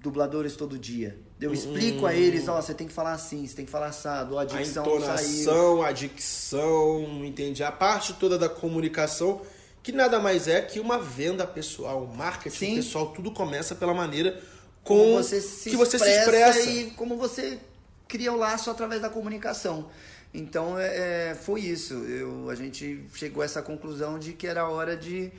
dubladores 0.00 0.56
todo 0.56 0.78
dia. 0.78 1.18
Eu 1.40 1.52
explico 1.52 2.02
hum. 2.02 2.06
a 2.06 2.14
eles, 2.14 2.48
ó, 2.48 2.60
você 2.60 2.74
tem 2.74 2.86
que 2.86 2.92
falar 2.92 3.12
assim, 3.12 3.46
você 3.46 3.54
tem 3.54 3.64
que 3.64 3.70
falar 3.70 3.86
assado, 3.86 4.38
a 4.38 4.44
dicção 4.44 4.84
a 4.84 4.88
entonação, 4.88 5.82
a 5.82 5.92
dicção, 5.92 7.24
entendi. 7.24 7.62
A 7.62 7.72
parte 7.72 8.14
toda 8.14 8.38
da 8.38 8.48
comunicação, 8.48 9.40
que 9.82 9.92
nada 9.92 10.18
mais 10.18 10.46
é 10.46 10.60
que 10.60 10.78
uma 10.78 10.98
venda 10.98 11.46
pessoal, 11.46 12.04
um 12.04 12.14
marketing 12.14 12.56
Sim. 12.56 12.76
pessoal, 12.76 13.12
tudo 13.12 13.30
começa 13.30 13.74
pela 13.74 13.94
maneira 13.94 14.40
com 14.84 14.96
como 14.96 15.22
você 15.22 15.70
que 15.70 15.76
você 15.76 15.98
se 15.98 16.10
expressa 16.10 16.70
e 16.70 16.90
como 16.90 17.16
você 17.16 17.58
cria 18.06 18.32
o 18.32 18.36
laço 18.36 18.70
através 18.70 19.00
da 19.00 19.08
comunicação. 19.08 19.90
Então 20.32 20.78
é, 20.78 21.30
é, 21.30 21.34
foi 21.34 21.60
isso. 21.60 21.94
Eu, 21.94 22.50
a 22.50 22.54
gente 22.54 23.04
chegou 23.14 23.42
a 23.42 23.44
essa 23.44 23.62
conclusão 23.62 24.18
de 24.18 24.32
que 24.32 24.46
era 24.46 24.68
hora 24.68 24.96
de 24.96 25.32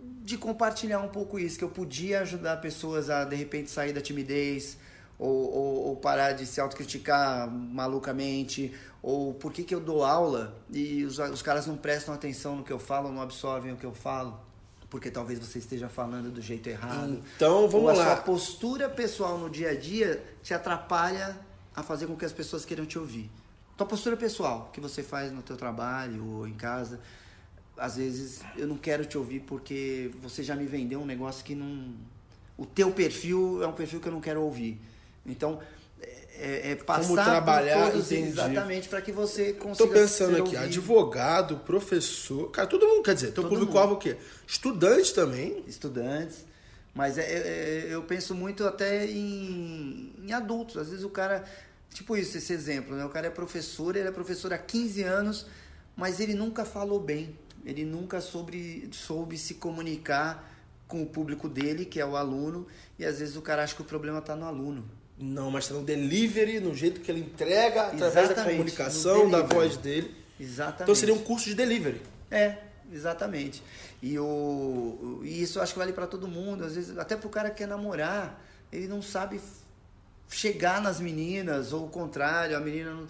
de 0.00 0.38
compartilhar 0.38 1.00
um 1.00 1.08
pouco 1.08 1.38
isso, 1.38 1.58
que 1.58 1.64
eu 1.64 1.68
podia 1.68 2.20
ajudar 2.20 2.58
pessoas 2.58 3.10
a 3.10 3.24
de 3.24 3.34
repente 3.34 3.68
sair 3.68 3.92
da 3.92 4.00
timidez, 4.00 4.76
ou, 5.18 5.52
ou, 5.52 5.86
ou 5.88 5.96
parar 5.96 6.32
de 6.32 6.46
se 6.46 6.60
autocriticar 6.60 7.50
malucamente, 7.50 8.72
ou 9.02 9.34
por 9.34 9.52
que, 9.52 9.64
que 9.64 9.74
eu 9.74 9.80
dou 9.80 10.04
aula 10.04 10.56
e 10.70 11.04
os, 11.04 11.18
os 11.18 11.42
caras 11.42 11.66
não 11.66 11.76
prestam 11.76 12.14
atenção 12.14 12.56
no 12.56 12.64
que 12.64 12.72
eu 12.72 12.78
falo, 12.78 13.10
não 13.10 13.20
absorvem 13.20 13.72
o 13.72 13.76
que 13.76 13.86
eu 13.86 13.94
falo, 13.94 14.38
porque 14.88 15.10
talvez 15.10 15.38
você 15.38 15.58
esteja 15.58 15.88
falando 15.88 16.30
do 16.30 16.40
jeito 16.40 16.68
errado. 16.68 17.22
Então 17.36 17.68
vamos 17.68 17.84
ou 17.84 17.90
a 17.90 17.92
lá. 17.94 18.12
A 18.12 18.16
sua 18.16 18.24
postura 18.24 18.88
pessoal 18.88 19.38
no 19.38 19.50
dia 19.50 19.70
a 19.70 19.74
dia 19.74 20.22
te 20.42 20.54
atrapalha 20.54 21.38
a 21.74 21.82
fazer 21.82 22.06
com 22.06 22.16
que 22.16 22.24
as 22.24 22.32
pessoas 22.32 22.64
queiram 22.64 22.86
te 22.86 22.98
ouvir. 22.98 23.30
Tua 23.76 23.86
postura 23.86 24.16
pessoal, 24.16 24.70
que 24.72 24.80
você 24.80 25.02
faz 25.02 25.30
no 25.30 25.42
teu 25.42 25.56
trabalho 25.56 26.26
ou 26.26 26.48
em 26.48 26.54
casa, 26.54 26.98
às 27.76 27.96
vezes 27.96 28.42
eu 28.56 28.66
não 28.66 28.76
quero 28.76 29.04
te 29.04 29.16
ouvir 29.16 29.40
porque 29.40 30.10
você 30.20 30.42
já 30.42 30.56
me 30.56 30.66
vendeu 30.66 31.00
um 31.00 31.06
negócio 31.06 31.44
que 31.44 31.54
não. 31.54 31.94
O 32.56 32.66
teu 32.66 32.90
perfil 32.90 33.62
é 33.62 33.66
um 33.68 33.72
perfil 33.72 34.00
que 34.00 34.08
eu 34.08 34.12
não 34.12 34.20
quero 34.20 34.42
ouvir. 34.42 34.80
Então, 35.28 35.60
é, 36.32 36.72
é 36.72 36.74
passar 36.76 37.02
Como 37.02 37.14
trabalhar, 37.14 37.90
todos, 37.90 38.10
exatamente 38.10 38.88
para 38.88 39.00
que 39.02 39.12
você 39.12 39.52
consiga. 39.52 39.72
Estou 39.72 39.88
pensando 39.88 40.32
aqui, 40.32 40.40
ouvido. 40.40 40.58
advogado, 40.58 41.56
professor, 41.58 42.50
cara, 42.50 42.66
todo 42.66 42.86
mundo 42.86 43.02
quer 43.02 43.14
dizer, 43.14 43.32
teu 43.32 43.48
público-alvo 43.48 43.94
o 43.94 43.98
quê? 43.98 44.16
Estudantes 44.46 45.12
também. 45.12 45.62
Estudantes. 45.66 46.46
Mas 46.94 47.18
é, 47.18 47.22
é, 47.22 47.36
é, 47.36 47.88
eu 47.90 48.02
penso 48.02 48.34
muito 48.34 48.66
até 48.66 49.06
em, 49.06 50.12
em 50.20 50.32
adultos. 50.32 50.76
Às 50.76 50.88
vezes 50.88 51.04
o 51.04 51.10
cara. 51.10 51.44
Tipo 51.92 52.16
isso, 52.16 52.36
esse 52.36 52.52
exemplo, 52.52 52.94
né? 52.94 53.04
O 53.04 53.08
cara 53.08 53.28
é 53.28 53.30
professor, 53.30 53.96
ele 53.96 54.08
é 54.08 54.12
professor 54.12 54.52
há 54.52 54.58
15 54.58 55.02
anos, 55.02 55.46
mas 55.96 56.20
ele 56.20 56.34
nunca 56.34 56.64
falou 56.64 57.00
bem 57.00 57.34
ele 57.64 57.84
nunca 57.84 58.20
soube, 58.20 58.88
soube 58.92 59.36
se 59.36 59.54
comunicar 59.54 60.50
com 60.86 61.02
o 61.02 61.06
público 61.06 61.48
dele, 61.48 61.84
que 61.84 62.00
é 62.00 62.06
o 62.06 62.16
aluno, 62.16 62.66
e 62.98 63.04
às 63.04 63.18
vezes 63.18 63.36
o 63.36 63.42
cara 63.42 63.62
acha 63.62 63.74
que 63.74 63.82
o 63.82 63.84
problema 63.84 64.20
está 64.20 64.34
no 64.34 64.46
aluno. 64.46 64.88
Não, 65.18 65.50
mas 65.50 65.64
está 65.64 65.74
no 65.74 65.82
delivery, 65.82 66.60
no 66.60 66.74
jeito 66.74 67.00
que 67.00 67.10
ele 67.10 67.20
entrega, 67.20 67.88
através 67.88 68.28
da 68.28 68.44
comunicação, 68.44 69.28
da 69.28 69.42
voz 69.42 69.76
dele. 69.76 70.14
Exatamente. 70.38 70.82
Então 70.82 70.94
seria 70.94 71.14
um 71.14 71.18
curso 71.18 71.46
de 71.46 71.54
delivery. 71.54 72.00
É, 72.30 72.58
exatamente. 72.92 73.62
E, 74.00 74.18
o, 74.18 75.20
e 75.24 75.42
isso 75.42 75.60
acho 75.60 75.72
que 75.72 75.78
vale 75.78 75.92
para 75.92 76.06
todo 76.06 76.28
mundo. 76.28 76.64
Às 76.64 76.76
vezes, 76.76 76.96
até 76.96 77.16
para 77.16 77.26
o 77.26 77.30
cara 77.30 77.50
que 77.50 77.56
quer 77.56 77.66
namorar, 77.66 78.40
ele 78.72 78.86
não 78.86 79.02
sabe 79.02 79.40
chegar 80.30 80.80
nas 80.80 81.00
meninas, 81.00 81.72
ou 81.72 81.86
o 81.86 81.88
contrário, 81.88 82.56
a 82.56 82.60
menina 82.60 82.92
não 82.92 83.08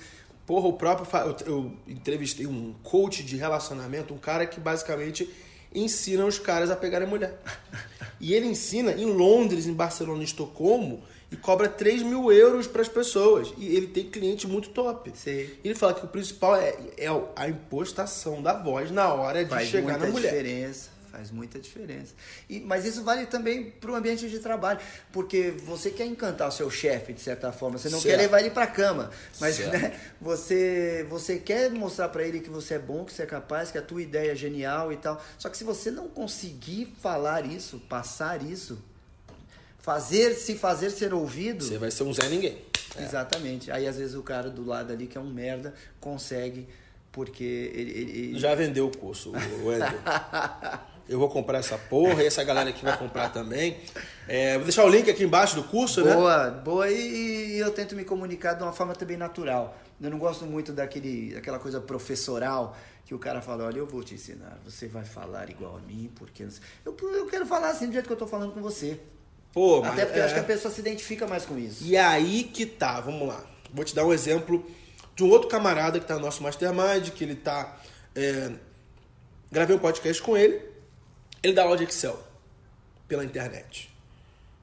Porra, 0.48 0.66
o 0.66 0.72
próprio. 0.72 1.06
Eu 1.44 1.74
entrevistei 1.86 2.46
um 2.46 2.72
coach 2.82 3.22
de 3.22 3.36
relacionamento, 3.36 4.14
um 4.14 4.18
cara 4.18 4.46
que 4.46 4.58
basicamente 4.58 5.28
ensina 5.74 6.24
os 6.24 6.38
caras 6.38 6.70
a 6.70 6.76
pegarem 6.76 7.06
mulher. 7.06 7.38
E 8.20 8.34
ele 8.34 8.48
ensina 8.48 8.90
em 8.90 9.04
Londres, 9.04 9.68
em 9.68 9.72
Barcelona, 9.72 10.22
em 10.22 10.24
Estocolmo, 10.24 11.04
e 11.30 11.36
cobra 11.36 11.68
3 11.68 12.02
mil 12.02 12.32
euros 12.32 12.66
para 12.66 12.82
as 12.82 12.88
pessoas. 12.88 13.52
E 13.56 13.76
ele 13.76 13.88
tem 13.88 14.08
cliente 14.08 14.46
muito 14.46 14.70
top. 14.70 15.12
Sim. 15.14 15.48
Ele 15.62 15.74
fala 15.74 15.94
que 15.94 16.04
o 16.04 16.08
principal 16.08 16.56
é, 16.56 16.74
é 16.96 17.08
a 17.36 17.48
impostação 17.48 18.42
da 18.42 18.54
voz 18.54 18.90
na 18.90 19.12
hora 19.12 19.44
de 19.44 19.50
Faz 19.50 19.68
chegar 19.68 19.98
na 19.98 20.06
mulher. 20.06 20.30
Diferença. 20.30 20.98
Faz 21.10 21.30
muita 21.30 21.58
diferença. 21.58 22.14
E, 22.48 22.60
mas 22.60 22.84
isso 22.84 23.02
vale 23.02 23.26
também 23.26 23.70
para 23.70 23.90
o 23.90 23.94
ambiente 23.94 24.28
de 24.28 24.38
trabalho, 24.38 24.78
porque 25.10 25.50
você 25.64 25.90
quer 25.90 26.04
encantar 26.04 26.48
o 26.48 26.52
seu 26.52 26.70
chefe, 26.70 27.14
de 27.14 27.20
certa 27.20 27.50
forma, 27.50 27.78
você 27.78 27.88
não 27.88 27.98
certo. 27.98 28.14
quer 28.14 28.22
levar 28.22 28.40
ele 28.40 28.50
para 28.50 28.64
a 28.64 28.68
cama, 28.68 29.10
mas 29.40 29.58
né, 29.58 29.98
você, 30.20 31.06
você 31.08 31.38
quer 31.38 31.70
mostrar 31.70 32.10
para 32.10 32.24
ele 32.24 32.40
que 32.40 32.50
você 32.50 32.74
é 32.74 32.78
bom, 32.78 33.06
que 33.06 33.12
você 33.12 33.22
é 33.22 33.26
capaz, 33.26 33.70
que 33.70 33.78
a 33.78 33.82
tua 33.82 34.02
ideia 34.02 34.32
é 34.32 34.34
genial 34.36 34.92
e 34.92 34.96
tal. 34.96 35.20
Só 35.38 35.48
que 35.48 35.56
se 35.56 35.64
você 35.64 35.90
não 35.90 36.08
conseguir 36.08 36.94
falar 37.00 37.46
isso, 37.46 37.80
passar 37.88 38.42
isso, 38.42 38.78
fazer 39.88 40.34
se 40.34 40.54
fazer 40.54 40.90
ser 40.90 41.14
ouvido. 41.14 41.64
Você 41.64 41.78
vai 41.78 41.90
ser 41.90 42.02
um 42.02 42.12
Zé 42.12 42.28
Ninguém. 42.28 42.58
É. 42.94 43.04
Exatamente. 43.04 43.70
Aí 43.70 43.86
às 43.86 43.96
vezes 43.96 44.14
o 44.14 44.22
cara 44.22 44.50
do 44.50 44.62
lado 44.62 44.92
ali, 44.92 45.06
que 45.06 45.16
é 45.16 45.20
um 45.20 45.30
merda, 45.30 45.72
consegue, 45.98 46.68
porque 47.10 47.72
ele. 47.74 47.90
ele. 47.92 48.38
Já 48.38 48.54
vendeu 48.54 48.86
o 48.86 48.94
curso, 48.94 49.32
o. 49.32 49.34
Eu 51.08 51.18
vou 51.18 51.30
comprar 51.30 51.56
essa 51.56 51.78
porra 51.78 52.22
e 52.22 52.26
essa 52.26 52.44
galera 52.44 52.68
aqui 52.68 52.84
vai 52.84 52.94
comprar 52.98 53.30
também. 53.30 53.78
É, 54.28 54.56
vou 54.56 54.64
deixar 54.64 54.84
o 54.84 54.90
link 54.90 55.08
aqui 55.08 55.24
embaixo 55.24 55.54
do 55.54 55.64
curso, 55.64 56.02
boa, 56.02 56.10
né? 56.10 56.20
Boa, 56.20 56.50
boa. 56.50 56.90
E, 56.90 57.54
e, 57.54 57.58
eu 57.58 57.70
tento 57.70 57.96
me 57.96 58.04
comunicar 58.04 58.52
de 58.52 58.62
uma 58.62 58.74
forma 58.74 58.94
também 58.94 59.16
natural. 59.16 59.74
Eu 59.98 60.10
não 60.10 60.18
gosto 60.18 60.44
muito 60.44 60.70
daquele, 60.70 61.32
daquela 61.32 61.58
coisa 61.58 61.80
professoral 61.80 62.76
que 63.06 63.14
o 63.14 63.18
cara 63.18 63.40
fala, 63.40 63.64
olha, 63.64 63.78
eu 63.78 63.86
vou 63.86 64.04
te 64.04 64.16
ensinar, 64.16 64.58
você 64.62 64.86
vai 64.86 65.06
falar 65.06 65.48
igual 65.48 65.78
a 65.78 65.80
mim, 65.80 66.12
porque... 66.14 66.46
Eu, 66.84 66.94
eu 67.14 67.24
quero 67.24 67.46
falar 67.46 67.70
assim 67.70 67.86
do 67.86 67.94
jeito 67.94 68.06
que 68.06 68.12
eu 68.12 68.18
tô 68.18 68.26
falando 68.26 68.52
com 68.52 68.60
você. 68.60 69.00
Pô, 69.52 69.82
Até 69.82 70.04
porque 70.04 70.18
é... 70.18 70.22
eu 70.22 70.26
acho 70.26 70.34
que 70.34 70.40
a 70.40 70.44
pessoa 70.44 70.72
se 70.72 70.80
identifica 70.80 71.26
mais 71.26 71.44
com 71.44 71.58
isso. 71.58 71.84
E 71.84 71.96
aí 71.96 72.44
que 72.44 72.66
tá, 72.66 73.00
vamos 73.00 73.26
lá. 73.26 73.44
Vou 73.72 73.84
te 73.84 73.94
dar 73.94 74.04
um 74.04 74.12
exemplo 74.12 74.64
de 75.14 75.24
um 75.24 75.30
outro 75.30 75.48
camarada 75.48 75.98
que 75.98 76.06
tá 76.06 76.14
no 76.14 76.20
nosso 76.20 76.42
Mastermind, 76.42 77.10
que 77.10 77.24
ele 77.24 77.34
tá... 77.34 77.80
É... 78.14 78.52
Gravei 79.50 79.74
um 79.74 79.78
podcast 79.78 80.22
com 80.22 80.36
ele, 80.36 80.62
ele 81.42 81.54
dá 81.54 81.62
aula 81.62 81.76
de 81.76 81.84
Excel 81.84 82.22
pela 83.06 83.24
internet. 83.24 83.90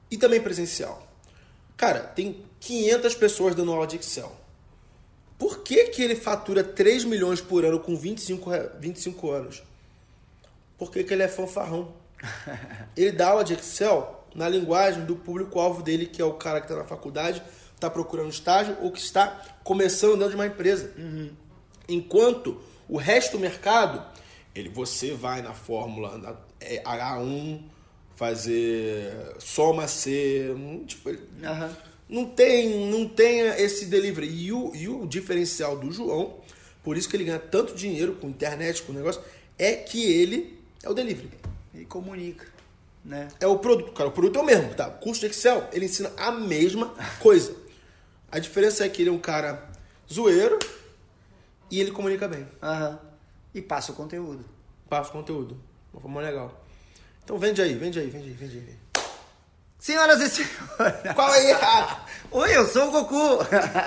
E 0.08 0.16
também 0.16 0.40
presencial. 0.40 1.04
Cara, 1.76 2.00
tem 2.00 2.44
500 2.60 3.14
pessoas 3.16 3.54
dando 3.54 3.72
aula 3.72 3.86
de 3.86 3.96
Excel. 3.96 4.32
Por 5.38 5.62
que, 5.62 5.88
que 5.88 6.02
ele 6.02 6.16
fatura 6.16 6.64
3 6.64 7.04
milhões 7.04 7.40
por 7.40 7.64
ano 7.64 7.80
com 7.80 7.96
25, 7.96 8.50
25 8.78 9.30
anos? 9.30 9.62
Porque 10.78 11.04
que 11.04 11.12
ele 11.12 11.22
é 11.22 11.28
fanfarrão. 11.28 11.92
Ele 12.96 13.12
dá 13.12 13.28
aula 13.28 13.44
de 13.44 13.54
Excel 13.54 14.25
na 14.36 14.48
linguagem 14.48 15.04
do 15.04 15.16
público-alvo 15.16 15.82
dele, 15.82 16.06
que 16.06 16.20
é 16.20 16.24
o 16.24 16.34
cara 16.34 16.60
que 16.60 16.66
está 16.66 16.76
na 16.76 16.84
faculdade, 16.84 17.42
está 17.74 17.88
procurando 17.88 18.30
estágio 18.30 18.76
ou 18.82 18.92
que 18.92 19.00
está 19.00 19.42
começando 19.64 20.12
dentro 20.12 20.30
de 20.30 20.34
uma 20.36 20.46
empresa. 20.46 20.92
Uhum. 20.96 21.30
Enquanto 21.88 22.60
o 22.88 22.98
resto 22.98 23.32
do 23.32 23.38
mercado, 23.40 24.04
ele, 24.54 24.68
você 24.68 25.12
vai 25.12 25.42
na 25.42 25.54
fórmula, 25.54 26.18
na, 26.18 26.36
é, 26.60 26.82
H1, 26.82 27.60
fazer 28.14 29.12
soma 29.38 29.88
C. 29.88 30.54
Tipo, 30.86 31.10
ele 31.10 31.20
Aham. 31.42 31.76
não 32.08 32.26
tem, 32.26 32.90
não 32.90 33.08
tem 33.08 33.40
esse 33.40 33.86
delivery. 33.86 34.28
E 34.28 34.52
o, 34.52 34.74
e 34.74 34.88
o 34.88 35.06
diferencial 35.06 35.76
do 35.78 35.90
João, 35.90 36.34
por 36.82 36.96
isso 36.96 37.08
que 37.08 37.16
ele 37.16 37.24
ganha 37.24 37.38
tanto 37.38 37.74
dinheiro 37.74 38.14
com 38.14 38.28
internet, 38.28 38.82
com 38.82 38.92
negócio, 38.92 39.22
é 39.58 39.74
que 39.74 40.04
ele 40.04 40.58
é 40.82 40.90
o 40.90 40.94
delivery. 40.94 41.30
E 41.74 41.84
comunica, 41.84 42.46
né? 43.06 43.28
É 43.40 43.46
o 43.46 43.58
produto, 43.58 43.92
cara. 43.92 44.08
O 44.08 44.12
produto 44.12 44.38
é 44.38 44.42
o 44.42 44.44
mesmo, 44.44 44.74
tá? 44.74 44.88
O 44.88 44.92
curso 44.98 45.20
de 45.20 45.26
Excel, 45.28 45.68
ele 45.72 45.86
ensina 45.86 46.10
a 46.16 46.30
mesma 46.32 46.92
coisa. 47.20 47.54
A 48.30 48.38
diferença 48.38 48.84
é 48.84 48.88
que 48.88 49.02
ele 49.02 49.08
é 49.08 49.12
um 49.12 49.18
cara 49.18 49.70
zoeiro 50.12 50.58
e 51.70 51.80
ele 51.80 51.92
comunica 51.92 52.26
bem. 52.28 52.46
Aham. 52.62 52.98
E 53.54 53.62
passa 53.62 53.92
o 53.92 53.94
conteúdo. 53.94 54.44
Passa 54.88 55.08
o 55.10 55.12
conteúdo. 55.12 55.58
Uma 55.92 56.02
forma 56.02 56.20
legal. 56.20 56.62
Então 57.24 57.38
vende 57.38 57.62
aí, 57.62 57.74
vende 57.74 57.98
aí, 57.98 58.08
vende 58.10 58.28
aí, 58.28 58.34
vende 58.34 58.58
aí. 58.58 58.76
Senhoras 59.78 60.20
e 60.20 60.28
senhores. 60.28 61.12
Qual 61.14 61.32
é 61.34 61.52
a... 61.52 62.04
Oi, 62.32 62.56
eu 62.56 62.66
sou 62.66 62.88
o 62.88 62.90
Goku. 62.90 63.38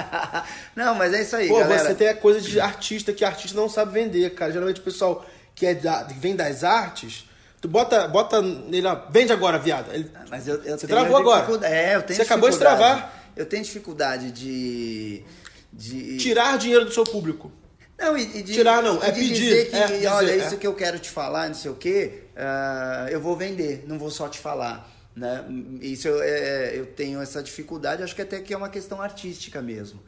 Não, 0.76 0.95
mas 0.95 1.13
é 1.13 1.22
isso 1.22 1.36
aí, 1.36 1.47
Pô, 1.49 1.59
galera. 1.59 1.84
você 1.89 1.95
tem 1.95 2.07
a 2.07 2.15
coisa 2.15 2.39
de 2.39 2.59
artista 2.59 3.11
que 3.13 3.26
artista 3.26 3.55
não 3.59 3.67
sabe 3.67 3.91
vender, 3.93 4.34
cara. 4.34 4.51
Geralmente 4.51 4.80
o 4.80 4.84
pessoal 4.84 5.26
que, 5.53 5.65
é 5.65 5.76
da- 5.76 6.05
que 6.05 6.13
vem 6.13 6.36
das 6.36 6.63
artes, 6.63 7.28
tu 7.62 7.68
bota, 7.68 8.07
bota 8.07 8.41
nele, 8.41 8.88
ó, 8.88 8.95
vende 9.10 9.32
agora, 9.32 9.57
viado. 9.57 9.93
Ele- 9.93 10.10
Mas 10.30 10.47
eu, 10.47 10.64
eu 10.64 10.78
Você 10.78 10.88
travou 10.88 11.18
agora. 11.18 11.45
É, 11.68 11.95
eu 11.95 12.01
tenho 12.01 12.18
Você 12.18 12.24
acabou 12.24 12.49
de 12.49 12.57
travar. 12.57 13.32
Eu 13.36 13.45
tenho 13.45 13.64
dificuldade 13.64 14.32
de. 14.32 15.24
de... 15.72 16.18
tirar 16.18 16.57
dinheiro 16.57 16.86
do 16.86 16.91
seu 16.91 17.03
público. 17.03 17.51
Não, 17.99 18.18
e, 18.18 18.39
e 18.39 18.41
de, 18.41 18.53
Tirar 18.53 18.82
não, 18.82 19.03
é 19.03 19.12
pedir, 19.12 19.34
dizer 19.34 19.70
que, 19.70 19.76
é 19.76 19.88
dizer, 19.88 20.07
olha, 20.07 20.32
é. 20.32 20.38
isso 20.38 20.57
que 20.57 20.66
eu 20.66 20.74
quero 20.74 20.97
te 20.99 21.10
falar, 21.10 21.49
não 21.49 21.53
sei 21.53 21.70
o 21.70 21.76
quê, 21.76 22.24
ah, 22.36 23.07
eu 23.12 23.20
vou 23.20 23.36
vender, 23.36 23.84
não 23.86 23.99
vou 23.99 24.10
só 24.10 24.30
te 24.30 24.39
falar. 24.39 24.89
Né? 25.14 25.43
Isso 25.82 26.07
eu, 26.07 26.24
é, 26.24 26.78
eu 26.78 26.86
tenho 26.86 27.22
essa 27.22 27.43
dificuldade, 27.43 28.01
acho 28.01 28.16
que 28.16 28.22
até 28.22 28.39
que 28.39 28.53
é 28.53 28.57
uma 28.57 28.70
questão 28.70 29.01
artística 29.01 29.62
mesmo. 29.62 30.01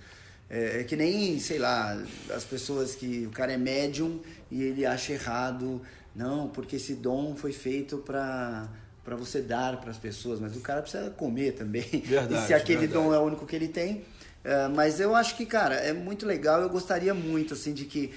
É, 0.49 0.79
é 0.79 0.83
que 0.85 0.95
nem, 0.95 1.37
sei 1.39 1.59
lá, 1.59 2.01
as 2.33 2.45
pessoas 2.45 2.95
que 2.95 3.25
o 3.25 3.31
cara 3.31 3.51
é 3.51 3.57
médium 3.57 4.21
e 4.49 4.63
ele 4.63 4.85
acha 4.85 5.11
errado, 5.11 5.81
não, 6.15 6.49
porque 6.49 6.75
esse 6.75 6.95
dom 6.95 7.35
foi 7.35 7.53
feito 7.53 7.97
para 7.99 8.69
para 9.03 9.15
você 9.15 9.41
dar 9.41 9.81
para 9.81 9.89
as 9.89 9.97
pessoas, 9.97 10.39
mas 10.39 10.55
o 10.55 10.59
cara 10.59 10.81
precisa 10.81 11.09
comer 11.09 11.53
também. 11.53 11.81
Verdade, 11.81 12.35
e 12.45 12.47
se 12.47 12.53
aquele 12.53 12.81
verdade. 12.85 13.05
dom 13.05 13.13
é 13.13 13.17
o 13.17 13.23
único 13.23 13.47
que 13.47 13.55
ele 13.55 13.67
tem. 13.67 14.03
É, 14.43 14.67
mas 14.67 14.99
eu 14.99 15.15
acho 15.15 15.35
que, 15.35 15.45
cara, 15.45 15.75
é 15.75 15.91
muito 15.91 16.23
legal. 16.25 16.61
Eu 16.61 16.69
gostaria 16.69 17.11
muito, 17.11 17.55
assim, 17.55 17.73
de 17.73 17.85
que 17.85 18.11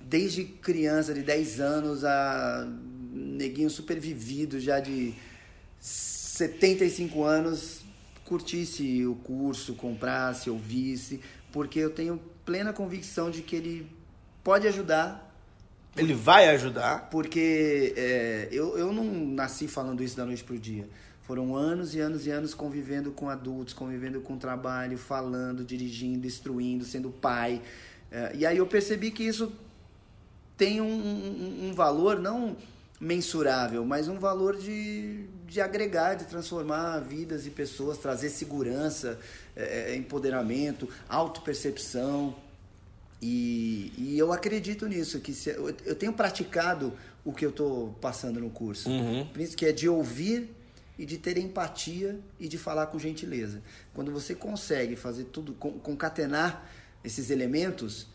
desde 0.00 0.44
criança, 0.44 1.12
de 1.12 1.22
10 1.22 1.60
anos, 1.60 2.04
a 2.04 2.66
neguinho 3.12 3.68
super 3.68 3.98
vivido, 3.98 4.58
já 4.58 4.80
de 4.80 5.14
75 5.80 7.24
anos, 7.24 7.80
curtisse 8.24 9.04
o 9.06 9.14
curso, 9.16 9.74
comprasse, 9.74 10.48
ouvisse, 10.48 11.20
porque 11.52 11.78
eu 11.78 11.90
tenho 11.90 12.20
plena 12.44 12.72
convicção 12.72 13.30
de 13.30 13.42
que 13.42 13.56
ele 13.56 13.86
pode 14.42 14.66
ajudar 14.66 15.31
Ele 15.96 16.14
vai 16.14 16.48
ajudar. 16.48 17.08
porque 17.10 17.92
é, 17.96 18.48
eu, 18.50 18.78
eu 18.78 18.92
não 18.92 19.04
nasci 19.04 19.68
falando 19.68 20.02
isso 20.02 20.16
da 20.16 20.24
noite 20.24 20.42
pro 20.42 20.58
dia. 20.58 20.88
Foram 21.22 21.54
anos 21.54 21.94
e 21.94 22.00
anos 22.00 22.26
e 22.26 22.30
anos 22.30 22.52
convivendo 22.54 23.12
com 23.12 23.28
adultos, 23.28 23.72
convivendo 23.74 24.20
com 24.20 24.36
trabalho, 24.36 24.98
falando, 24.98 25.64
dirigindo, 25.64 26.26
instruindo, 26.26 26.84
sendo 26.84 27.10
pai. 27.10 27.60
É, 28.10 28.32
e 28.34 28.44
aí 28.46 28.56
eu 28.58 28.66
percebi 28.66 29.10
que 29.10 29.22
isso 29.22 29.52
tem 30.56 30.80
um, 30.80 30.86
um- 30.86 31.68
um 31.70 31.74
valor 31.74 32.18
não 32.18 32.56
mensurável, 33.00 33.84
mas 33.84 34.06
um 34.08 34.18
valor 34.18 34.56
de, 34.56 35.24
de 35.46 35.60
agregar, 35.60 36.14
de 36.14 36.24
transformar 36.24 37.00
vidas 37.00 37.46
e 37.46 37.50
pessoas, 37.50 37.98
trazer 37.98 38.28
segurança, 38.28 39.18
é, 39.56 39.94
empoderamento, 39.96 40.88
autopercepção. 41.08 42.34
E, 43.24 43.92
e 43.96 44.18
eu 44.18 44.32
acredito 44.32 44.86
nisso, 44.88 45.20
que 45.20 45.32
se, 45.32 45.50
eu, 45.50 45.68
eu 45.84 45.94
tenho 45.94 46.12
praticado 46.12 46.92
o 47.24 47.32
que 47.32 47.46
eu 47.46 47.50
estou 47.50 47.92
passando 48.00 48.40
no 48.40 48.50
curso, 48.50 48.90
Uhum. 48.90 49.28
Isso 49.38 49.56
que 49.56 49.64
é 49.64 49.70
de 49.70 49.88
ouvir 49.88 50.50
e 50.98 51.06
de 51.06 51.16
ter 51.18 51.38
empatia 51.38 52.18
e 52.40 52.48
de 52.48 52.58
falar 52.58 52.86
com 52.88 52.98
gentileza. 52.98 53.62
Quando 53.94 54.10
você 54.10 54.34
consegue 54.34 54.96
fazer 54.96 55.24
tudo, 55.24 55.52
con- 55.54 55.78
concatenar 55.78 56.68
esses 57.04 57.30
elementos, 57.30 58.08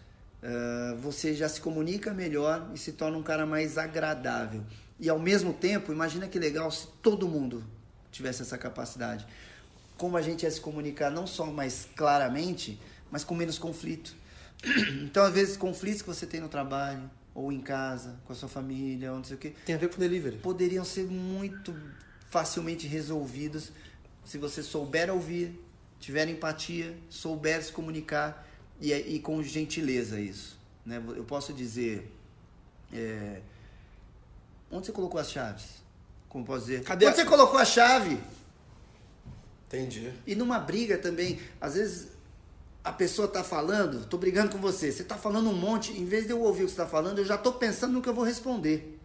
ah, 0.43 0.95
você 0.99 1.33
já 1.33 1.47
se 1.47 1.61
comunica 1.61 2.13
melhor 2.13 2.69
e 2.75 2.77
se 2.77 2.91
torna 2.91 3.17
um 3.17 3.23
cara 3.23 3.45
mais 3.45 3.77
agradável. 3.77 4.61
E 4.99 5.07
ao 5.09 5.19
mesmo 5.19 5.53
tempo, 5.53 5.93
imagina 5.93 6.27
que 6.27 6.37
legal 6.37 6.69
se 6.69 6.87
todo 7.01 7.27
mundo 7.29 7.63
tivesse 8.11 8.41
essa 8.41 8.57
capacidade. 8.57 9.25
Como 9.97 10.17
a 10.17 10.21
gente 10.21 10.43
ia 10.43 10.51
se 10.51 10.59
comunicar 10.59 11.09
não 11.09 11.25
só 11.25 11.45
mais 11.45 11.87
claramente, 11.95 12.77
mas 13.09 13.23
com 13.23 13.33
menos 13.35 13.57
conflito. 13.57 14.15
Então, 15.03 15.23
às 15.25 15.33
vezes, 15.33 15.55
conflitos 15.57 16.01
que 16.01 16.07
você 16.07 16.25
tem 16.25 16.39
no 16.41 16.49
trabalho, 16.49 17.09
ou 17.33 17.51
em 17.51 17.61
casa, 17.61 18.19
com 18.25 18.33
a 18.33 18.35
sua 18.35 18.49
família, 18.49 19.11
ou 19.11 19.17
não 19.17 19.23
sei 19.23 19.35
o 19.35 19.39
quê, 19.39 19.53
Tem 19.65 19.75
a 19.75 19.77
ver 19.77 19.89
com 19.89 19.99
delivery. 19.99 20.37
poderiam 20.37 20.83
ser 20.83 21.05
muito 21.05 21.75
facilmente 22.29 22.87
resolvidos 22.87 23.71
se 24.25 24.37
você 24.37 24.61
souber 24.63 25.09
ouvir, 25.11 25.57
tiver 25.99 26.27
empatia, 26.27 26.97
souber 27.09 27.63
se 27.63 27.71
comunicar 27.71 28.45
e, 28.81 28.91
e 28.93 29.19
com 29.19 29.41
gentileza 29.43 30.19
isso. 30.19 30.57
Né? 30.85 31.01
Eu 31.15 31.23
posso 31.23 31.53
dizer, 31.53 32.11
é, 32.91 33.41
onde 34.71 34.87
você 34.87 34.91
colocou 34.91 35.19
as 35.19 35.31
chaves? 35.31 35.65
Como 36.27 36.43
posso 36.43 36.65
dizer? 36.65 36.83
Cadê 36.83 37.05
onde 37.05 37.13
a- 37.13 37.23
você 37.23 37.25
colocou 37.29 37.57
a 37.59 37.65
chave? 37.65 38.19
Entendi. 39.67 40.11
E 40.25 40.33
numa 40.35 40.59
briga 40.59 40.97
também, 40.97 41.39
às 41.59 41.75
vezes 41.75 42.07
a 42.87 42.91
pessoa 42.93 43.27
tá 43.27 43.43
falando, 43.43 44.05
tô 44.05 44.17
brigando 44.17 44.49
com 44.49 44.57
você, 44.57 44.91
você 44.93 45.03
tá 45.03 45.17
falando 45.17 45.49
um 45.49 45.53
monte, 45.53 45.91
em 45.91 46.05
vez 46.05 46.25
de 46.25 46.31
eu 46.31 46.41
ouvir 46.41 46.63
o 46.63 46.65
que 46.67 46.71
você 46.71 46.77
tá 46.77 46.87
falando, 46.87 47.19
eu 47.19 47.25
já 47.25 47.37
tô 47.37 47.51
pensando 47.51 47.91
no 47.93 48.01
que 48.01 48.07
eu 48.07 48.13
vou 48.13 48.23
responder. 48.23 48.97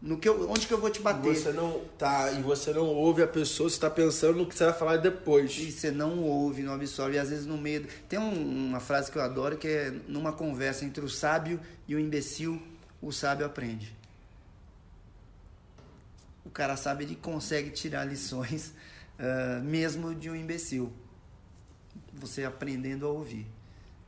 No 0.00 0.16
que 0.16 0.28
eu, 0.28 0.48
onde 0.48 0.66
que 0.66 0.72
eu 0.72 0.80
vou 0.80 0.88
te 0.88 1.00
bater. 1.02 1.34
Você 1.34 1.52
não 1.52 1.82
tá 1.98 2.30
e 2.32 2.40
você 2.40 2.72
não 2.72 2.86
ouve 2.86 3.22
a 3.22 3.26
pessoa, 3.26 3.68
você 3.68 3.78
tá 3.80 3.90
pensando 3.90 4.38
no 4.38 4.46
que 4.46 4.54
você 4.54 4.64
vai 4.64 4.72
falar 4.72 4.96
depois. 4.96 5.50
E 5.58 5.72
você 5.72 5.90
não 5.90 6.20
ouve, 6.22 6.62
não 6.62 6.72
absorve, 6.72 7.16
e 7.16 7.18
às 7.18 7.28
vezes 7.28 7.44
no 7.44 7.58
meio. 7.58 7.86
Tem 8.08 8.18
um- 8.18 8.68
uma 8.68 8.80
frase 8.80 9.10
que 9.10 9.18
eu 9.18 9.22
adoro 9.22 9.58
que 9.58 9.66
é 9.68 9.90
numa 10.08 10.32
conversa 10.32 10.84
entre 10.84 11.04
o 11.04 11.08
sábio 11.08 11.60
e 11.88 11.94
o 11.96 11.98
imbecil, 11.98 12.62
o 13.02 13.12
sábio 13.12 13.44
aprende. 13.44 13.94
O 16.44 16.50
cara 16.50 16.76
sabe 16.76 17.04
ele 17.04 17.16
consegue 17.16 17.70
tirar 17.70 18.04
lições 18.04 18.72
ah, 19.18 19.60
mesmo 19.62 20.14
de 20.14 20.30
um 20.30 20.36
imbecil. 20.36 20.90
Você 22.20 22.44
aprendendo 22.44 23.06
a 23.06 23.10
ouvir. 23.10 23.46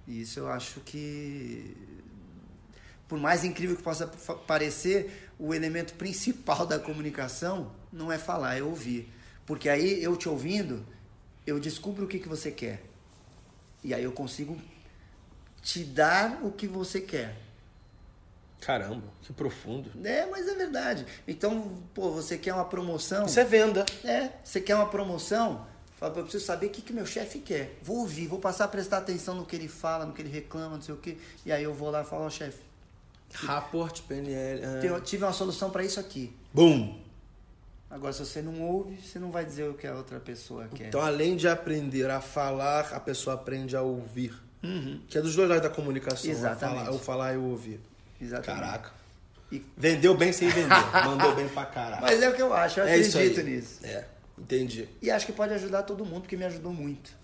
E 0.06 0.20
isso 0.20 0.38
eu 0.38 0.50
acho 0.50 0.80
que 0.80 1.76
por 3.12 3.18
mais 3.18 3.44
incrível 3.44 3.76
que 3.76 3.82
possa 3.82 4.06
parecer, 4.46 5.30
o 5.38 5.52
elemento 5.52 5.92
principal 5.94 6.66
da 6.66 6.78
comunicação 6.78 7.70
não 7.92 8.10
é 8.10 8.16
falar, 8.16 8.56
é 8.56 8.62
ouvir. 8.62 9.12
Porque 9.44 9.68
aí 9.68 10.02
eu 10.02 10.16
te 10.16 10.30
ouvindo, 10.30 10.82
eu 11.46 11.60
descubro 11.60 12.06
o 12.06 12.08
que, 12.08 12.18
que 12.18 12.26
você 12.26 12.50
quer. 12.50 12.82
E 13.84 13.92
aí 13.92 14.02
eu 14.02 14.12
consigo 14.12 14.58
te 15.60 15.84
dar 15.84 16.40
o 16.42 16.50
que 16.50 16.66
você 16.66 17.02
quer. 17.02 17.36
Caramba, 18.62 19.04
que 19.20 19.30
profundo. 19.34 19.90
É, 20.02 20.24
mas 20.24 20.48
é 20.48 20.54
verdade. 20.54 21.04
Então, 21.28 21.82
pô, 21.92 22.12
você 22.12 22.38
quer 22.38 22.54
uma 22.54 22.64
promoção? 22.64 23.26
Isso 23.26 23.38
é 23.38 23.44
venda. 23.44 23.84
É, 24.04 24.30
você 24.42 24.58
quer 24.58 24.76
uma 24.76 24.88
promoção? 24.88 25.66
Fala, 26.02 26.18
eu 26.18 26.22
preciso 26.24 26.44
saber 26.44 26.66
o 26.66 26.70
que, 26.70 26.82
que 26.82 26.92
meu 26.92 27.06
chefe 27.06 27.38
quer. 27.38 27.78
Vou 27.80 27.98
ouvir, 27.98 28.26
vou 28.26 28.40
passar 28.40 28.64
a 28.64 28.68
prestar 28.68 28.98
atenção 28.98 29.36
no 29.36 29.46
que 29.46 29.54
ele 29.54 29.68
fala, 29.68 30.04
no 30.04 30.12
que 30.12 30.20
ele 30.20 30.30
reclama, 30.30 30.74
não 30.74 30.82
sei 30.82 30.92
o 30.96 30.98
quê. 30.98 31.16
E 31.46 31.52
aí 31.52 31.62
eu 31.62 31.72
vou 31.72 31.90
lá 31.90 32.02
e 32.02 32.04
falo, 32.04 32.24
ó, 32.24 32.30
chefe, 32.30 32.58
Rapport, 33.32 34.02
PNL. 34.02 34.64
ah. 34.64 34.84
eu 34.84 35.00
tive 35.00 35.24
uma 35.24 35.32
solução 35.32 35.70
para 35.70 35.84
isso 35.84 36.00
aqui. 36.00 36.34
Bum! 36.52 37.00
Agora, 37.88 38.12
se 38.12 38.18
você 38.18 38.42
não 38.42 38.60
ouve, 38.62 38.96
você 39.00 39.20
não 39.20 39.30
vai 39.30 39.44
dizer 39.44 39.68
o 39.68 39.74
que 39.74 39.86
a 39.86 39.94
outra 39.94 40.18
pessoa 40.18 40.66
quer. 40.74 40.88
Então, 40.88 41.00
além 41.00 41.36
de 41.36 41.46
aprender 41.46 42.10
a 42.10 42.20
falar, 42.20 42.92
a 42.92 42.98
pessoa 42.98 43.34
aprende 43.36 43.76
a 43.76 43.82
ouvir. 43.82 44.34
Que 45.06 45.18
é 45.18 45.20
dos 45.20 45.36
dois 45.36 45.48
lados 45.48 45.62
da 45.62 45.70
comunicação. 45.70 46.28
Uhum. 46.28 46.36
Exatamente. 46.36 46.90
O 46.90 46.98
falar, 46.98 47.34
e 47.34 47.36
o 47.36 47.44
ouvir. 47.44 47.80
Exatamente. 48.20 48.60
Caraca. 48.64 48.92
E- 49.52 49.64
Vendeu 49.76 50.16
bem 50.16 50.32
sem 50.32 50.48
vender. 50.48 50.68
Mandou 51.04 51.34
bem 51.36 51.48
pra 51.48 51.66
caralho. 51.66 52.02
Mas 52.02 52.20
é 52.20 52.28
o 52.28 52.34
que 52.34 52.42
eu 52.42 52.52
acho, 52.52 52.80
eu 52.80 52.86
é 52.86 52.94
acredito 52.94 53.42
nisso. 53.42 53.80
É, 53.84 54.04
entendi. 54.42 54.88
E 55.00 55.10
acho 55.10 55.26
que 55.26 55.32
pode 55.32 55.54
ajudar 55.54 55.82
todo 55.82 56.04
mundo, 56.04 56.22
porque 56.22 56.36
me 56.36 56.44
ajudou 56.44 56.72
muito. 56.72 57.16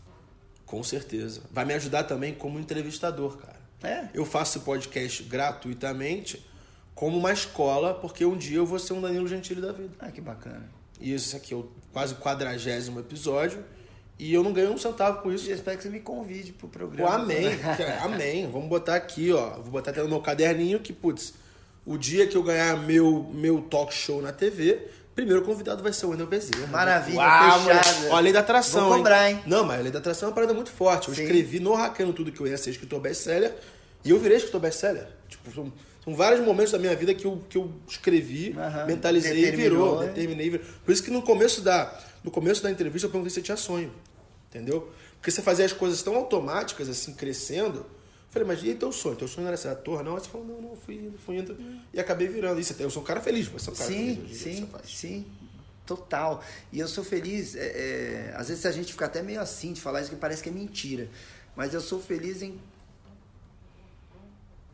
Com 0.65 0.83
certeza. 0.83 1.43
Vai 1.51 1.65
me 1.65 1.75
ajudar 1.75 2.05
também 2.05 2.35
como 2.35 2.59
entrevistador, 2.59 3.37
cara. 3.39 3.59
É? 3.83 4.09
Eu 4.13 4.25
faço 4.25 4.61
podcast 4.61 5.23
gratuitamente 5.23 6.45
como 6.95 7.17
uma 7.17 7.33
escola, 7.33 7.95
porque 7.95 8.25
um 8.25 8.37
dia 8.37 8.57
eu 8.59 8.67
vou 8.67 8.79
ser 8.79 8.93
um 8.93 9.01
Danilo 9.01 9.29
Gentili 9.29 9.61
da 9.61 9.73
vida. 9.73 9.95
Ah, 9.99 10.11
que 10.11 10.21
bacana. 10.21 10.69
E 11.01 11.13
esse 11.13 11.37
aqui 11.37 11.55
é 11.55 11.57
o 11.57 11.71
quase 11.93 12.15
quadragésimo 12.17 12.99
episódio. 12.99 13.65
E 14.19 14.35
eu 14.35 14.43
não 14.43 14.53
ganho 14.53 14.73
um 14.73 14.79
centavo 14.79 15.23
com 15.23 15.33
isso. 15.33 15.47
E 15.47 15.51
eu 15.51 15.55
espero 15.55 15.77
que 15.77 15.85
você 15.85 15.91
me 15.91 16.01
convide 16.01 16.53
pro 16.53 16.67
Pô, 16.67 16.79
programa. 16.79 17.15
amém. 17.15 17.57
cara, 17.77 18.03
amém. 18.03 18.51
Vamos 18.51 18.69
botar 18.69 18.97
aqui, 18.97 19.33
ó. 19.33 19.51
Vou 19.61 19.71
botar 19.71 19.93
até 19.93 20.03
no 20.03 20.09
meu 20.09 20.21
caderninho 20.21 20.81
que, 20.81 20.93
putz, 20.93 21.35
o 21.87 21.97
dia 21.97 22.27
que 22.27 22.37
eu 22.37 22.43
ganhar 22.43 22.77
meu, 22.77 23.31
meu 23.33 23.63
talk 23.63 23.95
show 23.95 24.21
na 24.21 24.33
TV, 24.33 24.89
primeiro 25.19 25.43
convidado 25.43 25.83
vai 25.83 25.93
ser 25.93 26.07
o 26.07 26.11
Wendel 26.11 26.29
Bezerra. 26.29 26.69
Maravilha, 26.69 27.19
Uau, 27.19 27.61
fechado. 27.65 28.07
Ó, 28.11 28.17
a 28.17 28.21
lei 28.21 28.33
da 28.33 28.39
atração. 28.39 28.89
Vou 28.89 28.99
cobrar, 28.99 29.29
hein? 29.29 29.43
Não, 29.47 29.65
mas 29.65 29.81
a 29.81 29.83
lei 29.83 29.91
da 29.91 29.99
atração 29.99 30.29
é 30.29 30.31
uma 30.31 30.35
parada 30.35 30.55
muito 30.55 30.71
forte. 30.71 31.09
Eu 31.09 31.15
Sim. 31.15 31.23
escrevi 31.23 31.59
no 31.59 31.75
Hackeando 31.75 32.13
Tudo 32.13 32.31
que 32.31 32.41
eu 32.41 32.47
ia 32.47 32.57
ser 32.57 32.71
escritor 32.71 33.01
best-seller 33.01 33.53
e 34.05 34.11
eu 34.11 34.19
virei 34.21 34.37
escritor 34.37 34.61
best-seller. 34.61 35.09
Tipo, 35.29 35.53
são, 35.53 35.73
são 36.05 36.15
vários 36.15 36.41
momentos 36.47 36.71
da 36.71 36.79
minha 36.79 36.95
vida 36.95 37.13
que 37.15 37.25
eu, 37.25 37.43
que 37.49 37.59
eu 37.59 37.69
escrevi, 37.89 38.55
mentalizei 38.87 39.47
e 39.47 39.51
virou. 39.51 39.99
né? 39.99 40.07
Determinei. 40.07 40.51
virou. 40.51 40.67
Por 40.85 40.93
isso 40.93 41.03
que 41.03 41.11
no 41.11 41.21
começo 41.21 41.63
da, 41.63 41.93
no 42.23 42.31
começo 42.31 42.63
da 42.63 42.71
entrevista 42.71 43.07
eu 43.07 43.11
perguntei 43.11 43.31
se 43.31 43.35
você 43.35 43.43
tinha 43.43 43.57
sonho. 43.57 43.93
Entendeu? 44.49 44.89
Porque 45.17 45.33
você 45.33 45.43
fazia 45.43 45.65
as 45.65 45.73
coisas 45.73 46.01
tão 46.01 46.15
automáticas, 46.15 46.89
assim, 46.89 47.13
crescendo. 47.13 47.85
Falei, 48.39 48.57
mas 48.57 48.65
e 48.65 48.75
teu 48.75 48.93
sonho? 48.93 49.17
Teu 49.17 49.29
sonho 49.29 49.49
era 49.49 49.57
ser 49.57 49.69
ator? 49.69 50.03
Não? 50.05 50.15
Aí 50.15 50.21
você 50.21 50.29
falou, 50.29 50.47
não, 50.47 50.61
não, 50.61 50.77
fui 50.77 51.13
fui 51.25 51.39
indo. 51.39 51.57
E 51.93 51.99
acabei 51.99 52.29
virando. 52.29 52.61
Isso, 52.61 52.75
eu 52.79 52.91
sou 52.91 53.03
um 53.03 53.05
cara 53.05 53.21
feliz, 53.21 53.47
você 53.47 53.69
é 53.69 53.73
um 53.73 53.77
cara 53.77 53.91
Sim, 53.91 54.17
feliz. 54.17 54.37
sim, 54.39 54.69
faz. 54.71 54.91
sim. 54.91 55.27
Total. 55.85 56.45
E 56.73 56.79
eu 56.79 56.87
sou 56.87 57.03
feliz. 57.03 57.57
é, 57.57 57.67
é, 57.67 58.35
às 58.37 58.49
vezes 58.49 58.65
a 58.67 58.71
gente 58.71 58.93
fica 58.93 59.07
até 59.07 59.23
meio 59.23 59.41
assim 59.41 59.73
de 59.73 59.81
falar 59.81 60.03
isso 60.03 60.11
que 60.11 60.17
parece 60.17 60.43
que 60.43 60.49
é 60.49 60.53
mentira. 60.53 61.09
Mas 61.57 61.75
eu 61.75 61.81
sou 61.81 62.01
feliz 62.01 62.43
em 62.43 62.59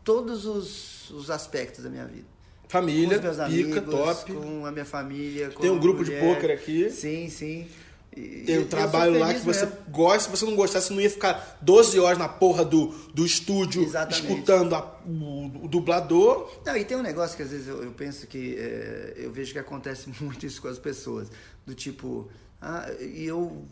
todos 0.04 0.44
os, 0.44 1.10
os 1.10 1.30
aspectos 1.30 1.82
da 1.82 1.88
minha 1.88 2.04
vida. 2.04 2.26
Família, 2.68 3.18
com 3.18 3.28
os 3.28 3.36
meus 3.36 3.50
pica, 3.50 3.78
amigos, 3.80 3.90
top. 3.90 4.32
com 4.32 4.66
a 4.66 4.72
minha 4.72 4.84
família. 4.84 5.50
Tem 5.50 5.70
um 5.70 5.78
grupo 5.78 6.04
de 6.04 6.10
mulher. 6.10 6.34
pôquer 6.34 6.50
aqui. 6.50 6.90
Sim, 6.90 7.28
sim. 7.30 7.68
Tem 8.14 8.58
um 8.60 8.66
trabalho 8.68 9.18
lá 9.18 9.34
que 9.34 9.40
você 9.40 9.66
mesmo. 9.66 9.80
gosta. 9.90 10.30
Se 10.30 10.36
você 10.38 10.44
não 10.44 10.54
gostasse, 10.54 10.86
você 10.88 10.94
não 10.94 11.00
ia 11.00 11.10
ficar 11.10 11.58
12 11.60 11.98
horas 11.98 12.16
na 12.18 12.28
porra 12.28 12.64
do, 12.64 12.88
do 13.12 13.26
estúdio 13.26 13.82
Exatamente. 13.82 14.22
escutando 14.22 14.74
a- 14.74 15.00
o, 15.04 15.64
o 15.64 15.68
dublador. 15.68 16.48
Não, 16.64 16.76
e 16.76 16.84
tem 16.84 16.96
um 16.96 17.02
negócio 17.02 17.36
que 17.36 17.42
às 17.42 17.50
vezes 17.50 17.66
eu, 17.66 17.82
eu 17.82 17.90
penso 17.92 18.26
que 18.28 18.56
é, 18.56 19.14
eu 19.16 19.32
vejo 19.32 19.52
que 19.52 19.58
acontece 19.58 20.08
muito 20.22 20.46
isso 20.46 20.62
com 20.62 20.68
as 20.68 20.78
pessoas. 20.78 21.28
Do 21.66 21.74
tipo, 21.74 22.28
ah, 22.62 22.88
e 23.00 23.24
eu 23.24 23.64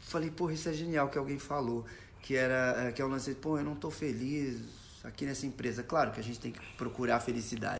falei, 0.00 0.30
porra, 0.30 0.52
isso 0.52 0.68
é 0.68 0.72
genial 0.74 1.08
que 1.08 1.16
alguém 1.16 1.38
falou. 1.38 1.84
Que 2.20 2.34
era, 2.36 2.88
é, 2.88 2.92
que 2.92 3.00
é 3.00 3.04
um 3.04 3.08
lance, 3.08 3.32
pô, 3.36 3.56
eu 3.58 3.64
não 3.64 3.74
tô 3.74 3.90
feliz 3.90 4.58
aqui 5.02 5.24
nessa 5.24 5.46
empresa. 5.46 5.82
Claro 5.82 6.10
que 6.10 6.20
a 6.20 6.22
gente 6.22 6.38
tem 6.40 6.52
que 6.52 6.60
procurar 6.76 7.16
a 7.16 7.20
felicidade. 7.20 7.78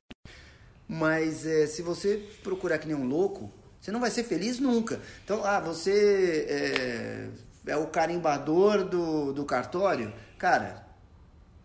Mas 0.89 1.45
é, 1.45 1.67
se 1.67 1.83
você 1.83 2.23
procurar 2.43 2.79
que 2.79 2.87
nem 2.87 2.97
um 2.97 3.07
louco, 3.07 3.53
você 3.81 3.91
não 3.93 4.01
vai 4.01 4.11
ser 4.11 4.25
feliz 4.25 4.59
nunca. 4.59 5.01
Então, 5.25 5.45
ah, 5.45 5.61
você 5.61 6.47
é, 6.49 7.29
é 7.73 7.77
o 7.77 7.87
carimbador 7.87 8.85
do, 8.85 9.33
do 9.33 9.45
cartório. 9.45 10.13
Cara, 10.37 10.87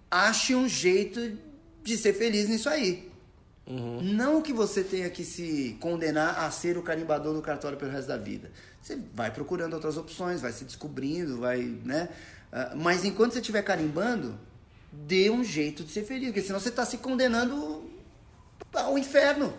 ache 0.10 0.56
um 0.56 0.68
jeito 0.68 1.38
de 1.84 1.98
ser 1.98 2.14
feliz 2.14 2.48
nisso 2.48 2.70
aí. 2.70 3.12
Não 3.66 4.42
que 4.42 4.52
você 4.52 4.84
tenha 4.84 5.10
que 5.10 5.24
se 5.24 5.78
condenar 5.80 6.40
a 6.40 6.52
ser 6.52 6.78
o 6.78 6.82
carimbador 6.82 7.34
do 7.34 7.42
cartório 7.42 7.78
pelo 7.78 7.92
resto 7.92 8.10
da 8.10 8.18
vida. 8.18 8.52
Você 8.82 9.00
vai 9.14 9.32
procurando 9.32 9.74
outras 9.74 9.96
opções, 9.96 10.42
vai 10.42 10.52
se 10.52 10.66
descobrindo, 10.66 11.40
vai, 11.40 11.62
né? 11.86 12.10
Ah, 12.52 12.74
Mas 12.76 13.06
enquanto 13.06 13.32
você 13.32 13.40
estiver 13.40 13.62
carimbando, 13.62 14.38
dê 14.92 15.30
um 15.30 15.44
jeito 15.44 15.84
de 15.84 15.92
ser 15.92 16.04
feliz, 16.04 16.28
porque 16.28 16.42
senão 16.42 16.60
você 16.60 16.70
está 16.70 16.86
se 16.86 16.98
condenando 16.98 17.90
ao 18.74 18.98
inferno. 18.98 19.54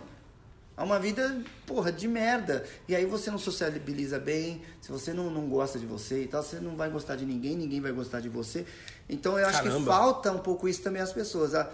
A 0.77 0.83
uma 0.83 0.99
vida, 0.99 1.41
porra, 1.65 1.91
de 1.91 2.07
merda. 2.07 2.65
E 2.87 2.95
aí 2.95 3.05
você 3.05 3.31
não 3.31 3.37
sociabiliza 3.37 4.19
bem, 4.19 4.61
se 4.81 4.91
você 4.91 5.13
não, 5.13 5.29
não 5.29 5.47
gosta 5.47 5.79
de 5.79 5.85
você 5.85 6.23
e 6.23 6.27
tal, 6.27 6.43
você 6.43 6.59
não 6.59 6.75
vai 6.75 6.89
gostar 6.89 7.15
de 7.15 7.25
ninguém, 7.25 7.55
ninguém 7.55 7.79
vai 7.79 7.93
gostar 7.93 8.19
de 8.19 8.27
você. 8.27 8.65
Então 9.07 9.39
eu 9.39 9.47
acho 9.47 9.61
que 9.61 9.69
Caramba. 9.69 9.91
falta 9.91 10.31
um 10.31 10.39
pouco 10.39 10.67
isso 10.67 10.81
também 10.81 11.01
às 11.01 11.13
pessoas. 11.13 11.55
A, 11.55 11.69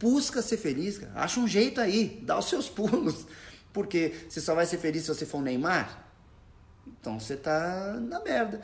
busca 0.00 0.40
ser 0.40 0.56
feliz, 0.56 0.98
cara. 0.98 1.12
Acha 1.14 1.40
um 1.40 1.46
jeito 1.46 1.80
aí, 1.80 2.20
dá 2.22 2.38
os 2.38 2.46
seus 2.48 2.68
pulos. 2.70 3.26
Porque 3.70 4.14
você 4.28 4.40
só 4.40 4.54
vai 4.54 4.64
ser 4.64 4.78
feliz 4.78 5.02
se 5.02 5.08
você 5.08 5.26
for 5.26 5.38
o 5.38 5.42
Neymar. 5.42 6.06
Então 6.86 7.20
você 7.20 7.36
tá 7.36 7.98
na 8.00 8.20
merda. 8.20 8.62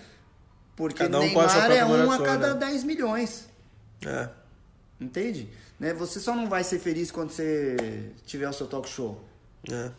Porque 0.74 1.02
um 1.04 1.08
Neymar 1.08 1.70
é 1.70 1.84
um 1.84 2.10
a 2.10 2.22
cada 2.22 2.54
10 2.54 2.84
milhões. 2.84 3.48
É. 4.06 4.28
Entende? 5.00 5.50
Né? 5.78 5.92
Você 5.94 6.20
só 6.20 6.34
não 6.34 6.48
vai 6.48 6.64
ser 6.64 6.78
feliz 6.78 7.10
quando 7.10 7.30
você 7.30 8.12
tiver 8.24 8.48
o 8.48 8.52
seu 8.52 8.66
talk 8.66 8.88
show. 8.88 9.27
É. 9.70 9.90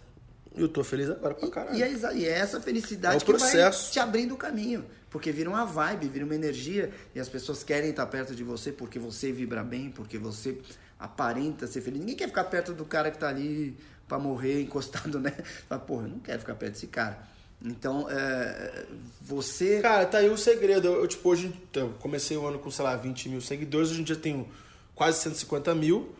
Eu 0.56 0.68
tô 0.68 0.84
feliz 0.84 1.10
agora 1.10 1.36
pra 1.36 1.50
caralho. 1.50 1.78
E 1.78 1.84
é, 1.84 1.90
exa- 1.92 2.14
e 2.14 2.26
é 2.26 2.32
essa 2.40 2.60
felicidade 2.60 3.18
É 3.18 3.20
que 3.20 3.32
vai 3.32 3.40
processo. 3.40 3.92
te 3.92 4.00
abrindo 4.00 4.34
o 4.34 4.38
caminho. 4.38 4.84
Porque 5.10 5.32
vira 5.32 5.50
uma 5.50 5.66
vibe, 5.66 6.08
vira 6.08 6.26
uma 6.26 6.36
energia. 6.36 6.92
E 7.16 7.20
as 7.20 7.30
pessoas 7.30 7.64
querem 7.64 7.92
estar 7.92 8.06
perto 8.08 8.36
de 8.36 8.44
você 8.44 8.72
porque 8.72 8.98
você 9.00 9.32
vibra 9.32 9.64
bem, 9.64 9.90
porque 9.92 10.18
você 10.18 10.58
aparenta 11.00 11.66
ser 11.68 11.82
feliz. 11.82 12.00
Ninguém 12.00 12.16
quer 12.16 12.28
ficar 12.28 12.44
perto 12.46 12.74
do 12.74 12.84
cara 12.86 13.10
que 13.12 13.18
tá 13.18 13.30
ali 13.30 13.78
pra 14.08 14.20
morrer, 14.20 14.62
encostado, 14.62 15.20
né? 15.20 15.32
Fala, 15.70 15.82
porra, 15.82 16.04
eu 16.06 16.10
não 16.10 16.20
quero 16.20 16.40
ficar 16.40 16.56
perto 16.56 16.74
desse 16.74 16.88
cara. 16.88 17.20
Então, 17.64 18.08
é, 18.10 18.86
você... 19.22 19.82
Cara, 19.82 20.06
tá 20.06 20.18
aí 20.20 20.30
o 20.30 20.38
segredo. 20.38 20.88
Eu, 20.88 21.02
eu, 21.02 21.08
tipo, 21.08 21.30
hoje 21.30 21.54
eu 21.74 21.90
comecei 22.00 22.36
o 22.38 22.46
ano 22.46 22.58
com, 22.60 22.72
sei 22.72 22.84
lá, 22.86 22.96
20 22.96 23.30
mil 23.30 23.42
seguidores, 23.42 23.92
hoje 23.92 24.02
em 24.02 24.04
dia 24.04 24.16
tenho 24.16 24.48
quase 24.96 25.20
150 25.22 25.74
mil. 25.76 26.14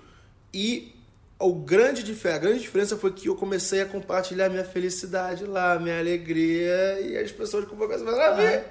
E 0.54 0.96
o 1.40 1.54
grande, 1.54 2.02
a 2.28 2.38
grande 2.38 2.60
diferença 2.60 2.98
foi 2.98 3.14
que 3.14 3.30
eu 3.30 3.36
comecei 3.36 3.82
a 3.82 3.86
compartilhar 3.86 4.50
minha 4.50 4.66
felicidade 4.66 5.46
lá, 5.46 5.80
minha 5.80 5.98
alegria, 5.98 7.00
e 7.00 7.18
as 7.18 7.32
pessoas 7.32 7.66
começaram 7.66 8.22
a 8.22 8.32
ver. 8.32 8.66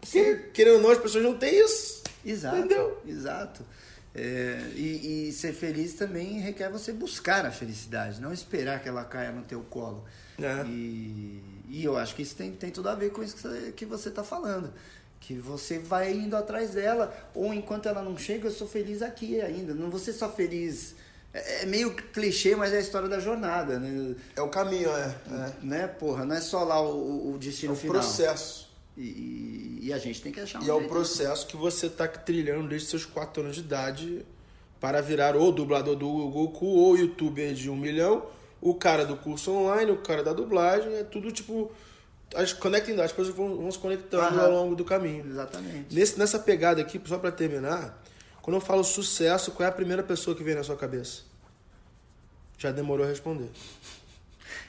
Porque, 0.00 0.34
querendo 0.52 0.76
ou 0.76 0.82
não, 0.82 0.90
as 0.90 0.98
pessoas 0.98 1.22
não 1.22 1.38
têm 1.38 1.64
isso. 1.64 2.02
Exato. 2.26 2.56
Entendeu? 2.56 3.00
Exato. 3.06 3.64
É, 4.14 4.70
e, 4.74 5.28
e 5.28 5.32
ser 5.32 5.52
feliz 5.52 5.94
também 5.94 6.38
requer 6.40 6.70
você 6.70 6.92
buscar 6.92 7.44
a 7.46 7.50
felicidade, 7.50 8.20
não 8.20 8.32
esperar 8.32 8.80
que 8.80 8.88
ela 8.88 9.04
caia 9.04 9.30
no 9.30 9.42
teu 9.42 9.60
colo. 9.62 10.04
É. 10.40 10.64
E, 10.66 11.42
e 11.68 11.84
eu 11.84 11.96
acho 11.96 12.14
que 12.16 12.22
isso 12.22 12.34
tem, 12.34 12.52
tem 12.52 12.70
tudo 12.70 12.88
a 12.88 12.94
ver 12.94 13.10
com 13.10 13.22
isso 13.22 13.36
que 13.36 13.42
você, 13.42 13.72
que 13.72 13.86
você 13.86 14.10
tá 14.10 14.24
falando. 14.24 14.72
Que 15.20 15.34
você 15.34 15.78
vai 15.78 16.12
indo 16.12 16.36
atrás 16.36 16.70
dela, 16.70 17.14
ou 17.32 17.54
enquanto 17.54 17.88
ela 17.88 18.02
não 18.02 18.16
chega, 18.16 18.48
eu 18.48 18.52
sou 18.52 18.66
feliz 18.66 19.02
aqui 19.02 19.40
ainda. 19.40 19.72
Não 19.72 19.88
vou 19.88 20.00
ser 20.00 20.12
só 20.12 20.30
feliz. 20.30 20.94
É, 21.34 21.62
é 21.62 21.66
meio 21.66 21.92
clichê, 21.94 22.54
mas 22.54 22.72
é 22.72 22.76
a 22.78 22.80
história 22.80 23.08
da 23.08 23.18
jornada, 23.18 23.78
né? 23.78 24.14
É 24.36 24.40
o 24.40 24.48
caminho, 24.48 24.88
é. 24.90 25.14
né? 25.62 25.86
Porra, 25.88 26.24
não 26.24 26.34
é 26.36 26.40
só 26.40 26.62
lá 26.62 26.80
o, 26.80 26.94
o- 26.94 27.32
o 27.32 27.34
É 27.34 27.38
destino 27.38 27.72
o 27.72 27.76
final. 27.76 27.96
processo. 27.96 28.72
E, 28.96 29.80
e- 29.82 29.92
a 29.92 29.98
gente 29.98 30.22
tem 30.22 30.30
que 30.30 30.38
achar 30.40 30.60
um 30.60 30.64
E 30.64 30.70
é 30.70 30.72
o 30.72 30.86
processo 30.86 31.46
que 31.48 31.56
você 31.56 31.88
tá 31.88 32.06
trilhando 32.06 32.68
desde 32.68 32.88
seus 32.88 33.04
4 33.04 33.42
anos 33.42 33.56
de 33.56 33.62
idade 33.62 34.24
para 34.80 35.00
virar 35.00 35.34
ou 35.34 35.50
dublador 35.50 35.96
do 35.96 36.06
Goku 36.30 36.66
ou 36.66 36.96
youtuber 36.96 37.52
de 37.54 37.68
um 37.68 37.74
milhão, 37.76 38.24
o 38.60 38.74
cara 38.74 39.04
do 39.04 39.16
curso 39.16 39.50
online, 39.50 39.90
o 39.90 39.96
cara 39.98 40.22
da 40.22 40.32
dublagem, 40.32 40.94
é 40.94 41.02
tudo 41.04 41.32
tipo. 41.32 41.72
As, 42.34 42.52
conectem, 42.52 42.98
as 43.00 43.12
coisas 43.12 43.34
vão, 43.34 43.56
vão 43.56 43.70
se 43.70 43.78
conectando 43.78 44.22
Aham. 44.38 44.44
ao 44.46 44.50
longo 44.52 44.74
do 44.76 44.84
caminho. 44.84 45.24
Exatamente. 45.26 45.94
Nesse, 45.94 46.18
nessa 46.18 46.38
pegada 46.38 46.80
aqui, 46.80 47.00
só 47.04 47.18
para 47.18 47.30
terminar, 47.30 48.02
quando 48.44 48.56
eu 48.56 48.60
falo 48.60 48.84
sucesso, 48.84 49.52
qual 49.52 49.66
é 49.66 49.70
a 49.70 49.72
primeira 49.72 50.02
pessoa 50.02 50.36
que 50.36 50.44
vem 50.44 50.54
na 50.54 50.62
sua 50.62 50.76
cabeça? 50.76 51.22
Já 52.58 52.70
demorou 52.70 53.06
a 53.06 53.08
responder. 53.08 53.48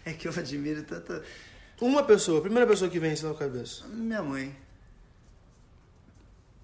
É 0.05 0.13
que 0.13 0.29
eu 0.29 0.31
admiro 0.31 0.81
tanto. 0.83 1.21
Uma 1.81 2.01
pessoa, 2.01 2.39
a 2.39 2.41
primeira 2.41 2.65
pessoa 2.65 2.89
que 2.89 2.99
vem 2.99 3.09
na 3.09 3.17
sua 3.17 3.35
cabeça. 3.35 3.85
Minha 3.87 4.23
mãe. 4.23 4.55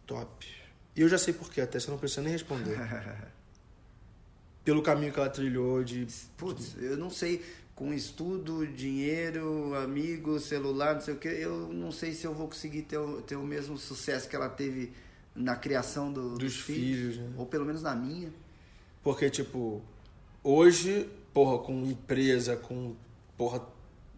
Top. 0.08 0.48
E 0.96 1.02
eu 1.02 1.10
já 1.10 1.18
sei 1.18 1.34
porquê, 1.34 1.60
até 1.60 1.82
você 1.82 1.92
não 1.92 1.98
precisa 1.98 2.22
nem 2.22 2.32
responder. 2.32 2.78
Pelo 4.64 4.82
caminho 4.82 5.12
que 5.12 5.20
ela 5.20 5.30
trilhou 5.30 5.84
de. 5.84 6.08
Putz, 6.38 6.78
eu 6.78 6.96
não 6.96 7.10
sei, 7.10 7.44
com 7.76 7.94
estudo, 7.94 8.66
dinheiro, 8.66 9.76
amigos, 9.76 10.46
celular, 10.46 10.94
não 10.94 11.02
sei 11.02 11.14
o 11.14 11.18
que, 11.18 11.28
eu 11.28 11.74
não 11.74 11.92
sei 11.92 12.14
se 12.14 12.26
eu 12.26 12.34
vou 12.34 12.48
conseguir 12.48 12.84
ter 12.84 13.00
o, 13.00 13.22
ter 13.22 13.36
o 13.36 13.44
mesmo 13.44 13.78
sucesso 13.78 14.30
que 14.30 14.36
ela 14.36 14.48
teve 14.48 14.94
na 15.36 15.56
criação 15.56 16.12
do- 16.12 16.38
Dos 16.38 16.56
filhos, 16.58 17.18
né? 17.18 17.30
Ou 17.38 17.46
pelo 17.46 17.66
menos 17.66 17.82
na 17.82 17.96
minha. 17.96 18.32
Porque, 19.04 19.30
tipo, 19.30 19.82
hoje, 20.44 21.08
porra, 21.34 21.60
com 21.60 21.86
empresa, 21.86 22.56
com. 22.56 22.96
Porra, 23.38 23.62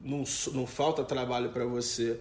não, 0.01 0.23
não 0.53 0.67
falta 0.67 1.03
trabalho 1.03 1.49
pra 1.51 1.65
você. 1.65 2.19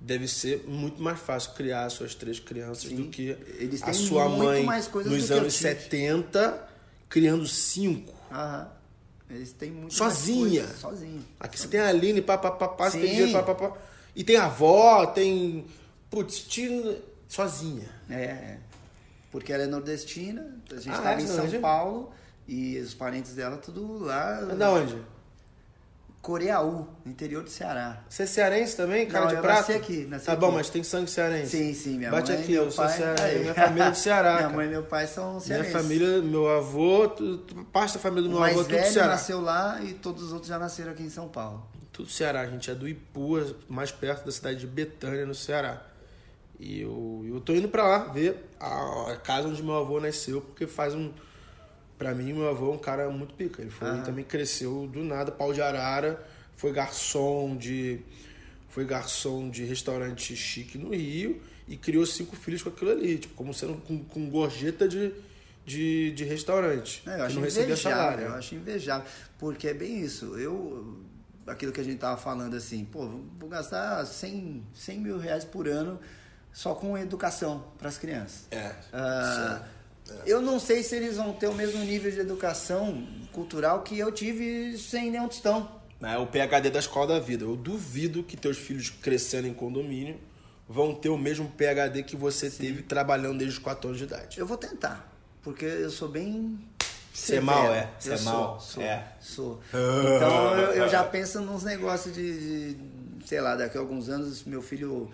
Deve 0.00 0.26
ser 0.26 0.64
muito 0.66 1.00
mais 1.02 1.20
fácil 1.20 1.52
criar 1.52 1.84
as 1.84 1.92
suas 1.92 2.14
três 2.14 2.40
crianças 2.40 2.88
Sim. 2.88 2.96
do 2.96 3.04
que 3.10 3.36
Eles 3.58 3.82
a 3.82 3.92
sua 3.92 4.28
muito 4.30 4.64
mãe 4.64 4.64
nos 5.04 5.30
anos 5.30 5.52
tive. 5.54 5.68
70 5.68 6.68
criando 7.08 7.46
cinco. 7.46 8.14
Aham. 8.32 8.68
Eles 9.28 9.52
têm 9.52 9.70
muito 9.70 9.94
Sozinha. 9.94 10.62
mais 10.64 10.80
coisas, 10.80 10.80
Sozinha. 10.80 11.20
Aqui 11.38 11.60
você 11.60 11.68
tem 11.68 11.78
a 11.80 11.88
Aline, 11.88 12.20
pá, 12.22 12.36
pá, 12.38 12.50
pá, 12.50 12.66
pá, 12.66 12.90
você 12.90 12.98
tem 12.98 13.10
dinheiro, 13.10 13.32
pá, 13.32 13.42
pá, 13.42 13.54
pá. 13.54 13.76
E 14.16 14.24
tem 14.24 14.36
a 14.36 14.46
avó, 14.46 15.06
tem. 15.06 15.66
Putz, 16.10 16.38
tira. 16.40 16.98
Sozinha. 17.30 17.88
É, 18.10 18.22
é. 18.24 18.58
Porque 19.30 19.52
ela 19.52 19.62
é 19.62 19.66
nordestina, 19.66 20.44
a 20.70 20.74
gente 20.74 20.90
Ah, 20.90 20.96
estava 20.96 21.20
é? 21.20 21.22
em 21.22 21.26
Você 21.26 21.36
São 21.36 21.46
é? 21.46 21.58
Paulo 21.60 22.12
e 22.48 22.76
os 22.78 22.92
parentes 22.92 23.32
dela 23.34 23.56
tudo 23.56 23.98
lá. 23.98 24.40
É 24.50 24.54
da 24.56 24.70
onde? 24.72 25.00
Coreaú, 26.20 26.86
no 27.02 27.10
interior 27.12 27.42
do 27.42 27.48
Ceará. 27.48 28.02
Você 28.06 28.24
é 28.24 28.26
cearense 28.26 28.76
também, 28.76 29.06
cara 29.06 29.24
Não, 29.24 29.28
de 29.30 29.36
eu 29.36 29.40
prata? 29.40 29.60
nasci 29.60 29.72
aqui, 29.72 30.04
nasci 30.04 30.26
tá 30.26 30.32
aqui. 30.32 30.40
bom, 30.42 30.50
mas 30.50 30.68
tem 30.68 30.82
sangue 30.82 31.10
cearense. 31.10 31.56
Sim, 31.56 31.72
sim, 31.72 31.96
minha 31.96 32.10
Bate 32.10 32.30
mãe 32.32 32.40
aqui, 32.42 32.52
meu 32.52 32.64
eu 32.64 32.70
sou 32.70 32.84
pai. 32.84 32.96
cearense, 32.98 33.22
aí. 33.22 33.38
minha 33.40 33.54
família 33.54 33.84
é 33.84 33.90
do 33.90 33.96
Ceará, 33.96 34.36
Minha 34.36 34.48
mãe 34.50 34.66
e 34.66 34.70
meu 34.70 34.82
pai 34.82 35.06
são 35.06 35.30
Minha 35.30 35.40
cearenses. 35.40 35.72
família, 35.72 36.20
meu 36.20 36.46
avô, 36.50 37.08
parte 37.72 37.94
da 37.94 38.00
família 38.00 38.24
do 38.24 38.28
meu 38.34 38.44
avô, 38.44 38.62
tudo 38.64 38.68
velho 38.74 38.92
Ceará. 38.92 39.12
nasceu 39.12 39.40
lá 39.40 39.80
e 39.82 39.94
todos 39.94 40.24
os 40.24 40.32
outros 40.32 40.48
já 40.48 40.58
nasceram 40.58 40.92
aqui 40.92 41.04
em 41.04 41.08
São 41.10 41.26
Paulo. 41.26 41.64
Tudo 41.90 42.10
Ceará, 42.10 42.42
a 42.42 42.46
gente 42.46 42.70
é 42.70 42.74
do 42.74 42.86
Ipu, 42.86 43.54
mais 43.66 43.90
perto 43.90 44.26
da 44.26 44.32
cidade 44.32 44.58
de 44.60 44.66
Betânia, 44.66 45.24
no 45.24 45.34
Ceará. 45.34 45.82
E 46.60 46.82
eu, 46.82 47.24
eu 47.26 47.40
tô 47.40 47.54
indo 47.54 47.68
pra 47.68 47.84
lá 47.84 47.98
ver 48.12 48.36
a, 48.60 49.12
a 49.12 49.16
casa 49.16 49.48
onde 49.48 49.62
meu 49.62 49.76
avô 49.76 49.98
nasceu, 49.98 50.42
porque 50.42 50.66
faz 50.66 50.94
um. 50.94 51.10
Pra 51.96 52.14
mim, 52.14 52.34
meu 52.34 52.48
avô 52.48 52.72
é 52.72 52.74
um 52.74 52.78
cara 52.78 53.08
muito 53.08 53.32
pica. 53.32 53.62
Ele 53.62 53.70
foi, 53.70 54.02
também 54.02 54.24
cresceu 54.24 54.86
do 54.86 55.02
nada, 55.02 55.32
pau 55.32 55.54
de 55.54 55.62
arara, 55.62 56.22
foi 56.56 56.70
garçom 56.70 57.56
de. 57.56 58.00
Foi 58.68 58.84
garçom 58.84 59.48
de 59.48 59.64
restaurante 59.64 60.36
chique 60.36 60.78
no 60.78 60.94
Rio 60.94 61.40
e 61.66 61.76
criou 61.76 62.04
cinco 62.06 62.36
filhos 62.36 62.62
com 62.62 62.68
aquilo 62.68 62.90
ali, 62.90 63.18
tipo, 63.18 63.34
como 63.34 63.52
sendo 63.52 63.74
com, 63.82 64.04
com 64.04 64.28
gorjeta 64.28 64.86
de, 64.86 65.12
de, 65.64 66.12
de 66.12 66.24
restaurante. 66.24 67.02
É, 67.06 67.12
eu 67.12 67.16
que 67.16 67.22
acho 67.22 67.34
não 67.36 67.42
recebia 67.42 67.72
invejável, 67.72 67.98
salário. 67.98 68.24
eu 68.26 68.34
acho 68.34 68.54
invejável. 68.54 69.06
Porque 69.38 69.66
é 69.66 69.74
bem 69.74 70.00
isso. 70.00 70.38
Eu, 70.38 71.00
aquilo 71.46 71.72
que 71.72 71.80
a 71.80 71.84
gente 71.84 71.98
tava 71.98 72.16
falando 72.20 72.54
assim, 72.54 72.84
pô, 72.84 73.08
vou 73.38 73.48
gastar 73.48 74.04
100, 74.04 74.62
100 74.72 75.00
mil 75.00 75.18
reais 75.18 75.44
por 75.44 75.66
ano 75.66 75.98
só 76.52 76.74
com 76.74 76.96
educação 76.98 77.64
para 77.78 77.88
as 77.88 77.98
crianças. 77.98 78.46
É. 78.50 78.72
Ah, 78.92 79.62
Eu 80.26 80.40
não 80.42 80.58
sei 80.58 80.82
se 80.82 80.96
eles 80.96 81.16
vão 81.16 81.32
ter 81.32 81.46
o 81.46 81.54
mesmo 81.54 81.82
nível 81.84 82.10
de 82.10 82.18
educação 82.20 83.06
cultural 83.32 83.82
que 83.82 83.98
eu 83.98 84.10
tive 84.10 84.76
sem 84.76 85.10
nenhum 85.10 85.28
tostão. 85.28 85.80
É 86.02 86.16
o 86.16 86.26
PHD 86.26 86.70
da 86.70 86.78
escola 86.78 87.06
da 87.06 87.20
vida. 87.20 87.44
Eu 87.44 87.56
duvido 87.56 88.22
que 88.22 88.36
teus 88.36 88.56
filhos 88.56 88.88
crescendo 88.90 89.46
em 89.46 89.54
condomínio 89.54 90.18
vão 90.68 90.94
ter 90.94 91.08
o 91.08 91.18
mesmo 91.18 91.50
PHD 91.50 92.02
que 92.04 92.16
você 92.16 92.48
teve 92.48 92.82
trabalhando 92.82 93.38
desde 93.38 93.58
os 93.58 93.62
4 93.62 93.88
anos 93.88 93.98
de 93.98 94.04
idade. 94.04 94.38
Eu 94.38 94.46
vou 94.46 94.56
tentar, 94.56 95.12
porque 95.42 95.64
eu 95.64 95.90
sou 95.90 96.08
bem. 96.08 96.58
Você 97.12 97.36
é 97.36 97.40
mal, 97.40 97.74
é? 97.74 97.90
Eu 98.04 98.14
é 98.14 98.20
mal, 98.20 98.60
Sou, 98.60 98.82
é. 98.82 99.04
sou. 99.20 99.60
Então 99.74 100.56
eu, 100.56 100.72
eu 100.84 100.88
já 100.88 101.02
penso 101.04 101.40
nos 101.40 101.64
negócios 101.64 102.14
de, 102.14 102.74
de, 102.74 103.26
sei 103.26 103.40
lá, 103.40 103.56
daqui 103.56 103.76
a 103.76 103.80
alguns 103.80 104.08
anos 104.08 104.44
meu 104.44 104.62
filho 104.62 105.10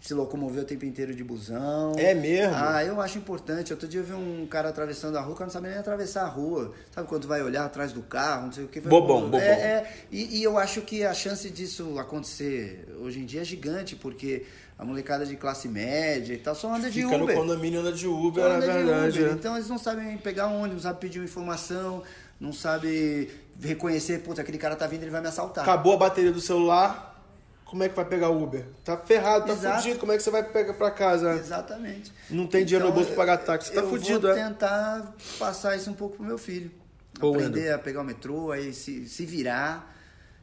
se 0.00 0.14
locomoveu 0.14 0.62
o 0.62 0.66
tempo 0.66 0.84
inteiro 0.84 1.14
de 1.14 1.24
busão. 1.24 1.92
É 1.96 2.14
mesmo? 2.14 2.54
Ah, 2.54 2.84
eu 2.84 3.00
acho 3.00 3.18
importante. 3.18 3.72
Outro 3.72 3.88
dia 3.88 4.00
eu 4.00 4.04
vi 4.04 4.12
um 4.12 4.46
cara 4.46 4.68
atravessando 4.68 5.16
a 5.18 5.20
rua, 5.20 5.34
cara 5.34 5.46
não 5.46 5.52
sabia 5.52 5.70
nem 5.70 5.78
atravessar 5.78 6.22
a 6.22 6.28
rua. 6.28 6.72
Sabe 6.94 7.08
quando 7.08 7.26
vai 7.26 7.42
olhar 7.42 7.64
atrás 7.64 7.92
do 7.92 8.02
carro, 8.02 8.46
não 8.46 8.52
sei 8.52 8.64
o 8.64 8.68
que. 8.68 8.80
Bobão, 8.80 9.22
bobão. 9.22 9.40
É, 9.40 9.44
é, 9.50 9.92
e, 10.10 10.38
e 10.38 10.42
eu 10.42 10.56
acho 10.56 10.82
que 10.82 11.04
a 11.04 11.12
chance 11.12 11.50
disso 11.50 11.98
acontecer 11.98 12.88
hoje 13.00 13.18
em 13.18 13.26
dia 13.26 13.40
é 13.40 13.44
gigante, 13.44 13.96
porque 13.96 14.46
a 14.78 14.84
molecada 14.84 15.26
de 15.26 15.34
classe 15.36 15.68
média 15.68 16.32
e 16.32 16.38
tal 16.38 16.54
só 16.54 16.72
anda 16.72 16.88
de 16.88 17.02
Fica 17.02 17.18
no 17.18 17.24
Uber. 17.24 17.36
condomínio 17.36 17.80
anda 17.80 17.92
de 17.92 18.06
Uber, 18.06 18.44
Só 18.44 18.50
anda 18.50 18.66
de 18.66 18.72
verdade. 18.72 19.18
Uber. 19.18 19.30
é. 19.32 19.34
Então 19.34 19.56
eles 19.56 19.68
não 19.68 19.78
sabem 19.78 20.16
pegar 20.18 20.46
um 20.46 20.58
ônibus, 20.58 20.84
não 20.84 20.92
sabem 20.92 21.00
pedir 21.00 21.18
uma 21.18 21.24
informação, 21.24 22.04
não 22.38 22.52
sabem 22.52 23.28
reconhecer, 23.60 24.20
puta, 24.20 24.40
aquele 24.42 24.58
cara 24.58 24.76
tá 24.76 24.86
vindo, 24.86 25.02
ele 25.02 25.10
vai 25.10 25.20
me 25.20 25.26
assaltar. 25.26 25.64
Acabou 25.64 25.94
a 25.94 25.96
bateria 25.96 26.30
do 26.30 26.40
celular, 26.40 27.17
como 27.68 27.84
é 27.84 27.88
que 27.88 27.94
vai 27.94 28.04
pegar 28.06 28.30
o 28.30 28.42
Uber? 28.42 28.64
Tá 28.82 28.96
ferrado, 28.96 29.46
tá 29.46 29.52
Exato. 29.52 29.82
fudido, 29.82 30.00
como 30.00 30.10
é 30.10 30.16
que 30.16 30.22
você 30.22 30.30
vai 30.30 30.42
pegar 30.42 30.72
pra 30.72 30.90
casa? 30.90 31.34
Exatamente. 31.34 32.10
Não 32.30 32.46
tem 32.46 32.64
dinheiro 32.64 32.88
no 32.88 32.94
bolso 32.94 33.08
pra 33.08 33.16
pagar 33.16 33.36
táxi, 33.38 33.70
tá 33.72 33.82
eu 33.82 33.90
fudido, 33.90 34.22
vou 34.22 34.30
é? 34.30 34.34
tentar 34.42 35.14
passar 35.38 35.76
isso 35.76 35.90
um 35.90 35.94
pouco 35.94 36.16
pro 36.16 36.24
meu 36.24 36.38
filho. 36.38 36.70
Aprender 37.16 37.70
a 37.70 37.78
pegar 37.78 38.00
o 38.00 38.04
metrô, 38.04 38.52
aí 38.52 38.72
se, 38.72 39.06
se 39.06 39.26
virar. 39.26 39.94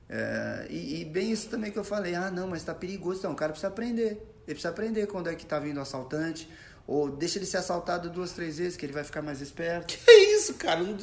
É, 0.08 0.68
e, 0.70 1.02
e 1.02 1.06
bem 1.06 1.32
isso 1.32 1.50
também 1.50 1.72
que 1.72 1.80
eu 1.80 1.84
falei, 1.84 2.14
ah 2.14 2.30
não, 2.30 2.48
mas 2.48 2.64
tá 2.64 2.76
perigoso, 2.76 3.20
então 3.20 3.32
o 3.32 3.36
cara 3.36 3.52
precisa 3.52 3.70
aprender. 3.70 4.12
Ele 4.46 4.54
precisa 4.54 4.70
aprender 4.70 5.08
quando 5.08 5.28
é 5.28 5.34
que 5.34 5.48
tá 5.48 5.58
vindo 5.58 5.78
o 5.78 5.82
assaltante. 5.82 6.48
Ou 6.86 7.10
deixa 7.10 7.40
ele 7.40 7.48
ser 7.48 7.58
assaltado 7.58 8.08
duas, 8.12 8.34
três 8.34 8.60
vezes, 8.60 8.78
que 8.78 8.86
ele 8.86 8.94
vai 8.94 9.04
ficar 9.04 9.24
mais 9.24 9.42
esperto. 9.42 9.88
Que 9.98 10.12
isso, 10.12 10.54
cara? 10.54 10.82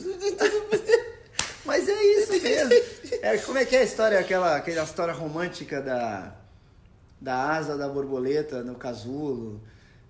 Mas 1.64 1.88
é 1.88 2.02
isso 2.02 2.32
mesmo. 2.32 2.72
É, 3.22 3.38
como 3.38 3.58
é 3.58 3.64
que 3.64 3.76
é 3.76 3.80
a 3.80 3.84
história, 3.84 4.18
aquela, 4.18 4.56
aquela 4.56 4.84
história 4.84 5.12
romântica 5.12 5.80
da, 5.80 6.34
da 7.20 7.50
asa 7.50 7.76
da 7.76 7.88
borboleta 7.88 8.62
no 8.62 8.74
casulo, 8.74 9.62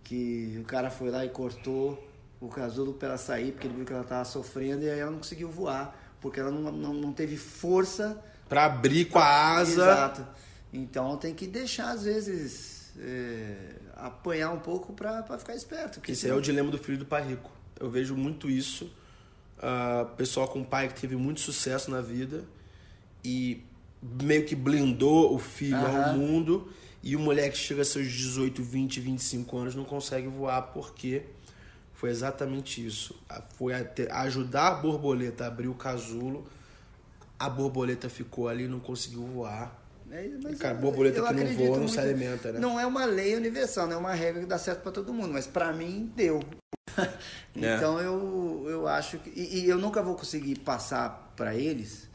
que 0.02 0.58
o 0.60 0.64
cara 0.64 0.90
foi 0.90 1.10
lá 1.10 1.24
e 1.24 1.28
cortou 1.28 2.02
o 2.40 2.48
casulo 2.48 2.94
para 2.94 3.08
ela 3.08 3.18
sair, 3.18 3.52
porque 3.52 3.66
ele 3.66 3.74
viu 3.76 3.84
que 3.84 3.92
ela 3.92 4.04
tava 4.04 4.24
sofrendo 4.24 4.82
e 4.82 4.90
aí 4.90 4.98
ela 4.98 5.10
não 5.10 5.18
conseguiu 5.18 5.48
voar, 5.48 5.96
porque 6.20 6.40
ela 6.40 6.50
não, 6.50 6.72
não, 6.72 6.94
não 6.94 7.12
teve 7.12 7.36
força. 7.36 8.20
Pra 8.48 8.64
abrir 8.64 9.04
com 9.06 9.18
a 9.18 9.56
asa. 9.56 9.82
Exato. 9.82 10.26
Então 10.72 11.16
tem 11.16 11.34
que 11.34 11.46
deixar, 11.46 11.90
às 11.90 12.04
vezes, 12.04 12.92
é, 12.98 13.76
apanhar 13.94 14.50
um 14.50 14.58
pouco 14.58 14.92
para 14.92 15.22
ficar 15.38 15.54
esperto. 15.54 16.00
Esse 16.08 16.28
é 16.28 16.34
o 16.34 16.40
dilema 16.40 16.70
do 16.70 16.78
filho 16.78 16.98
do 16.98 17.06
pai 17.06 17.22
rico. 17.22 17.50
Eu 17.78 17.90
vejo 17.90 18.16
muito 18.16 18.48
isso. 18.50 18.90
Ah, 19.62 20.06
pessoal 20.16 20.48
com 20.48 20.64
pai 20.64 20.88
que 20.88 21.00
teve 21.00 21.14
muito 21.14 21.40
sucesso 21.40 21.88
na 21.90 22.00
vida 22.00 22.44
e 23.24 23.62
meio 24.20 24.44
que 24.44 24.56
blindou 24.56 25.32
o 25.32 25.38
filho 25.38 25.86
ao 25.86 26.00
Aham. 26.00 26.12
mundo. 26.14 26.68
E 27.04 27.14
o 27.16 27.18
moleque 27.20 27.56
chega 27.56 27.82
a 27.82 27.84
seus 27.84 28.10
18, 28.10 28.62
20, 28.62 29.00
25 29.00 29.56
anos 29.58 29.74
não 29.74 29.84
consegue 29.84 30.26
voar 30.28 30.62
porque 30.72 31.22
foi 31.94 32.10
exatamente 32.10 32.84
isso. 32.84 33.14
Foi 33.56 33.72
até- 33.74 34.10
ajudar 34.12 34.68
a 34.68 34.74
borboleta 34.74 35.44
a 35.44 35.46
abrir 35.48 35.68
o 35.68 35.74
casulo. 35.74 36.46
A 37.38 37.48
borboleta 37.48 38.08
ficou 38.08 38.48
ali, 38.48 38.66
não 38.68 38.78
conseguiu 38.80 39.22
voar. 39.22 39.80
É, 40.10 40.28
mas 40.42 40.58
Cara, 40.58 40.74
borboleta 40.74 41.22
que 41.22 41.32
não 41.34 41.54
voa 41.54 41.78
não 41.78 41.88
se 41.88 41.98
alimenta, 41.98 42.52
né? 42.52 42.60
Não 42.60 42.78
é 42.78 42.86
uma 42.86 43.04
lei 43.04 43.34
universal, 43.34 43.86
não 43.86 43.94
é 43.94 43.98
uma 43.98 44.12
regra 44.14 44.40
que 44.40 44.46
dá 44.46 44.58
certo 44.58 44.82
pra 44.82 44.92
todo 44.92 45.12
mundo, 45.12 45.32
mas 45.32 45.46
pra 45.46 45.72
mim 45.72 46.12
deu. 46.14 46.40
É. 47.54 47.76
então 47.76 48.00
eu, 48.00 48.64
eu 48.66 48.88
acho 48.88 49.18
que. 49.18 49.28
E, 49.28 49.64
e 49.64 49.68
eu 49.68 49.76
nunca 49.76 50.02
vou 50.02 50.14
conseguir 50.14 50.58
passar 50.60 51.34
pra 51.36 51.54
eles, 51.54 52.08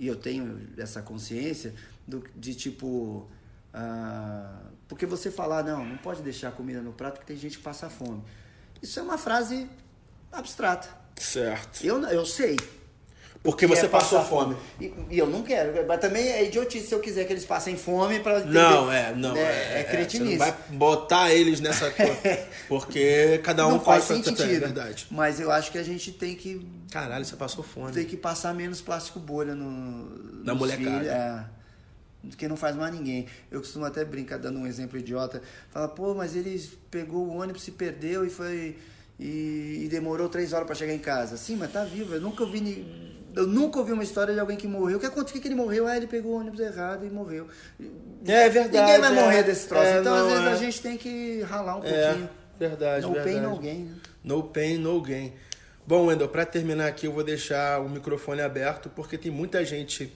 e 0.00 0.06
eu 0.08 0.16
tenho 0.16 0.68
essa 0.76 1.00
consciência, 1.00 1.72
do, 2.04 2.24
de 2.34 2.56
tipo. 2.56 3.28
ah, 3.72 4.62
porque 4.88 5.06
você 5.06 5.30
falar, 5.30 5.62
não, 5.62 5.84
não 5.84 5.96
pode 5.96 6.22
deixar 6.22 6.48
a 6.48 6.50
comida 6.50 6.80
no 6.80 6.92
prato 6.92 7.14
porque 7.14 7.26
tem 7.32 7.36
gente 7.36 7.58
que 7.58 7.62
passa 7.62 7.88
fome. 7.88 8.20
Isso 8.82 8.98
é 8.98 9.02
uma 9.02 9.16
frase 9.16 9.70
abstrata. 10.32 10.88
Certo. 11.16 11.84
Eu, 11.84 12.02
eu 12.06 12.26
sei, 12.26 12.56
Porque 13.42 13.66
que 13.66 13.74
você 13.74 13.86
é 13.86 13.88
passou 13.88 14.22
fome. 14.22 14.54
E, 14.78 14.92
e 15.10 15.18
eu 15.18 15.26
não 15.26 15.42
quero. 15.42 15.72
Mas 15.86 15.98
também 15.98 16.28
é 16.28 16.44
idiotice 16.44 16.86
se 16.88 16.94
eu 16.94 17.00
quiser 17.00 17.24
que 17.24 17.32
eles 17.32 17.46
passem 17.46 17.74
fome 17.74 18.20
para 18.20 18.40
Não, 18.40 18.92
é, 18.92 19.14
não. 19.14 19.34
É, 19.34 19.40
É, 19.40 19.80
é 19.80 19.84
cretinice. 19.84 20.36
Você 20.36 20.44
não 20.44 20.52
vai 20.52 20.54
botar 20.76 21.32
eles 21.32 21.58
nessa 21.58 21.88
coisa. 21.92 22.46
Porque 22.68 23.38
cada 23.42 23.66
um 23.66 23.70
não 23.72 23.80
faz 23.80 24.04
faz 24.04 24.24
sentido. 24.24 24.42
É 24.42 24.58
verdade. 24.58 25.06
Mas 25.10 25.40
eu 25.40 25.50
acho 25.50 25.72
que 25.72 25.78
a 25.78 25.82
gente 25.82 26.12
tem 26.12 26.34
que, 26.34 26.66
Caralho, 26.90 27.24
você 27.24 27.34
passou 27.34 27.64
fome. 27.64 27.92
tem 27.92 28.04
que 28.04 28.16
passar 28.16 28.52
menos 28.54 28.82
plástico 28.82 29.18
bolha 29.18 29.54
no, 29.54 30.44
Na 30.44 30.54
molecada. 30.54 30.90
filhos, 30.90 31.06
é. 31.06 31.44
que 32.36 32.46
não 32.46 32.56
faz 32.58 32.76
mais 32.76 32.92
ninguém. 32.94 33.24
Eu 33.50 33.60
costumo 33.60 33.86
até 33.86 34.04
brincar, 34.04 34.38
dando 34.38 34.58
um 34.58 34.66
exemplo 34.66 34.98
idiota. 34.98 35.40
Fala, 35.70 35.88
pô, 35.88 36.14
mas 36.14 36.36
ele 36.36 36.62
pegou 36.90 37.26
o 37.26 37.36
ônibus, 37.38 37.62
se 37.62 37.70
perdeu 37.70 38.22
e 38.26 38.28
foi. 38.28 38.76
E, 39.18 39.80
e 39.84 39.88
demorou 39.90 40.28
três 40.28 40.52
horas 40.52 40.66
para 40.66 40.74
chegar 40.74 40.92
em 40.94 40.98
casa. 40.98 41.38
Sim, 41.38 41.56
mas 41.56 41.72
tá 41.72 41.84
vivo. 41.84 42.14
Eu 42.14 42.20
nunca 42.20 42.42
ouvi. 42.42 42.60
ni- 42.60 43.18
Eu 43.34 43.46
nunca 43.46 43.78
ouvi 43.78 43.92
uma 43.92 44.02
história 44.02 44.34
de 44.34 44.40
alguém 44.40 44.56
que 44.56 44.66
morreu. 44.66 44.96
O 44.96 45.00
que 45.00 45.06
aconteceu? 45.06 45.38
O 45.38 45.42
que 45.42 45.48
ele 45.48 45.54
morreu? 45.54 45.86
Ah, 45.86 45.96
ele 45.96 46.06
pegou 46.06 46.32
o 46.32 46.40
ônibus 46.40 46.60
errado 46.60 47.06
e 47.06 47.10
morreu. 47.10 47.46
É 48.26 48.48
verdade. 48.48 48.78
Ninguém 48.78 49.00
vai 49.00 49.16
é. 49.18 49.22
morrer 49.22 49.42
desse 49.44 49.68
troço. 49.68 49.84
É, 49.84 50.00
então, 50.00 50.14
não, 50.16 50.26
às 50.26 50.32
vezes, 50.32 50.46
é. 50.46 50.52
a 50.52 50.56
gente 50.56 50.82
tem 50.82 50.96
que 50.96 51.42
ralar 51.42 51.76
um 51.76 51.84
É, 51.84 52.06
pouquinho. 52.06 52.30
verdade, 52.58 53.06
no 53.06 53.12
verdade. 53.12 53.36
pain, 53.36 53.42
no 53.42 53.58
gain. 53.58 53.84
né? 53.84 53.94
No 54.24 54.42
pain, 54.42 54.78
no 54.78 55.00
gain. 55.00 55.32
Bom, 55.86 56.06
Wendel, 56.06 56.28
para 56.28 56.44
terminar 56.44 56.86
aqui, 56.88 57.06
eu 57.06 57.12
vou 57.12 57.24
deixar 57.24 57.80
o 57.80 57.88
microfone 57.88 58.40
aberto, 58.40 58.88
porque 58.90 59.16
tem 59.16 59.30
muita 59.30 59.64
gente 59.64 60.12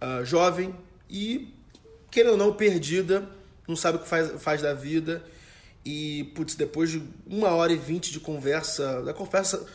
ah, 0.00 0.22
jovem 0.22 0.74
e, 1.08 1.52
querendo 2.10 2.32
ou 2.32 2.38
não, 2.38 2.52
perdida, 2.52 3.28
não 3.66 3.76
sabe 3.76 3.98
o 3.98 4.00
que 4.00 4.08
faz, 4.08 4.30
faz 4.42 4.62
da 4.62 4.74
vida. 4.74 5.22
E, 5.84 6.32
putz, 6.34 6.54
depois 6.54 6.90
de 6.90 7.02
uma 7.26 7.50
hora 7.50 7.72
e 7.72 7.76
vinte 7.76 8.10
de 8.10 8.18
conversa, 8.18 9.02
da 9.02 9.12
conversa 9.12 9.66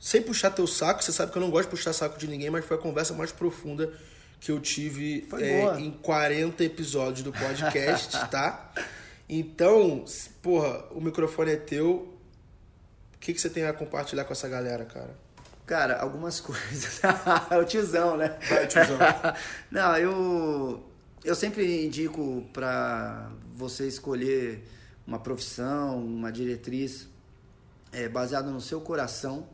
sem 0.00 0.22
puxar 0.22 0.50
teu 0.50 0.66
saco, 0.66 1.02
você 1.02 1.12
sabe 1.12 1.32
que 1.32 1.38
eu 1.38 1.42
não 1.42 1.50
gosto 1.50 1.64
de 1.64 1.70
puxar 1.70 1.92
saco 1.92 2.18
de 2.18 2.28
ninguém, 2.28 2.50
mas 2.50 2.64
foi 2.64 2.76
a 2.76 2.80
conversa 2.80 3.14
mais 3.14 3.32
profunda 3.32 3.92
que 4.40 4.52
eu 4.52 4.60
tive 4.60 5.26
é, 5.40 5.80
em 5.80 5.90
40 5.90 6.62
episódios 6.62 7.22
do 7.22 7.32
podcast, 7.32 8.16
tá? 8.30 8.72
Então, 9.28 10.04
porra, 10.40 10.84
o 10.92 11.00
microfone 11.00 11.52
é 11.52 11.56
teu. 11.56 12.14
O 13.14 13.18
que, 13.18 13.34
que 13.34 13.40
você 13.40 13.50
tem 13.50 13.64
a 13.64 13.72
compartilhar 13.72 14.24
com 14.24 14.32
essa 14.32 14.48
galera, 14.48 14.84
cara? 14.84 15.14
Cara, 15.66 16.00
algumas 16.00 16.40
coisas. 16.40 17.00
o 17.50 17.64
tiozão, 17.64 18.16
né? 18.16 18.38
Vai, 18.48 18.66
tiozão. 18.66 18.96
Não, 19.70 19.96
eu, 19.98 20.82
eu 21.24 21.34
sempre 21.34 21.84
indico 21.84 22.46
pra 22.52 23.30
você 23.54 23.86
escolher 23.86 24.64
uma 25.06 25.18
profissão, 25.18 25.98
uma 25.98 26.30
diretriz 26.30 27.08
é, 27.92 28.08
baseado 28.08 28.50
no 28.50 28.60
seu 28.60 28.80
coração, 28.80 29.46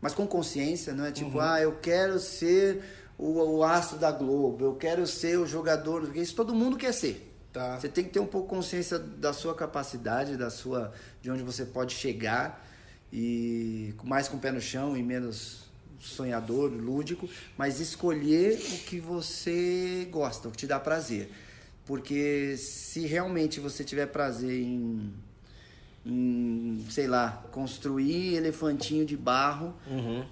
mas 0.00 0.14
com 0.14 0.26
consciência, 0.26 0.92
não 0.92 1.04
é 1.04 1.12
tipo, 1.12 1.40
ah, 1.40 1.60
eu 1.60 1.76
quero 1.76 2.18
ser 2.18 2.82
o, 3.18 3.58
o 3.58 3.64
astro 3.64 3.98
da 3.98 4.10
Globo, 4.10 4.64
eu 4.64 4.74
quero 4.74 5.06
ser 5.06 5.38
o 5.38 5.46
jogador, 5.46 6.02
porque 6.02 6.20
isso 6.20 6.34
todo 6.34 6.54
mundo 6.54 6.76
quer 6.76 6.92
ser. 6.92 7.26
Tá. 7.52 7.78
Você 7.78 7.88
tem 7.88 8.04
que 8.04 8.10
ter 8.10 8.20
um 8.20 8.26
pouco 8.26 8.48
consciência 8.48 8.98
da 8.98 9.32
sua 9.32 9.54
capacidade, 9.54 10.36
da 10.36 10.50
sua, 10.50 10.92
de 11.20 11.30
onde 11.30 11.42
você 11.42 11.64
pode 11.64 11.94
chegar 11.94 12.64
e 13.12 13.92
mais 14.04 14.28
com 14.28 14.36
o 14.36 14.40
pé 14.40 14.52
no 14.52 14.60
chão 14.60 14.96
e 14.96 15.02
menos 15.02 15.68
sonhador, 15.98 16.70
lúdico, 16.70 17.28
mas 17.58 17.80
escolher 17.80 18.54
o 18.54 18.78
que 18.84 18.98
você 18.98 20.08
gosta, 20.10 20.48
o 20.48 20.50
que 20.50 20.58
te 20.58 20.66
dá 20.66 20.80
prazer. 20.80 21.30
Porque 21.84 22.56
se 22.56 23.00
realmente 23.06 23.60
você 23.60 23.84
tiver 23.84 24.06
prazer 24.06 24.62
em, 24.62 25.12
em 26.04 26.84
sei 26.90 27.06
lá, 27.06 27.42
construir 27.52 28.34
elefantinho 28.34 29.04
de 29.04 29.16
barro, 29.16 29.74
Uhum. 29.86 30.24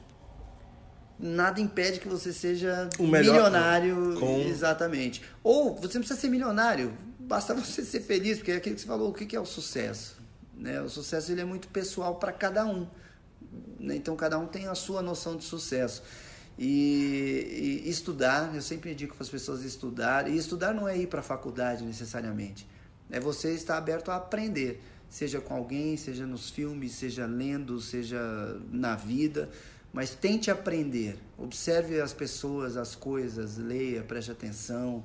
nada 1.19 1.61
impede 1.61 2.01
que 2.01 2.09
você 2.09 2.33
seja 2.33 2.89
milionário. 2.99 4.17
com- 4.19 4.41
Exatamente. 4.41 5.23
Ou 5.43 5.75
você 5.75 5.99
não 5.99 6.03
precisa 6.03 6.19
ser 6.21 6.29
milionário, 6.29 6.97
basta 7.19 7.55
você 7.55 7.85
ser 7.85 8.01
feliz, 8.01 8.39
porque 8.39 8.53
é 8.53 8.57
aquilo 8.57 8.75
que 8.77 8.81
você 8.81 8.87
falou, 8.87 9.11
o 9.11 9.13
que 9.13 9.35
é 9.37 9.41
o 9.41 9.45
sucesso? 9.47 10.17
Né? 10.57 10.81
O 10.81 10.89
sucesso 10.89 11.31
ele 11.33 11.41
é 11.41 11.45
muito 11.45 11.69
pessoal 11.69 12.17
para 12.17 12.33
cada 12.33 12.65
um. 12.65 12.87
né? 13.81 13.95
Então 13.97 14.15
cada 14.17 14.39
um 14.39 14.47
tem 14.47 14.67
a 14.67 14.75
sua 14.75 15.01
noção 15.03 15.37
de 15.37 15.45
sucesso. 15.45 16.03
E, 16.59 17.83
e 17.85 17.89
estudar, 17.91 18.53
eu 18.55 18.61
sempre 18.61 18.93
digo 18.95 19.15
para 19.15 19.23
as 19.23 19.29
pessoas 19.31 19.63
estudar, 19.63 20.29
e 20.29 20.37
estudar 20.37 20.75
não 20.75 20.89
é 20.89 20.99
ir 20.99 21.07
para 21.07 21.21
a 21.21 21.23
faculdade 21.23 21.85
necessariamente, 21.85 22.67
é 23.11 23.21
você 23.21 23.55
estar 23.55 23.77
aberto 23.79 24.11
a 24.11 24.17
aprender, 24.17 24.83
seja 25.09 25.41
com 25.41 25.55
alguém, 25.55 25.97
seja 25.97 26.27
nos 26.27 26.51
filmes, 26.51 26.93
seja 26.93 27.27
lendo, 27.27 27.81
seja 27.81 28.21
na 28.71 28.95
vida, 28.95 29.49
mas 29.93 30.15
tente 30.15 30.51
aprender, 30.51 31.17
observe 31.37 32.01
as 32.01 32.13
pessoas, 32.13 32.77
as 32.77 32.95
coisas, 32.95 33.57
leia, 33.57 34.03
preste 34.03 34.31
atenção, 34.31 35.03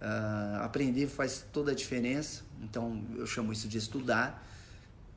ah, 0.00 0.60
aprender 0.62 1.06
faz 1.06 1.44
toda 1.52 1.72
a 1.72 1.74
diferença, 1.74 2.44
então 2.62 3.02
eu 3.16 3.26
chamo 3.26 3.52
isso 3.52 3.66
de 3.66 3.78
estudar, 3.78 4.46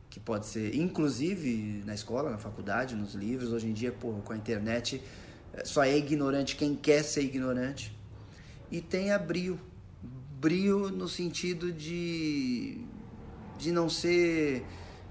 que 0.10 0.20
pode 0.20 0.48
ser 0.48 0.76
inclusive 0.76 1.84
na 1.86 1.94
escola, 1.94 2.32
na 2.32 2.38
faculdade, 2.38 2.95
nos 2.95 3.14
livros. 3.14 3.53
Hoje 3.53 3.68
em 3.68 3.74
dia, 3.74 3.91
pô, 3.91 4.14
com 4.14 4.34
a 4.34 4.38
internet, 4.38 5.02
eh, 5.53 5.64
só 5.66 5.84
é 5.84 5.95
ignorante 5.95 6.56
quem 6.56 6.76
quer 6.76 7.03
ser 7.03 7.22
ignorante. 7.22 7.95
E 8.72 8.82
tenha 8.82 9.18
brio. 9.20 9.60
Brio 10.40 10.90
no 10.90 11.07
sentido 11.07 11.72
de, 11.72 12.82
de 13.60 13.72
não 13.72 13.88
ser 13.90 14.64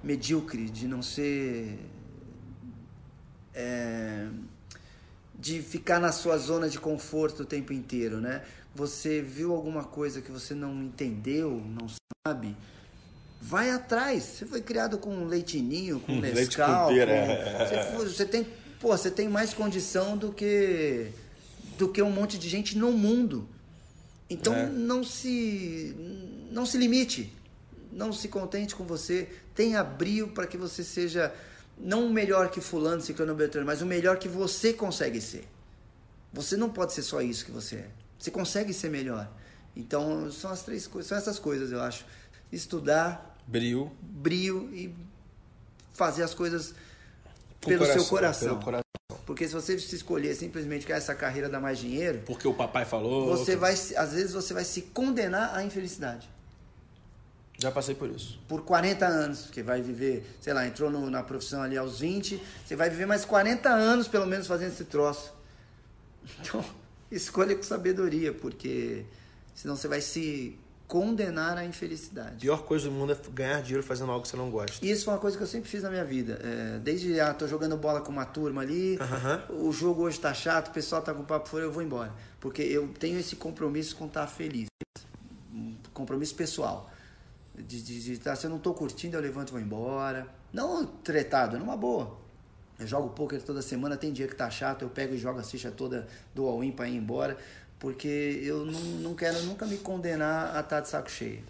medíocre, 0.03 0.69
de 0.69 0.89
não 0.89 1.03
ser. 1.03 1.79
é, 3.55 4.27
de 5.39 5.63
ficar 5.63 6.01
na 6.01 6.11
sua 6.11 6.37
zona 6.37 6.69
de 6.69 6.79
conforto 6.81 7.43
o 7.43 7.47
tempo 7.47 7.73
inteiro, 7.73 8.21
né? 8.21 8.43
Você 8.75 9.21
viu 9.23 9.53
alguma 9.55 9.85
coisa 9.85 10.21
que 10.21 10.31
você 10.33 10.55
não 10.55 10.83
entendeu, 10.83 11.63
não 11.79 11.87
sabe, 12.27 12.57
vai 13.41 13.71
atrás. 13.71 14.23
Você 14.25 14.47
foi 14.47 14.61
criado 14.63 14.99
com 14.99 15.25
leitinho, 15.27 16.01
com 16.01 16.13
Hum, 16.15 16.21
leite 16.21 16.35
Nescau, 16.59 16.89
pera, 16.89 17.13
com- 17.13 17.33
é. 17.33 17.93
você, 17.97 18.05
você 18.09 18.25
tem, 18.27 18.47
pô, 18.81 18.89
você 18.89 19.11
tem 19.11 19.29
mais 19.29 19.55
condição 19.55 20.17
do 20.17 20.33
que 20.33 21.09
do 21.79 21.89
que 21.89 22.03
um 22.03 22.11
monte 22.11 22.37
de 22.39 22.49
gente 22.49 22.77
no 22.77 22.91
mundo. 22.93 23.49
Então 24.29 24.53
É. 24.55 24.67
não 24.67 25.05
se 25.05 25.95
não 26.51 26.67
se 26.67 26.77
limite, 26.79 27.33
não 27.93 28.13
se 28.13 28.29
contente 28.29 28.75
com 28.75 28.85
você, 28.85 29.29
tenha 29.55 29.83
brio 29.83 30.29
para 30.29 30.47
que 30.47 30.57
você 30.57 30.83
seja 30.85 31.33
não 31.77 32.07
o 32.07 32.11
melhor 32.11 32.51
que 32.51 32.61
fulano, 32.61 33.01
ciclano, 33.01 33.35
beltrano, 33.35 33.67
mas 33.67 33.81
o 33.83 33.87
melhor 33.87 34.19
que 34.19 34.29
você 34.29 34.73
consegue 34.73 35.21
ser. 35.21 35.47
Você 36.33 36.57
não 36.57 36.69
pode 36.71 36.93
ser 36.93 37.03
só 37.03 37.21
isso 37.23 37.45
que 37.45 37.51
você 37.51 37.77
é. 37.77 37.91
Você 38.19 38.31
consegue 38.31 38.73
ser 38.73 38.91
melhor. 38.91 39.31
Então 39.77 40.31
são 40.33 40.51
as 40.51 40.63
três 40.63 40.87
coisas, 40.87 41.09
são 41.09 41.17
essas 41.19 41.39
coisas 41.39 41.71
eu 41.71 41.81
acho. 41.81 42.05
Estudar, 42.51 43.39
Brio. 43.47 43.93
brio 44.03 44.69
e 44.75 44.95
fazer 45.93 46.23
as 46.23 46.35
coisas 46.35 46.75
Com 47.63 47.71
pelo 47.71 47.85
seu 47.85 48.05
coração, 48.05 48.09
coração. 48.09 48.49
pelo 48.49 48.61
coração. 48.63 48.83
Porque 49.25 49.47
se 49.47 49.55
você 49.55 49.79
se 49.79 49.95
escolher 49.95 50.35
simplesmente 50.35 50.87
que 50.87 50.93
essa 50.93 51.15
carreira 51.15 51.49
dá 51.49 51.61
mais 51.61 51.79
dinheiro, 51.79 52.23
Porque 52.27 52.49
o 52.49 52.55
papai 52.55 52.85
falou. 52.85 53.27
você 53.37 53.57
vai, 53.57 53.73
às 53.73 54.13
vezes 54.13 54.33
você 54.33 54.53
vai 54.55 54.65
se 54.65 54.83
condenar 54.83 55.55
à 55.55 55.63
infelicidade. 55.63 56.29
Já 57.59 57.73
passei 57.73 57.95
por 57.95 58.09
isso. 58.09 58.39
Por 58.47 58.63
40 58.63 59.05
anos, 59.07 59.49
que 59.51 59.63
vai 59.63 59.83
viver, 59.83 60.25
sei 60.41 60.53
lá, 60.53 60.65
entrou 60.67 60.89
no- 60.91 61.11
na 61.11 61.23
profissão 61.25 61.61
ali 61.61 61.77
aos 61.77 61.99
20, 62.01 62.41
você 62.65 62.77
vai 62.77 62.89
viver 62.89 63.05
mais 63.07 63.25
40 63.25 63.69
anos 63.71 64.07
pelo 64.07 64.27
menos 64.27 64.47
fazendo 64.47 64.73
esse 64.73 64.85
troço. 64.85 65.33
Então, 66.41 66.65
escolha 67.11 67.57
com 67.57 67.63
sabedoria, 67.65 68.33
porque 68.33 69.05
senão 69.55 69.75
você 69.77 69.89
vai 69.89 70.01
se 70.01 70.57
condenar 70.87 71.59
à 71.59 71.61
A 71.61 71.65
infelicidade. 71.67 72.37
pior 72.41 72.63
coisa 72.63 72.87
do 72.89 72.93
mundo 72.93 73.13
é 73.13 73.17
ganhar 73.35 73.61
dinheiro 73.61 73.83
fazendo 73.83 74.11
algo 74.11 74.23
que 74.23 74.29
você 74.29 74.37
não 74.37 74.51
gosta. 74.51 74.87
Isso 74.87 75.05
foi 75.05 75.13
uma 75.15 75.21
coisa 75.21 75.37
que 75.37 75.43
eu 75.43 75.47
sempre 75.47 75.69
fiz 75.69 75.83
na 75.83 75.91
minha 75.91 76.05
vida. 76.05 76.41
É, 76.43 76.79
desde, 76.79 77.19
ah, 77.21 77.35
tô 77.35 77.47
jogando 77.47 77.77
bola 77.77 78.01
com 78.01 78.11
uma 78.13 78.25
turma 78.25 78.63
ali, 78.63 78.99
o 79.51 79.71
jogo 79.73 80.03
hoje 80.05 80.19
tá 80.21 80.33
chato, 80.33 80.69
o 80.69 80.71
pessoal 80.71 81.03
tá 81.03 81.13
com 81.13 81.25
papo 81.25 81.47
fora, 81.49 81.65
eu 81.65 81.73
vou 81.73 81.83
embora. 81.83 82.11
Porque 82.41 82.63
eu 82.63 82.89
tenho 82.99 83.19
esse 83.19 83.35
compromisso 83.37 83.97
com 83.97 84.07
estar 84.07 84.27
feliz. 84.29 84.69
Um 85.53 85.75
compromisso 85.93 86.35
pessoal. 86.35 86.89
De, 87.67 87.83
de, 87.83 88.03
de 88.03 88.19
tá, 88.19 88.35
se 88.37 88.47
eu 88.47 88.51
não 88.51 88.59
tô 88.59 88.73
curtindo, 88.73 89.17
eu 89.17 89.21
levanto 89.21 89.49
e 89.49 89.53
vou 89.53 89.61
embora. 89.61 90.27
Não 90.53 90.87
tretado, 90.87 91.59
numa 91.59 91.77
boa. 91.77 92.19
Eu 92.79 92.87
jogo 92.87 93.09
poker 93.09 93.43
toda 93.43 93.61
semana, 93.61 93.97
tem 93.97 94.13
dia 94.13 94.29
que 94.29 94.37
tá 94.37 94.49
chato, 94.49 94.83
eu 94.83 94.89
pego 94.89 95.15
e 95.15 95.19
jogo 95.19 95.41
a 95.41 95.43
ficha 95.43 95.71
toda 95.71 96.07
do 96.35 96.47
all-in 96.47 96.71
pra 96.71 96.89
ir 96.89 96.97
embora. 96.97 97.37
Porque 97.79 98.41
eu 98.43 98.65
não, 98.65 98.81
não 98.81 99.15
quero 99.15 99.41
nunca 99.43 99.67
me 99.67 99.77
condenar 99.79 100.57
a 100.57 100.61
estar 100.61 100.81
de 100.81 100.89
saco 100.89 101.11
cheio. 101.11 101.43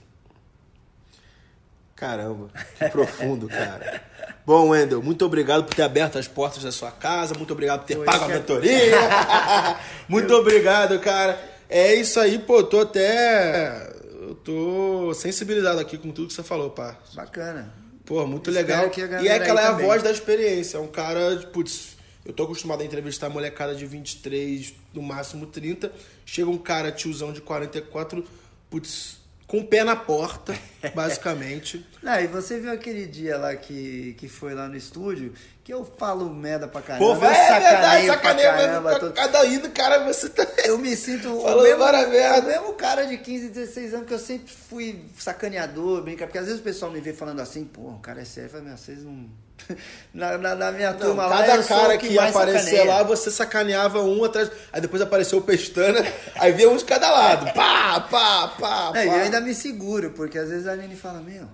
Caramba, 1.99 2.49
que 2.79 2.89
profundo, 2.91 3.49
cara. 3.49 4.03
Bom, 4.47 4.69
Wendel, 4.69 5.03
muito 5.03 5.25
obrigado 5.25 5.65
por 5.65 5.75
ter 5.75 5.83
aberto 5.83 6.17
as 6.17 6.29
portas 6.29 6.63
da 6.63 6.71
sua 6.71 6.93
casa, 6.93 7.35
muito 7.35 7.53
obrigado 7.53 7.81
por 7.81 7.87
ter 7.87 7.99
pago 8.05 8.25
a 8.25 8.29
mentoria. 8.29 8.97
muito 10.09 10.33
obrigado, 10.33 10.99
cara. 11.01 11.39
É 11.69 11.95
isso 11.95 12.19
aí, 12.19 12.39
pô, 12.39 12.63
tô 12.63 12.81
até. 12.81 13.93
Eu 14.29 14.35
tô 14.35 15.15
sensibilizado 15.15 15.81
aqui 15.81 15.97
com 15.97 16.11
tudo 16.11 16.29
que 16.29 16.35
você 16.35 16.43
falou, 16.43 16.69
pá. 16.69 16.99
Bacana. 17.15 17.73
Pô, 18.05 18.27
muito 18.27 18.51
Espero 18.51 18.91
legal. 18.91 19.23
E 19.25 19.29
é 19.29 19.39
que 19.39 19.49
ela 19.49 19.63
é 19.63 19.65
a 19.65 19.71
também. 19.71 19.87
voz 19.87 20.03
da 20.03 20.11
experiência. 20.11 20.77
É 20.77 20.81
um 20.81 20.87
cara, 20.87 21.49
putz, 21.51 21.97
eu 22.27 22.35
tô 22.35 22.43
acostumado 22.43 22.83
a 22.83 22.85
entrevistar 22.85 23.31
molecada 23.31 23.75
de 23.75 23.87
23, 23.87 24.75
no 24.93 25.01
máximo 25.01 25.47
30. 25.47 25.91
Chega 26.27 26.51
um 26.51 26.59
cara, 26.59 26.93
tiozão 26.93 27.33
de 27.33 27.41
44, 27.41 28.23
putz, 28.69 29.17
com 29.47 29.61
o 29.61 29.67
pé 29.67 29.83
na 29.83 29.97
porta, 29.97 30.55
basicamente. 30.95 31.87
Não, 32.03 32.21
e 32.21 32.27
você 32.27 32.61
viu 32.61 32.71
aquele 32.71 33.07
dia 33.07 33.39
lá 33.39 33.57
que, 33.57 34.15
que 34.19 34.29
foi 34.29 34.53
lá 34.53 34.69
no 34.69 34.77
estúdio, 34.77 35.33
que 35.69 35.74
eu 35.74 35.85
falo 35.99 36.31
merda 36.31 36.66
pra 36.66 36.81
caramba. 36.81 37.05
Pô, 37.05 37.12
eu 37.12 37.16
vai, 37.20 37.31
é 37.39 37.61
verdade, 37.61 38.07
pra 38.07 38.15
sacaneia, 38.15 38.53
caramba, 38.53 38.81
mas 38.81 38.99
todo- 39.01 39.12
cada 39.12 39.45
ida, 39.45 39.69
cara, 39.69 40.03
você 40.03 40.31
tá... 40.31 40.47
Eu 40.65 40.78
me 40.78 40.97
sinto 40.97 41.28
o 41.28 41.62
mesmo, 41.62 41.85
o 41.85 42.43
mesmo 42.47 42.73
cara 42.73 43.05
de 43.07 43.19
15, 43.19 43.51
16 43.51 43.93
anos 43.93 44.07
que 44.09 44.15
eu 44.15 44.19
sempre 44.19 44.51
fui 44.51 45.05
sacaneador, 45.19 46.01
brincar. 46.01 46.24
Porque 46.24 46.39
às 46.39 46.47
vezes 46.47 46.59
o 46.59 46.65
pessoal 46.65 46.90
me 46.90 47.03
vê 47.03 47.12
falando 47.12 47.40
assim, 47.40 47.65
pô, 47.66 47.82
o 47.82 47.99
cara 47.99 48.23
é 48.23 48.24
sério. 48.24 48.51
"Meu, 48.62 48.78
vocês 48.78 49.05
não. 49.05 49.28
Na, 50.15 50.39
na, 50.39 50.55
na 50.55 50.73
minha 50.73 50.93
Não, 50.93 51.01
turma 51.01 51.27
lá, 51.27 51.39
cada 51.43 51.57
eu 51.57 51.62
sou 51.62 51.77
cara 51.77 51.99
que, 51.99 52.09
que 52.09 52.19
aparecer 52.19 52.85
lá, 52.85 53.03
você 53.03 53.31
sacaneava 53.31 54.01
um 54.03 54.24
atrás. 54.24 54.51
Aí 54.73 54.81
depois 54.81 55.03
apareceu 55.03 55.39
o 55.39 55.43
Pestana, 55.43 56.01
aí 56.36 56.51
via 56.53 56.70
um 56.70 56.78
de 56.78 56.85
cada 56.86 57.11
lado. 57.11 57.53
Pá, 57.53 58.01
pá, 58.11 58.49
pá, 58.59 58.93
É, 58.95 59.05
e 59.05 59.09
pá. 59.09 59.16
eu 59.16 59.23
ainda 59.24 59.39
me 59.43 59.55
seguro, 59.55 60.12
porque 60.12 60.39
às 60.39 60.49
vezes 60.49 60.66
a 60.66 60.73
Aline 60.73 60.97
fala, 60.97 61.20
meu, 61.20 61.47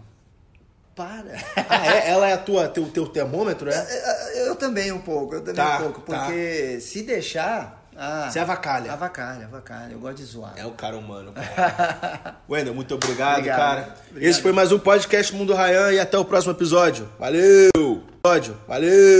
para. 0.95 1.35
Ah, 1.69 1.87
é? 1.87 2.11
Ela 2.11 2.29
é 2.29 2.33
a 2.35 2.39
tua, 2.39 2.69
teu, 2.69 2.87
teu 2.87 3.07
termômetro, 3.07 3.71
é? 3.71 4.47
Eu 4.49 4.55
também 4.57 4.93
um 4.93 5.01
pouco, 5.01 5.35
eu 5.35 5.41
também 5.41 5.55
Tá, 5.55 5.79
um 5.79 5.83
pouco. 5.93 6.01
tá. 6.03 6.27
Porque 6.27 6.79
se 6.81 7.03
deixar. 7.03 7.83
Ah, 7.97 8.29
Você 8.29 8.41
avacalha. 8.41 8.93
Avacalha, 8.93 9.45
avacalha. 9.47 9.93
Eu 9.93 10.01
gosto 10.01 10.17
de 10.17 10.25
zoar. 10.25 10.53
É 10.57 10.67
um 10.67 10.73
cara 10.73 10.97
humano, 10.97 11.33
cara. 11.33 12.37
Wendel, 12.51 12.75
muito 12.75 12.93
obrigado, 12.95 13.35
Obrigado. 13.39 13.57
cara. 13.57 13.95
Obrigado. 14.11 14.31
Esse 14.31 14.43
foi 14.43 14.51
mais 14.53 14.73
um 14.73 14.79
podcast 14.81 15.33
Mundo 15.35 15.55
Rayan 15.55 15.93
e 15.93 16.01
até 16.01 16.19
o 16.19 16.25
próximo 16.25 16.53
episódio. 16.53 17.09
Valeu! 17.21 18.03
Episódio, 18.25 18.57
valeu! 18.67 19.19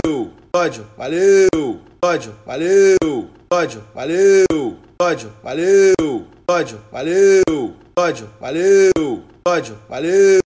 Episódio, 0.53 0.87
valeu! 0.97 1.79
Episódio, 2.03 2.35
valeu! 2.45 3.29
Episódio, 3.49 3.83
valeu! 3.93 4.77
Episódio, 4.99 5.33
valeu! 5.41 6.27
Episódio, 6.49 6.81
valeu! 6.91 7.75
Episódio, 7.97 8.29
valeu! 8.41 9.23
Episódio, 9.45 9.79
valeu! 9.87 10.41